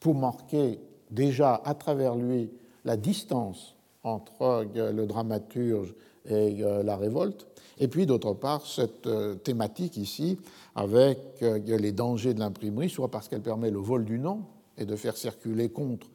pour 0.00 0.14
marquer 0.14 0.78
déjà 1.10 1.60
à 1.64 1.74
travers 1.74 2.14
lui 2.14 2.50
la 2.84 2.96
distance 2.96 3.76
entre 4.02 4.66
euh, 4.76 4.92
le 4.92 5.06
dramaturge 5.06 5.94
et 6.24 6.62
euh, 6.62 6.82
la 6.82 6.96
révolte. 6.96 7.46
Et 7.78 7.88
puis, 7.88 8.06
d'autre 8.06 8.32
part, 8.32 8.66
cette 8.66 9.06
euh, 9.06 9.34
thématique 9.34 9.96
ici, 9.96 10.38
avec 10.74 11.18
les 11.40 11.92
dangers 11.92 12.34
de 12.34 12.40
l'imprimerie, 12.40 12.88
soit 12.88 13.10
parce 13.10 13.28
qu'elle 13.28 13.42
permet 13.42 13.70
le 13.70 13.78
vol 13.78 14.04
du 14.04 14.18
nom 14.18 14.42
et 14.76 14.84
de 14.84 14.94
faire 14.94 15.16
circuler 15.16 15.68
contre 15.68 16.06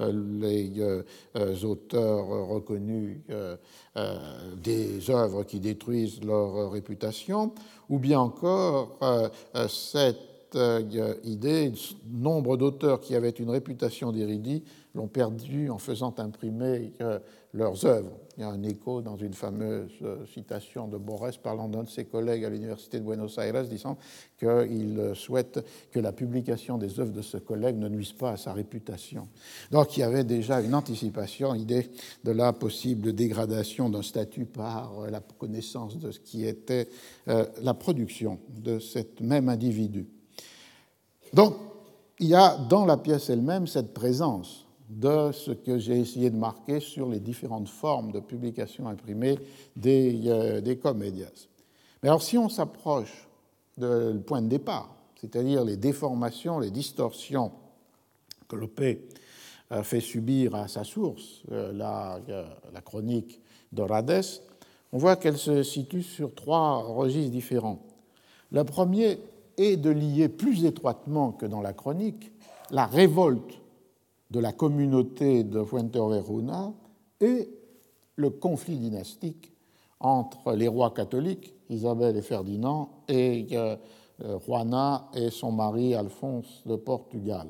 les 0.00 0.72
auteurs 1.64 2.48
reconnus 2.48 3.20
des 4.62 5.10
œuvres 5.10 5.44
qui 5.44 5.60
détruisent 5.60 6.22
leur 6.24 6.70
réputation, 6.70 7.52
ou 7.88 7.98
bien 7.98 8.20
encore 8.20 8.98
cette 9.68 10.56
idée, 11.24 11.72
nombre 12.10 12.56
d'auteurs 12.56 13.00
qui 13.00 13.14
avaient 13.14 13.30
une 13.30 13.50
réputation 13.50 14.10
d'érudit 14.12 14.64
l'ont 14.94 15.06
perdu 15.06 15.70
en 15.70 15.78
faisant 15.78 16.14
imprimer 16.18 16.92
leurs 17.52 17.84
œuvres. 17.86 18.10
Il 18.40 18.44
y 18.44 18.46
a 18.46 18.52
un 18.52 18.62
écho 18.62 19.02
dans 19.02 19.18
une 19.18 19.34
fameuse 19.34 19.90
euh, 20.00 20.24
citation 20.32 20.88
de 20.88 20.96
Borges 20.96 21.38
parlant 21.40 21.68
d'un 21.68 21.82
de 21.82 21.90
ses 21.90 22.06
collègues 22.06 22.42
à 22.46 22.48
l'Université 22.48 22.98
de 22.98 23.04
Buenos 23.04 23.36
Aires, 23.36 23.64
disant 23.64 23.98
qu'il 24.38 25.12
souhaite 25.14 25.62
que 25.90 26.00
la 26.00 26.12
publication 26.12 26.78
des 26.78 26.98
œuvres 27.00 27.12
de 27.12 27.20
ce 27.20 27.36
collègue 27.36 27.76
ne 27.76 27.86
nuise 27.90 28.14
pas 28.14 28.30
à 28.30 28.36
sa 28.38 28.54
réputation. 28.54 29.28
Donc 29.70 29.94
il 29.94 30.00
y 30.00 30.02
avait 30.04 30.24
déjà 30.24 30.62
une 30.62 30.74
anticipation, 30.74 31.54
idée 31.54 31.90
de 32.24 32.30
la 32.30 32.54
possible 32.54 33.12
dégradation 33.12 33.90
d'un 33.90 34.00
statut 34.00 34.46
par 34.46 35.00
euh, 35.00 35.10
la 35.10 35.20
connaissance 35.20 35.98
de 35.98 36.10
ce 36.10 36.18
qui 36.18 36.46
était 36.46 36.88
euh, 37.28 37.44
la 37.60 37.74
production 37.74 38.40
de 38.48 38.78
cet 38.78 39.20
même 39.20 39.50
individu. 39.50 40.08
Donc 41.34 41.56
il 42.18 42.28
y 42.28 42.34
a 42.34 42.56
dans 42.56 42.86
la 42.86 42.96
pièce 42.96 43.28
elle-même 43.28 43.66
cette 43.66 43.92
présence 43.92 44.66
de 44.90 45.30
ce 45.32 45.52
que 45.52 45.78
j'ai 45.78 45.98
essayé 45.98 46.30
de 46.30 46.36
marquer 46.36 46.80
sur 46.80 47.08
les 47.08 47.20
différentes 47.20 47.68
formes 47.68 48.12
de 48.12 48.20
publication 48.20 48.88
imprimée 48.88 49.38
des, 49.76 50.22
euh, 50.26 50.60
des 50.60 50.76
comédias. 50.76 51.48
Mais 52.02 52.08
alors 52.08 52.22
si 52.22 52.36
on 52.36 52.48
s'approche 52.48 53.28
du 53.78 54.20
point 54.26 54.42
de 54.42 54.48
départ, 54.48 54.94
c'est-à-dire 55.20 55.64
les 55.64 55.76
déformations, 55.76 56.58
les 56.58 56.70
distorsions 56.70 57.52
que 58.48 58.56
Lopé 58.56 59.06
fait 59.82 60.00
subir 60.00 60.54
à 60.54 60.66
sa 60.68 60.84
source, 60.84 61.42
euh, 61.52 61.72
la, 61.72 62.18
euh, 62.28 62.44
chronique 62.84 63.40
d'Orades, 63.72 64.24
on 64.92 64.98
voit 64.98 65.16
qu'elle 65.16 65.38
se 65.38 65.62
situe 65.62 66.02
sur 66.02 66.34
trois 66.34 66.82
registres 66.82 67.30
différents. 67.30 67.80
Le 68.50 68.64
premier 68.64 69.20
est 69.56 69.76
de 69.76 69.90
lier 69.90 70.28
plus 70.28 70.64
étroitement 70.64 71.30
que 71.30 71.46
dans 71.46 71.60
la 71.60 71.72
chronique 71.72 72.32
la 72.70 72.86
révolte 72.86 73.59
de 74.30 74.40
la 74.40 74.52
communauté 74.52 75.44
de 75.44 75.62
Fuenteovejuna 75.62 76.72
et 77.20 77.48
le 78.16 78.30
conflit 78.30 78.76
dynastique 78.76 79.52
entre 79.98 80.52
les 80.54 80.68
rois 80.68 80.92
catholiques, 80.92 81.54
Isabelle 81.68 82.16
et 82.16 82.22
Ferdinand, 82.22 82.90
et 83.08 83.48
euh, 83.52 83.76
Juana 84.46 85.08
et 85.14 85.30
son 85.30 85.52
mari 85.52 85.94
Alphonse 85.94 86.62
de 86.66 86.76
Portugal. 86.76 87.48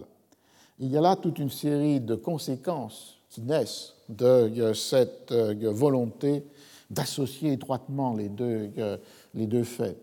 Il 0.78 0.90
y 0.90 0.96
a 0.96 1.00
là 1.00 1.16
toute 1.16 1.38
une 1.38 1.50
série 1.50 2.00
de 2.00 2.14
conséquences 2.14 3.18
qui 3.28 3.42
naissent 3.42 3.94
de 4.08 4.24
euh, 4.24 4.74
cette 4.74 5.32
euh, 5.32 5.70
volonté 5.72 6.44
d'associer 6.90 7.52
étroitement 7.52 8.14
les 8.14 8.28
deux, 8.28 8.70
les 9.34 9.46
deux 9.46 9.62
faits. 9.62 9.96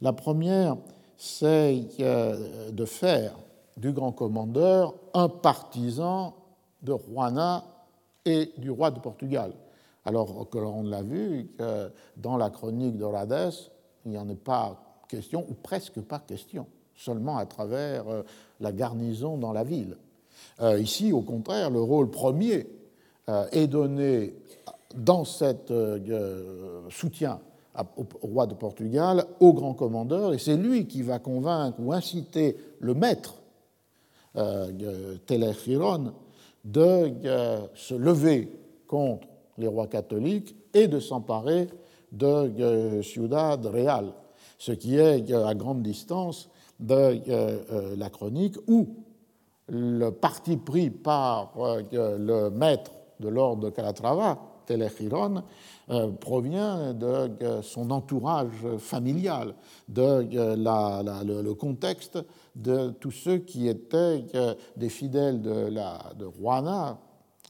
La 0.00 0.12
première, 0.12 0.76
c'est 1.16 1.86
de 2.00 2.84
faire 2.84 3.36
du 3.76 3.92
grand 3.92 4.12
commandeur, 4.12 4.94
un 5.14 5.28
partisan 5.28 6.34
de 6.82 6.94
Juana 7.08 7.64
et 8.24 8.52
du 8.58 8.70
roi 8.70 8.90
de 8.90 9.00
Portugal. 9.00 9.52
Alors 10.04 10.48
que 10.50 10.58
l'on 10.58 10.82
l'a 10.82 11.02
vu, 11.02 11.48
dans 12.16 12.36
la 12.36 12.50
chronique 12.50 12.96
d'Orades, 12.98 13.52
il 14.04 14.10
n'y 14.10 14.18
en 14.18 14.28
est 14.28 14.34
pas 14.34 14.92
question, 15.08 15.44
ou 15.48 15.54
presque 15.54 16.00
pas 16.00 16.18
question, 16.18 16.66
seulement 16.96 17.36
à 17.36 17.46
travers 17.46 18.08
euh, 18.08 18.22
la 18.60 18.72
garnison 18.72 19.36
dans 19.36 19.52
la 19.52 19.64
ville. 19.64 19.96
Euh, 20.60 20.80
ici, 20.80 21.12
au 21.12 21.20
contraire, 21.20 21.70
le 21.70 21.80
rôle 21.80 22.10
premier 22.10 22.66
euh, 23.28 23.46
est 23.52 23.66
donné 23.66 24.34
dans 24.94 25.24
cet 25.24 25.72
soutien 26.90 27.40
au 27.96 28.04
roi 28.26 28.46
de 28.46 28.52
Portugal, 28.52 29.24
au 29.40 29.54
grand 29.54 29.72
commandeur, 29.72 30.34
et 30.34 30.38
c'est 30.38 30.56
lui 30.56 30.86
qui 30.86 31.00
va 31.00 31.18
convaincre 31.18 31.78
ou 31.80 31.94
inciter 31.94 32.58
le 32.78 32.92
maître 32.92 33.36
euh, 34.36 35.16
Telechiron 35.26 36.12
de 36.64 37.12
euh, 37.26 37.66
se 37.74 37.94
lever 37.94 38.50
contre 38.86 39.28
les 39.58 39.66
rois 39.66 39.88
catholiques 39.88 40.56
et 40.72 40.88
de 40.88 41.00
s'emparer 41.00 41.68
de 42.12 42.26
euh, 42.26 43.02
Ciudad 43.02 43.64
Real, 43.66 44.12
ce 44.58 44.72
qui 44.72 44.96
est 44.96 45.30
à 45.32 45.54
grande 45.54 45.82
distance 45.82 46.48
de 46.80 47.20
la 47.96 48.10
chronique 48.10 48.56
où 48.66 48.88
le 49.68 50.10
parti 50.10 50.56
pris 50.56 50.90
par 50.90 51.52
le 51.92 52.48
maître 52.48 52.90
de 53.20 53.28
l'ordre 53.28 53.64
de 53.64 53.70
Calatrava, 53.70 54.38
Telechiron, 54.66 55.42
provient 56.20 56.94
de 56.94 57.60
son 57.62 57.90
entourage 57.90 58.66
familial, 58.78 59.54
de 59.88 60.24
le 61.42 61.52
contexte 61.54 62.18
de 62.54 62.90
tous 62.90 63.10
ceux 63.10 63.38
qui 63.38 63.68
étaient 63.68 64.24
euh, 64.34 64.54
des 64.76 64.88
fidèles 64.88 65.40
de, 65.40 65.68
la, 65.68 65.98
de 66.18 66.28
Juana, 66.38 66.98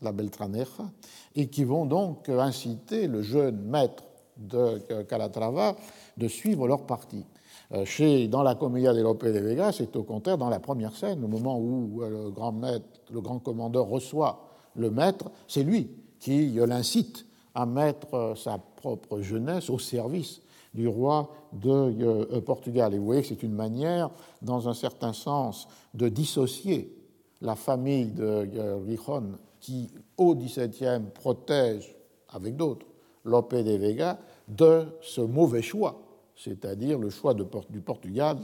la 0.00 0.12
Beltraneja, 0.12 0.90
et 1.34 1.48
qui 1.48 1.64
vont 1.64 1.86
donc 1.86 2.28
inciter 2.28 3.06
le 3.08 3.22
jeune 3.22 3.62
maître 3.62 4.04
de 4.36 4.80
euh, 4.90 5.04
Calatrava 5.04 5.76
de 6.16 6.28
suivre 6.28 6.66
leur 6.66 6.86
parti. 6.86 7.24
Euh, 7.72 7.84
chez, 7.84 8.28
dans 8.28 8.42
la 8.42 8.54
Comédia 8.54 8.92
de 8.92 9.00
Lope 9.00 9.24
de 9.24 9.38
Vega, 9.38 9.72
c'est 9.72 9.94
au 9.96 10.02
contraire 10.02 10.38
dans 10.38 10.50
la 10.50 10.60
première 10.60 10.94
scène, 10.94 11.24
au 11.24 11.28
moment 11.28 11.58
où 11.58 12.00
le 12.00 12.30
grand, 12.30 12.52
maître, 12.52 12.86
le 13.10 13.20
grand 13.20 13.38
commandeur 13.38 13.86
reçoit 13.86 14.48
le 14.74 14.90
maître, 14.90 15.30
c'est 15.48 15.62
lui 15.62 15.90
qui 16.22 16.52
l'incite 16.52 17.26
à 17.52 17.66
mettre 17.66 18.34
sa 18.36 18.56
propre 18.56 19.20
jeunesse 19.20 19.68
au 19.68 19.78
service 19.78 20.40
du 20.72 20.86
roi 20.86 21.30
de 21.52 21.68
euh, 21.68 22.40
Portugal. 22.40 22.94
Et 22.94 22.98
vous 22.98 23.04
voyez 23.04 23.22
que 23.22 23.28
c'est 23.28 23.42
une 23.42 23.54
manière, 23.54 24.08
dans 24.40 24.68
un 24.68 24.72
certain 24.72 25.12
sens, 25.12 25.66
de 25.94 26.08
dissocier 26.08 26.96
la 27.40 27.56
famille 27.56 28.06
de 28.06 28.48
Rijon, 28.86 29.16
euh, 29.16 29.36
qui, 29.60 29.90
au 30.16 30.36
XVIIe, 30.36 31.02
protège, 31.12 31.94
avec 32.30 32.56
d'autres, 32.56 32.86
Lope 33.24 33.54
de 33.54 33.76
Vega, 33.76 34.18
de 34.46 34.86
ce 35.00 35.20
mauvais 35.20 35.62
choix, 35.62 36.00
c'est-à-dire 36.36 36.98
le 36.98 37.10
choix 37.10 37.34
du 37.34 37.80
Portugal 37.80 38.38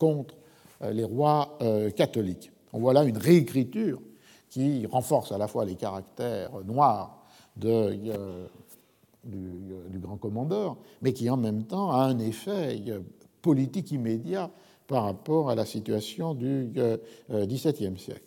contre 0.00 0.34
euh, 0.82 0.90
les 0.90 1.04
rois 1.04 1.58
catholiques. 1.96 2.50
On 2.72 2.80
voit 2.80 2.92
là 2.92 3.04
une 3.04 3.18
réécriture 3.18 4.00
qui 4.48 4.84
renforce 4.86 5.30
à 5.30 5.38
la 5.38 5.46
fois 5.46 5.64
les 5.64 5.76
caractères 5.76 6.50
noirs 6.64 7.19
de 7.60 8.48
du, 9.24 9.98
grand 9.98 10.16
commandeur, 10.16 10.76
mais 11.02 11.12
qui 11.12 11.28
en 11.30 11.36
même 11.36 11.64
temps 11.64 11.90
a 11.90 12.04
un 12.04 12.18
effet 12.18 12.82
euh, 12.88 13.00
politique 13.42 13.92
immédiat 13.92 14.50
par 14.86 15.04
rapport 15.04 15.50
à 15.50 15.54
la 15.54 15.64
situation 15.64 16.34
du 16.34 16.70
XVIIe 17.30 17.86
euh, 17.86 17.96
siècle. 17.96 18.22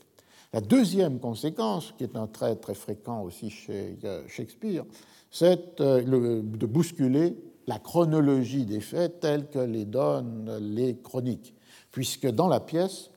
La 0.53 0.61
deuxième 0.61 1.19
conséquence, 1.19 1.93
qui 1.97 2.03
est 2.03 2.15
un 2.15 2.27
trait 2.27 2.55
très 2.55 2.75
fréquent 2.75 3.23
aussi 3.23 3.49
chez 3.49 3.97
Shakespeare, 4.27 4.85
c'est 5.31 5.79
de 5.79 6.65
bousculer 6.67 7.35
la 7.65 7.79
chronologie 7.79 8.65
des 8.65 8.79
faits 8.79 9.19
telle 9.19 9.49
que 9.49 9.57
les 9.57 9.85
donnent 9.85 10.55
les 10.61 10.95
chroniques, 10.95 11.55
puisque 11.91 12.27
dans 12.27 12.47
la 12.47 12.59
pièce, 12.59 13.09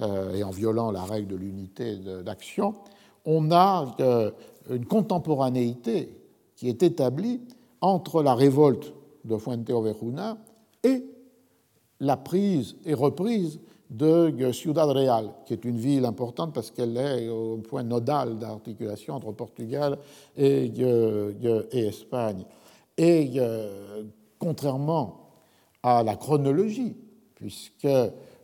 et 0.00 0.44
en 0.44 0.50
violant 0.50 0.92
la 0.92 1.02
règle 1.02 1.26
de 1.26 1.36
l'unité 1.36 1.96
d'action, 1.96 2.76
on 3.24 3.50
a 3.50 3.96
une 4.70 4.86
contemporanéité 4.86 6.10
qui 6.56 6.68
est 6.68 6.82
établie 6.82 7.40
entre 7.80 8.22
la 8.22 8.34
révolte 8.34 8.92
de 9.24 9.36
Fuenteovejuna 9.36 10.38
et 10.82 11.04
la 12.00 12.16
prise 12.16 12.76
et 12.84 12.94
reprise 12.94 13.60
de 13.90 14.52
Ciudad 14.52 14.88
Real, 14.88 15.30
qui 15.44 15.52
est 15.52 15.64
une 15.64 15.78
ville 15.78 16.04
importante 16.04 16.52
parce 16.52 16.70
qu'elle 16.70 16.96
est 16.96 17.28
au 17.28 17.58
point 17.58 17.82
nodal 17.82 18.38
d'articulation 18.38 19.14
entre 19.14 19.32
Portugal 19.32 19.98
et, 20.36 20.64
et 20.66 21.86
Espagne. 21.86 22.44
Et 22.98 23.32
contrairement 24.38 25.30
à 25.82 26.02
la 26.02 26.16
chronologie, 26.16 26.96
puisque 27.34 27.86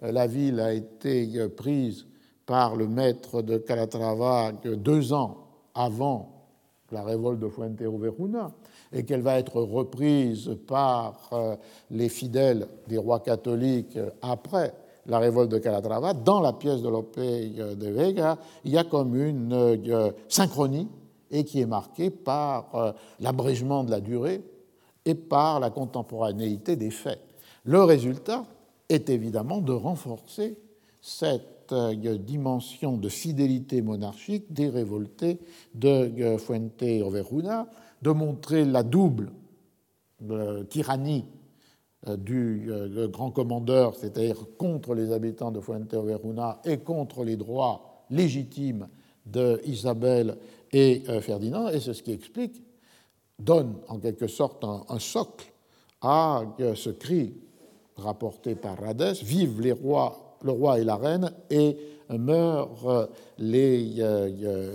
la 0.00 0.26
ville 0.26 0.60
a 0.60 0.72
été 0.72 1.48
prise 1.48 2.06
par 2.46 2.76
le 2.76 2.86
maître 2.86 3.42
de 3.42 3.58
Calatrava 3.58 4.52
deux 4.76 5.12
ans 5.12 5.41
avant 5.74 6.42
la 6.90 7.02
révolte 7.02 7.40
de 7.40 7.48
Fuenteovejuna, 7.48 8.50
et 8.92 9.04
qu'elle 9.04 9.22
va 9.22 9.38
être 9.38 9.60
reprise 9.62 10.50
par 10.66 11.30
euh, 11.32 11.56
les 11.90 12.08
fidèles 12.08 12.68
des 12.88 12.98
rois 12.98 13.20
catholiques 13.20 13.98
après 14.20 14.74
la 15.06 15.18
révolte 15.18 15.50
de 15.50 15.58
Calatrava, 15.58 16.14
dans 16.14 16.40
la 16.40 16.52
pièce 16.52 16.82
de 16.82 16.88
Lope 16.88 17.18
de 17.18 17.88
Vega, 17.88 18.38
il 18.64 18.72
y 18.72 18.78
a 18.78 18.84
comme 18.84 19.16
une 19.16 19.52
euh, 19.52 20.12
synchronie 20.28 20.88
et 21.30 21.44
qui 21.44 21.60
est 21.60 21.66
marquée 21.66 22.10
par 22.10 22.74
euh, 22.74 22.92
l'abrégement 23.18 23.84
de 23.84 23.90
la 23.90 24.00
durée 24.00 24.42
et 25.04 25.14
par 25.14 25.58
la 25.58 25.70
contemporanéité 25.70 26.76
des 26.76 26.90
faits. 26.90 27.20
Le 27.64 27.82
résultat 27.82 28.44
est 28.88 29.10
évidemment 29.10 29.60
de 29.60 29.72
renforcer 29.72 30.56
cette 31.00 31.51
dimension 31.72 32.96
de 32.96 33.08
fidélité 33.08 33.82
monarchique 33.82 34.52
des 34.52 34.68
révoltés 34.68 35.40
de 35.74 36.36
Fuente 36.38 36.82
Overuna, 36.82 37.68
de 38.02 38.10
montrer 38.10 38.64
la 38.64 38.82
double 38.82 39.32
euh, 40.30 40.62
tyrannie 40.64 41.24
euh, 42.06 42.16
du 42.16 42.70
euh, 42.70 43.08
grand 43.08 43.32
commandeur, 43.32 43.96
c'est-à-dire 43.96 44.36
contre 44.56 44.94
les 44.94 45.10
habitants 45.10 45.50
de 45.50 45.60
Fuente-Overuna 45.60 46.60
et 46.64 46.78
contre 46.78 47.24
les 47.24 47.36
droits 47.36 48.04
légitimes 48.08 48.88
de 49.26 49.60
Isabelle 49.64 50.36
et 50.72 51.02
Ferdinand, 51.20 51.68
et 51.68 51.80
c'est 51.80 51.94
ce 51.94 52.02
qui 52.02 52.12
explique, 52.12 52.62
donne 53.38 53.74
en 53.88 53.98
quelque 53.98 54.26
sorte 54.26 54.64
un, 54.64 54.98
socle 54.98 55.52
à 56.00 56.42
ce 56.74 56.90
cri 56.90 57.34
rapporté 57.96 58.54
par 58.54 58.78
Rhadès 58.78 59.22
Vive 59.22 59.60
les 59.60 59.72
rois, 59.72 60.31
le 60.42 60.52
roi 60.52 60.78
et 60.78 60.84
la 60.84 60.96
reine, 60.96 61.32
et 61.50 61.76
meurent 62.10 63.08
les, 63.38 64.02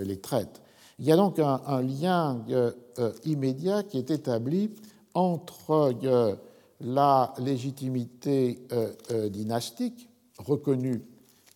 les 0.03 0.18
traites. 0.18 0.61
Il 0.99 1.06
y 1.06 1.11
a 1.11 1.15
donc 1.15 1.38
un, 1.38 1.81
lien 1.84 2.44
euh, 2.49 2.72
euh, 2.98 3.14
immédiat 3.23 3.84
qui 3.84 3.99
est 3.99 4.10
établi 4.10 4.72
entre 5.14 5.94
euh, 6.03 6.35
la 6.81 7.34
légitimité 7.39 8.60
dynastique 9.30 10.10
reconnue 10.38 11.03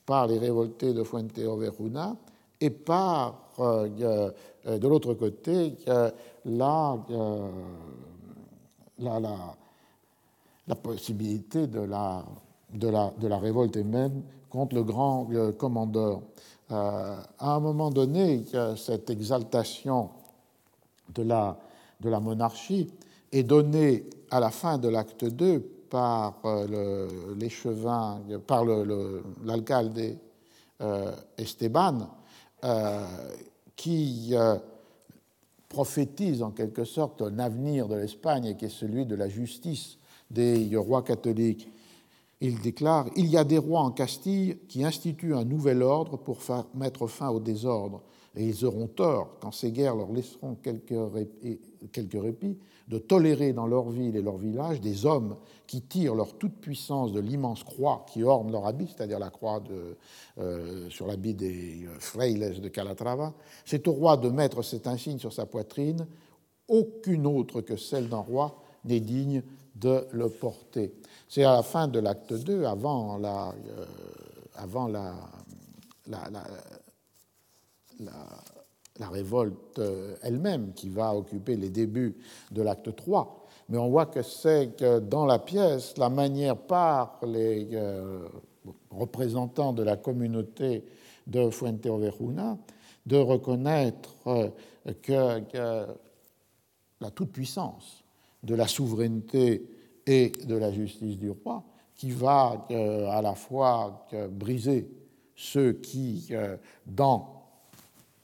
par 0.06 0.28
les 0.28 0.40
révoltés 0.40 0.94
de 0.94 1.04
Fuente 1.04 1.38
Overuna 1.38 2.16
et 2.60 2.72
par, 2.72 3.52
de 3.60 4.88
l'autre 4.88 5.14
côté, 5.14 5.76
la, 5.86 6.12
la, 8.98 9.20
la, 10.68 10.76
possibilité 10.76 11.68
de 11.68 11.82
la, 11.82 12.26
de, 12.74 12.88
la, 12.90 13.38
révolte 13.38 13.78
même 13.78 14.24
contre 14.50 14.76
le 14.76 14.84
grand 14.84 15.28
commandeur. 15.58 16.22
Euh, 16.72 17.18
à 17.40 17.56
un 17.56 17.60
moment 17.60 17.90
donné, 17.90 18.44
cette 18.78 19.10
exaltation 19.10 20.10
de 21.14 21.24
la, 21.24 21.58
monarchie 22.20 22.90
est 23.32 23.44
donnée 23.44 24.06
à 24.30 24.40
la 24.40 24.52
fin 24.52 24.78
de 24.78 24.88
l'acte 24.88 25.26
2 25.26 25.60
par 25.90 26.40
euh, 26.46 27.08
l'échevin, 27.38 28.22
par 28.48 28.64
l'alcalde 29.44 30.18
euh, 30.82 31.12
Esteban, 31.38 32.10
qui 33.76 34.34
prophétise 35.68 36.44
en 36.44 36.52
quelque 36.52 36.86
sorte 36.86 37.22
un 37.22 37.40
avenir 37.40 37.88
de 37.88 37.96
l'Espagne 37.96 38.56
qui 38.56 38.66
est 38.66 38.70
celui 38.70 39.06
de 39.06 39.16
la 39.16 39.28
justice 39.28 39.98
des 40.30 40.74
rois 40.76 41.02
catholiques 41.02 41.68
il 42.42 42.60
déclare 42.60 43.08
Il 43.16 43.28
y 43.28 43.38
a 43.38 43.44
des 43.44 43.58
rois 43.58 43.82
en 43.82 43.92
Castille 43.92 44.58
qui 44.68 44.84
instituent 44.84 45.36
un 45.36 45.46
nouvel 45.46 45.84
ordre 45.84 46.18
pour 46.18 46.40
mettre 46.74 47.08
fin 47.08 47.30
au 47.30 47.40
désordre, 47.40 48.02
et 48.36 48.46
ils 48.46 48.66
auront 48.66 48.88
tort, 48.88 49.38
quand 49.42 49.52
ces 49.52 49.72
guerres 49.72 49.96
leur 49.96 50.12
laisseront 50.12 50.56
quelques 50.56 50.90
répits, 52.14 52.58
de 52.88 52.98
tolérer 52.98 53.54
dans 53.54 53.68
leur 53.68 53.90
ville 53.90 54.16
et 54.16 54.22
leur 54.22 54.38
village 54.38 54.82
des 54.82 55.06
hommes 55.06 55.38
qui 55.68 55.82
tirent 55.82 56.16
leur 56.16 56.38
toute-puissance 56.38 57.14
de 57.14 57.20
l'immense 57.20 57.64
croix 57.64 58.06
qui 58.12 58.24
orne 58.24 58.52
leur 58.52 58.66
habit, 58.66 58.88
c'est-à-dire 58.88 59.20
la 59.20 59.30
croix 59.30 59.62
euh, 60.38 60.90
sur 60.90 61.08
l'habit 61.08 61.34
des 61.34 61.86
euh, 61.86 62.00
frailes 62.00 62.60
de 62.60 62.68
Calatrava. 62.68 63.34
C'est 63.66 63.88
au 63.88 63.94
roi 63.94 64.18
de 64.18 64.30
mettre 64.30 64.62
cet 64.62 64.88
insigne 64.88 65.20
sur 65.20 65.32
sa 65.32 65.46
poitrine. 65.46 66.06
Aucune 66.68 67.26
autre 67.28 67.62
que 67.62 67.78
celle 67.78 68.10
d'un 68.10 68.18
roi 68.18 68.62
n'est 68.84 69.00
digne 69.00 69.44
de 69.76 70.06
le 70.12 70.30
porter. 70.30 70.94
C'est 71.32 71.46
à 71.46 71.54
la 71.54 71.64
fin 71.64 71.88
de 71.88 71.98
l'acte 71.98 72.34
2, 72.34 72.66
avant 72.66 73.18
la, 73.18 73.56
euh, 73.72 73.86
révolte 79.00 79.80
euh, 79.80 80.14
elle-même 80.24 80.74
qui 80.74 80.90
va 80.90 81.16
occuper 81.16 81.56
les 81.56 81.70
débuts 81.70 82.18
de 82.52 82.62
l'acte 82.62 82.94
3. 82.94 83.48
Mais 83.70 83.78
on 83.78 83.90
voit 83.90 84.08
que 84.08 84.24
c'est 84.24 84.76
que 84.76 85.00
dans 85.00 85.26
la 85.26 85.40
pièce, 85.40 85.98
la 85.98 86.10
manière 86.10 86.58
par 86.58 87.22
les 87.26 87.70
euh, 87.76 88.28
représentants 88.90 89.72
de 89.72 89.84
la 89.84 89.96
communauté 89.96 90.84
de 91.28 91.50
Fuente 91.50 91.86
Overuna 91.86 92.58
de 93.06 93.16
reconnaître 93.16 94.16
que 95.02 95.88
la 97.00 97.12
toute-puissance 97.16 98.04
de 98.44 98.54
la 98.54 98.68
souveraineté 98.68 99.66
et 100.06 100.32
de 100.46 100.56
la 100.56 100.72
justice 100.72 101.18
du 101.18 101.30
roi, 101.30 101.64
qui 101.96 102.12
va 102.12 102.66
euh, 102.72 103.08
à 103.10 103.22
la 103.22 103.36
fois 103.36 104.08
briser 104.32 104.90
ceux 105.36 105.74
qui, 105.74 106.30
euh, 106.32 106.58
dans 106.86 107.44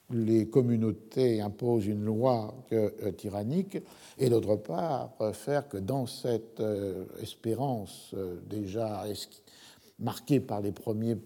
les 0.09 0.47
communautés, 0.47 1.41
imposent 1.41 1.85
une 1.85 2.03
loi 2.03 2.55
euh, 2.71 3.11
tyrannique, 3.11 3.77
et 4.17 4.29
d'autre 4.29 4.55
part 4.55 5.11
faire 5.33 5.67
que 5.67 5.77
dans 5.77 6.07
cette 6.07 6.61
espérance 7.21 8.15
déjà 8.49 9.03
marquée 9.99 10.39
par 10.39 10.61
les 10.61 10.71
premiers 10.71 11.17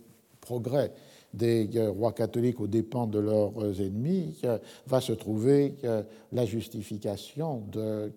progrès 0.41 0.91
des 1.34 1.70
rois 1.88 2.12
catholiques 2.12 2.60
aux 2.60 2.68
dépens 2.68 3.08
de 3.08 3.20
leurs 3.20 3.82
ennemis, 3.82 4.41
va 4.88 5.02
se 5.02 5.14
trouver 5.14 5.76
la 6.32 6.45
justification 6.45 7.64
de 7.72 8.12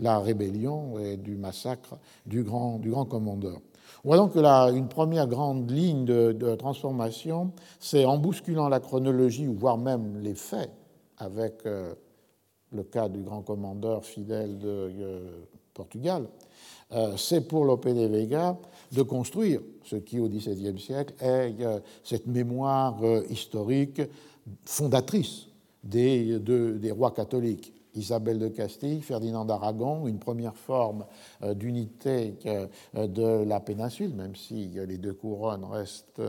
la 0.00 0.18
rébellion 0.18 0.98
et 0.98 1.16
du 1.16 1.36
massacre 1.36 1.98
du 2.26 2.42
grand, 2.42 2.80
commandeur. 3.08 3.60
On 4.04 4.08
voit 4.08 4.16
donc 4.16 4.34
que 4.34 4.38
là, 4.38 4.70
une 4.70 4.88
première 4.88 5.26
grande 5.26 5.70
ligne 5.70 6.04
de, 6.04 6.54
transformation, 6.56 7.52
c'est 7.80 8.04
en 8.04 8.18
bousculant 8.18 8.68
la 8.68 8.80
chronologie, 8.80 9.46
voire 9.46 9.78
même 9.78 10.20
les 10.20 10.34
faits, 10.34 10.70
avec 11.18 11.66
euh, 11.66 11.94
le 12.72 12.84
cas 12.84 13.08
du 13.08 13.22
grand 13.22 13.42
commandeur 13.42 14.04
fidèle 14.04 14.58
de 14.58 14.68
euh, 14.68 15.30
Portugal, 15.74 16.28
euh, 16.92 17.16
c'est 17.16 17.42
pour 17.42 17.64
Lope 17.64 17.86
de 17.86 18.06
Vega 18.06 18.56
de 18.92 19.02
construire 19.02 19.60
ce 19.84 19.96
qui, 19.96 20.20
au 20.20 20.28
XVIIe 20.28 20.78
siècle, 20.78 21.14
est 21.20 21.60
euh, 21.60 21.80
cette 22.02 22.26
mémoire 22.26 23.02
euh, 23.02 23.22
historique 23.30 24.02
fondatrice 24.64 25.48
des, 25.84 26.38
des 26.38 26.90
rois 26.90 27.12
catholiques. 27.12 27.72
Isabelle 27.94 28.38
de 28.38 28.48
Castille, 28.48 29.00
Ferdinand 29.00 29.44
d'Aragon, 29.44 30.06
une 30.06 30.18
première 30.18 30.54
forme 30.54 31.04
d'unité 31.54 32.34
de 32.94 33.42
la 33.44 33.58
péninsule, 33.58 34.14
même 34.14 34.36
si 34.36 34.68
les 34.68 34.98
deux 34.98 35.14
couronnes 35.14 35.64
restent 35.64 36.20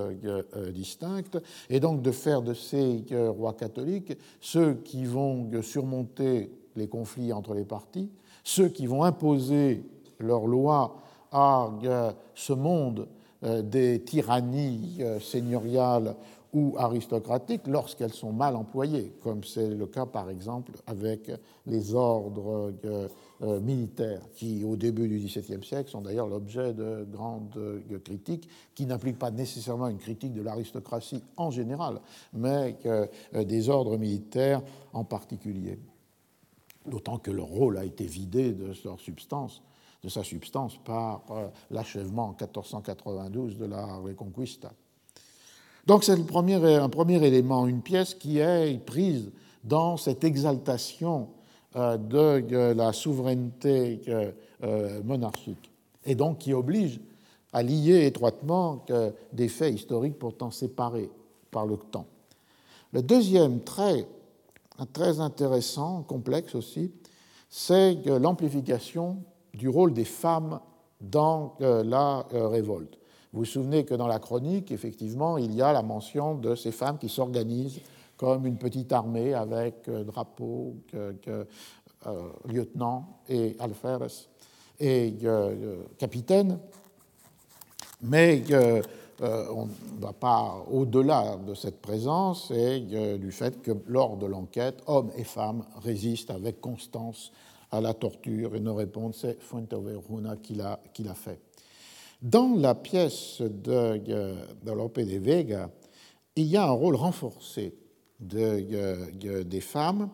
distinctes, 0.73 1.37
et 1.69 1.79
donc 1.79 2.01
de 2.01 2.11
faire 2.11 2.41
de 2.41 2.55
ces 2.55 3.03
rois 3.11 3.53
catholiques 3.53 4.17
ceux 4.39 4.75
qui 4.75 5.03
vont 5.03 5.47
surmonter 5.61 6.49
les 6.75 6.87
conflits 6.87 7.33
entre 7.33 7.53
les 7.53 7.65
partis, 7.65 8.09
ceux 8.43 8.69
qui 8.69 8.87
vont 8.87 9.03
imposer 9.03 9.83
leur 10.17 10.47
loi 10.47 11.01
à 11.31 11.69
ce 12.35 12.53
monde 12.53 13.07
euh, 13.43 13.61
des 13.61 14.01
tyrannies 14.03 14.97
euh, 14.99 15.19
seigneuriales 15.19 16.15
ou 16.53 16.75
aristocratiques 16.77 17.67
lorsqu'elles 17.67 18.13
sont 18.13 18.33
mal 18.33 18.55
employées, 18.55 19.13
comme 19.21 19.43
c'est 19.43 19.69
le 19.69 19.85
cas 19.85 20.05
par 20.05 20.29
exemple 20.29 20.71
avec 20.87 21.31
les 21.67 21.93
ordres 21.93 22.73
euh, 22.85 23.07
euh, 23.43 23.59
militaires, 23.59 24.21
qui 24.33 24.63
au 24.63 24.75
début 24.75 25.07
du 25.07 25.19
XVIIe 25.19 25.63
siècle 25.63 25.89
sont 25.91 26.01
d'ailleurs 26.01 26.27
l'objet 26.27 26.73
de 26.73 27.05
grandes 27.11 27.55
euh, 27.57 27.99
critiques, 28.03 28.49
qui 28.73 28.87
n'impliquent 28.87 29.19
pas 29.19 29.31
nécessairement 29.31 29.87
une 29.87 29.99
critique 29.99 30.33
de 30.33 30.41
l'aristocratie 30.41 31.21
en 31.37 31.51
général, 31.51 32.01
mais 32.33 32.77
des 33.33 33.69
ordres 33.69 33.97
militaires 33.97 34.61
en 34.93 35.03
particulier. 35.03 35.77
D'autant 36.87 37.17
que 37.17 37.29
leur 37.29 37.47
rôle 37.47 37.77
a 37.77 37.85
été 37.85 38.05
vidé 38.05 38.53
de 38.53 38.71
leur 38.85 38.99
substance 38.99 39.61
de 40.03 40.09
sa 40.09 40.23
substance 40.23 40.77
par 40.83 41.23
l'achèvement 41.71 42.27
en 42.27 42.29
1492 42.29 43.57
de 43.57 43.65
la 43.65 43.85
Reconquista. 43.97 44.71
Donc 45.85 46.03
c'est 46.03 46.13
un 46.13 46.89
premier 46.89 47.25
élément, 47.25 47.67
une 47.67 47.81
pièce 47.81 48.13
qui 48.13 48.39
est 48.39 48.77
prise 48.85 49.31
dans 49.63 49.97
cette 49.97 50.23
exaltation 50.23 51.29
euh, 51.75 51.97
de 51.97 52.73
la 52.73 52.93
souveraineté 52.93 54.01
euh, 54.07 55.03
monarchique, 55.03 55.71
et 56.05 56.15
donc 56.15 56.39
qui 56.39 56.53
oblige 56.53 56.99
à 57.51 57.63
lier 57.63 58.05
étroitement 58.05 58.85
des 59.33 59.47
faits 59.47 59.73
historiques 59.73 60.19
pourtant 60.19 60.51
séparés 60.51 61.09
par 61.49 61.65
le 61.65 61.77
temps. 61.77 62.05
Le 62.93 63.01
deuxième 63.01 63.61
trait, 63.61 64.07
très 64.93 65.19
intéressant, 65.19 66.03
complexe 66.03 66.53
aussi, 66.53 66.91
c'est 67.49 67.95
l'amplification 68.05 69.17
du 69.59 69.69
rôle 69.69 69.93
des 69.93 70.05
femmes 70.05 70.59
dans 71.01 71.55
euh, 71.61 71.83
la 71.83 72.25
révolte. 72.31 72.97
Vous 73.31 73.41
vous 73.41 73.45
souvenez 73.45 73.85
que 73.85 73.93
dans 73.93 74.07
la 74.07 74.17
chronique, 74.17 74.71
effectivement, 74.71 75.37
il 75.37 75.53
y 75.53 75.61
a 75.61 75.71
la 75.71 75.83
mention 75.83 76.33
de 76.33 76.55
ces 76.55 76.71
femmes 76.71 76.97
qui 76.97 77.09
s'organisent 77.09 77.79
comme 78.19 78.45
une 78.45 78.57
petite 78.57 78.91
armée 78.91 79.33
avec 79.33 79.87
euh, 79.87 80.03
drapeau, 80.03 80.75
euh, 80.95 81.43
lieutenant 82.47 83.19
et 83.29 83.55
alferes 83.59 84.27
et 84.79 85.13
euh, 85.23 85.83
capitaine. 85.97 86.59
Mais 88.01 88.43
on 89.21 89.65
ne 89.65 90.01
va 90.01 90.13
pas 90.13 90.65
au-delà 90.71 91.37
de 91.37 91.53
cette 91.53 91.81
présence 91.81 92.49
et 92.51 92.79
du 93.19 93.31
fait 93.33 93.61
que 93.61 93.71
lors 93.87 94.15
de 94.15 94.25
l'enquête, 94.25 94.81
hommes 94.87 95.11
et 95.17 95.25
femmes 95.25 95.65
résistent 95.83 96.31
avec 96.31 96.61
constance 96.61 97.33
à 97.71 97.81
la 97.81 97.93
torture 97.93 98.55
et 98.55 98.59
ne 98.59 98.69
répondent, 98.69 99.13
c'est 99.13 99.41
Fuenteveruna 99.41 100.37
qui 100.37 100.55
l'a 100.55 101.13
fait. 101.15 101.39
Dans 102.21 102.55
la 102.55 102.75
pièce 102.75 103.41
de, 103.41 103.97
de 103.97 104.71
Lope 104.71 104.99
de 104.99 105.17
Vega, 105.17 105.69
il 106.35 106.45
y 106.45 106.57
a 106.57 106.65
un 106.65 106.71
rôle 106.71 106.95
renforcé 106.95 107.73
de, 108.19 109.41
des 109.43 109.61
femmes 109.61 110.09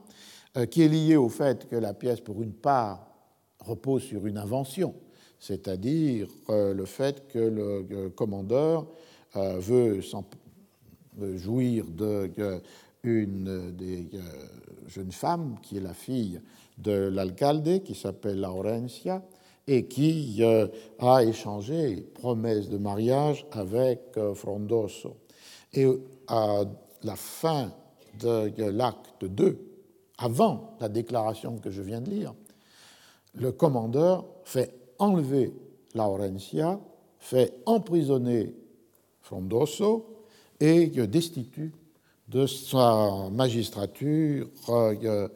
euh, 0.58 0.66
qui 0.66 0.84
est 0.84 0.88
lié 0.88 1.16
au 1.16 1.30
fait 1.30 1.68
que 1.68 1.76
la 1.76 1.94
pièce, 1.94 2.22
pour 2.22 2.42
une 2.42 2.54
part, 2.54 3.08
repose 3.60 4.04
sur 4.04 4.26
une 4.28 4.38
invention, 4.38 4.94
c'est-à-dire 5.40 6.28
euh, 6.50 6.74
le 6.74 6.86
fait 6.86 7.28
que 7.28 7.40
le 7.40 8.10
commandeur 8.10 8.88
euh, 9.36 9.58
veut 9.60 10.02
jouir 11.36 11.86
d'une 13.04 13.72
des 13.72 14.10
jeunes 14.88 15.12
femmes 15.12 15.58
qui 15.62 15.78
est 15.78 15.82
la 15.82 15.94
fille 15.94 16.42
de 16.78 16.92
l'alcalde, 16.92 17.84
qui 17.84 17.96
s'appelle 17.96 18.42
Laurencia, 18.42 19.24
et 19.68 19.86
qui 19.88 20.38
euh, 20.42 20.68
a 21.00 21.24
échangé 21.24 22.08
promesse 22.14 22.70
de 22.70 22.78
mariage 22.78 23.46
avec 23.52 24.02
euh, 24.18 24.34
Frondoso. 24.36 25.18
Et 25.74 25.88
à 26.28 26.64
la 27.04 27.16
fin 27.16 27.72
de 28.20 28.70
l'acte 28.70 29.26
2, 29.26 29.58
avant 30.18 30.78
la 30.80 30.88
déclaration 30.88 31.58
que 31.58 31.72
je 31.72 31.82
viens 31.82 32.02
de 32.02 32.10
lire, 32.10 32.34
le 33.34 33.52
commandeur 33.52 34.26
fait 34.46 34.74
enlever 35.00 35.52
Laurencia, 35.94 36.80
fait 37.20 37.54
emprisonner 37.66 38.54
Frondoso 39.22 40.06
et 40.60 40.88
destitue 40.88 41.74
de 42.30 42.46
sa 42.46 43.30
magistrature 43.32 44.48
euh, 44.70 45.28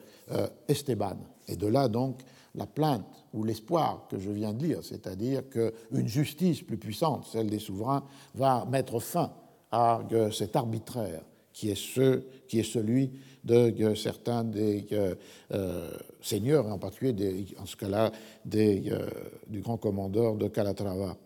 Esteban. 0.67 1.17
Et 1.49 1.55
de 1.55 1.67
là 1.67 1.87
donc 1.87 2.21
la 2.55 2.65
plainte 2.65 3.25
ou 3.33 3.43
l'espoir 3.43 4.07
que 4.09 4.19
je 4.19 4.31
viens 4.31 4.53
de 4.53 4.63
lire, 4.63 4.79
c'est-à-dire 4.83 5.43
qu'une 5.49 6.07
justice 6.07 6.61
plus 6.61 6.77
puissante, 6.77 7.27
celle 7.31 7.49
des 7.49 7.59
souverains, 7.59 8.03
va 8.35 8.65
mettre 8.69 8.99
fin 8.99 9.31
à 9.71 10.01
cet 10.31 10.55
arbitraire 10.55 11.21
qui 11.53 11.69
est, 11.69 12.63
celui 12.63 13.11
de 13.43 13.93
certains 13.93 14.43
des 14.43 14.87
euh, 14.93 15.15
euh, 15.53 15.91
seigneurs, 16.21 16.67
en 16.67 16.77
particulier 16.77 17.47
en 17.59 17.65
ce 17.65 17.75
cas-là 17.75 18.11
euh, 18.55 19.09
du 19.47 19.59
grand 19.59 19.77
commandeur 19.77 20.35
de 20.35 20.47
Calatrava. 20.47 21.17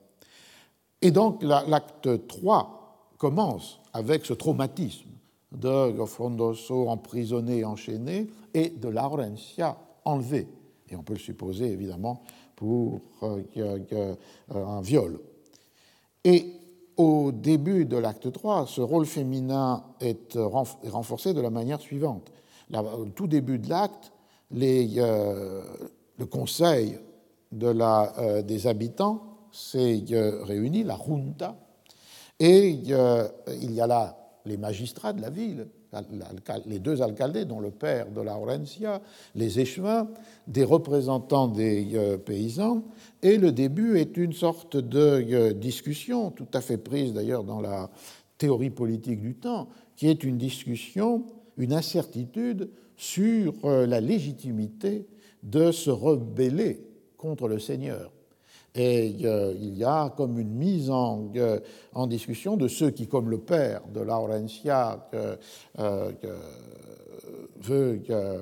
Et 1.01 1.11
donc 1.11 1.43
l'acte 1.43 2.27
3 2.27 3.11
commence 3.17 3.79
avec 3.93 4.25
ce 4.25 4.33
traumatisme 4.33 5.09
de 5.51 6.03
Frondoso 6.05 6.89
emprisonné 6.89 7.63
enchaîné 7.63 8.27
et 8.53 8.69
de 8.69 8.87
Laurencia 8.87 9.77
enlevé 10.05 10.47
et 10.93 10.95
on 10.95 11.03
peut 11.03 11.13
le 11.13 11.19
supposer 11.19 11.71
évidemment 11.71 12.23
pour 12.55 13.01
euh, 13.23 13.41
euh, 13.57 14.15
un 14.49 14.81
viol. 14.81 15.19
Et 16.23 16.53
au 16.95 17.31
début 17.31 17.85
de 17.85 17.97
l'acte 17.97 18.31
3, 18.31 18.67
ce 18.67 18.81
rôle 18.81 19.05
féminin 19.05 19.83
est 19.99 20.37
renforcé 20.37 21.33
de 21.33 21.41
la 21.41 21.49
manière 21.49 21.81
suivante. 21.81 22.31
Au 22.73 23.05
tout 23.05 23.27
début 23.27 23.59
de 23.59 23.69
l'acte, 23.69 24.11
euh, 24.55 25.63
le 26.17 26.25
conseil 26.27 26.97
des 27.51 28.67
habitants 28.67 29.23
s'est 29.51 30.03
réuni, 30.43 30.83
la 30.83 30.97
junta, 30.97 31.55
et 32.39 32.69
il 32.69 32.87
y 32.87 33.81
a 33.81 33.87
là 33.87 34.17
les 34.45 34.57
magistrats 34.57 35.13
de 35.13 35.21
la 35.21 35.29
ville, 35.29 35.67
les 36.65 36.79
deux 36.79 37.01
alcaldes, 37.01 37.47
dont 37.47 37.59
le 37.59 37.71
père 37.71 38.11
de 38.11 38.21
Laurencia, 38.21 39.01
les 39.35 39.59
échevins, 39.59 40.07
des 40.47 40.63
représentants 40.63 41.47
des 41.47 41.91
euh, 41.95 42.17
paysans, 42.17 42.83
et 43.21 43.37
le 43.37 43.51
début 43.51 43.97
est 43.97 44.17
une 44.17 44.33
sorte 44.33 44.77
de 44.77 45.25
euh, 45.33 45.53
discussion, 45.53 46.31
tout 46.31 46.47
à 46.53 46.61
fait 46.61 46.77
prise 46.77 47.13
d'ailleurs 47.13 47.43
dans 47.43 47.61
la 47.61 47.89
théorie 48.37 48.69
politique 48.69 49.21
du 49.21 49.35
temps, 49.35 49.69
qui 49.95 50.07
est 50.07 50.23
une 50.23 50.37
discussion, 50.37 51.25
une 51.57 51.73
incertitude 51.73 52.69
sur 52.95 53.53
euh, 53.65 53.85
la 53.85 54.01
légitimité 54.01 55.07
de 55.43 55.71
se 55.71 55.89
rebeller 55.89 56.85
contre 57.17 57.47
le 57.47 57.59
Seigneur. 57.59 58.12
Et 58.75 59.17
euh, 59.23 59.53
il 59.59 59.77
y 59.77 59.83
a 59.83 60.11
comme 60.17 60.39
une 60.39 60.55
mise 60.55 60.89
en, 60.89 61.31
euh, 61.35 61.59
en, 61.93 62.07
discussion 62.07 62.57
de 62.57 62.67
ceux 62.67 62.89
qui, 62.89 63.07
comme 63.07 63.29
le 63.29 63.37
père 63.37 63.81
de 63.93 64.01
Laurencia, 64.01 65.09
euh, 65.13 65.35
veut 67.57 68.01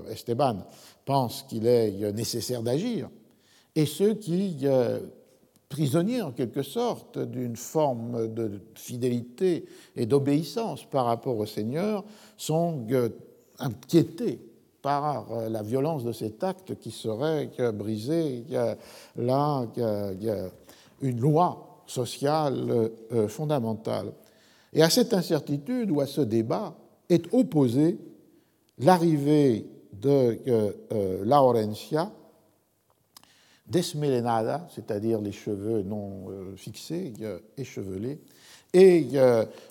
Esteban 0.09 0.65
pense 1.03 1.43
qu'il 1.43 1.67
est 1.67 2.13
nécessaire 2.13 2.63
d'agir, 2.63 3.09
et 3.75 3.85
ceux 3.85 4.13
qui, 4.13 4.65
prisonniers 5.67 6.21
en 6.21 6.31
quelque 6.31 6.63
sorte 6.63 7.19
d'une 7.19 7.55
forme 7.55 8.33
de 8.33 8.61
fidélité 8.75 9.65
et 9.95 10.05
d'obéissance 10.05 10.85
par 10.85 11.05
rapport 11.05 11.37
au 11.37 11.45
Seigneur, 11.45 12.03
sont 12.37 12.85
inquiétés 13.59 14.39
par 14.81 15.31
euh, 15.31 15.49
la 15.49 15.61
violence 15.61 16.03
de 16.03 16.11
cet 16.11 16.43
acte 16.43 16.75
qui 16.79 16.91
serait 16.91 17.51
brisé 17.73 18.45
là 19.15 19.65
une 21.01 21.19
loi 21.19 21.83
sociale 21.87 22.69
euh, 22.69 22.89
euh, 23.11 23.27
fondamentale. 23.27 24.13
Et 24.73 24.81
à 24.81 24.89
cette 24.89 25.13
incertitude 25.13 25.91
ou 25.91 25.99
à 26.01 26.07
ce 26.07 26.21
débat 26.21 26.75
est 27.09 27.33
opposée 27.33 27.97
l'arrivée 28.79 29.67
de 29.91 30.39
Laurencia, 31.23 32.09
desmelenada, 33.67 34.65
c'est-à-dire 34.73 35.19
les 35.19 35.33
cheveux 35.33 35.83
non 35.83 36.27
fixés, 36.55 37.13
échevelés, 37.57 38.21
et 38.73 39.09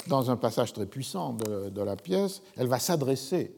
dans 0.07 0.31
un 0.31 0.37
passage 0.37 0.75
très 0.75 0.85
puissant 0.85 1.33
de 1.33 1.83
la 1.83 1.97
pièce, 1.97 2.43
elle 2.59 2.69
va 2.69 2.79
s'adresser 2.79 3.53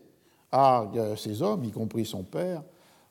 à 0.52 0.90
ces 1.16 1.42
hommes, 1.42 1.64
y 1.64 1.70
compris 1.70 2.04
son 2.04 2.22
père, 2.22 2.62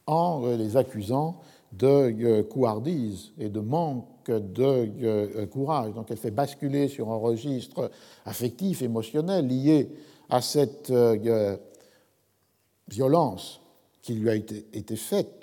en 0.06 0.46
les 0.56 0.78
accusant 0.78 1.40
de 1.72 1.88
euh, 1.88 2.44
couardise 2.44 3.32
et 3.40 3.50
de 3.50 3.60
manque 3.60 4.06
de 4.28 4.90
euh, 5.04 5.46
courage. 5.48 5.94
Donc 5.94 6.08
elle 6.10 6.18
fait 6.18 6.32
basculer 6.32 6.88
sur 6.88 7.12
un 7.12 7.16
registre 7.16 7.90
affectif, 8.26 8.82
émotionnel 8.82 9.48
lié 9.48 9.90
à 10.30 10.42
cette 10.42 10.92
euh, 10.92 11.58
violence 12.88 13.62
qui 14.02 14.14
lui 14.14 14.30
a 14.30 14.36
été, 14.36 14.96
faite. 14.96 15.41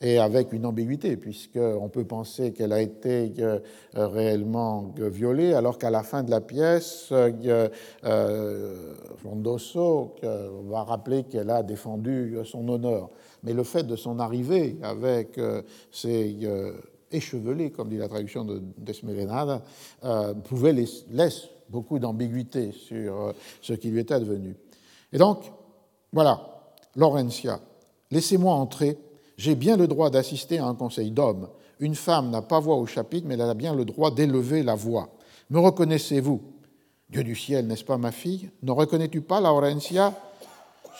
Et 0.00 0.18
avec 0.18 0.52
une 0.52 0.64
ambiguïté, 0.64 1.16
puisqu'on 1.16 1.88
peut 1.88 2.04
penser 2.04 2.52
qu'elle 2.52 2.72
a 2.72 2.80
été 2.80 3.32
euh, 3.40 3.58
réellement 3.94 4.94
violée, 4.96 5.54
alors 5.54 5.78
qu'à 5.78 5.90
la 5.90 6.02
fin 6.02 6.22
de 6.22 6.30
la 6.30 6.40
pièce, 6.40 7.08
euh, 7.10 8.94
Fondoso 9.16 10.14
va 10.68 10.84
rappeler 10.84 11.24
qu'elle 11.24 11.50
a 11.50 11.62
défendu 11.62 12.38
son 12.44 12.68
honneur. 12.68 13.10
Mais 13.42 13.52
le 13.52 13.64
fait 13.64 13.84
de 13.84 13.96
son 13.96 14.18
arrivée 14.18 14.78
avec 14.82 15.40
ses 15.90 16.36
échevelés, 17.10 17.70
comme 17.70 17.88
dit 17.88 17.96
la 17.96 18.08
traduction 18.08 18.44
de 18.44 18.62
Desmelenada, 18.78 19.62
pouvait 20.44 20.72
laisser 20.72 21.50
beaucoup 21.68 21.98
d'ambiguïté 21.98 22.72
sur 22.72 23.34
ce 23.60 23.72
qui 23.74 23.90
lui 23.90 24.00
était 24.00 24.14
advenu. 24.14 24.56
Et 25.12 25.18
donc, 25.18 25.52
voilà, 26.12 26.40
Laurentia, 26.96 27.60
laissez-moi 28.10 28.54
entrer 28.54 28.98
j'ai 29.38 29.54
bien 29.54 29.76
le 29.76 29.86
droit 29.86 30.10
d'assister 30.10 30.58
à 30.58 30.66
un 30.66 30.74
conseil 30.74 31.12
d'hommes. 31.12 31.48
Une 31.78 31.94
femme 31.94 32.30
n'a 32.30 32.42
pas 32.42 32.58
voix 32.58 32.74
au 32.74 32.86
chapitre, 32.86 33.26
mais 33.26 33.34
elle 33.34 33.40
a 33.42 33.54
bien 33.54 33.72
le 33.74 33.84
droit 33.84 34.10
d'élever 34.10 34.64
la 34.64 34.74
voix. 34.74 35.08
Me 35.48 35.60
reconnaissez-vous? 35.60 36.42
Dieu 37.08 37.22
du 37.22 37.36
ciel, 37.36 37.68
n'est-ce 37.68 37.84
pas 37.84 37.96
ma 37.96 38.10
fille? 38.10 38.50
Ne 38.62 38.72
reconnais-tu 38.72 39.20
pas, 39.20 39.40
Laurentia? 39.40 40.12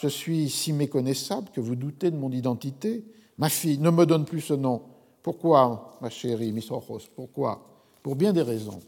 Je 0.01 0.06
suis 0.06 0.48
si 0.48 0.73
méconnaissable 0.73 1.48
que 1.52 1.60
vous 1.60 1.74
doutez 1.74 2.12
de 2.12 2.16
mon 2.16 2.31
identité. 2.31 3.05
Ma 3.36 3.48
fille, 3.48 3.78
ne 3.78 3.90
me 3.90 4.06
donne 4.06 4.24
plus 4.24 4.40
ce 4.40 4.55
nom. 4.55 4.82
Pourquoi, 5.23 5.98
ma 6.01 6.09
chérie, 6.09 6.52
Miss 6.52 6.70
Ojos 6.70 7.09
Pourquoi? 7.15 7.60
Pour 8.05 8.15
bien 8.15 8.32
des 8.32 8.43
raisons. 8.43 8.78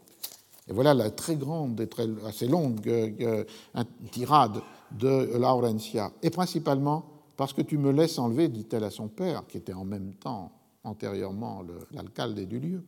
Et 0.69 0.73
voilà 0.73 0.95
la 0.95 1.11
très 1.11 1.35
grande 1.35 1.81
et 1.81 1.89
très, 1.89 2.07
assez 2.25 2.47
longue 2.47 2.87
euh, 2.87 3.45
euh, 3.77 3.85
tirade 4.13 4.63
de 4.93 5.37
Laurentia. 5.37 6.13
Et 6.23 6.31
principalement 6.31 7.05
parce 7.41 7.55
que 7.55 7.63
tu 7.63 7.79
me 7.79 7.91
laisses 7.91 8.19
enlever, 8.19 8.49
dit-elle 8.49 8.85
à 8.85 8.91
son 8.91 9.09
père, 9.09 9.47
qui 9.47 9.57
était 9.57 9.73
en 9.73 9.87
même 9.87 10.13
temps 10.13 10.53
antérieurement 10.85 11.63
l'alcalde 11.91 12.39
du 12.39 12.61
lieu, 12.61 12.85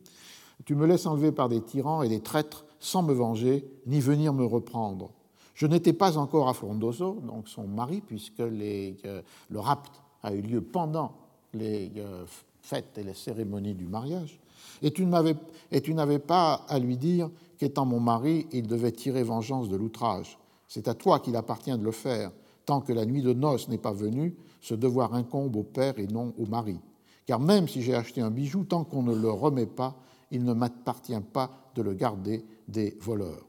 tu 0.63 0.75
me 0.75 0.85
laisses 0.85 1.07
enlever 1.07 1.31
par 1.31 1.49
des 1.49 1.59
tyrans 1.59 2.03
et 2.03 2.07
des 2.07 2.19
traîtres 2.19 2.63
sans 2.79 3.01
me 3.01 3.13
venger, 3.13 3.67
ni 3.87 3.99
venir 3.99 4.31
me 4.31 4.45
reprendre. 4.45 5.09
Je 5.55 5.65
n'étais 5.65 5.91
pas 5.91 6.19
encore 6.19 6.49
à 6.49 6.53
Frondoso, 6.53 7.19
donc 7.25 7.49
son 7.49 7.67
mari, 7.67 8.01
puisque 8.05 8.41
euh, 8.41 9.21
le 9.49 9.59
rapt 9.59 9.91
a 10.21 10.31
eu 10.35 10.41
lieu 10.41 10.61
pendant 10.61 11.13
les 11.55 11.91
euh, 11.97 12.23
fêtes 12.61 12.95
et 12.99 13.03
les 13.03 13.15
cérémonies 13.15 13.73
du 13.73 13.87
mariage, 13.87 14.39
et 14.83 14.91
tu 14.91 15.03
n'avais 15.07 16.19
pas 16.19 16.63
à 16.69 16.77
lui 16.77 16.97
dire 16.97 17.31
qu'étant 17.57 17.87
mon 17.87 17.99
mari, 17.99 18.45
il 18.51 18.67
devait 18.67 18.91
tirer 18.91 19.23
vengeance 19.23 19.67
de 19.67 19.77
l'outrage. 19.77 20.37
C'est 20.67 20.87
à 20.87 20.93
toi 20.93 21.19
qu'il 21.19 21.35
appartient 21.37 21.75
de 21.75 21.83
le 21.83 21.91
faire, 21.91 22.31
Tant 22.65 22.81
que 22.81 22.93
la 22.93 23.05
nuit 23.05 23.21
de 23.21 23.33
noces 23.33 23.67
n'est 23.67 23.77
pas 23.77 23.93
venue, 23.93 24.35
ce 24.61 24.73
devoir 24.73 25.13
incombe 25.13 25.55
au 25.55 25.63
père 25.63 25.99
et 25.99 26.07
non 26.07 26.33
au 26.37 26.45
mari. 26.45 26.79
Car 27.25 27.39
même 27.39 27.67
si 27.67 27.81
j'ai 27.81 27.95
acheté 27.95 28.21
un 28.21 28.31
bijou, 28.31 28.63
tant 28.63 28.83
qu'on 28.83 29.03
ne 29.03 29.15
le 29.15 29.29
remet 29.29 29.65
pas, 29.65 29.95
il 30.31 30.43
ne 30.43 30.53
m'appartient 30.53 31.19
pas 31.31 31.51
de 31.75 31.81
le 31.81 31.93
garder 31.93 32.43
des 32.67 32.97
voleurs. 32.99 33.45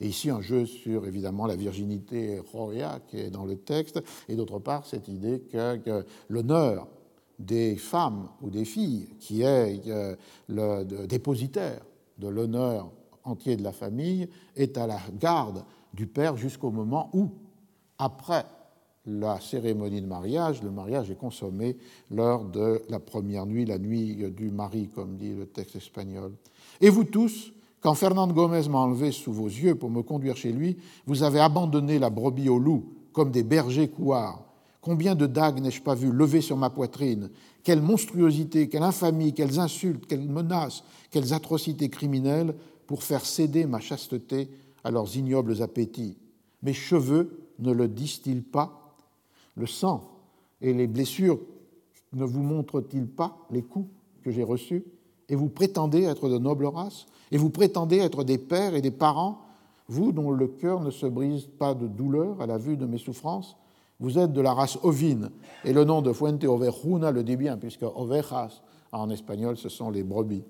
Et 0.00 0.08
ici, 0.08 0.30
un 0.30 0.40
jeu 0.40 0.64
sur, 0.64 1.06
évidemment, 1.06 1.46
la 1.46 1.56
virginité 1.56 2.40
roya 2.52 3.00
qui 3.08 3.18
est 3.18 3.30
dans 3.30 3.44
le 3.44 3.56
texte, 3.56 4.02
et 4.28 4.36
d'autre 4.36 4.58
part, 4.58 4.86
cette 4.86 5.08
idée 5.08 5.42
que, 5.52 6.04
l'honneur 6.28 6.88
des 7.38 7.76
femmes 7.76 8.28
ou 8.42 8.50
des 8.50 8.64
filles, 8.64 9.08
qui 9.18 9.42
est 9.42 9.86
euh, 9.88 10.14
le 10.48 11.06
dépositaire 11.06 11.82
de 12.18 12.28
l'honneur 12.28 12.90
entier 13.24 13.56
de 13.56 13.62
la 13.62 13.72
famille, 13.72 14.28
est 14.56 14.78
à 14.78 14.86
la 14.86 15.00
garde 15.18 15.64
du 15.94 16.06
père 16.06 16.36
jusqu'au 16.36 16.70
moment 16.70 17.10
où 17.12 17.30
après 18.00 18.46
la 19.06 19.40
cérémonie 19.40 20.00
de 20.00 20.06
mariage, 20.06 20.62
le 20.62 20.70
mariage 20.70 21.10
est 21.10 21.18
consommé 21.18 21.76
lors 22.10 22.44
de 22.44 22.82
la 22.88 22.98
première 22.98 23.46
nuit, 23.46 23.64
la 23.64 23.78
nuit 23.78 24.16
du 24.32 24.50
mari, 24.50 24.88
comme 24.94 25.16
dit 25.16 25.34
le 25.34 25.46
texte 25.46 25.76
espagnol. 25.76 26.32
Et 26.80 26.90
vous 26.90 27.04
tous, 27.04 27.52
quand 27.80 27.94
Fernand 27.94 28.28
Gomez 28.28 28.68
m'a 28.68 28.78
enlevé 28.78 29.12
sous 29.12 29.32
vos 29.32 29.46
yeux 29.46 29.74
pour 29.74 29.90
me 29.90 30.02
conduire 30.02 30.36
chez 30.36 30.52
lui, 30.52 30.76
vous 31.06 31.22
avez 31.22 31.40
abandonné 31.40 31.98
la 31.98 32.10
brebis 32.10 32.48
au 32.48 32.58
loup, 32.58 32.92
comme 33.12 33.30
des 33.30 33.42
bergers 33.42 33.88
couards. 33.88 34.44
Combien 34.80 35.14
de 35.14 35.26
dagues 35.26 35.60
n'ai-je 35.60 35.82
pas 35.82 35.94
vu 35.94 36.10
lever 36.10 36.40
sur 36.40 36.56
ma 36.56 36.70
poitrine? 36.70 37.30
Quelle 37.62 37.82
monstruosité, 37.82 38.68
quelle 38.68 38.82
infamie, 38.82 39.34
quelles 39.34 39.58
insultes, 39.58 40.06
quelles 40.06 40.28
menaces, 40.28 40.84
quelles 41.10 41.34
atrocités 41.34 41.90
criminelles 41.90 42.54
pour 42.86 43.02
faire 43.02 43.26
céder 43.26 43.66
ma 43.66 43.80
chasteté 43.80 44.48
à 44.84 44.90
leurs 44.90 45.16
ignobles 45.16 45.62
appétits. 45.62 46.16
Mes 46.62 46.72
cheveux 46.72 47.39
ne 47.60 47.72
le 47.72 47.88
disent-ils 47.88 48.42
pas 48.42 48.96
Le 49.54 49.66
sang 49.66 50.10
et 50.60 50.72
les 50.72 50.86
blessures 50.86 51.38
ne 52.12 52.24
vous 52.24 52.42
montrent-ils 52.42 53.06
pas 53.06 53.36
les 53.50 53.62
coups 53.62 53.88
que 54.22 54.30
j'ai 54.30 54.42
reçus 54.42 54.84
Et 55.28 55.36
vous 55.36 55.48
prétendez 55.48 56.02
être 56.02 56.28
de 56.28 56.38
noble 56.38 56.66
race 56.66 57.06
Et 57.30 57.38
vous 57.38 57.50
prétendez 57.50 57.98
être 57.98 58.24
des 58.24 58.38
pères 58.38 58.74
et 58.74 58.82
des 58.82 58.90
parents 58.90 59.40
Vous 59.88 60.12
dont 60.12 60.30
le 60.30 60.46
cœur 60.48 60.80
ne 60.80 60.90
se 60.90 61.06
brise 61.06 61.46
pas 61.58 61.74
de 61.74 61.86
douleur 61.86 62.40
à 62.40 62.46
la 62.46 62.58
vue 62.58 62.76
de 62.76 62.86
mes 62.86 62.98
souffrances 62.98 63.56
Vous 64.00 64.18
êtes 64.18 64.32
de 64.32 64.40
la 64.40 64.52
race 64.52 64.78
ovine, 64.82 65.30
et 65.64 65.72
le 65.72 65.84
nom 65.84 66.02
de 66.02 66.12
Fuente 66.12 66.44
Ovejuna 66.44 67.10
le 67.10 67.22
dit 67.22 67.36
bien, 67.36 67.56
puisque 67.56 67.82
ovejas 67.82 68.62
en 68.92 69.10
espagnol 69.10 69.56
ce 69.56 69.68
sont 69.68 69.90
les 69.90 70.02
brebis. 70.02 70.42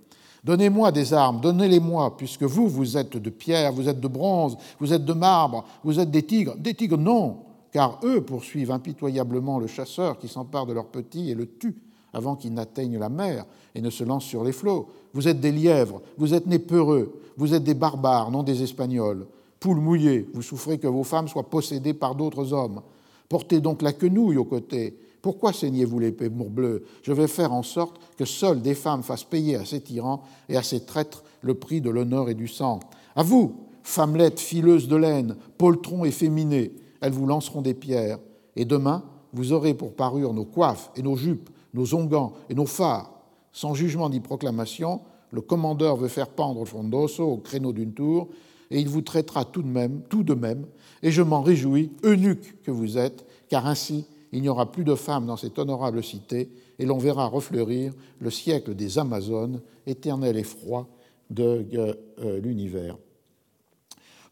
Donnez-moi 0.44 0.90
des 0.92 1.12
armes, 1.12 1.40
donnez-les-moi, 1.40 2.16
puisque 2.16 2.44
vous, 2.44 2.68
vous 2.68 2.96
êtes 2.96 3.16
de 3.16 3.30
pierre, 3.30 3.72
vous 3.72 3.88
êtes 3.88 4.00
de 4.00 4.08
bronze, 4.08 4.56
vous 4.78 4.92
êtes 4.92 5.04
de 5.04 5.12
marbre, 5.12 5.64
vous 5.84 6.00
êtes 6.00 6.10
des 6.10 6.22
tigres. 6.22 6.56
Des 6.56 6.74
tigres, 6.74 6.96
non, 6.96 7.38
car 7.72 8.00
eux 8.04 8.22
poursuivent 8.22 8.70
impitoyablement 8.70 9.58
le 9.58 9.66
chasseur 9.66 10.18
qui 10.18 10.28
s'empare 10.28 10.66
de 10.66 10.72
leur 10.72 10.86
petit 10.86 11.30
et 11.30 11.34
le 11.34 11.46
tue 11.46 11.76
avant 12.12 12.36
qu'il 12.36 12.54
n'atteigne 12.54 12.98
la 12.98 13.08
mer 13.08 13.44
et 13.74 13.80
ne 13.80 13.90
se 13.90 14.02
lance 14.02 14.24
sur 14.24 14.42
les 14.42 14.52
flots. 14.52 14.88
Vous 15.12 15.28
êtes 15.28 15.40
des 15.40 15.52
lièvres, 15.52 16.00
vous 16.18 16.34
êtes 16.34 16.46
nés 16.46 16.58
peureux, 16.58 17.20
vous 17.36 17.54
êtes 17.54 17.64
des 17.64 17.74
barbares, 17.74 18.30
non 18.30 18.42
des 18.42 18.62
Espagnols. 18.62 19.26
Poules 19.60 19.80
mouillées, 19.80 20.28
vous 20.32 20.42
souffrez 20.42 20.78
que 20.78 20.86
vos 20.86 21.04
femmes 21.04 21.28
soient 21.28 21.50
possédées 21.50 21.94
par 21.94 22.14
d'autres 22.14 22.52
hommes. 22.52 22.80
Portez 23.28 23.60
donc 23.60 23.82
la 23.82 23.92
quenouille 23.92 24.38
aux 24.38 24.44
côtés, 24.44 24.96
pourquoi 25.22 25.52
saignez-vous 25.52 25.98
l'épée 25.98 26.30
morbleu 26.30 26.84
Je 27.02 27.12
vais 27.12 27.26
faire 27.26 27.52
en 27.52 27.62
sorte 27.62 28.00
que 28.16 28.24
seules 28.24 28.62
des 28.62 28.74
femmes 28.74 29.02
fassent 29.02 29.24
payer 29.24 29.56
à 29.56 29.64
ces 29.64 29.80
tyrans 29.80 30.22
et 30.48 30.56
à 30.56 30.62
ces 30.62 30.80
traîtres 30.80 31.24
le 31.42 31.54
prix 31.54 31.80
de 31.80 31.90
l'honneur 31.90 32.28
et 32.30 32.34
du 32.34 32.48
sang. 32.48 32.80
À 33.14 33.22
vous, 33.22 33.54
femmelettes 33.82 34.40
fileuses 34.40 34.88
de 34.88 34.96
laine, 34.96 35.36
poltrons 35.58 36.04
efféminés, 36.04 36.72
elles 37.00 37.12
vous 37.12 37.26
lanceront 37.26 37.62
des 37.62 37.74
pierres. 37.74 38.18
Et 38.56 38.64
demain, 38.64 39.04
vous 39.32 39.52
aurez 39.52 39.74
pour 39.74 39.94
parure 39.94 40.34
nos 40.34 40.44
coiffes 40.44 40.90
et 40.96 41.02
nos 41.02 41.16
jupes, 41.16 41.50
nos 41.74 41.94
onguents 41.94 42.32
et 42.48 42.54
nos 42.54 42.66
phares. 42.66 43.12
Sans 43.52 43.74
jugement 43.74 44.08
ni 44.08 44.20
proclamation, 44.20 45.00
le 45.32 45.40
commandeur 45.40 45.96
veut 45.96 46.08
faire 46.08 46.28
pendre 46.28 46.64
Frondoso 46.64 47.24
au 47.24 47.36
créneau 47.36 47.72
d'une 47.72 47.92
tour, 47.92 48.28
et 48.70 48.80
il 48.80 48.88
vous 48.88 49.02
traitera 49.02 49.44
tout 49.44 49.62
de 49.62 49.68
même, 49.68 50.02
tout 50.08 50.22
de 50.22 50.34
même, 50.34 50.66
et 51.02 51.10
je 51.10 51.22
m'en 51.22 51.42
réjouis, 51.42 51.90
eunuque 52.04 52.62
que 52.62 52.70
vous 52.70 52.98
êtes, 52.98 53.26
car 53.48 53.66
ainsi 53.66 54.06
il 54.32 54.42
n'y 54.42 54.48
aura 54.48 54.70
plus 54.70 54.84
de 54.84 54.94
femmes 54.94 55.26
dans 55.26 55.36
cette 55.36 55.58
honorable 55.58 56.02
cité, 56.02 56.50
et 56.78 56.86
l'on 56.86 56.98
verra 56.98 57.26
refleurir 57.26 57.92
le 58.20 58.30
siècle 58.30 58.74
des 58.74 58.98
Amazones, 58.98 59.60
éternel 59.86 60.36
et 60.36 60.44
froid 60.44 60.88
de 61.30 61.66
euh, 61.74 61.94
euh, 62.20 62.40
l'univers. 62.40 62.96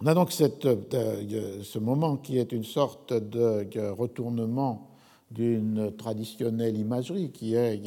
On 0.01 0.07
a 0.07 0.15
donc 0.15 0.33
euh, 0.41 1.63
ce 1.63 1.79
moment 1.79 2.17
qui 2.17 2.39
est 2.39 2.53
une 2.53 2.65
sorte 2.65 3.13
de 3.13 3.91
retournement 3.91 4.91
d'une 5.31 5.93
traditionnelle 5.97 6.77
imagerie 6.77 7.31
qui 7.31 7.55
est 7.55 7.83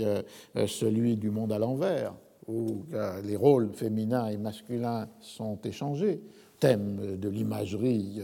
celui 0.68 1.16
du 1.16 1.32
monde 1.32 1.54
à 1.54 1.58
l'envers, 1.58 2.14
où 2.48 2.84
les 3.24 3.36
rôles 3.36 3.72
féminins 3.74 4.28
et 4.28 4.38
masculins 4.38 5.08
sont 5.22 5.58
échangés, 5.64 6.22
thème 6.60 7.18
de 7.18 7.30
l'imagerie 7.30 8.22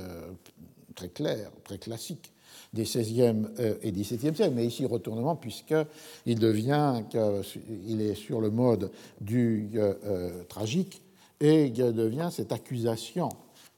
très 0.94 1.10
clair, 1.10 1.50
très 1.64 1.80
classique 1.80 2.32
des 2.78 2.84
XVIe 2.84 3.48
euh, 3.60 3.76
et 3.82 3.92
XVIIe 3.92 4.36
siècles, 4.36 4.54
mais 4.54 4.66
ici 4.66 4.86
retournement 4.86 5.36
puisqu'il 5.36 6.40
devient, 6.40 7.02
il 7.88 8.02
est 8.02 8.16
sur 8.16 8.40
le 8.40 8.52
mode 8.52 8.92
du 9.20 9.72
euh, 9.76 9.94
euh, 10.06 10.44
tragique 10.48 11.02
et 11.40 11.70
devient 11.70 12.30
cette 12.32 12.52
accusation 12.52 13.30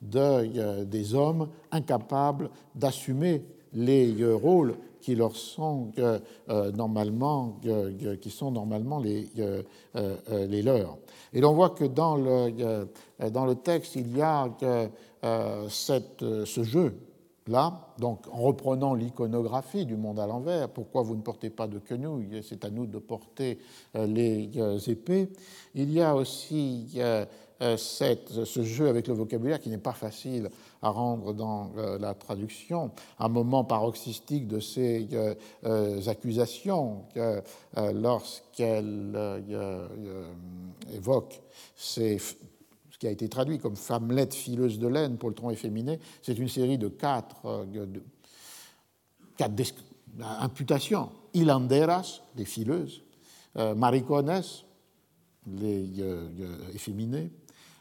de, 0.02 0.84
des 0.86 1.14
hommes 1.14 1.50
incapables 1.72 2.50
d'assumer 2.76 3.44
les 3.74 4.16
rôles 4.34 4.76
qui 5.02 5.16
leur 5.16 5.36
sont 5.36 5.92
normalement, 6.74 7.60
qui 8.22 8.30
sont 8.30 8.52
normalement 8.52 9.00
les, 9.00 9.28
leurs. 10.62 10.98
Et 11.34 11.42
l'on 11.42 11.54
voit 11.54 11.72
que 11.72 11.84
dans 11.84 12.16
le, 12.16 12.88
dans 13.30 13.46
le 13.46 13.56
texte, 13.56 13.98
il 13.98 14.16
y 14.16 14.22
a 14.22 14.50
ce 15.22 16.64
jeu 16.64 16.94
là, 17.50 17.94
donc 17.98 18.28
en 18.32 18.40
reprenant 18.40 18.94
l'iconographie 18.94 19.86
du 19.86 19.96
monde 19.96 20.20
à 20.20 20.28
l'envers, 20.28 20.70
pourquoi 20.70 21.02
vous 21.02 21.16
ne 21.16 21.22
portez 21.22 21.50
pas 21.50 21.68
de 21.68 21.80
quenouilles, 21.80 22.42
c'est 22.48 22.64
à 22.64 22.70
nous 22.70 22.86
de 22.86 23.00
porter 23.00 23.60
les 23.94 24.50
épées. 24.88 25.30
Il 25.76 25.92
y 25.92 26.02
a 26.02 26.16
aussi 26.16 27.00
cette, 27.78 28.46
ce 28.46 28.64
jeu 28.64 28.88
avec 28.88 29.08
le 29.08 29.14
vocabulaire 29.14 29.60
qui 29.60 29.70
n'est 29.70 29.78
pas 29.78 29.94
facile 29.94 30.50
à 30.82 30.92
rendre 30.92 31.34
dans 31.34 31.72
la 32.00 32.14
traduction, 32.14 32.92
un 33.20 33.28
moment 33.28 33.66
paroxystique 33.66 34.48
de 34.48 34.60
ces 34.60 35.08
accusations 36.08 37.04
lorsqu'elle 37.76 39.44
évoque 40.94 41.42
ces 41.76 42.18
qui 43.00 43.08
a 43.08 43.12
été 43.12 43.30
traduit 43.30 43.58
comme 43.58 43.78
femmelette 43.78 44.34
fileuse 44.34 44.78
de 44.78 44.88
laine 44.88 45.18
tronc 45.18 45.50
efféminé, 45.50 46.00
c'est 46.22 46.38
une 46.38 46.50
série 46.50 46.78
de 46.78 46.90
quatre, 46.90 47.46
euh, 47.46 47.86
imputations. 50.22 51.10
Hilanderas, 51.34 52.22
les 52.36 52.46
fileuses, 52.46 53.04
euh, 53.58 53.74
maricones, 53.74 54.42
les 55.48 55.88
euh, 56.00 56.28
efféminés, 56.74 57.32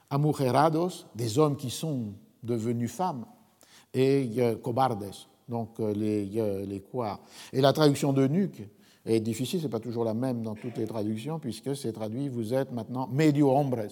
amujerados, 0.09 1.07
des 1.16 1.39
hommes 1.39 1.57
qui 1.57 1.70
sont 1.70 2.15
devenus 2.45 2.90
femmes, 2.90 3.27
et 3.93 4.31
cobardes, 4.62 5.11
donc 5.49 5.78
les, 5.78 6.27
les 6.66 6.81
quoi. 6.81 7.20
Et 7.53 7.61
la 7.61 7.73
traduction 7.73 8.12
de 8.12 8.27
nuque 8.28 8.62
est 9.07 9.20
difficile, 9.20 9.61
c'est 9.62 9.69
pas 9.69 9.81
toujours 9.81 10.05
la 10.05 10.15
même 10.15 10.43
dans 10.43 10.55
toutes 10.55 10.77
les 10.77 10.86
traductions, 10.86 11.39
puisque 11.39 11.74
c'est 11.74 11.93
traduit, 11.93 12.28
vous 12.28 12.55
êtes 12.55 12.70
maintenant 12.70 13.09
medio 13.09 13.51
hombres, 13.51 13.89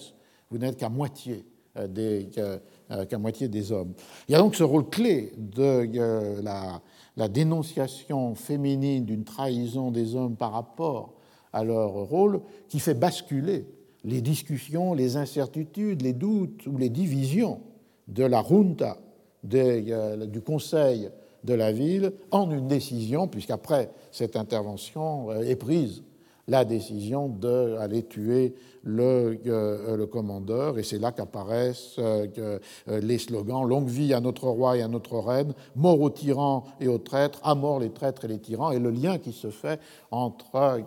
vous 0.49 0.57
n'êtes 0.57 0.77
qu'à 0.77 0.89
moitié, 0.89 1.45
euh, 1.77 2.57
euh, 2.91 3.17
moitié 3.19 3.47
des 3.47 3.71
hommes. 3.71 3.93
Il 4.27 4.31
y 4.31 4.35
a 4.35 4.39
donc 4.39 4.55
ce 4.55 4.63
rôle 4.63 4.89
clé 4.89 5.33
de 5.37 5.89
euh, 5.97 6.41
la, 6.41 6.81
la 7.15 7.27
dénonciation 7.27 8.35
féminine 8.35 9.05
d'une 9.05 9.23
trahison 9.23 9.91
des 9.91 10.15
hommes 10.15 10.35
par 10.35 10.53
rapport 10.53 11.13
à 11.53 11.63
leur 11.63 11.91
rôle 11.91 12.41
qui 12.67 12.79
fait 12.79 12.93
basculer 12.93 13.65
les 14.03 14.21
discussions, 14.21 14.93
les 14.93 15.17
incertitudes, 15.17 16.01
les 16.01 16.13
doutes 16.13 16.65
ou 16.67 16.77
les 16.77 16.89
divisions 16.89 17.61
de 18.07 18.23
la 18.23 18.41
junta, 18.43 18.97
du 19.43 20.41
conseil 20.41 21.09
de 21.43 21.53
la 21.53 21.71
ville, 21.71 22.13
en 22.31 22.49
une 22.51 22.67
décision, 22.67 23.27
puisqu'après 23.27 23.91
cette 24.11 24.35
intervention 24.35 25.31
est 25.41 25.55
prise 25.55 26.03
la 26.47 26.63
décision 26.63 27.27
d'aller 27.27 28.03
tuer 28.03 28.55
le, 28.83 29.37
euh, 29.47 29.97
le, 29.97 30.05
commandeur. 30.05 30.79
Et 30.79 30.83
c'est 30.83 30.97
là 30.97 31.11
qu'apparaissent 31.11 31.95
euh, 31.99 32.27
euh, 32.37 32.59
les 33.01 33.17
slogans 33.17 33.67
Longue 33.67 33.89
vie 33.89 34.13
à 34.13 34.21
notre 34.21 34.47
roi 34.47 34.77
et 34.77 34.81
à 34.81 34.87
notre 34.87 35.17
reine, 35.17 35.53
mort 35.75 35.99
aux 35.99 36.09
tyrans 36.09 36.63
et 36.79 36.87
aux 36.87 36.99
traîtres, 36.99 37.41
à 37.43 37.53
mort 37.53 37.79
les 37.79 37.89
traîtres 37.89 38.25
et 38.25 38.29
les 38.29 38.39
tyrans, 38.39 38.71
et 38.71 38.79
le 38.79 38.91
lien 38.91 39.17
qui 39.17 39.33
se 39.33 39.49
fait 39.49 39.79
entre 40.09 40.81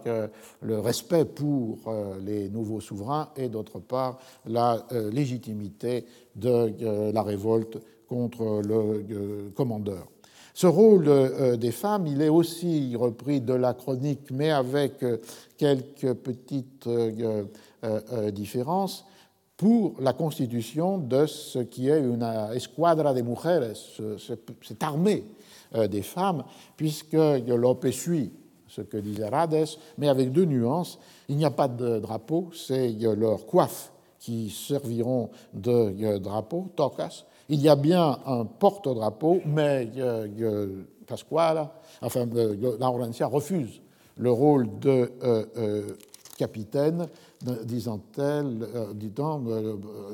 le 0.62 0.78
respect 0.78 1.26
pour 1.26 1.78
les 2.24 2.48
nouveaux 2.48 2.80
souverains 2.80 3.28
et 3.36 3.48
d'autre 3.48 3.78
part 3.78 4.18
la 4.46 4.86
légitimité 5.12 6.06
de 6.36 7.12
la 7.12 7.22
révolte 7.22 7.78
contre 8.08 8.62
le 8.64 9.50
commandeur. 9.54 10.06
Ce 10.54 10.66
rôle 10.66 11.58
des 11.58 11.70
femmes, 11.70 12.06
il 12.06 12.22
est 12.22 12.28
aussi 12.28 12.96
repris 12.96 13.40
de 13.40 13.54
la 13.54 13.74
chronique, 13.74 14.30
mais 14.30 14.50
avec 14.50 15.04
quelques 15.60 16.14
petites 16.14 16.86
euh, 16.86 18.30
différences 18.30 19.04
pour 19.58 19.94
la 20.00 20.14
constitution 20.14 20.96
de 20.96 21.26
ce 21.26 21.58
qui 21.58 21.90
est 21.90 22.00
une 22.00 22.22
esquadra 22.54 23.12
de 23.12 23.20
mujeres, 23.20 23.76
cette 24.18 24.82
armée 24.82 25.24
des 25.90 26.00
femmes, 26.00 26.44
puisque 26.78 27.12
Lope 27.12 27.90
suit 27.90 28.32
ce 28.68 28.80
que 28.80 28.96
disait 28.96 29.28
Rades, 29.28 29.68
mais 29.98 30.08
avec 30.08 30.32
deux 30.32 30.46
nuances. 30.46 30.98
Il 31.28 31.36
n'y 31.36 31.44
a 31.44 31.50
pas 31.50 31.68
de 31.68 31.98
drapeau, 31.98 32.48
c'est 32.54 32.88
leur 32.92 33.44
coiffe 33.44 33.92
qui 34.18 34.48
serviront 34.48 35.28
de 35.52 36.16
drapeau, 36.16 36.68
tocas, 36.74 37.24
il 37.52 37.60
y 37.60 37.68
a 37.68 37.74
bien 37.74 38.16
un 38.26 38.44
porte-drapeau, 38.44 39.40
mais 39.44 39.90
euh, 39.98 40.84
Pasquale, 41.04 41.68
enfin, 42.00 42.24
euh, 42.36 42.76
Laurentia 42.78 43.26
refuse 43.26 43.80
le 44.20 44.30
rôle 44.30 44.78
de 44.78 45.10
euh, 45.22 45.44
euh, 45.56 45.88
capitaine, 46.38 47.08
disant-elle, 47.64 48.66
disant, 48.94 49.42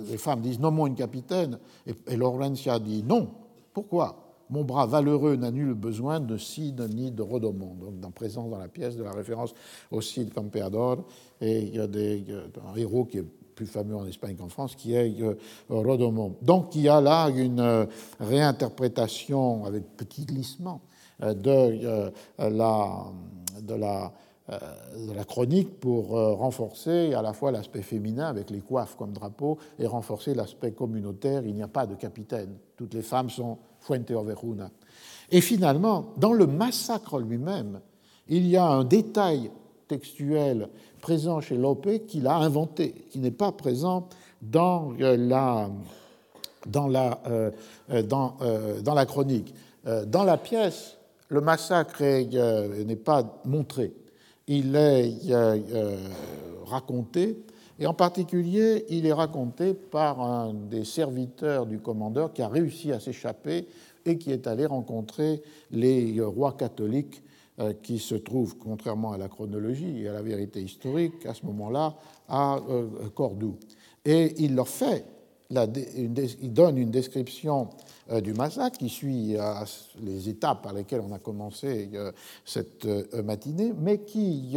les 0.09 0.17
femmes 0.17 0.41
disent 0.41 0.61
non, 0.61 0.87
une 0.87 0.95
capitaine, 0.95 1.59
et, 1.87 1.95
et 2.09 2.17
Laurentia 2.17 2.79
dit 2.79 3.03
non. 3.03 3.29
Pourquoi? 3.73 4.23
Mon 4.49 4.63
bras 4.63 4.87
valeureux 4.87 5.35
n'a 5.35 5.51
nul 5.51 5.75
besoin 5.75 6.21
de 6.21 6.37
cide 6.37 6.89
ni 6.95 7.11
de 7.11 7.23
rodomont. 7.23 7.75
Donc, 7.81 8.01
dans 8.01 8.13
présence 8.13 8.49
dans 8.49 8.59
la 8.59 8.69
pièce 8.69 8.97
de 8.97 9.03
la 9.03 9.11
référence 9.13 9.55
au 9.91 10.01
cide 10.01 10.33
Campeador, 10.33 11.05
et 11.41 11.63
il 11.63 11.75
y 11.75 11.81
a 11.81 11.89
des, 11.89 12.25
un 12.65 12.77
héros 12.77 13.05
qui 13.05 13.19
est 13.19 13.25
plus 13.57 13.67
fameux 13.67 13.97
en 13.97 14.07
Espagne 14.07 14.37
qu'en 14.37 14.49
France, 14.49 14.77
qui 14.77 14.95
est 14.95 15.21
euh, 15.21 15.35
Rodomont. 15.69 16.37
Donc 16.43 16.77
il 16.77 16.83
y 16.83 16.89
a 16.89 17.01
là 17.01 17.29
une 17.31 17.59
euh, 17.59 17.87
réinterprétation 18.21 19.65
avec 19.65 19.97
petit 19.97 20.27
glissement 20.27 20.83
euh, 20.83 20.96
de 21.21 22.13
la, 22.39 23.05
de 23.63 23.75
la 23.75 24.13
de 24.49 25.13
la 25.13 25.25
chronique 25.25 25.81
pour 25.81 26.11
renforcer 26.11 27.15
à 27.15 27.21
la 27.21 27.33
fois 27.33 27.51
l'aspect 27.51 27.83
féminin 27.83 28.29
avec 28.29 28.49
les 28.51 28.61
coiffes 28.61 28.95
comme 28.97 29.13
drapeau 29.13 29.59
et 29.77 29.89
renforcer 29.89 30.35
l'aspect 30.35 30.71
communautaire. 30.71 31.43
Il 31.45 31.57
n'y 31.57 31.65
a 31.65 31.69
pas 31.69 31.85
de 31.85 31.97
capitaine. 31.97 32.57
Toutes 32.77 32.95
les 32.95 33.03
femmes 33.03 33.29
sont 33.29 33.59
Fuente 33.81 34.09
Overuna. 34.13 34.71
Et 35.31 35.41
finalement, 35.41 36.13
dans 36.17 36.33
le 36.33 36.47
massacre 36.47 37.19
lui-même, 37.19 37.81
il 38.29 38.47
y 38.47 38.57
a 38.57 38.67
un 38.67 38.85
détail 38.85 39.51
textuel 39.89 40.69
présent 41.01 41.41
chez 41.41 41.57
Lope 41.57 41.89
qu'il 42.07 42.27
a 42.27 42.37
inventé, 42.37 42.93
qui 43.11 43.19
n'est 43.19 43.31
pas 43.31 43.53
présent 43.53 44.09
dans 44.43 44.93
euh, 45.01 45.17
la, 45.17 45.71
dans 46.67 46.89
la, 46.89 47.21
euh, 47.27 47.51
euh, 47.91 48.03
dans, 48.03 48.37
dans 48.83 48.95
la 48.95 49.07
chronique. 49.07 49.55
Dans 50.09 50.25
la 50.25 50.37
pièce, 50.37 50.96
le 51.29 51.41
massacre 51.41 52.03
n'est 52.03 52.97
pas 52.97 53.41
montré, 53.45 53.93
il 54.47 54.77
est 54.77 55.13
raconté, 56.67 57.39
et 57.79 57.87
en 57.87 57.95
particulier, 57.95 58.87
il 58.89 59.07
est 59.07 59.13
raconté 59.13 59.75
par 59.75 60.21
un 60.21 60.55
des 60.55 60.85
serviteurs 60.85 61.67
du 61.67 61.79
commandeur 61.79 62.33
qui 62.33 62.43
a 62.43 62.49
réussi 62.49 62.93
à 62.93 63.01
s'échapper 63.01 63.67
et 64.07 64.17
qui 64.17 64.33
est 64.33 64.47
allé 64.47 64.65
rencontrer 64.65 65.43
les 65.71 66.21
rois 66.23 66.53
catholiques 66.53 67.23
euh, 67.59 67.73
qui 67.83 67.99
se 67.99 68.15
trouve, 68.15 68.57
contrairement 68.59 69.13
à 69.13 69.19
la 69.19 69.29
chronologie 69.29 70.03
et 70.03 70.09
à 70.09 70.13
la 70.13 70.23
vérité 70.23 70.61
historique, 70.61 71.27
à 71.27 71.35
ce 71.35 71.45
moment-là, 71.47 71.95
à 72.29 72.59
euh, 72.69 72.87
Cordoue. 73.15 73.57
Et 74.05 74.35
il 74.43 74.55
leur 74.55 74.69
fait, 74.69 75.05
il 75.51 76.53
donne 76.53 76.79
une 76.79 76.91
description 76.91 77.63
euh, 77.63 77.86
du 78.23 78.35
massacre 78.35 78.79
qui 78.79 78.89
suit 78.89 79.37
les 80.01 80.29
étapes 80.29 80.63
par 80.63 80.73
lesquelles 80.73 81.03
on 81.07 81.13
a 81.13 81.19
commencé 81.19 81.91
cette 82.45 82.87
matinée, 83.13 83.73
mais 83.77 84.03
qui 84.03 84.57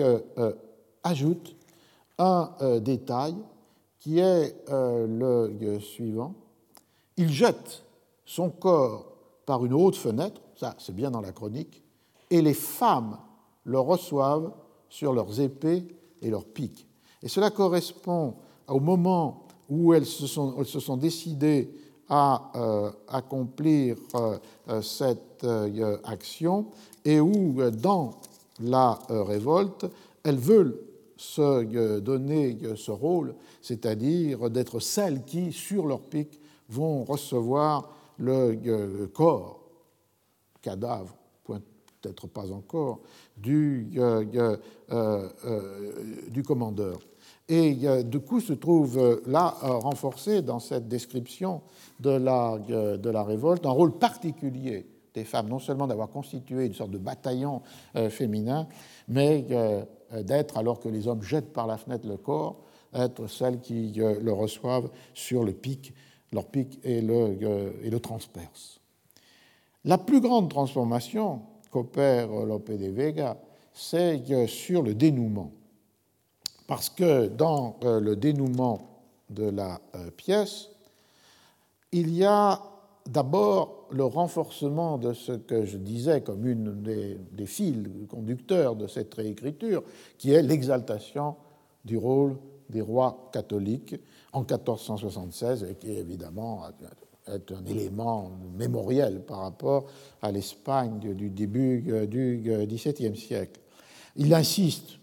ajoute 1.03 1.55
un 2.17 2.51
détail 2.81 3.35
qui 3.99 4.19
est 4.19 4.55
le 4.69 5.80
suivant. 5.80 6.35
Il 7.17 7.30
jette 7.30 7.84
son 8.26 8.49
corps 8.49 9.13
par 9.45 9.65
une 9.65 9.73
haute 9.73 9.95
fenêtre, 9.95 10.41
ça 10.55 10.76
c'est 10.77 10.95
bien 10.95 11.09
dans 11.09 11.21
la 11.21 11.31
chronique, 11.31 11.84
et 12.30 12.41
les 12.41 12.53
femmes 12.53 13.17
le 13.63 13.80
reçoivent 13.80 14.53
sur 14.89 15.13
leurs 15.13 15.39
épées 15.41 15.88
et 16.21 16.30
leurs 16.30 16.45
piques. 16.45 16.88
Et 17.23 17.27
cela 17.27 17.49
correspond 17.49 18.35
au 18.67 18.80
moment 18.80 19.47
où 19.67 19.93
elles 19.93 20.05
se 20.05 20.27
sont, 20.27 20.55
elles 20.59 20.65
se 20.65 20.80
sont 20.80 20.97
décidées 20.97 21.73
à 22.10 22.52
euh, 22.56 22.91
accomplir 23.07 23.95
euh, 24.15 24.38
euh, 24.69 24.81
cette 24.81 25.45
action 26.03 26.65
et 27.06 27.22
où, 27.22 27.56
dans 27.72 28.11
la 28.60 28.99
révolte, 29.10 29.86
elles 30.23 30.38
veulent 30.38 30.77
se 31.15 31.99
donner 31.99 32.57
ce 32.76 32.91
rôle, 32.91 33.34
c'est-à-dire 33.61 34.49
d'être 34.49 34.81
celles 34.81 35.23
qui, 35.23 35.53
sur 35.53 35.86
leur 35.86 36.02
pique, 36.02 36.41
vont 36.68 37.06
recevoir 37.06 37.90
le 38.18 39.06
corps, 39.14 39.61
cadavre 40.61 41.15
peut-être 42.02 42.27
pas 42.27 42.52
encore, 42.52 42.99
du 43.38 43.90
commandeur. 46.45 46.99
Et 47.51 48.03
du 48.03 48.19
coup 48.19 48.39
se 48.39 48.53
trouve 48.53 49.21
là 49.26 49.55
renforcé 49.61 50.43
dans 50.43 50.59
cette 50.59 50.88
description 50.88 51.61
de 51.99 52.11
la, 52.11 52.59
de 52.59 53.09
la 53.09 53.23
révolte 53.23 53.65
un 53.65 53.71
rôle 53.71 53.97
particulier 53.97 54.85
des 55.15 55.23
femmes, 55.23 55.49
non 55.49 55.57
seulement 55.57 55.88
d'avoir 55.88 56.09
constitué 56.09 56.67
une 56.67 56.76
sorte 56.76 56.91
de 56.91 56.99
bataillon 56.99 57.63
féminin, 58.09 58.67
mais 59.07 59.47
d'être, 60.11 60.57
alors 60.57 60.80
que 60.80 60.89
les 60.89 61.07
hommes 61.07 61.23
jettent 61.23 61.51
par 61.51 61.65
la 61.65 61.77
fenêtre 61.77 62.07
le 62.07 62.17
corps, 62.17 62.61
être 62.93 63.26
celles 63.26 63.59
qui 63.59 63.93
le 63.95 64.31
reçoivent 64.31 64.91
sur 65.15 65.43
le 65.43 65.53
pic, 65.53 65.91
leur 66.31 66.45
pic 66.45 66.80
et 66.84 67.01
le, 67.01 67.76
et 67.84 67.89
le 67.89 67.99
transpercent. 67.99 68.80
La 69.85 69.97
plus 69.97 70.21
grande 70.21 70.51
transformation 70.51 71.41
qu'opère 71.71 72.30
Lope 72.45 72.69
de 72.69 72.89
Vega, 72.89 73.38
c'est 73.73 74.21
sur 74.45 74.84
le 74.84 74.93
dénouement. 74.93 75.51
Parce 76.69 76.91
que 76.91 77.25
dans 77.29 77.77
euh, 77.83 77.99
le 77.99 78.15
dénouement 78.15 79.01
de 79.31 79.45
la 79.45 79.81
euh, 79.95 80.11
pièce, 80.11 80.69
il 81.91 82.15
y 82.15 82.23
a 82.23 82.61
d'abord 83.07 83.87
le 83.89 84.03
renforcement 84.03 84.99
de 84.99 85.13
ce 85.13 85.31
que 85.31 85.65
je 85.65 85.77
disais 85.77 86.21
comme 86.21 86.45
une 86.45 86.79
des, 86.83 87.45
fils 87.47 87.75
conducteurs 88.07 88.75
de 88.75 88.85
cette 88.85 89.11
réécriture, 89.15 89.81
qui 90.19 90.31
est 90.31 90.43
l'exaltation 90.43 91.37
du 91.85 91.97
rôle 91.97 92.37
des 92.69 92.81
rois 92.81 93.31
catholiques 93.33 93.95
en 94.31 94.41
1476, 94.41 95.63
et 95.63 95.73
qui 95.73 95.89
évidemment 95.89 96.65
est 97.25 97.51
un 97.51 97.65
élément 97.65 98.29
mémoriel 98.55 99.25
par 99.25 99.39
rapport 99.39 99.87
à 100.21 100.31
l'Espagne 100.31 100.99
du 100.99 101.31
début 101.31 101.83
euh, 101.89 102.05
du 102.05 102.43
XVIIe 102.67 103.17
siècle. 103.17 103.59
Il 104.15 104.31
insiste 104.35 104.98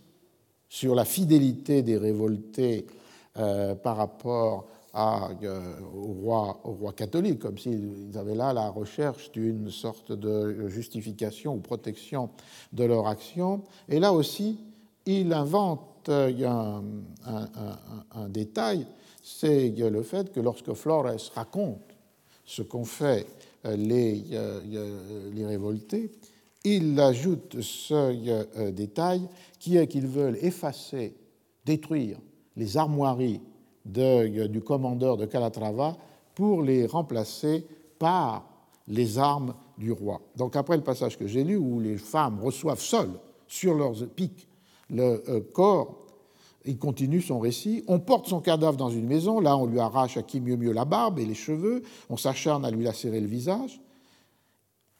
sur 0.69 0.95
la 0.95 1.05
fidélité 1.05 1.83
des 1.83 1.97
révoltés 1.97 2.87
euh, 3.39 3.75
par 3.75 3.97
rapport 3.97 4.67
à, 4.93 5.29
euh, 5.43 5.61
au, 5.95 6.13
roi, 6.23 6.61
au, 6.65 6.73
roi, 6.73 6.93
catholique, 6.93 7.39
comme 7.39 7.59
s'ils 7.59 8.17
avaient 8.17 8.35
là 8.35 8.53
la 8.53 8.71
recherche 8.71 9.31
d'une 9.33 9.71
sorte 9.71 10.13
de 10.13 10.69
justification 10.69 11.55
ou 11.55 11.59
protection 11.59 12.31
de 12.73 12.85
leur 12.85 13.07
action. 13.07 13.63
Et 13.89 14.01
là 14.01 14.13
aussi, 14.13 14.59
il 15.05 15.33
invente 15.33 16.09
un, 16.09 16.83
un, 17.27 17.49
un 18.15 18.29
détail, 18.29 18.87
c'est 19.23 19.69
le 19.69 20.03
fait 20.03 20.33
que 20.33 20.41
lorsque 20.41 20.73
Flores 20.73 21.31
raconte 21.35 21.83
ce 22.45 22.63
qu'ont 22.63 22.85
fait 22.85 23.27
euh, 23.67 23.77
les, 23.77 24.25
les 25.35 25.47
révoltés, 25.47 26.11
il 26.67 26.99
ajoute 27.01 27.61
ce 27.61 28.71
détail 28.71 29.29
qui 29.59 29.77
est 29.77 29.87
qu'ils 29.87 30.07
veulent 30.07 30.39
effacer, 30.43 31.15
détruire 31.65 32.19
les 32.57 32.77
armoiries 32.77 33.41
de, 33.85 34.47
du 34.47 34.61
commandeur 34.61 35.17
de 35.17 35.27
Calatrava 35.27 35.97
pour 36.35 36.63
les 36.63 36.87
remplacer 36.87 37.65
par 37.99 38.49
les 38.89 39.19
armes 39.19 39.55
du 39.79 39.93
roi. 39.93 40.21
Donc 40.37 40.57
après 40.57 40.77
le 40.77 40.83
passage 40.83 41.19
que 41.19 41.27
j'ai 41.27 41.45
lu, 41.45 41.57
où 41.57 41.81
les 41.81 41.97
femmes 41.97 42.41
reçoivent 42.43 42.81
seules 42.81 43.19
sur 43.47 43.75
leurs 43.75 44.07
pics 44.09 44.49
le 44.91 45.23
euh, 45.29 45.41
corps, 45.53 46.07
il 46.65 46.79
continue 46.79 47.21
son 47.21 47.39
récit. 47.39 47.85
On 47.87 48.01
porte 48.01 48.27
son 48.27 48.41
cadavre 48.41 48.77
dans 48.77 48.91
une 48.91 49.07
maison, 49.07 49.41
là 49.41 49.57
on 49.57 49.67
lui 49.67 49.79
arrache 49.79 50.17
à 50.17 50.23
qui 50.23 50.41
mieux 50.41 50.57
mieux 50.57 50.73
la 50.73 50.85
barbe 50.85 51.19
et 51.19 51.25
les 51.25 51.35
cheveux, 51.35 51.83
on 52.11 52.17
s'acharne 52.17 52.65
à 52.65 52.71
lui 52.71 52.85
lacérer 52.85 53.21
le 53.21 53.29
visage. 53.29 53.81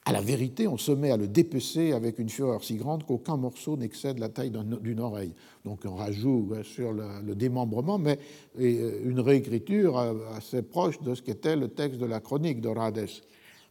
À 0.09 0.13
la 0.13 0.21
vérité, 0.21 0.69
on 0.69 0.79
se 0.79 0.93
met 0.93 1.11
à 1.11 1.17
le 1.17 1.27
dépecer 1.27 1.91
avec 1.91 2.21
une 2.21 2.29
fureur 2.29 2.63
si 2.63 2.77
grande 2.77 3.05
qu'aucun 3.05 3.37
morceau 3.37 3.77
n'excède 3.77 4.21
la 4.21 4.29
taille 4.29 4.53
d'une 4.53 5.01
oreille. 5.01 5.35
Donc 5.65 5.81
on 5.85 5.97
rajoute 5.97 6.63
sur 6.63 6.93
le, 6.93 7.35
démembrement, 7.35 7.99
mais 7.99 8.17
euh, 8.61 9.01
une 9.05 9.19
réécriture 9.19 9.99
euh, 9.99 10.15
assez 10.37 10.63
proche 10.63 11.01
de 11.01 11.13
ce 11.13 11.23
qu'était 11.23 11.57
le 11.57 11.67
texte 11.67 11.99
de 11.99 12.07
la 12.07 12.21
chronique 12.21 12.61
d'Orades. 12.61 13.09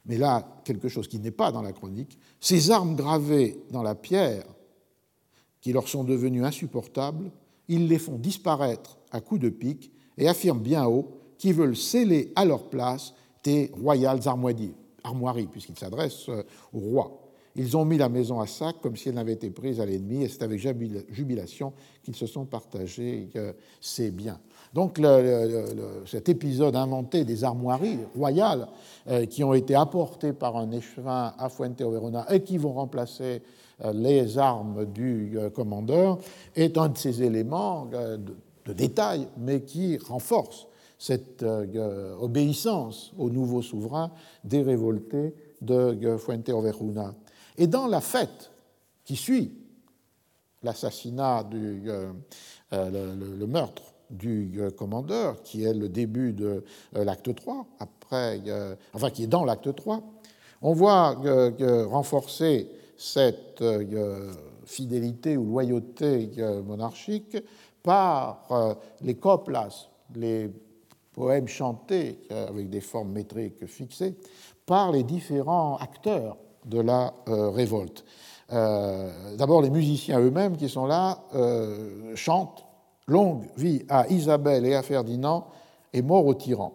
Mais 0.08 0.18
là, 0.18 0.62
quelque 0.66 0.90
chose 0.90 1.08
qui 1.08 1.20
n'est 1.20 1.32
pas 1.32 1.54
dans 1.54 1.62
la 1.62 1.72
chronique, 1.72 2.20
ces 2.42 2.70
armes 2.70 2.98
gravées 2.98 3.64
dans 3.72 3.82
la 3.82 3.96
pierre, 3.96 4.44
qui 5.62 5.72
leur 5.72 5.88
sont 5.88 6.04
devenues 6.04 6.44
insupportables, 6.44 7.32
ils 7.70 7.88
les 7.88 7.98
font 7.98 8.18
disparaître 8.18 9.00
à 9.12 9.22
coups 9.22 9.40
de 9.40 9.50
pique 9.50 9.90
et 10.18 10.28
affirment 10.28 10.60
bien 10.60 10.86
haut 10.86 11.18
qu'ils 11.38 11.54
veulent 11.54 11.78
sceller 11.78 12.34
à 12.36 12.44
leur 12.44 12.70
place 12.70 13.14
des 13.42 13.72
royales 13.74 14.28
armoiries 15.06 15.44
armoirie, 15.44 15.48
puisqu'il 15.48 15.78
s'adresse 15.78 16.30
euh, 16.30 16.44
au 16.74 16.80
roi. 16.80 17.22
Ils 17.58 17.78
ont 17.78 17.86
mis 17.86 17.98
la 17.98 18.10
maison 18.10 18.42
à 18.42 18.48
sac 18.48 18.76
comme 18.82 18.98
si 18.98 19.08
elle 19.08 19.16
n'avait 19.16 19.34
été 19.34 19.50
prise 19.50 19.80
à 19.80 19.86
l'ennemi, 19.86 20.24
et 20.24 20.28
c'est 20.28 20.44
avec 20.44 20.60
jubilation 20.60 21.72
qu'ils 22.04 22.16
se 22.16 22.26
sont 22.26 22.46
partagés 22.46 23.30
ces 23.80 24.12
biens. 24.12 24.40
Donc 24.74 25.00
cet 26.06 26.28
épisode 26.28 26.76
inventé 26.76 27.24
des 27.24 27.46
armoiries 27.46 28.00
royales 28.14 28.68
euh, 29.08 29.26
qui 29.26 29.42
ont 29.46 29.54
été 29.54 29.74
apportées 29.74 30.34
par 30.34 30.58
un 30.58 30.70
échevin 30.72 31.34
à 31.38 31.48
Fuente 31.48 31.80
Verona 31.80 32.26
et 32.30 32.44
qui 32.44 32.58
vont 32.58 32.74
remplacer 32.74 33.42
euh, 33.86 33.94
les 33.94 34.38
armes 34.38 34.86
du 34.86 35.38
commandeur 35.54 36.18
est 36.58 36.78
un 36.78 36.90
de 36.90 36.98
ces 36.98 37.24
éléments 37.24 37.90
de 38.66 38.74
détail, 38.74 39.30
mais 39.38 39.62
qui 39.62 39.98
renforce 39.98 40.68
cette 40.98 41.44
euh, 41.44 42.16
obéissance 42.20 43.12
au 43.18 43.30
nouveau 43.30 43.62
souverain 43.62 44.12
des 44.44 44.62
révoltés 44.62 45.34
de 45.62 46.18
Fuente 46.18 46.50
Overuna. 46.50 47.14
Et 47.58 47.68
dans 47.68 47.88
la 47.88 48.02
fête 48.02 48.52
qui 49.04 49.16
suit 49.16 49.54
l'assassinat, 50.64 51.44
du, 51.44 51.84
euh, 51.88 52.12
euh, 52.74 53.16
le, 53.16 53.48
meurtre 53.48 53.84
du 54.10 54.60
commandeur, 54.78 55.42
qui 55.44 55.64
est 55.64 55.74
le 55.74 55.90
début 55.90 56.34
de 56.34 56.64
l'acte 56.94 57.34
3, 57.34 57.66
après, 57.80 58.42
enfin 58.94 59.10
qui 59.10 59.24
est 59.24 59.28
dans 59.28 59.46
l'acte 59.46 59.74
3, 59.74 60.02
on 60.62 60.74
voit 60.74 61.16
renforcer 61.88 62.70
cette 62.98 63.64
fidélité 64.66 65.38
ou 65.38 65.46
loyauté 65.46 66.30
monarchique 66.64 67.36
par 67.82 68.78
les 69.02 69.16
coplas, 69.16 69.90
les 70.16 70.52
poèmes 71.16 71.48
chantés 71.48 72.20
avec 72.30 72.70
des 72.70 72.82
formes 72.82 73.12
métriques 73.12 73.66
fixées 73.66 74.16
par 74.66 74.92
les 74.92 75.04
différents 75.04 75.78
acteurs 75.78 76.38
de 76.66 76.80
la 76.80 77.14
euh, 77.30 77.50
révolte. 77.50 78.04
Euh, 78.52 79.36
d'abord, 79.38 79.62
les 79.62 79.70
musiciens 79.70 80.20
eux-mêmes 80.20 80.58
qui 80.58 80.70
sont 80.70 80.86
là 80.86 81.24
euh, 81.34 82.16
chantent 82.16 82.64
Longue 83.08 83.44
vie 83.56 83.84
à 83.88 84.08
Isabelle 84.08 84.66
et 84.66 84.74
à 84.74 84.82
Ferdinand 84.82 85.46
et 85.94 86.02
mort 86.02 86.26
au 86.26 86.34
tyran. 86.34 86.74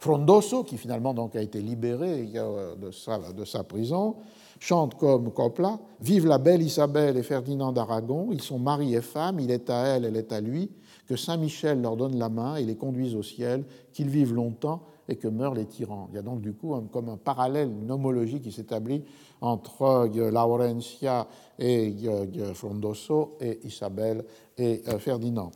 Frondoso, 0.00 0.64
qui 0.64 0.76
finalement 0.76 1.14
donc 1.14 1.36
a 1.36 1.40
été 1.40 1.60
libéré 1.60 2.24
de 2.24 2.90
sa, 2.90 3.18
de 3.32 3.44
sa 3.44 3.62
prison, 3.62 4.16
chante 4.58 4.96
comme 4.96 5.32
Copla 5.32 5.78
Vive 6.00 6.26
la 6.26 6.38
belle 6.38 6.62
Isabelle 6.62 7.16
et 7.16 7.22
Ferdinand 7.22 7.70
d'Aragon, 7.70 8.30
ils 8.32 8.42
sont 8.42 8.58
mari 8.58 8.96
et 8.96 9.00
femme, 9.00 9.38
il 9.38 9.52
est 9.52 9.70
à 9.70 9.86
elle, 9.86 10.04
elle 10.04 10.16
est 10.16 10.32
à 10.32 10.40
lui 10.40 10.68
que 11.08 11.16
Saint 11.16 11.38
Michel 11.38 11.80
leur 11.80 11.96
donne 11.96 12.18
la 12.18 12.28
main 12.28 12.56
et 12.56 12.64
les 12.64 12.76
conduise 12.76 13.14
au 13.14 13.22
ciel, 13.22 13.64
qu'ils 13.92 14.10
vivent 14.10 14.34
longtemps 14.34 14.82
et 15.08 15.16
que 15.16 15.26
meurent 15.26 15.54
les 15.54 15.64
tyrans. 15.64 16.08
Il 16.12 16.16
y 16.16 16.18
a 16.18 16.22
donc 16.22 16.42
du 16.42 16.52
coup 16.52 16.74
comme 16.92 17.08
un 17.08 17.16
parallèle, 17.16 17.70
une 17.82 17.90
homologie 17.90 18.40
qui 18.40 18.52
s'établit 18.52 19.02
entre 19.40 19.82
euh, 19.82 20.30
Laurentia 20.30 21.26
et 21.58 21.94
euh, 22.04 22.52
Frondoso 22.54 23.36
et 23.40 23.58
Isabelle 23.64 24.24
et 24.58 24.82
euh, 24.88 24.98
Ferdinand. 24.98 25.50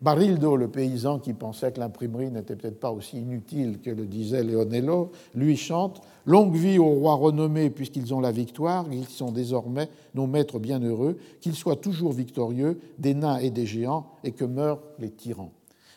Barildo, 0.00 0.56
le 0.56 0.68
paysan 0.68 1.18
qui 1.18 1.32
pensait 1.32 1.72
que 1.72 1.80
l'imprimerie 1.80 2.30
n'était 2.30 2.54
peut-être 2.54 2.78
pas 2.78 2.92
aussi 2.92 3.18
inutile 3.18 3.80
que 3.80 3.90
le 3.90 4.06
disait 4.06 4.44
Leonello, 4.44 5.10
lui 5.34 5.56
chante 5.56 6.00
Longue 6.28 6.56
vie 6.56 6.78
aux 6.78 6.90
rois 6.90 7.14
renommés, 7.14 7.70
puisqu'ils 7.70 8.12
ont 8.12 8.20
la 8.20 8.32
victoire, 8.32 8.84
ils 8.92 9.08
sont 9.08 9.32
désormais 9.32 9.88
nos 10.14 10.26
maîtres 10.26 10.58
bienheureux, 10.58 11.16
qu'ils 11.40 11.54
soient 11.54 11.76
toujours 11.76 12.12
victorieux 12.12 12.78
des 12.98 13.14
nains 13.14 13.38
et 13.38 13.48
des 13.48 13.64
géants, 13.64 14.04
et 14.24 14.32
que 14.32 14.44
meurent 14.44 14.82
les 14.98 15.08
tyrans. 15.08 15.52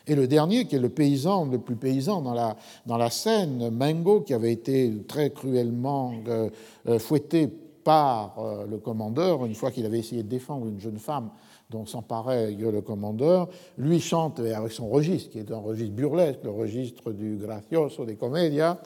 Et 0.06 0.14
le 0.14 0.26
dernier, 0.26 0.64
qui 0.64 0.76
est 0.76 0.78
le 0.78 0.88
paysan, 0.88 1.44
le 1.44 1.58
plus 1.58 1.76
paysan 1.76 2.22
dans 2.22 2.32
la, 2.32 2.56
dans 2.86 2.96
la 2.96 3.10
scène, 3.10 3.68
Mengo, 3.68 4.22
qui 4.22 4.32
avait 4.32 4.52
été 4.52 4.90
très 5.06 5.28
cruellement 5.28 6.14
euh, 6.26 6.48
euh, 6.88 6.98
fouetté 6.98 7.48
par 7.84 8.38
euh, 8.38 8.64
le 8.66 8.78
commandeur 8.78 9.44
une 9.44 9.54
fois 9.54 9.70
qu'il 9.70 9.84
avait 9.84 9.98
essayé 9.98 10.22
de 10.22 10.28
défendre 10.28 10.66
une 10.66 10.80
jeune 10.80 10.98
femme 10.98 11.28
dont 11.68 11.84
s'emparait 11.84 12.52
le 12.52 12.80
commandeur, 12.80 13.50
lui 13.76 14.00
chante 14.00 14.40
avec 14.40 14.72
son 14.72 14.88
registre, 14.88 15.30
qui 15.30 15.38
est 15.38 15.52
un 15.52 15.58
registre 15.58 15.94
burlesque, 15.94 16.40
le 16.42 16.50
registre 16.50 17.12
du 17.12 17.36
gracioso 17.36 18.06
des 18.06 18.16
comédias. 18.16 18.78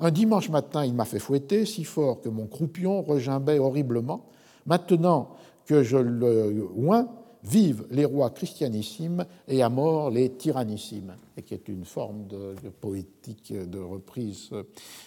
Un 0.00 0.10
dimanche 0.10 0.48
matin, 0.48 0.84
il 0.84 0.94
m'a 0.94 1.04
fait 1.04 1.18
fouetter 1.18 1.66
si 1.66 1.84
fort 1.84 2.20
que 2.20 2.28
mon 2.28 2.46
croupion 2.46 3.02
regimbait 3.02 3.58
horriblement. 3.58 4.26
Maintenant 4.66 5.30
que 5.66 5.82
je 5.82 5.96
le 5.96 6.66
oins, 6.76 7.08
vivent 7.44 7.86
les 7.90 8.04
rois 8.04 8.30
christianissimes 8.30 9.24
et 9.46 9.62
à 9.62 9.68
mort 9.68 10.10
les 10.10 10.30
tyrannissimes, 10.30 11.14
et 11.36 11.42
qui 11.42 11.54
est 11.54 11.68
une 11.68 11.84
forme 11.84 12.26
de, 12.26 12.54
poétique 12.80 13.52
de 13.52 13.78
reprise 13.78 14.50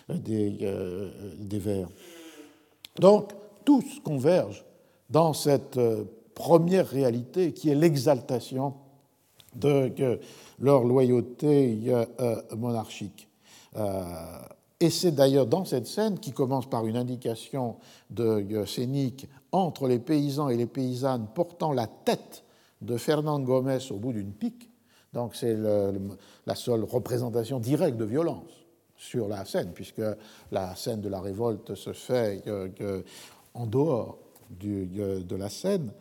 des, 0.10 0.58
euh, 0.62 1.12
des 1.40 1.60
vers. 1.60 1.90
Donc, 3.00 3.32
tous 3.66 4.00
convergent 4.04 4.64
dans 5.10 5.34
cette 5.34 5.78
euh, 5.78 6.06
première 6.34 6.88
réalité 6.88 7.54
qui 7.54 7.70
est 7.70 7.76
l'exaltation 7.76 8.74
de 9.56 10.20
leur 10.60 10.84
loyauté 10.86 11.78
euh, 11.88 12.42
monarchique. 12.56 13.28
Euh, 13.76 14.04
et 14.82 14.90
c'est 14.90 15.12
d'ailleurs 15.12 15.46
dans 15.46 15.64
cette 15.64 15.88
scène, 15.88 16.20
qui 16.20 16.32
commence 16.32 16.70
par 16.70 16.86
une 16.88 16.98
indication 16.98 17.78
de 18.10 18.66
scénique 18.66 19.30
entre 19.52 19.88
les 19.88 20.00
paysans 20.00 20.50
et 20.50 20.58
les 20.58 20.66
paysannes 20.66 21.28
portant 21.34 21.72
la 21.72 21.88
tête 21.88 22.44
de 22.82 22.98
Fernand 22.98 23.40
Gomez 23.40 23.92
au 23.92 23.98
bout 23.98 24.12
d'une 24.12 24.34
pique, 24.34 24.70
donc 25.14 25.36
c'est 25.36 25.56
la 25.56 26.56
seule 26.56 26.84
représentation 26.84 27.60
directe 27.60 27.98
de 27.98 28.06
violence 28.06 28.50
sur 28.98 29.28
la 29.28 29.46
scène, 29.46 29.72
puisque 29.74 30.02
la 30.52 30.76
scène 30.76 31.02
de 31.02 31.10
la 31.10 31.22
révolte 31.22 31.76
se 31.76 31.94
fait 31.94 32.44
en 33.54 33.68
dehors 33.68 34.18
de 34.50 35.36
la 35.36 35.50
scène. 35.50 35.92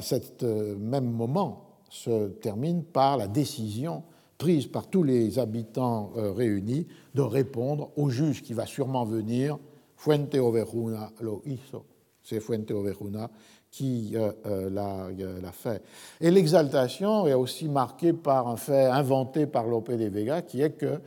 Cet 0.00 0.42
même 0.42 1.10
moment 1.10 1.64
se 1.88 2.28
termine 2.28 2.82
par 2.82 3.16
la 3.16 3.28
décision 3.28 4.02
prise 4.40 4.66
par 4.66 4.88
tous 4.88 5.02
les 5.02 5.38
habitants 5.38 6.12
réunis 6.16 6.86
de 7.14 7.20
répondre 7.20 7.90
au 7.96 8.08
juge 8.08 8.42
qui 8.42 8.54
va 8.54 8.64
sûrement 8.64 9.04
venir, 9.04 9.58
Fuente 9.96 10.34
Overuna 10.34 11.12
lo 11.20 11.42
hizo. 11.44 11.84
C'est 12.22 12.40
Fuente 12.40 12.70
Overuna 12.70 13.30
qui 13.70 14.12
euh, 14.14 14.32
euh, 14.46 14.70
euh, 14.70 15.40
l'a 15.40 15.52
fait. 15.52 15.82
Et 16.20 16.30
l'exaltation 16.30 17.26
est 17.26 17.34
aussi 17.34 17.68
marquée 17.68 18.12
par 18.12 18.48
un 18.48 18.56
fait 18.56 18.86
inventé 18.86 19.46
par 19.46 19.66
Lope 19.66 19.92
de 19.92 20.06
Vega, 20.06 20.42
qui 20.42 20.62
est 20.62 20.72
que 20.72 21.00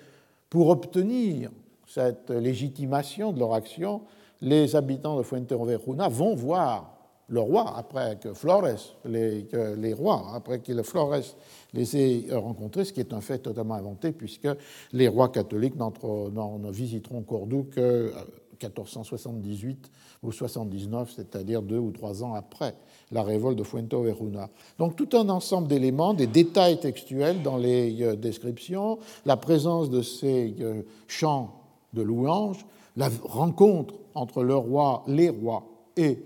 pour 0.50 0.70
obtenir 0.70 1.52
cette 1.88 2.30
légitimation 2.30 3.34
de 3.34 3.40
leur 3.40 3.54
action, 3.54 4.02
les 4.42 4.76
habitants 4.76 5.18
de 5.18 5.24
Fuenteovejuna 5.24 6.08
vont 6.08 6.36
voir 6.36 6.93
le 7.34 7.40
roi, 7.40 7.74
après 7.76 8.18
que 8.22 8.34
Flores, 8.34 8.96
les, 9.06 9.48
les 9.78 9.94
rois, 9.94 10.32
après 10.36 10.60
que 10.60 10.84
Flores 10.84 11.36
les 11.74 11.98
ait 11.98 12.28
rencontrés, 12.32 12.86
ce 12.86 12.94
qui 12.94 13.00
est 13.00 13.12
un 13.12 13.22
fait 13.22 13.40
totalement 13.40 13.74
inventé, 13.74 14.12
puisque 14.12 14.48
les 14.92 15.08
rois 15.08 15.30
catholiques 15.30 15.76
ne 15.76 16.72
visiteront 16.72 17.24
Cordoue 17.24 17.66
que 17.72 18.14
1478 18.62 19.92
ou 20.22 20.32
79, 20.32 21.12
c'est-à-dire 21.16 21.64
deux 21.64 21.80
ou 21.80 21.90
trois 21.90 22.24
ans 22.24 22.36
après 22.36 22.76
la 23.12 23.24
révolte 23.24 23.58
de 23.58 23.64
Fuenteovejuna. 23.64 24.50
Donc 24.78 24.96
tout 24.96 25.10
un 25.14 25.28
ensemble 25.30 25.68
d'éléments, 25.68 26.14
des 26.14 26.28
détails 26.28 26.80
textuels 26.80 27.42
dans 27.42 27.58
les 27.58 28.04
euh, 28.04 28.16
descriptions, 28.16 29.00
la 29.26 29.38
présence 29.38 29.90
de 29.90 30.04
ces 30.04 30.56
euh, 30.60 30.84
chants 31.08 31.56
de 31.94 32.04
louanges, 32.04 32.64
la 32.96 33.10
rencontre 33.24 33.96
entre 34.14 34.44
le 34.44 34.56
roi, 34.56 35.04
les 35.08 35.30
rois 35.30 35.64
et 35.98 36.20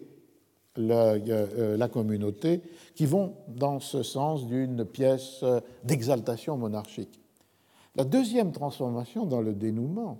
euh, 0.77 1.77
la 1.77 1.87
communauté, 1.87 2.61
qui 2.95 3.05
vont 3.05 3.33
dans 3.47 3.79
ce 3.79 4.03
sens 4.03 4.45
d'une 4.47 4.85
pièce 4.85 5.43
d'exaltation 5.83 6.57
monarchique. 6.57 7.19
La 7.95 8.03
deuxième 8.03 8.51
transformation 8.51 9.25
dans 9.25 9.41
le 9.41 9.53
dénouement 9.53 10.19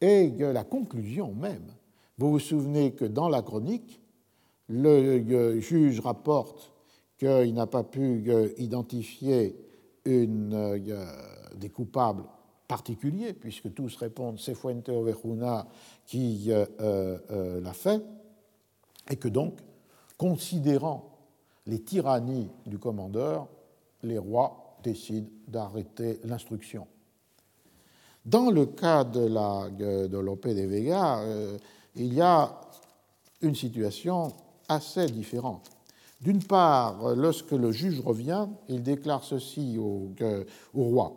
est 0.00 0.38
la 0.40 0.64
conclusion 0.64 1.32
même 1.32 1.70
vous 2.18 2.30
vous 2.30 2.38
souvenez 2.38 2.92
que 2.92 3.04
dans 3.04 3.28
la 3.28 3.42
chronique, 3.42 4.00
le 4.68 5.60
juge 5.60 6.00
rapporte 6.00 6.72
qu'il 7.18 7.52
n'a 7.54 7.66
pas 7.66 7.84
pu 7.84 8.24
euh, 8.28 8.48
identifier 8.56 9.56
une, 10.04 10.54
euh, 10.54 11.06
des 11.56 11.68
coupables 11.68 12.24
particuliers, 12.68 13.32
puisque 13.32 13.72
tous 13.74 13.96
répondent 13.96 14.38
c'est 14.38 14.54
Fuente 14.54 14.88
Ovejuna 14.88 15.66
qui 16.06 16.48
euh, 16.50 17.60
l'a 17.60 17.72
fait, 17.72 18.02
et 19.10 19.16
que 19.16 19.28
donc, 19.28 19.58
considérant 20.16 21.18
les 21.66 21.82
tyrannies 21.82 22.50
du 22.64 22.78
commandeur, 22.78 23.48
les 24.02 24.18
rois 24.18 24.78
décident 24.82 25.28
d'arrêter 25.48 26.20
l'instruction. 26.24 26.86
Dans 28.24 28.50
le 28.50 28.66
cas 28.66 29.04
de, 29.04 29.26
la, 29.26 29.68
de 29.70 30.18
Lope 30.18 30.48
de 30.48 30.62
Vega, 30.62 31.20
il 31.94 32.12
y 32.12 32.20
a 32.20 32.60
une 33.42 33.54
situation 33.54 34.32
assez 34.68 35.06
différente. 35.06 35.70
D'une 36.20 36.42
part, 36.42 37.14
lorsque 37.14 37.52
le 37.52 37.72
juge 37.72 38.00
revient, 38.00 38.48
il 38.68 38.82
déclare 38.82 39.22
ceci 39.22 39.78
au, 39.78 40.10
roi. 40.74 41.12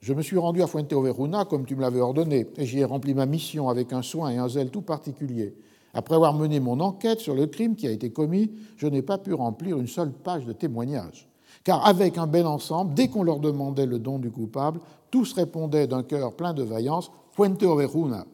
Je 0.00 0.12
me 0.14 0.22
suis 0.22 0.38
rendu 0.38 0.62
à 0.62 0.66
Fuente-Overuna 0.66 1.44
comme 1.44 1.66
tu 1.66 1.74
me 1.76 1.80
l'avais 1.80 2.00
ordonné, 2.00 2.46
et 2.56 2.66
j'y 2.66 2.78
ai 2.78 2.84
rempli 2.84 3.14
ma 3.14 3.26
mission 3.26 3.68
avec 3.68 3.92
un 3.92 4.02
soin 4.02 4.30
et 4.30 4.38
un 4.38 4.48
zèle 4.48 4.70
tout 4.70 4.82
particulier. 4.82 5.54
Après 5.94 6.16
avoir 6.16 6.34
mené 6.34 6.58
mon 6.60 6.80
enquête 6.80 7.20
sur 7.20 7.34
le 7.34 7.46
crime 7.46 7.76
qui 7.76 7.86
a 7.86 7.90
été 7.92 8.10
commis, 8.10 8.50
je 8.76 8.86
n'ai 8.86 9.02
pas 9.02 9.18
pu 9.18 9.32
remplir 9.32 9.78
une 9.78 9.86
seule 9.86 10.12
page 10.12 10.44
de 10.44 10.52
témoignage. 10.52 11.28
Car 11.62 11.86
avec 11.86 12.18
un 12.18 12.26
bel 12.26 12.46
ensemble, 12.46 12.94
dès 12.94 13.08
qu'on 13.08 13.22
leur 13.22 13.38
demandait 13.38 13.86
le 13.86 13.98
don 13.98 14.18
du 14.18 14.30
coupable, 14.30 14.80
tous 15.10 15.32
répondaient 15.32 15.86
d'un 15.86 16.02
cœur 16.02 16.34
plein 16.34 16.52
de 16.52 16.64
vaillance 16.64 17.12
Fuente-Overuna. 17.32 18.26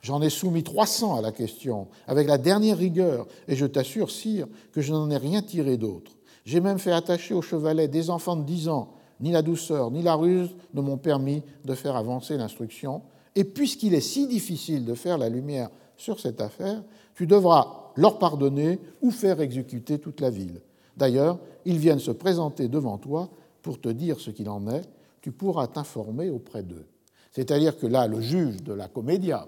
J'en 0.00 0.22
ai 0.22 0.30
soumis 0.30 0.62
300 0.62 1.16
à 1.16 1.20
la 1.20 1.32
question, 1.32 1.88
avec 2.06 2.28
la 2.28 2.38
dernière 2.38 2.78
rigueur, 2.78 3.26
et 3.48 3.56
je 3.56 3.66
t'assure, 3.66 4.10
sire, 4.10 4.46
que 4.72 4.80
je 4.80 4.92
n'en 4.92 5.10
ai 5.10 5.16
rien 5.16 5.42
tiré 5.42 5.76
d'autre. 5.76 6.12
J'ai 6.44 6.60
même 6.60 6.78
fait 6.78 6.92
attacher 6.92 7.34
au 7.34 7.42
chevalet 7.42 7.88
des 7.88 8.08
enfants 8.08 8.36
de 8.36 8.44
10 8.44 8.68
ans. 8.68 8.94
Ni 9.20 9.32
la 9.32 9.42
douceur, 9.42 9.90
ni 9.90 10.02
la 10.02 10.14
ruse 10.14 10.54
ne 10.74 10.80
m'ont 10.80 10.98
permis 10.98 11.42
de 11.64 11.74
faire 11.74 11.96
avancer 11.96 12.36
l'instruction. 12.36 13.02
Et 13.34 13.44
puisqu'il 13.44 13.94
est 13.94 14.00
si 14.00 14.26
difficile 14.28 14.84
de 14.84 14.94
faire 14.94 15.18
la 15.18 15.28
lumière 15.28 15.70
sur 15.96 16.20
cette 16.20 16.40
affaire, 16.40 16.82
tu 17.14 17.26
devras 17.26 17.92
leur 17.96 18.18
pardonner 18.18 18.78
ou 19.00 19.10
faire 19.10 19.40
exécuter 19.40 19.98
toute 19.98 20.20
la 20.20 20.30
ville. 20.30 20.60
D'ailleurs, 20.96 21.38
ils 21.64 21.78
viennent 21.78 21.98
se 21.98 22.10
présenter 22.10 22.68
devant 22.68 22.98
toi 22.98 23.30
pour 23.62 23.80
te 23.80 23.88
dire 23.88 24.20
ce 24.20 24.30
qu'il 24.30 24.48
en 24.48 24.68
est. 24.68 24.88
Tu 25.20 25.32
pourras 25.32 25.66
t'informer 25.66 26.30
auprès 26.30 26.62
d'eux. 26.62 26.86
C'est-à-dire 27.32 27.78
que 27.78 27.86
là, 27.86 28.06
le 28.06 28.20
juge 28.20 28.62
de 28.62 28.72
la 28.72 28.88
comédia, 28.88 29.46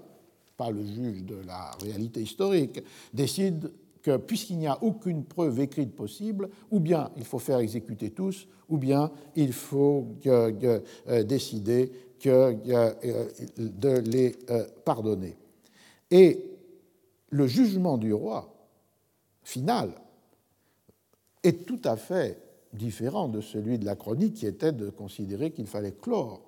pas 0.56 0.70
le 0.70 0.84
juge 0.84 1.24
de 1.24 1.36
la 1.46 1.70
réalité 1.80 2.20
historique, 2.20 2.82
décide 3.14 3.70
que 4.02 4.16
puisqu'il 4.16 4.58
n'y 4.58 4.66
a 4.66 4.82
aucune 4.82 5.24
preuve 5.24 5.60
écrite 5.60 5.94
possible, 5.94 6.48
ou 6.70 6.80
bien 6.80 7.10
il 7.16 7.24
faut 7.24 7.38
faire 7.38 7.58
exécuter 7.58 8.10
tous, 8.10 8.46
ou 8.68 8.76
bien 8.76 9.10
il 9.36 9.52
faut 9.52 10.06
euh, 10.26 11.22
décider 11.24 11.92
euh, 12.26 12.92
de 13.56 13.98
les 13.98 14.34
euh, 14.50 14.66
pardonner. 14.84 15.36
Et 16.10 16.44
le 17.30 17.46
jugement 17.46 17.98
du 17.98 18.12
roi 18.12 18.54
final 19.42 19.92
est 21.42 21.66
tout 21.66 21.80
à 21.84 21.96
fait 21.96 22.40
différent 22.72 23.28
de 23.28 23.40
celui 23.40 23.78
de 23.78 23.84
la 23.84 23.96
chronique 23.96 24.34
qui 24.34 24.46
était 24.46 24.72
de 24.72 24.90
considérer 24.90 25.52
qu'il 25.52 25.66
fallait 25.66 25.92
clore 25.92 26.42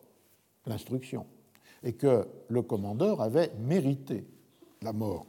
l'instruction 0.66 1.26
et 1.82 1.94
que 1.94 2.26
le 2.48 2.62
commandeur 2.62 3.20
avait 3.20 3.52
mérité 3.60 4.26
la 4.82 4.92
mort. 4.92 5.26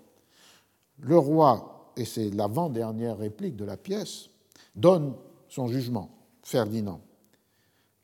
Le 0.99 1.17
roi, 1.17 1.93
et 1.97 2.05
c'est 2.05 2.29
l'avant-dernière 2.29 3.17
réplique 3.17 3.55
de 3.55 3.65
la 3.65 3.77
pièce, 3.77 4.29
donne 4.75 5.15
son 5.47 5.67
jugement, 5.67 6.09
Ferdinand. 6.43 7.01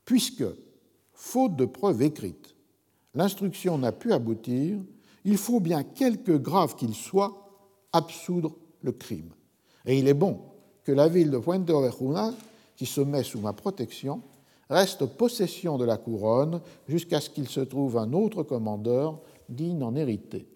Puisque, 0.06 0.46
faute 1.14 1.56
de 1.56 1.66
preuves 1.66 2.02
écrites, 2.02 2.56
l'instruction 3.14 3.78
n'a 3.78 3.92
pu 3.92 4.14
aboutir, 4.14 4.80
il 5.28 5.38
faut 5.38 5.60
bien, 5.60 5.84
quelque 5.84 6.32
grave 6.32 6.76
qu'il 6.78 6.96
soit, 6.96 7.50
absoudre 7.92 8.56
le 8.82 8.94
crime. 8.94 9.34
Et 9.86 10.00
il 10.00 10.08
est 10.08 10.14
bon 10.14 10.40
que 10.86 10.94
la 10.94 11.10
ville 11.10 11.30
de 11.30 11.38
Fuente 11.38 11.70
Ovejuna, 11.70 12.34
qui 12.78 12.86
se 12.86 13.02
met 13.02 13.24
sous 13.24 13.42
ma 13.42 13.52
protection, 13.52 14.22
reste 14.70 15.06
possession 15.06 15.78
de 15.78 15.84
la 15.84 15.98
couronne 15.98 16.62
jusqu'à 16.88 17.20
ce 17.20 17.30
qu'il 17.30 17.50
se 17.50 17.60
trouve 17.60 17.98
un 17.98 18.14
autre 18.14 18.44
commandeur 18.44 19.20
digne 19.50 19.80
d'en 19.80 19.96
hériter. 19.96 20.48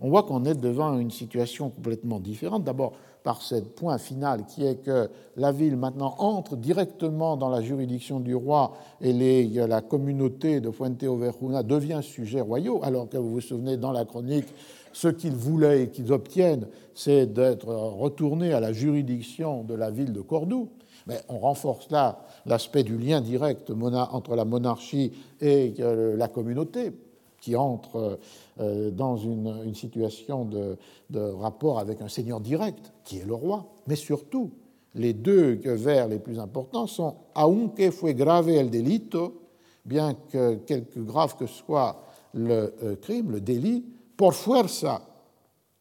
On 0.00 0.10
voit 0.10 0.24
qu'on 0.24 0.44
est 0.44 0.54
devant 0.54 0.98
une 0.98 1.10
situation 1.10 1.70
complètement 1.70 2.20
différente. 2.20 2.64
D'abord 2.64 2.92
par 3.26 3.42
ce 3.42 3.56
point 3.56 3.98
final 3.98 4.44
qui 4.46 4.64
est 4.64 4.76
que 4.76 5.10
la 5.36 5.50
ville 5.50 5.76
maintenant 5.76 6.14
entre 6.18 6.54
directement 6.54 7.36
dans 7.36 7.48
la 7.48 7.60
juridiction 7.60 8.20
du 8.20 8.36
roi 8.36 8.74
et 9.00 9.12
la 9.12 9.80
communauté 9.80 10.60
de 10.60 10.70
Fuente 10.70 11.02
Overjuna 11.02 11.64
devient 11.64 12.00
sujet 12.02 12.40
royaux, 12.40 12.78
alors 12.84 13.08
que 13.08 13.16
vous 13.16 13.32
vous 13.32 13.40
souvenez 13.40 13.78
dans 13.78 13.90
la 13.90 14.04
chronique, 14.04 14.46
ce 14.92 15.08
qu'ils 15.08 15.34
voulaient 15.34 15.82
et 15.82 15.88
qu'ils 15.88 16.12
obtiennent, 16.12 16.68
c'est 16.94 17.26
d'être 17.26 17.66
retournés 17.66 18.52
à 18.52 18.60
la 18.60 18.72
juridiction 18.72 19.64
de 19.64 19.74
la 19.74 19.90
ville 19.90 20.12
de 20.12 20.20
Cordoue. 20.20 20.68
Mais 21.08 21.20
on 21.28 21.38
renforce 21.38 21.90
là 21.90 22.20
l'aspect 22.46 22.84
du 22.84 22.96
lien 22.96 23.20
direct 23.20 23.72
entre 23.72 24.36
la 24.36 24.44
monarchie 24.44 25.12
et 25.40 25.74
euh, 25.80 26.16
la 26.16 26.28
communauté, 26.28 26.92
qui 27.40 27.56
entre 27.56 27.96
euh, 27.96 28.16
dans 28.58 29.16
une, 29.16 29.74
situation 29.74 30.44
de, 30.44 30.78
rapport 31.18 31.78
avec 31.78 32.00
un 32.00 32.08
seigneur 32.08 32.40
direct, 32.40 32.92
qui 33.04 33.18
est 33.18 33.26
le 33.26 33.34
roi. 33.34 33.66
Mais 33.86 33.96
surtout, 33.96 34.50
les 34.94 35.12
deux 35.12 35.60
vers 35.64 36.08
les 36.08 36.18
plus 36.18 36.38
importants 36.38 36.86
sont 36.86 37.16
aunque 37.34 37.90
fue 37.90 38.14
grave 38.14 38.48
el 38.48 38.70
delito, 38.70 39.42
bien 39.84 40.14
que 40.14 40.54
quelque 40.54 41.00
grave 41.00 41.36
que 41.36 41.46
soit 41.46 42.02
le 42.32 42.74
euh, 42.82 42.96
crime, 42.96 43.32
le 43.32 43.40
délit, 43.40 43.84
por 44.16 44.34
fuerza 44.34 45.02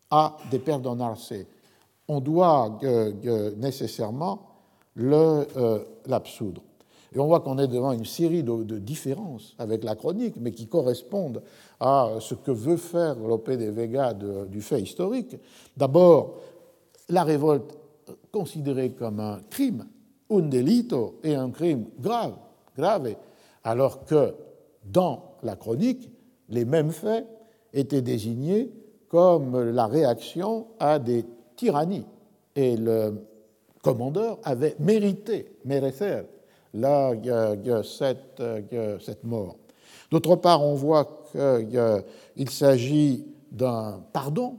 a 0.09 0.37
de 0.51 0.57
perdonarse. 0.57 1.33
On 2.07 2.19
doit 2.19 2.79
nécessairement 3.57 4.39
euh, 4.97 5.79
l'absoudre. 6.05 6.61
Et 7.15 7.19
on 7.19 7.27
voit 7.27 7.39
qu'on 7.39 7.57
est 7.57 7.67
devant 7.67 7.93
une 7.93 8.03
série 8.03 8.43
de, 8.43 8.77
différences 8.77 9.55
avec 9.57 9.85
la 9.85 9.95
chronique, 9.95 10.35
mais 10.37 10.51
qui 10.51 10.67
correspondent 10.67 11.41
à 11.79 12.09
ce 12.19 12.35
que 12.35 12.51
veut 12.51 12.75
faire 12.75 13.15
Lope 13.15 13.49
de 13.49 13.69
Vega 13.69 14.13
du 14.13 14.61
fait 14.61 14.81
historique. 14.81 15.37
D'abord, 15.77 16.35
la 17.07 17.23
révolte 17.23 17.77
considérée 18.33 18.91
comme 18.91 19.21
un 19.21 19.39
crime, 19.49 19.85
un 20.29 20.41
delito, 20.41 21.19
et 21.23 21.35
un 21.35 21.51
crime 21.51 21.85
grave, 21.99 22.35
grave, 22.77 23.15
alors 23.63 24.03
que 24.03 24.33
dans 24.83 25.35
la 25.41 25.55
chronique, 25.55 26.11
les 26.49 26.65
mêmes 26.65 26.91
faits 26.91 27.25
étaient 27.71 28.01
désignés 28.01 28.71
comme 29.07 29.57
la 29.71 29.87
réaction 29.87 30.67
à 30.79 30.99
des 30.99 31.25
tyrannies. 31.55 32.05
Et 32.57 32.75
le 32.75 33.13
commandeur 33.81 34.39
avait 34.43 34.75
mérité, 34.79 35.57
merecer, 35.63 36.23
la, 36.75 37.13
cette, 37.83 38.41
cette 39.01 39.23
mort. 39.23 39.57
D'autre 40.11 40.35
part, 40.35 40.63
on 40.63 40.75
voit 40.75 41.23
qu'il 41.31 42.49
s'agit 42.49 43.25
d'un 43.51 44.03
pardon, 44.13 44.57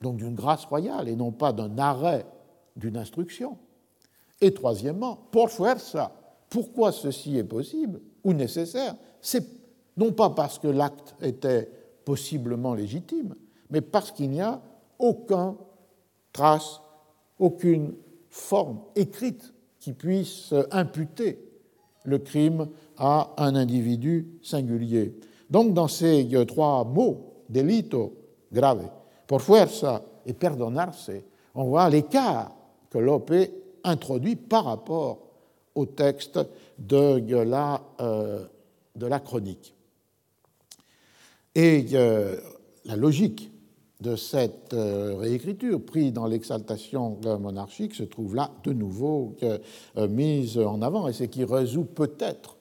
donc 0.00 0.16
d'une 0.16 0.34
grâce 0.34 0.64
royale, 0.64 1.08
et 1.08 1.16
non 1.16 1.30
pas 1.30 1.52
d'un 1.52 1.78
arrêt 1.78 2.26
d'une 2.76 2.96
instruction. 2.96 3.56
Et 4.40 4.52
troisièmement, 4.52 5.18
pour 5.30 5.50
faire 5.50 5.78
ça, 5.80 6.12
pourquoi 6.50 6.90
ceci 6.92 7.38
est 7.38 7.44
possible 7.44 8.00
ou 8.24 8.32
nécessaire? 8.32 8.96
C'est 9.20 9.46
non 9.96 10.12
pas 10.12 10.30
parce 10.30 10.58
que 10.58 10.68
l'acte 10.68 11.14
était 11.22 11.70
possiblement 12.04 12.74
légitime, 12.74 13.34
mais 13.70 13.80
parce 13.80 14.10
qu'il 14.10 14.30
n'y 14.30 14.40
a 14.40 14.60
aucune 14.98 15.54
trace, 16.32 16.80
aucune 17.38 17.94
forme 18.30 18.80
écrite 18.96 19.52
qui 19.78 19.92
puisse 19.92 20.54
imputer 20.70 21.51
le 22.04 22.18
crime 22.18 22.68
à 22.96 23.34
un 23.36 23.54
individu 23.54 24.28
singulier. 24.42 25.14
Donc, 25.50 25.74
dans 25.74 25.88
ces 25.88 26.28
trois 26.46 26.84
mots, 26.84 27.44
delito, 27.48 28.14
grave, 28.52 28.88
por 29.26 29.40
fuerza 29.40 30.02
et 30.26 30.32
perdonarse, 30.32 31.10
on 31.54 31.64
voit 31.64 31.88
l'écart 31.90 32.54
que 32.90 32.98
Lope 32.98 33.32
introduit 33.84 34.36
par 34.36 34.64
rapport 34.64 35.18
au 35.74 35.86
texte 35.86 36.38
de 36.78 37.36
la, 37.36 37.80
euh, 38.00 38.44
de 38.96 39.06
la 39.06 39.20
chronique. 39.20 39.74
Et 41.54 41.86
euh, 41.92 42.36
la 42.84 42.96
logique 42.96 43.51
de 44.02 44.16
cette 44.16 44.74
euh, 44.74 45.14
réécriture, 45.18 45.80
prise 45.80 46.12
dans 46.12 46.26
l'exaltation 46.26 47.18
monarchique, 47.40 47.94
se 47.94 48.02
trouve 48.02 48.34
là 48.34 48.50
de 48.64 48.72
nouveau 48.72 49.36
mise 50.08 50.58
en 50.58 50.82
avant, 50.82 51.08
et 51.08 51.12
c'est 51.12 51.28
qui 51.28 51.44
résout 51.44 51.84
peut-être 51.84 52.56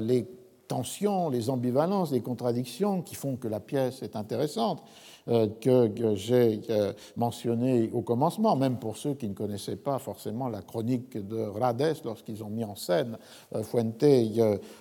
les 0.00 0.26
tensions, 0.66 1.30
les 1.30 1.50
ambivalences, 1.50 2.12
les 2.12 2.20
contradictions 2.20 3.02
qui 3.02 3.14
font 3.14 3.36
que 3.36 3.48
la 3.48 3.60
pièce 3.60 4.02
est 4.02 4.16
intéressante. 4.16 4.82
Euh, 5.28 5.46
que, 5.60 6.14
j'ai 6.14 6.62
euh, 6.70 6.92
mentionné 7.16 7.90
au 7.92 8.00
commencement, 8.00 8.56
même 8.56 8.78
pour 8.78 8.96
ceux 8.96 9.12
qui 9.12 9.28
ne 9.28 9.34
connaissaient 9.34 9.76
pas 9.76 9.98
forcément 9.98 10.48
la 10.48 10.62
chronique 10.62 11.18
de 11.26 11.36
Rades 11.36 11.96
lorsqu'ils 12.04 12.42
ont 12.42 12.48
mis 12.48 12.64
en 12.64 12.76
scène 12.76 13.18
euh, 13.54 13.62
Fuente 13.62 14.04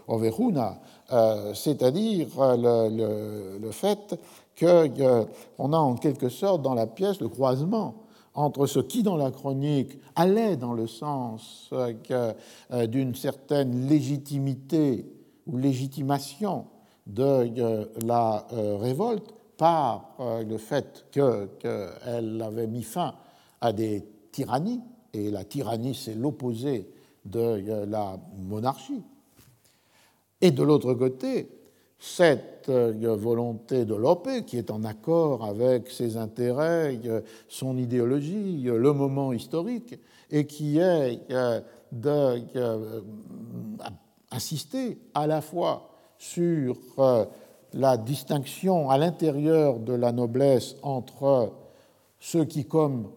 Overuna, 0.07 0.79
c'est-à-dire 1.53 2.27
le, 2.37 3.71
fait 3.71 4.17
qu'on 4.59 5.73
a 5.73 5.77
en 5.77 5.95
quelque 5.95 6.29
sorte 6.29 6.61
dans 6.61 6.73
la 6.73 6.87
pièce 6.87 7.19
le 7.19 7.29
croisement 7.29 8.03
entre 8.33 8.67
ce 8.67 8.79
qui, 8.79 9.01
dans 9.01 9.17
la 9.17 9.31
chronique, 9.31 9.99
allait 10.15 10.57
dans 10.57 10.73
le 10.73 10.85
sens 10.85 11.71
d'une 12.71 13.15
certaine 13.15 13.87
légitimité 13.87 15.05
ou 15.47 15.57
légitimation 15.57 16.65
de 17.07 17.49
la 18.05 18.45
révolte 18.51 19.33
par 19.57 20.11
euh, 20.19 20.43
le 20.43 20.57
fait 20.57 21.05
qu'elle 21.11 22.41
avait 22.41 22.67
mis 22.67 22.83
fin 22.83 23.15
à 23.59 23.73
des 23.73 24.05
tyrannies, 24.31 24.81
et 25.13 25.31
la 25.31 25.43
tyrannie 25.43 25.95
c'est 25.95 26.13
l'opposé 26.13 26.89
de 27.25 27.39
euh, 27.39 27.85
la 27.85 28.17
monarchie. 28.37 29.03
Et 30.39 30.51
de 30.51 30.61
l'autre 30.61 30.93
côté, 30.93 31.49
cette 31.99 32.69
euh, 32.69 33.15
volonté 33.15 33.85
de 33.85 33.95
Lope, 33.95 34.29
qui 34.45 34.57
est 34.57 34.71
en 34.71 34.83
accord 34.83 35.45
avec 35.45 35.89
ses 35.89 36.17
intérêts, 36.17 36.99
son 37.47 37.77
idéologie, 37.77 38.63
le 38.63 38.93
moment 38.93 39.33
historique, 39.33 39.95
et 40.29 40.45
qui 40.45 40.77
est 40.79 41.21
d'insister 44.31 44.99
à 45.13 45.25
la 45.25 45.41
fois 45.41 45.89
sur 46.17 46.75
la 47.73 47.97
distinction 47.97 48.89
à 48.89 48.97
l'intérieur 48.97 49.79
de 49.79 49.93
la 49.93 50.11
noblesse 50.11 50.75
entre 50.81 51.53
ceux 52.19 52.45
qui, 52.45 52.65
comme 52.65 53.11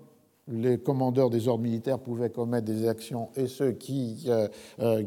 les 0.51 0.79
commandeurs 0.79 1.31
des 1.31 1.49
ordres 1.49 1.63
militaires, 1.63 1.99
pouvaient 1.99 2.31
commettre 2.31 2.67
des 2.67 2.89
actions 2.89 3.29
et 3.37 3.47
ceux 3.47 3.73
qui 3.73 4.25
euh, 4.29 4.49
euh, 4.81 5.03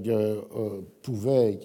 euh, 0.55 0.81
pouvaient 1.01 1.59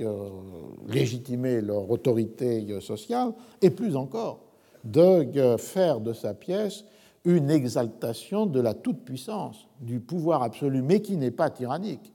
légitimer 0.89 1.61
leur 1.61 1.91
autorité 1.91 2.81
sociale, 2.81 3.33
et 3.63 3.71
plus 3.71 3.97
encore, 3.97 4.41
de 4.85 5.57
faire 5.59 6.01
de 6.01 6.13
sa 6.13 6.35
pièce 6.35 6.85
une 7.25 7.51
exaltation 7.51 8.47
de 8.47 8.61
la 8.61 8.75
toute-puissance, 8.75 9.69
du 9.81 10.01
pouvoir 10.01 10.43
absolu, 10.43 10.83
mais 10.83 11.01
qui 11.01 11.17
n'est 11.17 11.31
pas 11.31 11.51
tyrannique 11.51 12.13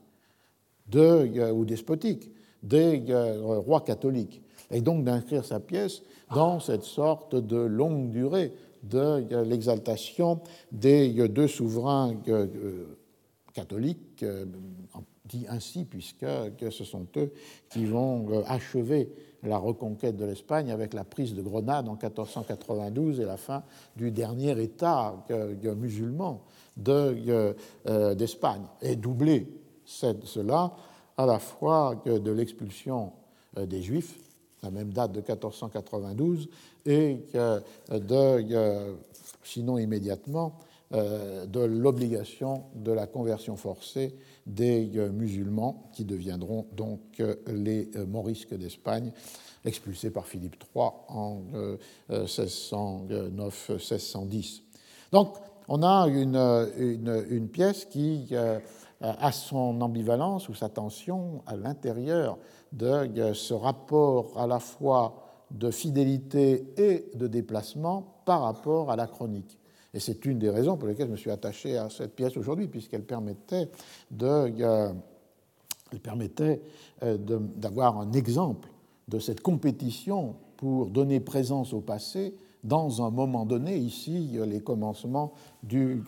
de, 0.88 1.50
ou 1.52 1.64
despotique, 1.64 2.30
des 2.62 3.02
rois 3.42 3.82
catholiques 3.82 4.42
et 4.70 4.80
donc 4.80 5.04
d'inscrire 5.04 5.44
sa 5.44 5.60
pièce 5.60 6.02
dans 6.34 6.58
cette 6.58 6.82
sorte 6.82 7.34
de 7.34 7.56
longue 7.56 8.10
durée 8.10 8.52
de 8.88 9.42
l'exaltation 9.42 10.40
des 10.72 11.28
deux 11.28 11.48
souverains 11.48 12.14
euh, 12.28 12.86
catholiques, 13.52 14.22
euh, 14.22 14.44
dit 15.24 15.46
ainsi 15.48 15.84
puisque 15.84 16.26
ce 16.70 16.84
sont 16.84 17.06
eux 17.16 17.32
qui 17.70 17.86
vont 17.86 18.26
euh, 18.30 18.42
achever 18.46 19.10
la 19.42 19.58
reconquête 19.58 20.16
de 20.16 20.24
l'Espagne 20.24 20.70
avec 20.70 20.94
la 20.94 21.04
prise 21.04 21.34
de 21.34 21.42
Grenade 21.42 21.88
en 21.88 21.92
1492 21.92 23.20
et 23.20 23.24
la 23.24 23.36
fin 23.36 23.62
du 23.96 24.10
dernier 24.10 24.58
État 24.62 25.26
musulman 25.76 26.42
d'Espagne, 26.76 28.62
et 28.80 28.96
doubler 28.96 29.46
cela 29.84 30.74
à 31.18 31.26
la 31.26 31.38
fois 31.38 32.02
de 32.06 32.30
l'expulsion 32.30 33.12
des 33.54 33.82
Juifs 33.82 34.18
la 34.64 34.70
même 34.70 34.92
date 34.92 35.12
de 35.12 35.20
1492, 35.20 36.48
et 36.86 37.18
de, 37.90 38.94
sinon 39.42 39.78
immédiatement, 39.78 40.58
euh, 40.94 41.46
de 41.46 41.60
l'obligation 41.60 42.64
de 42.74 42.92
la 42.92 43.06
conversion 43.08 43.56
forcée 43.56 44.14
des 44.46 44.92
euh, 44.96 45.10
musulmans 45.10 45.90
qui 45.92 46.04
deviendront 46.04 46.66
donc 46.72 47.00
euh, 47.18 47.34
les 47.48 47.90
morisques 48.06 48.54
d'Espagne, 48.54 49.10
expulsés 49.64 50.10
par 50.10 50.26
Philippe 50.26 50.62
III 50.76 50.90
en 51.08 51.40
1609-1610. 52.10 54.60
Donc 55.10 55.38
on 55.68 55.82
a 55.82 56.06
une, 56.06 56.36
une, 56.76 57.24
une 57.30 57.48
pièce 57.48 57.86
qui 57.86 58.28
a 59.00 59.32
son 59.32 59.80
ambivalence 59.80 60.50
ou 60.50 60.54
sa 60.54 60.68
tension 60.68 61.42
à 61.46 61.56
l'intérieur 61.56 62.36
de 62.72 63.32
ce 63.32 63.54
rapport 63.54 64.38
à 64.38 64.46
la 64.46 64.60
fois 64.60 65.23
de 65.50 65.70
fidélité 65.70 66.66
et 66.76 67.10
de 67.14 67.26
déplacement 67.26 68.20
par 68.24 68.42
rapport 68.42 68.90
à 68.90 68.96
la 68.96 69.06
chronique. 69.06 69.58
Et 69.92 70.00
c'est 70.00 70.24
une 70.24 70.38
des 70.38 70.50
raisons 70.50 70.76
pour 70.76 70.88
lesquelles 70.88 71.06
je 71.06 71.12
me 71.12 71.16
suis 71.16 71.30
attaché 71.30 71.76
à 71.76 71.88
cette 71.88 72.16
pièce 72.16 72.36
aujourd'hui, 72.36 72.66
puisqu'elle 72.66 73.04
permettait 73.04 73.70
de, 74.10 74.52
elle 75.92 76.00
permettait 76.00 76.60
euh, 77.02 77.16
d'avoir 77.18 77.98
un 77.98 78.12
exemple 78.12 78.68
de 79.08 79.18
cette 79.18 79.40
compétition 79.40 80.34
pour 80.56 80.86
donner 80.86 81.20
présence 81.20 81.72
au 81.72 81.80
passé 81.80 82.34
dans 82.64 83.02
un 83.02 83.10
moment 83.10 83.44
donné, 83.44 83.76
ici 83.76 84.38
les 84.46 84.60
commencements 84.60 85.34
du 85.62 86.02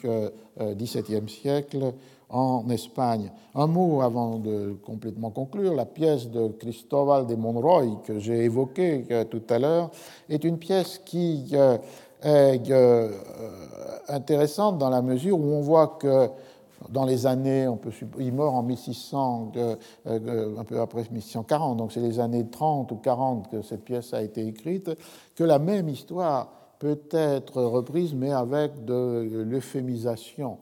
XVIIe 0.59 1.15
euh, 1.15 1.29
siècle 1.29 1.93
en 2.31 2.69
Espagne. 2.71 3.31
Un 3.55 3.67
mot 3.67 4.01
avant 4.01 4.39
de 4.39 4.77
complètement 4.85 5.31
conclure, 5.31 5.75
la 5.75 5.87
pièce 5.87 6.29
de 6.31 6.49
Cristóbal 6.49 7.27
de 7.27 7.35
Monroy 7.35 8.01
que 8.05 8.19
j'ai 8.19 8.45
évoquée 8.45 9.05
euh, 9.11 9.25
tout 9.25 9.43
à 9.49 9.59
l'heure 9.59 9.91
est 10.29 10.43
une 10.45 10.59
pièce 10.59 11.01
qui 11.05 11.49
euh, 11.53 11.79
est 12.23 12.71
euh, 12.71 13.11
intéressante 14.09 14.79
dans 14.79 14.91
la 14.91 15.03
mesure 15.03 15.39
où 15.39 15.45
on 15.45 15.61
voit 15.61 15.99
que 16.01 16.29
dans 16.91 17.05
les 17.05 17.27
années, 17.27 17.67
on 17.67 17.77
peut, 17.77 17.91
il 18.19 18.33
meurt 18.33 18.55
en 18.55 18.63
1600, 18.63 19.53
un 20.05 20.65
peu 20.65 20.79
après 20.79 21.05
1640, 21.11 21.79
donc 21.79 21.91
c'est 21.91 22.01
les 22.01 22.21
années 22.21 22.47
30 22.49 22.93
ou 22.93 22.97
40 22.97 23.51
que 23.51 23.63
cette 23.63 23.83
pièce 23.83 24.13
a 24.13 24.23
été 24.23 24.47
écrite, 24.47 24.91
que 25.35 25.43
la 25.43 25.59
même 25.59 25.89
histoire 25.89 26.53
peut 26.79 27.01
être 27.11 27.63
reprise, 27.63 28.15
mais 28.15 28.31
avec 28.31 28.85
de 28.85 29.27
l'euphémisation 29.49 30.59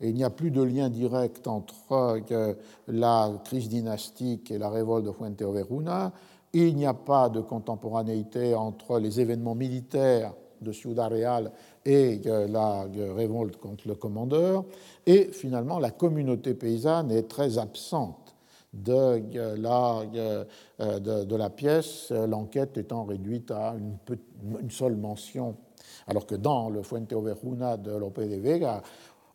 il 0.00 0.14
n'y 0.14 0.24
a 0.24 0.30
plus 0.30 0.50
de 0.50 0.62
lien 0.62 0.90
direct 0.90 1.46
entre 1.46 2.20
euh, 2.30 2.54
la 2.88 3.32
crise 3.44 3.68
dynastique 3.68 4.50
et 4.50 4.58
la 4.58 4.68
révolte 4.68 5.06
de 5.06 5.12
Fuenteoveruna. 5.12 6.12
Il 6.52 6.76
n'y 6.76 6.86
a 6.86 6.94
pas 6.94 7.28
de 7.28 7.40
contemporanéité 7.40 8.54
entre 8.54 8.98
les 8.98 9.20
événements 9.20 9.54
militaires 9.54 10.34
de 10.60 10.72
Ciudad 10.72 11.10
Real 11.10 11.50
et 11.84 12.20
euh, 12.26 12.46
la 12.48 12.84
euh, 12.84 13.14
révolte 13.14 13.56
contre 13.56 13.88
le 13.88 13.94
commandeur. 13.94 14.64
Et 15.06 15.28
finalement, 15.32 15.78
la 15.78 15.90
communauté 15.90 16.54
paysanne 16.54 17.10
est 17.10 17.28
très 17.28 17.58
absente 17.58 18.34
de 18.72 19.22
la, 21.38 21.50
pièce, 21.50 22.10
l'enquête 22.10 22.76
étant 22.76 23.04
réduite 23.04 23.50
à 23.50 23.74
une, 23.74 24.70
seule 24.70 24.96
mention. 24.96 25.56
Alors 26.06 26.26
que 26.26 26.34
dans 26.34 26.68
le 26.68 26.82
Fuente 26.82 27.12
Overuna 27.12 27.76
de 27.76 27.92
Lope 27.92 28.20
de 28.20 28.36
Vega, 28.36 28.82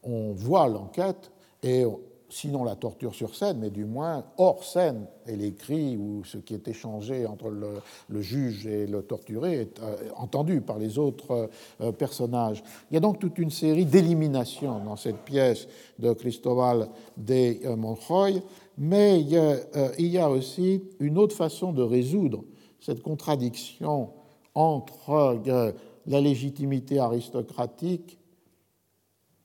on 0.03 0.34
voit 0.34 0.68
l'enquête 0.68 1.32
et 1.64 1.86
sinon 2.32 2.64
la 2.64 2.76
torture 2.76 3.14
sur 3.14 3.36
scène, 3.36 3.57
mais 3.60 3.69
du 3.69 3.86
moins 3.86 4.23
hors 4.38 4.64
scène, 4.64 5.06
et 5.28 5.36
l'écrit 5.36 5.98
ou 5.98 6.23
ce 6.23 6.38
qui 6.38 6.53
est 6.53 6.68
échangé 6.68 7.28
entre 7.28 7.49
le, 7.49 8.22
juge 8.22 8.65
et 8.65 8.88
le 8.88 9.03
torturé 9.03 9.61
est 9.61 9.80
euh, 9.80 9.98
entendu 10.15 10.61
par 10.61 10.80
les 10.80 10.98
autres 10.98 11.49
euh, 11.82 11.91
personnages. 11.91 12.64
Il 12.90 12.95
y 12.95 12.98
a 12.98 12.99
donc 12.99 13.19
toute 13.19 13.38
une 13.38 13.52
série 13.52 13.86
d'éliminations 13.86 14.80
dans 14.84 14.95
cette 14.95 15.19
pièce 15.19 15.68
de 15.99 16.14
Cristobal 16.14 16.88
de 17.18 17.65
euh, 17.65 17.76
Monroy, 17.76 18.41
mais 18.78 19.19
il 19.19 20.07
y 20.07 20.18
a 20.18 20.30
aussi 20.30 20.84
une 20.99 21.18
autre 21.18 21.36
façon 21.36 21.72
de 21.72 21.84
résoudre 21.84 22.44
cette 22.80 23.03
contradiction 23.03 24.10
entre 24.56 25.44
la 26.07 26.22
légitimité 26.22 26.98
aristocratique 26.98 28.18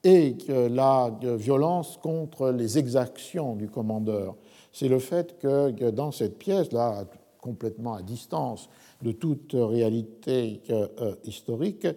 et 0.06 0.36
la 0.70 1.10
violence 1.20 1.98
contre 2.00 2.50
les 2.50 2.78
exactions 2.78 3.56
du 3.56 3.68
commandeur. 3.68 4.36
C'est 4.70 4.86
le 4.86 5.00
fait 5.00 5.36
que 5.40 5.90
dans 5.90 6.12
cette 6.12 6.38
pièce-là, 6.38 7.06
complètement 7.40 7.94
à 7.94 8.02
distance 8.02 8.68
de 9.02 9.10
toute 9.10 9.52
réalité 9.54 10.62
euh, 10.70 11.14
historique, 11.24 11.88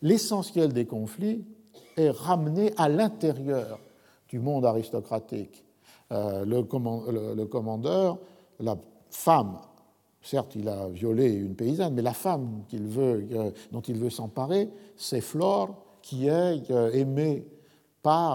l'essentiel 0.00 0.72
des 0.72 0.86
conflits 0.86 1.44
est 1.96 2.10
ramené 2.10 2.72
à 2.76 2.88
l'intérieur 2.88 3.80
du 4.28 4.38
monde 4.38 4.64
aristocratique. 4.64 5.64
Euh, 6.12 6.44
le, 6.44 6.62
commandeur, 7.46 8.18
la 8.60 8.76
femme, 9.10 9.58
certes 10.22 10.54
il 10.54 10.68
a 10.68 10.88
violé 10.88 11.32
une 11.32 11.56
paysanne, 11.56 11.94
mais 11.94 12.02
la 12.02 12.14
femme 12.14 12.62
veut, 12.72 13.26
euh, 13.32 13.50
dont 13.72 13.80
il 13.80 13.98
veut 13.98 14.10
s'emparer, 14.10 14.70
c'est 14.96 15.20
Flore 15.20 15.74
qui 16.00 16.28
est 16.28 16.70
aimée 16.92 17.44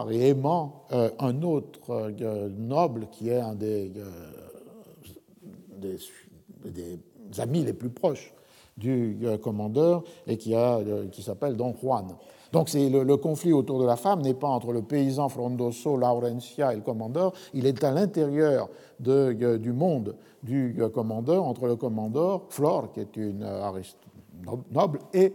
et 0.10 0.30
aimant 0.30 0.85
euh, 0.91 1.10
un 1.19 1.41
autre 1.43 1.80
euh, 1.89 2.49
noble 2.49 3.07
qui 3.11 3.30
est 3.30 3.39
un 3.39 3.56
des, 3.56 3.91
euh, 3.95 5.95
des, 6.65 6.99
amis 7.39 7.64
les 7.64 7.73
plus 7.73 7.89
proches 7.89 8.34
du 8.77 9.18
commandeur 9.41 10.03
et 10.27 10.38
qui, 10.38 10.56
a, 10.56 10.80
qui 11.11 11.22
s'appelle 11.22 11.56
Don 11.56 11.76
Juan. 11.81 12.15
Donc 12.52 12.73
le, 12.73 13.15
conflit 13.15 13.53
autour 13.53 13.80
de 13.80 13.85
la 13.85 13.95
femme 13.95 14.22
n'est 14.22 14.34
pas 14.34 14.48
entre 14.48 14.73
le 14.73 14.81
paysan 14.81 15.30
Frondoso, 15.30 15.95
Laurencia 15.95 16.73
et 16.73 16.77
le 16.77 16.81
commandeur, 16.81 17.31
il 17.53 17.65
est 17.65 17.84
à 17.84 17.91
l'intérieur 17.91 18.69
du 18.99 19.72
monde 19.72 20.15
du 20.43 20.76
commandeur, 20.93 21.45
entre 21.45 21.68
le 21.68 21.76
commandeur, 21.76 22.41
Flore, 22.49 22.91
qui 22.91 23.02
est 23.02 23.15
une 23.15 23.48
noble, 24.72 24.99
et 25.14 25.34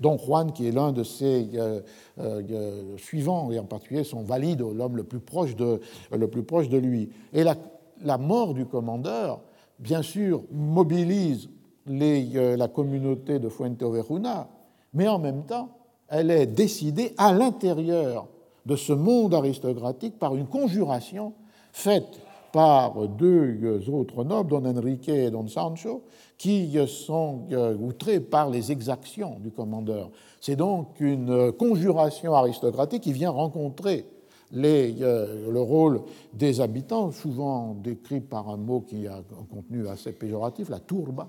Don 0.00 0.16
Juan, 0.16 0.52
qui 0.52 0.68
est 0.68 0.72
l'un 0.72 0.92
de 0.92 1.02
ses 1.02 1.50
euh, 1.54 1.80
euh, 2.20 2.96
suivants, 2.98 3.50
et 3.50 3.58
en 3.58 3.64
particulier 3.64 4.04
son 4.04 4.22
valide, 4.22 4.60
l'homme 4.60 4.96
le, 4.96 5.04
plus 5.04 5.18
proche 5.20 5.56
de, 5.56 6.76
lui. 6.76 7.10
Et 7.32 7.42
la, 7.44 8.18
mort 8.18 8.54
du 8.54 8.64
commandeur, 8.66 9.40
bien 9.78 10.02
sûr, 10.02 10.42
mobilise 10.52 11.48
euh, 11.90 12.56
la 12.56 12.68
communauté 12.68 13.38
de 13.38 13.48
Fuente 13.48 13.82
Overuna, 13.82 14.48
mais 14.94 15.08
en 15.08 15.18
même 15.18 15.44
temps, 15.44 15.70
elle 16.08 16.30
est 16.30 16.46
décidée 16.46 17.14
à 17.16 17.32
l'intérieur 17.32 18.28
de 18.66 18.76
ce 18.76 18.92
monde 18.92 19.34
aristocratique 19.34 20.18
par 20.18 20.36
une 20.36 20.46
conjuration 20.46 21.32
faite 21.72 22.20
par 22.52 23.08
deux 23.08 23.88
autres 23.90 24.24
nobles, 24.24 24.50
Don 24.50 24.64
Enrique 24.64 25.08
et 25.08 25.30
Don 25.30 25.46
Sancho, 25.48 26.02
qui 26.36 26.78
sont 26.86 27.46
euh, 27.52 27.76
outrés 27.76 28.20
par 28.20 28.50
les 28.50 28.72
exactions 28.72 29.38
du 29.40 29.50
commandeur. 29.50 30.10
C'est 30.40 30.56
donc 30.56 31.00
une 31.00 31.52
conjuration 31.52 32.34
aristocratique 32.34 33.02
qui 33.02 33.12
vient 33.12 33.30
rencontrer 33.30 34.06
les, 34.52 34.96
euh, 35.02 35.50
le 35.50 35.60
rôle 35.60 36.00
des 36.32 36.60
habitants, 36.60 37.10
souvent 37.12 37.74
décrit 37.74 38.20
par 38.20 38.48
un 38.48 38.56
mot 38.56 38.80
qui 38.80 39.06
a 39.06 39.16
un 39.16 39.54
contenu 39.54 39.88
assez 39.88 40.12
péjoratif, 40.12 40.68
la 40.68 40.80
tourba, 40.80 41.28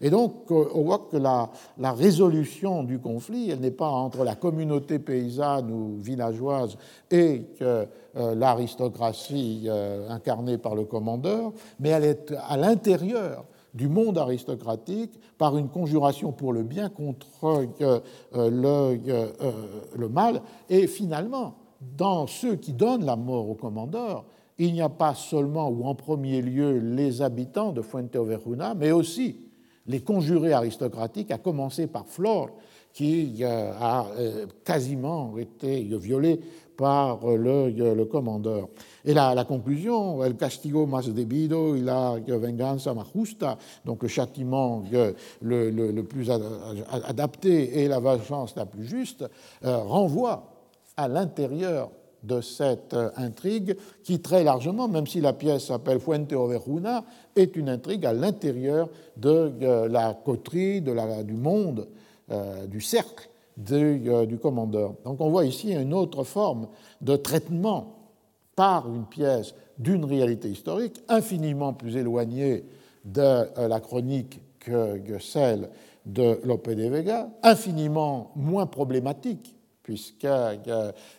et 0.00 0.10
donc, 0.10 0.50
euh, 0.50 0.66
on 0.74 0.82
voit 0.82 1.08
que 1.10 1.16
la, 1.16 1.50
résolution 1.92 2.84
du 2.84 2.98
conflit, 2.98 3.50
elle 3.50 3.60
n'est 3.60 3.70
pas 3.70 3.88
entre 3.88 4.24
la 4.24 4.36
communauté 4.36 4.98
paysanne 4.98 5.70
ou 5.70 5.96
villageoise 5.98 6.76
et 7.10 7.46
euh, 7.62 7.86
l'aristocratie 8.14 9.64
euh, 9.66 10.08
incarnée 10.08 10.58
par 10.58 10.74
le 10.74 10.84
commandeur, 10.84 11.52
mais 11.80 11.88
elle 11.90 12.04
est 12.04 12.34
à 12.48 12.56
l'intérieur 12.56 13.44
du 13.74 13.88
monde 13.88 14.18
aristocratique 14.18 15.12
par 15.36 15.56
une 15.56 15.68
conjuration 15.68 16.32
pour 16.32 16.52
le 16.52 16.62
bien 16.62 16.88
contre 16.88 17.66
le, 18.34 20.08
mal. 20.08 20.42
Et 20.70 20.86
finalement, 20.86 21.54
dans 21.96 22.26
ceux 22.26 22.56
qui 22.56 22.72
donnent 22.72 23.04
la 23.04 23.16
mort 23.16 23.48
au 23.48 23.54
commandeur, 23.54 24.24
il 24.58 24.72
n'y 24.72 24.80
a 24.80 24.88
pas 24.88 25.14
seulement 25.14 25.68
ou 25.68 25.84
en 25.84 25.94
premier 25.94 26.40
lieu 26.42 26.78
les 26.78 27.22
habitants 27.22 27.72
de 27.72 27.82
Fuente 27.82 28.16
Overuna, 28.16 28.74
mais 28.74 28.90
aussi 28.90 29.47
les 29.88 30.00
conjurés 30.00 30.52
aristocratiques, 30.52 31.30
à 31.30 31.38
commencer 31.38 31.86
par 31.86 32.06
Flore, 32.06 32.50
qui 32.92 33.38
euh, 33.40 33.72
a 33.78 34.06
euh, 34.18 34.46
quasiment 34.64 35.36
été 35.38 35.82
violée 35.82 36.40
par 36.76 37.26
le, 37.26 37.70
le 37.70 38.04
commandeur. 38.04 38.68
Et 39.04 39.12
la, 39.12 39.34
la, 39.34 39.44
conclusion, 39.44 40.24
el 40.24 40.36
castigo 40.36 40.86
más 40.86 41.12
debido 41.12 41.76
y 41.76 41.80
la 41.80 42.20
venganza 42.26 42.94
más 42.94 43.08
justa, 43.12 43.58
donc 43.84 44.04
le 44.04 44.08
châtiment 44.08 44.84
le, 45.42 46.02
plus 46.02 46.30
adapté 46.30 47.80
et 47.80 47.88
la 47.88 47.98
vengeance 47.98 48.54
la 48.54 48.64
plus 48.64 48.84
juste, 48.84 49.24
euh, 49.64 49.78
renvoie 49.78 50.52
à 50.96 51.08
l'intérieur 51.08 51.90
de 52.22 52.40
cette 52.40 52.94
euh, 52.94 53.10
intrigue 53.16 53.76
qui, 54.02 54.20
très 54.20 54.44
largement, 54.44 54.88
même 54.88 55.06
si 55.06 55.20
la 55.20 55.32
pièce 55.32 55.66
s'appelle 55.66 56.00
Fuente 56.00 56.32
Overuna, 56.32 57.04
est 57.36 57.56
une 57.56 57.68
intrigue 57.68 58.06
à 58.06 58.12
l'intérieur 58.12 58.88
de 59.16 59.52
euh, 59.62 59.88
la 59.88 60.14
coterie, 60.14 60.80
de 60.80 60.92
la, 60.92 61.22
du 61.22 61.34
monde, 61.34 61.88
euh, 62.30 62.66
du 62.66 62.80
cercle 62.80 63.28
du 63.56 64.38
commandeur. 64.40 64.94
Donc 65.04 65.20
on 65.20 65.30
voit 65.30 65.44
ici 65.44 65.72
une 65.74 65.92
autre 65.92 66.22
forme 66.22 66.68
de 67.00 67.16
traitement 67.16 67.96
par 68.54 68.86
une 68.86 69.04
pièce 69.04 69.52
d'une 69.76 70.04
réalité 70.04 70.48
historique 70.48 71.02
infiniment 71.08 71.72
plus 71.72 71.96
éloignée 71.96 72.64
de 73.04 73.48
la 73.66 73.80
chronique 73.80 74.40
que 74.60 75.18
celle 75.18 75.70
de 76.06 76.38
Lope 76.44 76.70
de 76.70 76.88
Vega, 76.88 77.30
infiniment 77.42 78.30
moins 78.36 78.66
problématique 78.66 79.57
puisque 79.88 80.28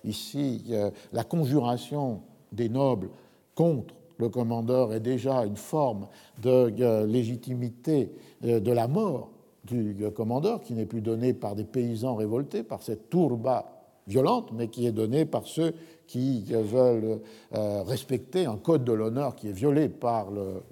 ici 0.06 0.64
la 1.12 1.24
conjuration 1.24 2.22
des 2.52 2.70
nobles 2.70 3.10
contre 3.56 3.96
le 4.20 4.30
commandeur 4.30 4.94
est 4.94 5.00
déjà 5.00 5.46
une 5.46 5.56
forme 5.56 6.08
de 6.44 7.06
légitimité 7.06 8.12
euh, 8.46 8.60
de 8.60 8.72
la 8.72 8.88
mort 8.88 9.32
du 9.66 9.96
commandeur, 10.16 10.62
qui 10.62 10.74
n'est 10.74 10.86
plus 10.86 11.02
donnée 11.02 11.34
par 11.34 11.56
des 11.56 11.64
paysans 11.64 12.16
révoltés, 12.16 12.64
par 12.64 12.82
cette 12.82 13.10
tourba 13.10 13.66
violente, 14.08 14.52
mais 14.54 14.68
qui 14.68 14.88
est 14.88 14.92
donnée 14.92 15.26
par 15.26 15.46
ceux 15.46 15.74
qui 16.08 16.44
veulent 16.52 17.20
euh, 17.54 17.84
respecter 17.84 18.46
un 18.46 18.58
code 18.58 18.84
de 18.84 18.94
l'honneur 18.94 19.36
qui 19.36 19.50
est 19.50 19.54
violé 19.54 19.90
par 19.90 20.28
le, 20.32 20.64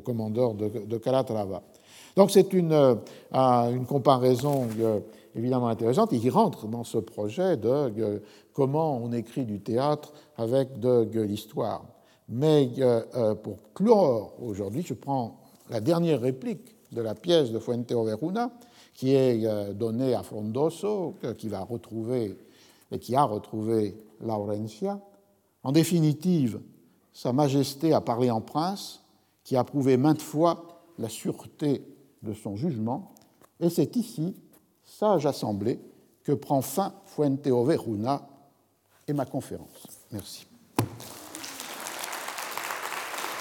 commandeur 0.00 0.54
de, 0.54 0.98
Calatrava. 0.98 1.62
Donc 2.16 2.30
c'est 2.30 2.52
une, 2.52 2.72
euh, 2.72 2.94
une 3.32 3.86
comparaison 3.86 4.66
évidemment 5.34 5.68
intéressante 5.68 6.12
et 6.12 6.18
qui 6.18 6.30
rentre 6.30 6.66
dans 6.66 6.84
ce 6.84 6.98
projet 6.98 7.56
de 7.56 8.22
comment 8.52 8.96
on 8.98 9.12
écrit 9.12 9.44
du 9.44 9.60
théâtre 9.60 10.12
avec 10.36 10.78
de, 10.80 11.20
l'histoire. 11.20 11.84
Mais 12.28 12.70
euh, 12.78 13.02
euh, 13.16 13.34
pour 13.34 13.72
clore 13.74 14.34
aujourd'hui, 14.40 14.82
je 14.82 14.94
prends 14.94 15.40
la 15.68 15.80
dernière 15.80 16.20
réplique 16.20 16.76
de 16.92 17.02
la 17.02 17.14
pièce 17.14 17.50
de 17.50 17.58
Fuente 17.58 17.90
Overuna, 17.92 18.50
qui 18.94 19.14
est 19.14 19.46
euh, 19.46 19.72
donnée 19.72 20.14
à 20.14 20.22
Frondoso, 20.22 21.16
qui 21.38 21.48
va 21.48 21.60
retrouver 21.60 22.36
et 22.92 22.98
qui 22.98 23.14
a 23.14 23.22
retrouvé 23.22 23.96
Laurencia. 24.20 25.00
En 25.62 25.72
définitive, 25.72 26.60
Sa 27.12 27.32
Majesté 27.32 27.92
a 27.92 28.00
parlé 28.00 28.30
en 28.30 28.40
prince, 28.40 29.02
qui 29.44 29.56
a 29.56 29.64
prouvé 29.64 29.96
maintes 29.96 30.22
fois 30.22 30.82
la 30.98 31.08
sûreté 31.08 31.84
de 32.22 32.34
son 32.34 32.56
jugement, 32.56 33.14
et 33.60 33.70
c'est 33.70 33.96
ici 33.96 34.34
sage 35.00 35.24
assemblée 35.24 35.80
que 36.24 36.32
prend 36.32 36.60
fin 36.60 36.92
Fuente 37.06 37.46
Overuna 37.46 38.28
et 39.08 39.14
ma 39.14 39.24
conférence. 39.24 39.86
Merci. 40.12 40.46